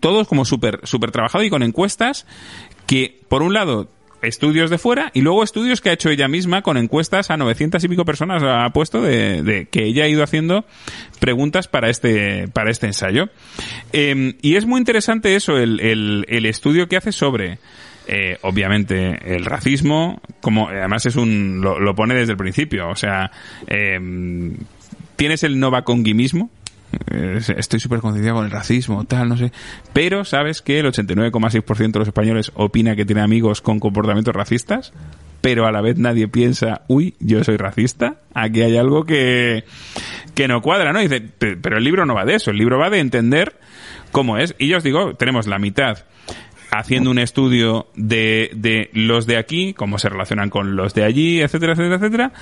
todos 0.00 0.28
como 0.28 0.44
súper 0.44 0.80
super 0.84 1.10
trabajado 1.10 1.44
y 1.44 1.50
con 1.50 1.62
encuestas 1.62 2.26
que, 2.86 3.20
por 3.28 3.42
un 3.42 3.54
lado, 3.54 3.88
estudios 4.22 4.70
de 4.70 4.78
fuera 4.78 5.10
y 5.14 5.22
luego 5.22 5.42
estudios 5.42 5.80
que 5.80 5.90
ha 5.90 5.92
hecho 5.92 6.10
ella 6.10 6.28
misma 6.28 6.62
con 6.62 6.76
encuestas 6.76 7.30
a 7.30 7.36
900 7.36 7.82
y 7.82 7.88
pico 7.88 8.04
personas 8.04 8.42
ha 8.42 8.68
puesto 8.70 9.00
de, 9.00 9.42
de 9.42 9.66
que 9.66 9.84
ella 9.84 10.04
ha 10.04 10.08
ido 10.08 10.22
haciendo 10.22 10.64
preguntas 11.20 11.68
para 11.68 11.88
este 11.88 12.48
para 12.48 12.70
este 12.70 12.86
ensayo 12.86 13.30
Eh, 13.92 14.36
y 14.42 14.56
es 14.56 14.66
muy 14.66 14.78
interesante 14.78 15.34
eso 15.34 15.56
el, 15.56 15.80
el 16.28 16.46
estudio 16.46 16.88
que 16.88 16.96
hace 16.96 17.12
sobre 17.12 17.58
eh, 18.12 18.38
obviamente 18.42 19.34
el 19.36 19.44
racismo 19.44 20.20
como 20.40 20.68
además 20.68 21.06
es 21.06 21.14
un 21.16 21.60
lo, 21.62 21.94
pone 21.94 22.14
desde 22.14 22.32
el 22.32 22.38
principio 22.38 22.88
o 22.88 22.96
sea 22.96 23.30
eh, 23.68 23.98
tienes 25.16 25.44
el 25.44 25.60
novaconguimismo 25.60 26.50
eh, 27.12 27.38
estoy 27.56 27.78
súper 27.78 28.00
concienciado 28.00 28.38
con 28.38 28.46
el 28.46 28.50
racismo, 28.50 29.04
tal, 29.04 29.28
no 29.28 29.36
sé. 29.36 29.52
Pero 29.92 30.24
sabes 30.24 30.60
que 30.60 30.80
el 30.80 30.86
89,6% 30.86 31.92
de 31.92 31.98
los 32.00 32.08
españoles 32.08 32.50
opina 32.56 32.96
que 32.96 33.04
tiene 33.04 33.20
amigos 33.22 33.60
con 33.60 33.78
comportamientos 33.78 34.34
racistas, 34.34 34.92
pero 35.40 35.66
a 35.68 35.70
la 35.70 35.82
vez 35.82 35.98
nadie 35.98 36.26
piensa, 36.26 36.82
uy, 36.88 37.14
yo 37.20 37.44
soy 37.44 37.58
racista. 37.58 38.16
Aquí 38.34 38.62
hay 38.62 38.76
algo 38.76 39.04
que, 39.04 39.62
que 40.34 40.48
no 40.48 40.62
cuadra, 40.62 40.92
¿no? 40.92 40.98
Dice, 40.98 41.20
"Pe- 41.20 41.56
pero 41.56 41.78
el 41.78 41.84
libro 41.84 42.06
no 42.06 42.14
va 42.16 42.24
de 42.24 42.34
eso, 42.34 42.50
el 42.50 42.56
libro 42.56 42.76
va 42.76 42.90
de 42.90 42.98
entender 42.98 43.54
cómo 44.10 44.36
es. 44.38 44.56
Y 44.58 44.66
yo 44.66 44.78
os 44.78 44.82
digo, 44.82 45.14
tenemos 45.14 45.46
la 45.46 45.60
mitad 45.60 45.98
haciendo 46.70 47.10
un 47.10 47.18
estudio 47.18 47.88
de, 47.94 48.50
de 48.54 48.90
los 48.92 49.26
de 49.26 49.36
aquí, 49.36 49.74
cómo 49.74 49.98
se 49.98 50.08
relacionan 50.08 50.50
con 50.50 50.76
los 50.76 50.94
de 50.94 51.04
allí, 51.04 51.40
etcétera, 51.40 51.72
etcétera, 51.72 51.96
etcétera. 51.96 52.32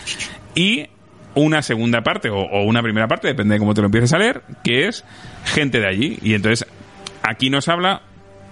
Y 0.54 0.86
una 1.34 1.62
segunda 1.62 2.02
parte 2.02 2.30
o, 2.30 2.38
o 2.38 2.64
una 2.64 2.82
primera 2.82 3.08
parte, 3.08 3.28
depende 3.28 3.54
de 3.54 3.58
cómo 3.58 3.74
te 3.74 3.80
lo 3.80 3.86
empieces 3.86 4.12
a 4.12 4.18
leer, 4.18 4.42
que 4.64 4.88
es 4.88 5.04
gente 5.44 5.80
de 5.80 5.86
allí. 5.86 6.18
Y 6.22 6.34
entonces 6.34 6.66
aquí 7.22 7.50
nos 7.50 7.68
habla 7.68 8.02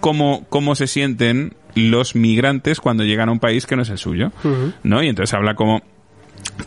cómo, 0.00 0.46
cómo 0.48 0.74
se 0.74 0.86
sienten 0.86 1.54
los 1.74 2.14
migrantes 2.14 2.80
cuando 2.80 3.04
llegan 3.04 3.28
a 3.28 3.32
un 3.32 3.40
país 3.40 3.66
que 3.66 3.76
no 3.76 3.82
es 3.82 3.90
el 3.90 3.98
suyo. 3.98 4.32
¿No? 4.82 5.02
Y 5.02 5.08
entonces 5.08 5.34
habla 5.34 5.54
como 5.54 5.82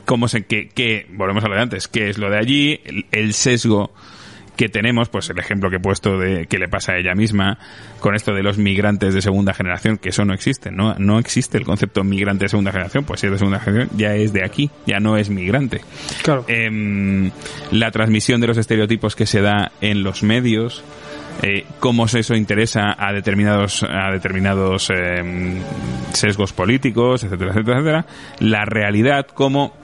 cómo 0.05 0.27
se 0.27 0.45
que, 0.45 0.69
que 0.69 1.07
volvemos 1.11 1.43
a 1.43 1.47
lo 1.47 1.55
de 1.55 1.61
antes 1.61 1.87
qué 1.87 2.09
es 2.09 2.17
lo 2.17 2.29
de 2.29 2.37
allí 2.37 2.81
el, 2.83 3.05
el 3.11 3.33
sesgo 3.33 3.93
que 4.59 4.67
tenemos, 4.67 5.07
pues 5.07 5.29
el 5.29 5.39
ejemplo 5.39 5.69
que 5.69 5.77
he 5.77 5.79
puesto 5.79 6.17
de 6.17 6.45
que 6.47 6.59
le 6.59 6.67
pasa 6.67 6.91
a 6.91 6.97
ella 6.97 7.15
misma 7.15 7.57
con 8.01 8.13
esto 8.13 8.33
de 8.33 8.43
los 8.43 8.57
migrantes 8.57 9.13
de 9.13 9.21
segunda 9.21 9.53
generación, 9.53 9.97
que 9.97 10.09
eso 10.09 10.25
no 10.25 10.33
existe, 10.33 10.69
no, 10.69 10.95
no 10.95 11.17
existe 11.17 11.57
el 11.57 11.63
concepto 11.63 12.03
migrante 12.03 12.43
de 12.43 12.49
segunda 12.49 12.73
generación, 12.73 13.05
pues 13.05 13.21
si 13.21 13.27
es 13.27 13.31
de 13.31 13.37
segunda 13.37 13.61
generación 13.61 13.97
ya 13.97 14.15
es 14.15 14.33
de 14.33 14.43
aquí, 14.43 14.69
ya 14.85 14.99
no 14.99 15.15
es 15.15 15.29
migrante. 15.29 15.79
Claro. 16.23 16.43
Em, 16.49 17.31
la 17.71 17.89
transmisión 17.91 18.41
de 18.41 18.47
los 18.47 18.57
estereotipos 18.57 19.15
que 19.15 19.25
se 19.25 19.39
da 19.39 19.71
en 19.79 20.03
los 20.03 20.23
medios, 20.23 20.83
eh, 21.41 21.65
cómo 21.79 22.07
eso 22.07 22.35
interesa 22.35 22.97
a 22.99 23.13
determinados 23.13 23.83
a 23.83 24.11
determinados 24.11 24.89
em, 24.89 25.61
sesgos 26.11 26.51
políticos, 26.51 27.23
etcétera, 27.23 27.51
etcétera, 27.51 27.77
etcétera. 27.79 28.05
La 28.39 28.65
realidad, 28.65 29.25
cómo 29.33 29.78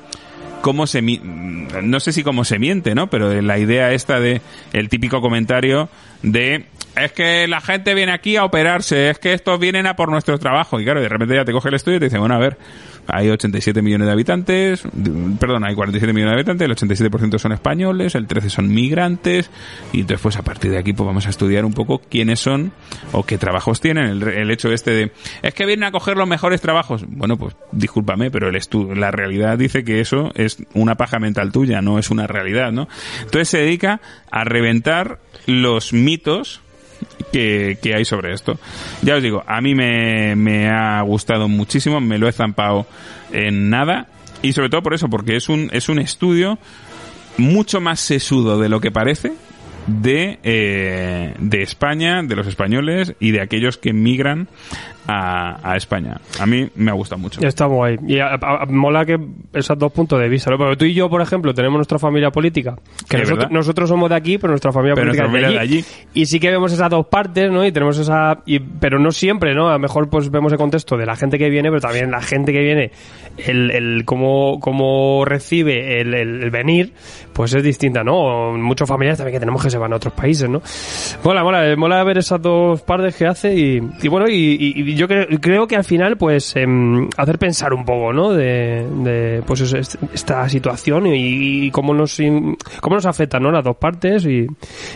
cómo 0.66 0.88
se 0.88 1.04
mi- 1.04 1.22
no 1.24 2.00
sé 2.00 2.12
si 2.12 2.24
cómo 2.24 2.44
se 2.44 2.58
miente, 2.58 2.96
¿no? 2.96 3.08
Pero 3.08 3.40
la 3.40 3.60
idea 3.60 3.92
esta 3.92 4.20
de 4.20 4.42
el 4.74 4.90
típico 4.90 5.22
comentario 5.22 5.90
de 6.24 6.66
es 6.96 7.12
que 7.12 7.48
la 7.48 7.62
gente 7.62 7.94
viene 7.94 8.12
aquí 8.12 8.36
a 8.36 8.44
operarse, 8.46 9.12
es 9.12 9.20
que 9.20 9.34
estos 9.34 9.60
vienen 9.60 9.86
a 9.86 9.96
por 9.96 10.10
nuestro 10.10 10.40
trabajo. 10.40 10.80
Y 10.80 10.84
claro, 10.84 11.02
de 11.02 11.08
repente 11.10 11.36
ya 11.36 11.46
te 11.46 11.52
coge 11.52 11.70
el 11.70 11.76
estudio 11.76 11.98
y 11.98 12.00
te 12.00 12.06
dice, 12.06 12.18
bueno, 12.18 12.34
a 12.34 12.40
ver, 12.40 12.58
hay 13.08 13.30
87 13.30 13.82
millones 13.82 14.08
de 14.08 14.12
habitantes, 14.14 14.84
perdón, 15.40 15.64
hay 15.64 15.76
47 15.76 16.14
millones 16.14 16.32
de 16.32 16.52
habitantes, 16.52 16.66
el 16.68 16.76
87% 17.12 17.38
son 17.40 17.52
españoles, 17.52 18.16
el 18.16 18.28
13 18.28 18.50
son 18.50 18.68
migrantes, 18.74 19.50
y 19.94 20.04
pues 20.04 20.38
a 20.38 20.42
partir 20.44 20.72
de 20.72 20.78
aquí 20.78 20.94
pues 20.94 21.06
vamos 21.06 21.26
a 21.28 21.30
estudiar 21.30 21.66
un 21.66 21.74
poco 21.74 22.00
quiénes 22.10 22.40
son 22.40 22.72
o 23.12 23.24
qué 23.24 23.38
trabajos 23.38 23.82
tienen. 23.82 24.06
El, 24.06 24.24
el 24.28 24.52
hecho 24.52 24.72
este 24.72 24.92
de, 24.92 25.12
es 25.42 25.54
que 25.54 25.66
vienen 25.66 25.84
a 25.86 25.92
coger 25.92 26.18
los 26.18 26.28
mejores 26.28 26.62
trabajos. 26.62 27.06
Bueno, 27.08 27.38
pues 27.38 27.56
discúlpame, 27.72 28.32
pero 28.32 28.50
el 28.50 28.56
estu- 28.56 28.96
la 28.96 29.12
realidad 29.12 29.58
dice 29.58 29.84
que 29.84 30.00
eso 30.02 30.32
es 30.36 30.58
una 30.74 30.96
paja 30.96 31.20
mental 31.20 31.52
tuya, 31.52 31.82
no 31.82 32.00
es 32.00 32.10
una 32.10 32.28
realidad, 32.28 32.72
¿no? 32.72 32.88
Entonces 33.22 33.50
se 33.50 33.58
dedica 33.60 34.02
a 34.32 34.44
reventar 34.44 35.20
los 35.46 35.94
mitos 35.94 36.62
que, 37.32 37.78
hay 37.96 38.06
sobre 38.06 38.34
esto. 38.34 38.58
Ya 39.02 39.16
os 39.16 39.24
digo, 39.24 39.44
a 39.48 39.62
mí 39.62 39.76
me, 39.76 40.36
me 40.36 40.70
ha 40.70 41.02
gustado 41.02 41.48
muchísimo, 41.48 42.00
me 42.00 42.18
lo 42.18 42.28
he 42.28 42.32
zampado 42.32 42.86
en 43.32 43.70
nada 43.70 44.08
y 44.42 44.54
sobre 44.54 44.70
todo 44.70 44.84
por 44.84 44.94
eso, 44.94 45.10
porque 45.10 45.36
es 45.36 45.50
un, 45.50 45.70
es 45.74 45.90
un 45.90 46.00
estudio 46.00 46.60
mucho 47.38 47.82
más 47.82 48.00
sesudo 48.00 48.60
de 48.60 48.70
lo 48.70 48.80
que 48.80 48.92
parece 48.92 49.34
de, 49.88 50.40
eh, 50.44 51.34
de 51.38 51.62
España, 51.62 52.22
de 52.24 52.36
los 52.36 52.48
españoles 52.48 53.14
y 53.20 53.32
de 53.32 53.42
aquellos 53.42 53.78
que 53.78 53.94
migran 53.94 54.48
a, 55.08 55.72
a 55.72 55.76
España. 55.78 56.18
A 56.40 56.46
mí 56.46 56.70
me 56.76 56.92
ha 56.92 56.94
gustado 56.94 57.20
mucho. 57.20 57.42
Está 57.46 57.66
guay. 57.66 57.98
Y 58.08 58.20
a- 58.20 58.34
a- 58.36 58.66
mola 58.68 59.06
que 59.06 59.18
esos 59.54 59.78
dos 59.78 59.92
puntos 59.92 60.20
de 60.20 60.28
vista, 60.30 60.50
¿no? 60.52 60.58
Porque 60.58 60.76
tú 60.78 60.86
y 60.86 60.94
yo, 60.94 61.10
por 61.10 61.22
ejemplo, 61.22 61.54
tenemos 61.54 61.78
nuestra 61.78 62.00
familia 62.00 62.32
política. 62.32 62.76
Que 63.10 63.18
nosotros, 63.20 63.52
nosotros 63.52 63.90
somos 63.90 64.10
de 64.10 64.16
aquí, 64.16 64.38
pero 64.38 64.52
nuestra 64.52 64.72
familia 64.72 64.96
Pero 64.96 65.08
política 65.08 65.28
nuestra 65.28 65.50
es 65.50 65.54
de 65.56 65.60
allí. 65.60 65.74
de 65.76 65.80
allí. 65.80 65.86
Y 66.14 66.26
sí 66.26 66.40
que 66.40 66.50
vemos 66.50 66.72
esas 66.74 66.90
dos 66.90 67.06
partes, 67.08 67.52
¿no? 67.52 67.66
Y 67.66 67.72
tenemos 67.72 67.98
esa... 67.98 68.40
y- 68.46 68.60
pero 68.60 69.00
no 69.00 69.12
siempre, 69.12 69.54
¿no? 69.54 69.70
A 69.70 69.74
lo 69.74 69.80
mejor 69.80 70.10
pues 70.10 70.30
vemos 70.32 70.52
el 70.52 70.58
contexto 70.58 70.98
de 70.98 71.06
la 71.06 71.16
gente 71.16 71.38
que 71.38 71.50
viene, 71.50 71.70
pero 71.70 71.82
también 71.82 72.10
la 72.12 72.22
gente 72.22 72.52
que 72.52 72.62
viene, 72.62 72.92
el, 73.38 73.72
el 73.72 74.06
cómo, 74.06 74.60
cómo 74.60 75.24
recibe 75.26 76.02
el, 76.02 76.14
el- 76.14 76.44
el 76.44 76.50
venir, 76.52 76.94
pues 77.34 77.54
es 77.54 77.64
distinta, 77.64 78.04
¿no? 78.04 78.54
Muchos 78.58 78.88
familiares 78.88 79.18
también 79.18 79.36
que 79.36 79.40
tenemos 79.40 79.64
que 79.64 79.70
se 79.70 79.78
van 79.78 79.94
a 79.94 79.98
otros 79.98 80.14
países, 80.14 80.50
¿no? 80.50 80.62
Mola, 81.24 81.44
mola, 81.44 81.70
eh, 81.70 81.76
mola 81.76 82.04
ver 82.04 82.18
esas 82.18 82.42
dos 82.42 82.82
partes 82.82 83.16
que 83.16 83.26
hace 83.28 83.54
y, 83.56 83.82
y 84.02 84.08
bueno, 84.08 84.28
y- 84.30 84.74
y 84.76 84.95
yo 84.96 85.08
cre- 85.08 85.40
creo 85.40 85.68
que 85.68 85.76
al 85.76 85.84
final, 85.84 86.18
pues, 86.18 86.56
em, 86.56 87.08
hacer 87.18 87.38
pensar 87.38 87.74
un 87.74 87.86
poco, 87.86 88.14
¿no? 88.14 88.32
De, 88.34 88.86
de, 89.04 89.44
pues, 89.46 89.62
esta 89.62 90.48
situación 90.50 91.08
y, 91.08 91.66
y 91.66 91.72
cómo 91.72 91.94
nos, 91.94 92.18
cómo 92.82 92.96
nos 92.96 93.06
afecta, 93.06 93.40
¿no? 93.40 93.52
Las 93.52 93.64
dos 93.64 93.78
partes 93.78 94.26
y, 94.26 94.48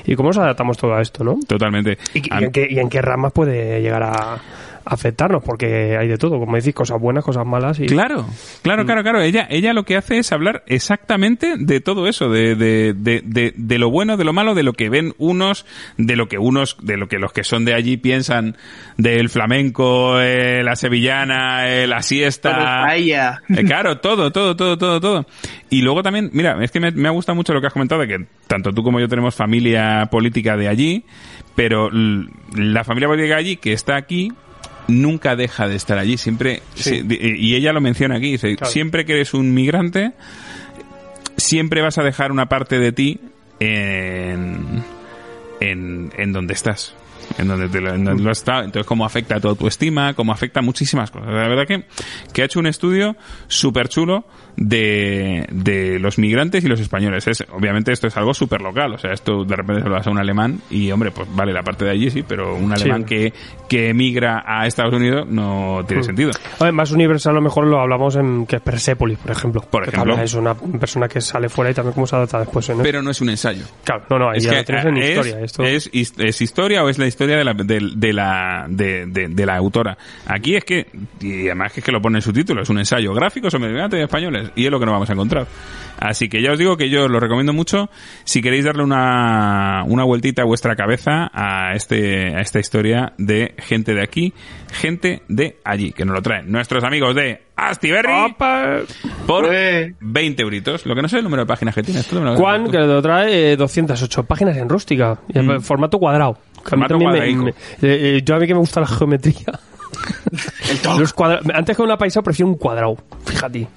y 0.05 0.15
cómo 0.15 0.29
nos 0.29 0.37
adaptamos 0.37 0.77
todo 0.77 0.93
a 0.95 1.01
esto, 1.01 1.23
¿no? 1.23 1.37
Totalmente. 1.47 1.97
Y, 2.13 2.21
en, 2.43 2.51
qué, 2.51 2.67
y 2.69 2.79
en 2.79 2.89
qué 2.89 3.01
ramas 3.01 3.31
puede 3.33 3.81
llegar 3.81 4.03
a 4.03 4.37
afectarnos, 4.89 5.43
porque 5.43 5.95
hay 5.97 6.07
de 6.07 6.17
todo, 6.17 6.39
como 6.39 6.55
decís, 6.55 6.73
cosas 6.73 6.99
buenas, 6.99 7.23
cosas 7.23 7.45
malas 7.45 7.79
y... 7.79 7.85
Claro, 7.85 8.25
claro, 8.63 8.85
claro, 8.85 9.03
claro. 9.03 9.21
Ella, 9.21 9.47
ella 9.49 9.73
lo 9.73 9.83
que 9.83 9.95
hace 9.95 10.17
es 10.17 10.31
hablar 10.31 10.63
exactamente 10.67 11.55
de 11.57 11.79
todo 11.79 12.07
eso, 12.07 12.29
de, 12.29 12.55
de, 12.55 12.93
de, 12.93 13.21
de, 13.23 13.53
de 13.55 13.77
lo 13.77 13.89
bueno, 13.91 14.17
de 14.17 14.23
lo 14.23 14.33
malo, 14.33 14.55
de 14.55 14.63
lo 14.63 14.73
que 14.73 14.89
ven 14.89 15.13
unos, 15.17 15.65
de 15.97 16.15
lo 16.15 16.27
que 16.27 16.37
unos, 16.39 16.77
de 16.81 16.97
lo 16.97 17.07
que 17.07 17.19
los 17.19 17.31
que 17.31 17.43
son 17.43 17.65
de 17.65 17.73
allí 17.73 17.97
piensan 17.97 18.57
del 18.97 19.29
flamenco, 19.29 20.19
eh, 20.19 20.63
la 20.63 20.75
sevillana, 20.75 21.69
eh, 21.69 21.85
la 21.87 22.01
siesta. 22.01 22.83
Eh, 23.49 23.63
claro, 23.65 23.99
todo, 23.99 24.31
todo, 24.31 24.55
todo, 24.55 24.77
todo, 24.77 24.99
todo. 24.99 25.25
Y 25.69 25.81
luego 25.81 26.01
también, 26.01 26.29
mira, 26.33 26.57
es 26.63 26.71
que 26.71 26.79
me, 26.79 26.91
me 26.91 27.07
ha 27.07 27.11
gustado 27.11 27.35
mucho 27.35 27.53
lo 27.53 27.61
que 27.61 27.67
has 27.67 27.73
comentado 27.73 28.01
de 28.01 28.07
que 28.07 28.25
tanto 28.47 28.71
tú 28.73 28.83
como 28.83 28.99
yo 28.99 29.07
tenemos 29.07 29.35
familia 29.35 30.07
política 30.09 30.57
de 30.57 30.67
allí, 30.67 31.05
pero 31.55 31.89
l- 31.91 32.27
la 32.55 32.83
familia 32.83 33.07
política 33.07 33.35
de 33.35 33.39
allí 33.39 33.55
que 33.57 33.73
está 33.73 33.95
aquí 33.95 34.31
nunca 34.89 35.35
deja 35.35 35.67
de 35.67 35.75
estar 35.75 35.97
allí, 35.97 36.17
siempre, 36.17 36.61
Sí. 36.75 36.83
se- 36.83 37.03
di- 37.03 37.19
y 37.21 37.55
ella 37.55 37.71
lo 37.73 37.81
menciona 37.81 38.17
aquí, 38.17 38.31
dice, 38.31 38.55
Claro. 38.55 38.71
siempre 38.71 39.05
que 39.05 39.13
eres 39.13 39.33
un 39.33 39.53
migrante, 39.53 40.11
siempre 41.37 41.81
vas 41.81 41.97
a 41.97 42.03
dejar 42.03 42.31
una 42.31 42.47
parte 42.47 42.79
de 42.79 42.91
ti 42.91 43.19
en, 43.59 44.83
en, 45.59 46.11
en 46.17 46.33
donde 46.33 46.53
estás. 46.53 46.93
En 47.39 47.47
donde, 47.47 47.67
te 47.69 47.79
lo, 47.81 47.93
en 47.93 48.03
donde 48.05 48.23
lo 48.23 48.31
has 48.31 48.39
estado. 48.39 48.63
Entonces, 48.63 48.85
cómo 48.85 49.05
afecta 49.05 49.35
a 49.35 49.39
tu 49.39 49.47
autoestima, 49.47 50.13
cómo 50.13 50.31
afecta 50.31 50.59
a 50.59 50.63
muchísimas 50.63 51.09
cosas. 51.11 51.27
La 51.29 51.47
verdad 51.47 51.65
que, 51.65 51.85
que 52.33 52.41
ha 52.41 52.45
hecho 52.45 52.59
un 52.59 52.67
estudio 52.67 53.15
súper 53.47 53.87
chulo 53.89 54.25
de, 54.57 55.45
de 55.51 55.99
los 55.99 56.17
migrantes 56.17 56.63
y 56.63 56.67
los 56.67 56.79
españoles. 56.79 57.25
Es, 57.27 57.45
obviamente 57.51 57.91
esto 57.91 58.07
es 58.07 58.17
algo 58.17 58.33
súper 58.33 58.61
local. 58.61 58.93
O 58.93 58.97
sea, 58.97 59.13
esto 59.13 59.43
de 59.45 59.55
repente 59.55 59.83
se 59.83 59.89
lo 59.89 59.95
das 59.95 60.07
a 60.07 60.11
un 60.11 60.17
alemán 60.19 60.59
y, 60.69 60.91
hombre, 60.91 61.11
pues 61.11 61.27
vale, 61.33 61.53
la 61.53 61.63
parte 61.63 61.85
de 61.85 61.91
allí 61.91 62.09
sí, 62.09 62.23
pero 62.27 62.55
un 62.55 62.69
Sí. 62.75 62.83
alemán 62.83 63.03
que, 63.05 63.33
que 63.67 63.89
emigra 63.89 64.43
a 64.45 64.67
Estados 64.67 64.93
Unidos 64.93 65.27
no 65.29 65.83
tiene 65.87 66.01
Mm. 66.01 66.05
sentido. 66.05 66.31
A 66.59 66.63
ver, 66.65 66.73
más 66.73 66.91
universal 66.91 67.31
a 67.31 67.35
lo 67.35 67.41
mejor 67.41 67.65
lo 67.67 67.79
hablamos 67.79 68.15
en 68.15 68.45
que 68.45 68.57
es 68.57 68.61
Persepolis, 68.61 69.17
por 69.17 69.31
ejemplo. 69.31 69.61
Por 69.61 69.87
ejemplo. 69.87 70.19
Es 70.21 70.33
una 70.33 70.55
persona 70.55 71.07
que 71.07 71.21
sale 71.21 71.47
fuera 71.49 71.71
y 71.71 71.73
también 71.73 71.93
cómo 71.93 72.05
se 72.07 72.15
adapta 72.15 72.39
después. 72.39 72.69
¿no? 72.69 72.83
Pero 72.83 73.01
no 73.01 73.11
es 73.11 73.21
un 73.21 73.29
ensayo. 73.29 73.63
claro, 73.83 74.03
no, 74.09 74.19
no, 74.19 74.29
ahí 74.29 74.37
Es 74.37 74.43
ya 74.43 74.51
que 74.51 74.57
lo 74.57 74.63
tienes 74.81 74.85
en 74.85 74.97
es, 74.97 75.09
historia. 75.09 75.39
Esto... 75.41 75.63
es 75.63 76.41
historia 76.41 76.83
o 76.83 76.89
es 76.89 76.97
la 76.97 77.07
historia 77.07 77.28
de 77.37 77.43
la, 77.43 77.53
de, 77.53 77.89
de 77.95 78.13
la, 78.13 78.65
de, 78.69 79.05
de- 79.07 79.27
de 79.29 79.45
la 79.45 79.55
autora. 79.57 79.97
Aquí 80.27 80.55
es 80.55 80.63
que, 80.65 80.87
y 81.21 81.45
además 81.47 81.73
que 81.73 81.79
es 81.79 81.85
que 81.85 81.91
lo 81.91 82.01
pone 82.01 82.17
en 82.17 82.21
su 82.21 82.33
título, 82.33 82.61
es 82.61 82.69
un 82.69 82.79
ensayo 82.79 83.13
gráfico 83.13 83.49
sobre 83.49 83.69
migrantes 83.69 84.01
españoles 84.01 84.51
y 84.55 84.65
es 84.65 84.71
lo 84.71 84.79
que 84.79 84.85
no 84.85 84.91
vamos 84.91 85.09
a 85.09 85.13
encontrar. 85.13 85.47
Así 85.99 86.29
que 86.29 86.41
ya 86.41 86.51
os 86.53 86.57
digo 86.59 86.77
que 86.77 86.89
yo 86.89 87.05
os 87.05 87.11
lo 87.11 87.19
recomiendo 87.19 87.51
mucho 87.53 87.89
si 88.23 88.41
queréis 88.41 88.65
darle 88.65 88.83
una, 88.83 89.83
una 89.85 90.03
vueltita 90.05 90.43
a 90.43 90.45
vuestra 90.45 90.75
cabeza 90.75 91.29
a, 91.33 91.73
este, 91.75 92.35
a 92.35 92.39
esta 92.41 92.59
historia 92.59 93.13
de 93.17 93.53
gente 93.57 93.93
de 93.93 94.01
aquí, 94.01 94.33
gente 94.71 95.23
de 95.27 95.57
allí, 95.65 95.91
que 95.91 96.05
nos 96.05 96.15
lo 96.15 96.21
traen 96.21 96.49
nuestros 96.51 96.83
amigos 96.83 97.15
de 97.15 97.41
Astiberri 97.55 98.13
¡Opa! 98.13 98.77
por 99.27 99.43
Ué. 99.45 99.93
20 99.99 100.41
euritos. 100.43 100.85
Lo 100.85 100.95
que 100.95 101.01
no 101.01 101.09
sé 101.09 101.17
el 101.17 101.23
número 101.25 101.43
de 101.43 101.47
páginas 101.47 101.75
que 101.75 101.83
tiene. 101.83 101.99
Esto 101.99 102.19
Juan, 102.37 102.71
que 102.71 102.77
lo 102.77 103.01
trae 103.01 103.51
eh, 103.51 103.57
208 103.57 104.23
páginas 104.23 104.55
en 104.55 104.69
rústica, 104.69 105.19
y 105.27 105.39
en 105.39 105.47
Mm. 105.47 105.61
formato 105.61 105.99
cuadrado. 105.99 106.35
Que 106.35 106.39
a 106.39 106.77
mí 106.77 106.83
Formato 106.83 106.93
también 106.93 107.08
me- 107.11 107.49
eh, 107.49 107.53
eh, 107.81 108.21
yo 108.23 108.35
a 108.35 108.39
mí 108.39 108.47
que 108.47 108.53
me 108.53 108.59
gusta 108.59 108.79
la 108.81 108.87
geometría. 108.87 109.59
Los 110.99 111.13
cuadra- 111.13 111.41
Antes 111.53 111.75
que 111.75 111.81
una 111.81 111.97
paisa 111.97 112.21
prefiero 112.21 112.49
un 112.49 112.57
cuadrado, 112.57 112.97
fíjate. 113.25 113.67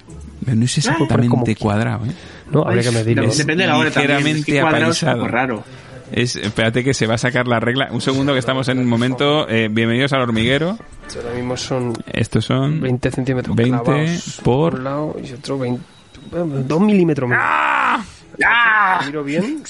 Pero 0.45 0.57
no 0.57 0.65
es 0.65 0.75
como 0.85 1.05
exactamente 1.05 1.55
qui- 1.55 1.57
cuadrado, 1.59 2.05
¿eh? 2.05 2.11
No, 2.51 2.63
habría 2.65 2.83
que 2.83 2.91
medir. 2.91 3.17
Dep- 3.17 3.25
¿no? 3.27 3.33
Depende 3.33 3.63
de 3.63 3.67
la 3.69 3.77
hora 3.77 3.91
también. 3.91 4.11
Es 4.11 4.17
ligeramente 4.23 4.51
que 4.51 4.61
cuadrado 4.61 4.91
es 4.91 5.03
un 5.03 5.09
apaisado. 5.09 5.17
poco 5.25 5.31
raro. 5.31 5.63
Es, 6.11 6.35
espérate 6.35 6.83
que 6.83 6.93
se 6.93 7.07
va 7.07 7.15
a 7.15 7.17
sacar 7.17 7.47
la 7.47 7.59
regla. 7.59 7.87
Un 7.91 8.01
segundo 8.01 8.33
que 8.33 8.39
estamos 8.39 8.67
en 8.69 8.77
un 8.77 8.85
momento. 8.87 9.47
eh, 9.49 9.67
bienvenidos 9.71 10.13
al 10.13 10.21
hormiguero. 10.21 10.77
Ahora 11.15 11.33
mismo 11.35 11.57
son 11.57 11.93
Estos 12.11 12.45
son 12.45 12.79
20 12.81 13.09
centímetros 13.11 13.55
20 13.55 13.83
clavados 13.83 14.39
por- 14.43 14.75
un 14.75 14.83
lado 14.83 15.15
y 15.23 15.31
otro 15.33 15.57
20. 15.57 15.81
2 16.31 16.81
milímetros. 16.81 17.31
¡Ah! 17.33 18.03
¿Miro 19.05 19.23
bien? 19.23 19.63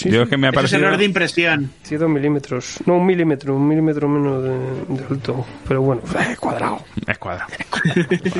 Sí, 0.00 0.10
Yo 0.10 0.22
es 0.22 0.30
que 0.30 0.38
me 0.38 0.46
ha 0.46 0.50
es 0.50 0.54
parecido. 0.54 0.80
error 0.80 0.96
de 0.96 1.04
impresión. 1.04 1.70
sí, 1.82 1.96
2 1.96 2.08
milímetros. 2.08 2.78
No, 2.86 2.94
un 2.96 3.04
milímetro, 3.04 3.54
un 3.54 3.68
milímetro 3.68 4.08
menos 4.08 4.42
de, 4.42 4.48
de 4.94 5.04
alto. 5.10 5.44
Pero 5.68 5.82
bueno, 5.82 6.00
eh, 6.18 6.36
cuadrado. 6.40 6.78
Es 7.06 7.18
cuadrado. 7.18 7.50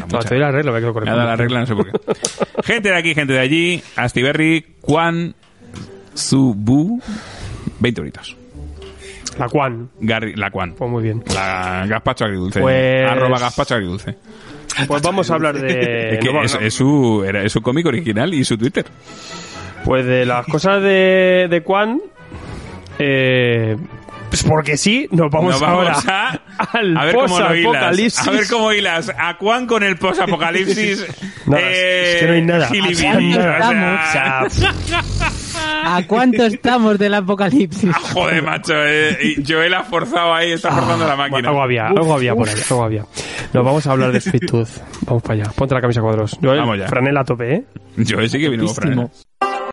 Doy 0.09 0.39
la 0.39 0.51
regla, 0.51 0.78
el 0.78 0.85
ha 0.87 0.91
dado 1.15 1.24
la 1.27 1.37
regla, 1.37 1.61
no 1.61 1.66
sé 1.66 1.74
por 1.74 1.91
qué. 1.91 1.99
gente 2.65 2.89
de 2.89 2.97
aquí, 2.97 3.15
gente 3.15 3.35
de 3.35 3.41
allí. 3.41 3.82
Astiberri, 3.97 4.65
Juan, 4.81 5.35
Subu. 6.15 6.99
20 7.78 8.01
euritos. 8.01 8.37
La 9.39 9.49
Juan. 9.49 9.91
Garri, 10.01 10.35
la 10.37 10.51
Juan. 10.51 10.74
Pues 10.78 10.91
muy 10.91 11.03
bien. 11.03 11.23
La 11.35 11.85
gazpacho 11.87 12.24
agridulce. 12.24 12.61
Pues- 12.61 13.07
Arroba 13.07 13.39
gazpacho 13.39 13.74
agridulce. 13.74 14.16
Pues 14.87 15.03
vamos 15.03 15.31
a 15.31 15.35
hablar 15.35 15.59
de. 15.61 16.15
Es 16.15 16.19
que 16.20 16.32
no, 16.32 16.43
es, 16.43 16.55
no, 16.55 16.61
es 16.61 16.73
su, 16.73 17.24
era, 17.27 17.43
es 17.43 17.53
su 17.53 17.61
cómic 17.61 17.85
original 17.87 18.32
y 18.32 18.45
su 18.45 18.57
Twitter. 18.57 18.87
Pues 19.85 20.05
de 20.07 20.27
las 20.27 20.47
cosas 20.47 20.82
de, 20.82 21.47
de 21.51 21.62
Juan. 21.65 22.01
Eh, 22.98 23.77
pues 24.31 24.44
porque 24.44 24.77
sí, 24.77 25.09
nos 25.11 25.28
vamos, 25.31 25.52
Nos 25.52 25.61
vamos 25.61 26.07
ahora 26.07 26.40
a, 26.59 26.69
al 26.78 26.97
a 26.97 27.05
ver 27.05 27.15
cómo 27.16 27.40
lo 27.40 27.55
hilas. 27.57 28.28
A 28.28 28.31
ver 28.31 28.47
cómo 28.48 28.73
hilas. 28.73 29.11
A 29.19 29.35
Juan 29.35 29.66
con 29.66 29.82
el 29.82 29.97
posapocalipsis. 29.97 31.05
Nada, 31.47 31.62
eh, 31.65 32.12
es 32.15 32.20
que 32.20 32.27
no 32.27 32.32
hay 32.35 32.43
nada. 32.43 32.69
¿A 35.85 36.02
cuánto 36.07 36.44
estamos 36.47 36.98
del 36.98 37.15
apocalipsis? 37.15 37.90
Joder, 38.12 38.43
macho, 38.43 38.74
eh. 38.77 39.43
Joel 39.47 39.74
ha 39.74 39.82
forzado 39.82 40.32
ahí, 40.32 40.52
está 40.52 40.70
forzando 40.70 41.09
la 41.09 41.16
máquina. 41.16 41.48
Algo 41.48 41.62
había, 41.62 41.89
algo 41.89 42.15
había 42.15 42.35
por 42.35 42.48
ahí, 42.48 42.55
algo 42.70 42.85
había. 42.85 43.05
Nos 43.52 43.65
vamos 43.65 43.85
a 43.86 43.93
hablar 43.93 44.12
de 44.12 44.20
Sweet 44.20 44.47
Tooth. 44.47 44.69
Vamos 45.07 45.23
para 45.24 45.35
allá. 45.43 45.52
Ponte 45.57 45.74
la 45.74 45.81
camisa 45.81 46.01
cuadros. 46.02 46.39
Joel, 46.40 46.61
Vamos 46.61 46.78
ya. 46.78 46.86
franela 46.86 47.23
a 47.23 47.24
tope, 47.24 47.52
¿eh? 47.55 47.65
Joel 48.09 48.31
sí 48.31 48.39
que 48.39 48.48
vino 48.48 48.66
con 48.66 48.74
franela. 48.77 49.09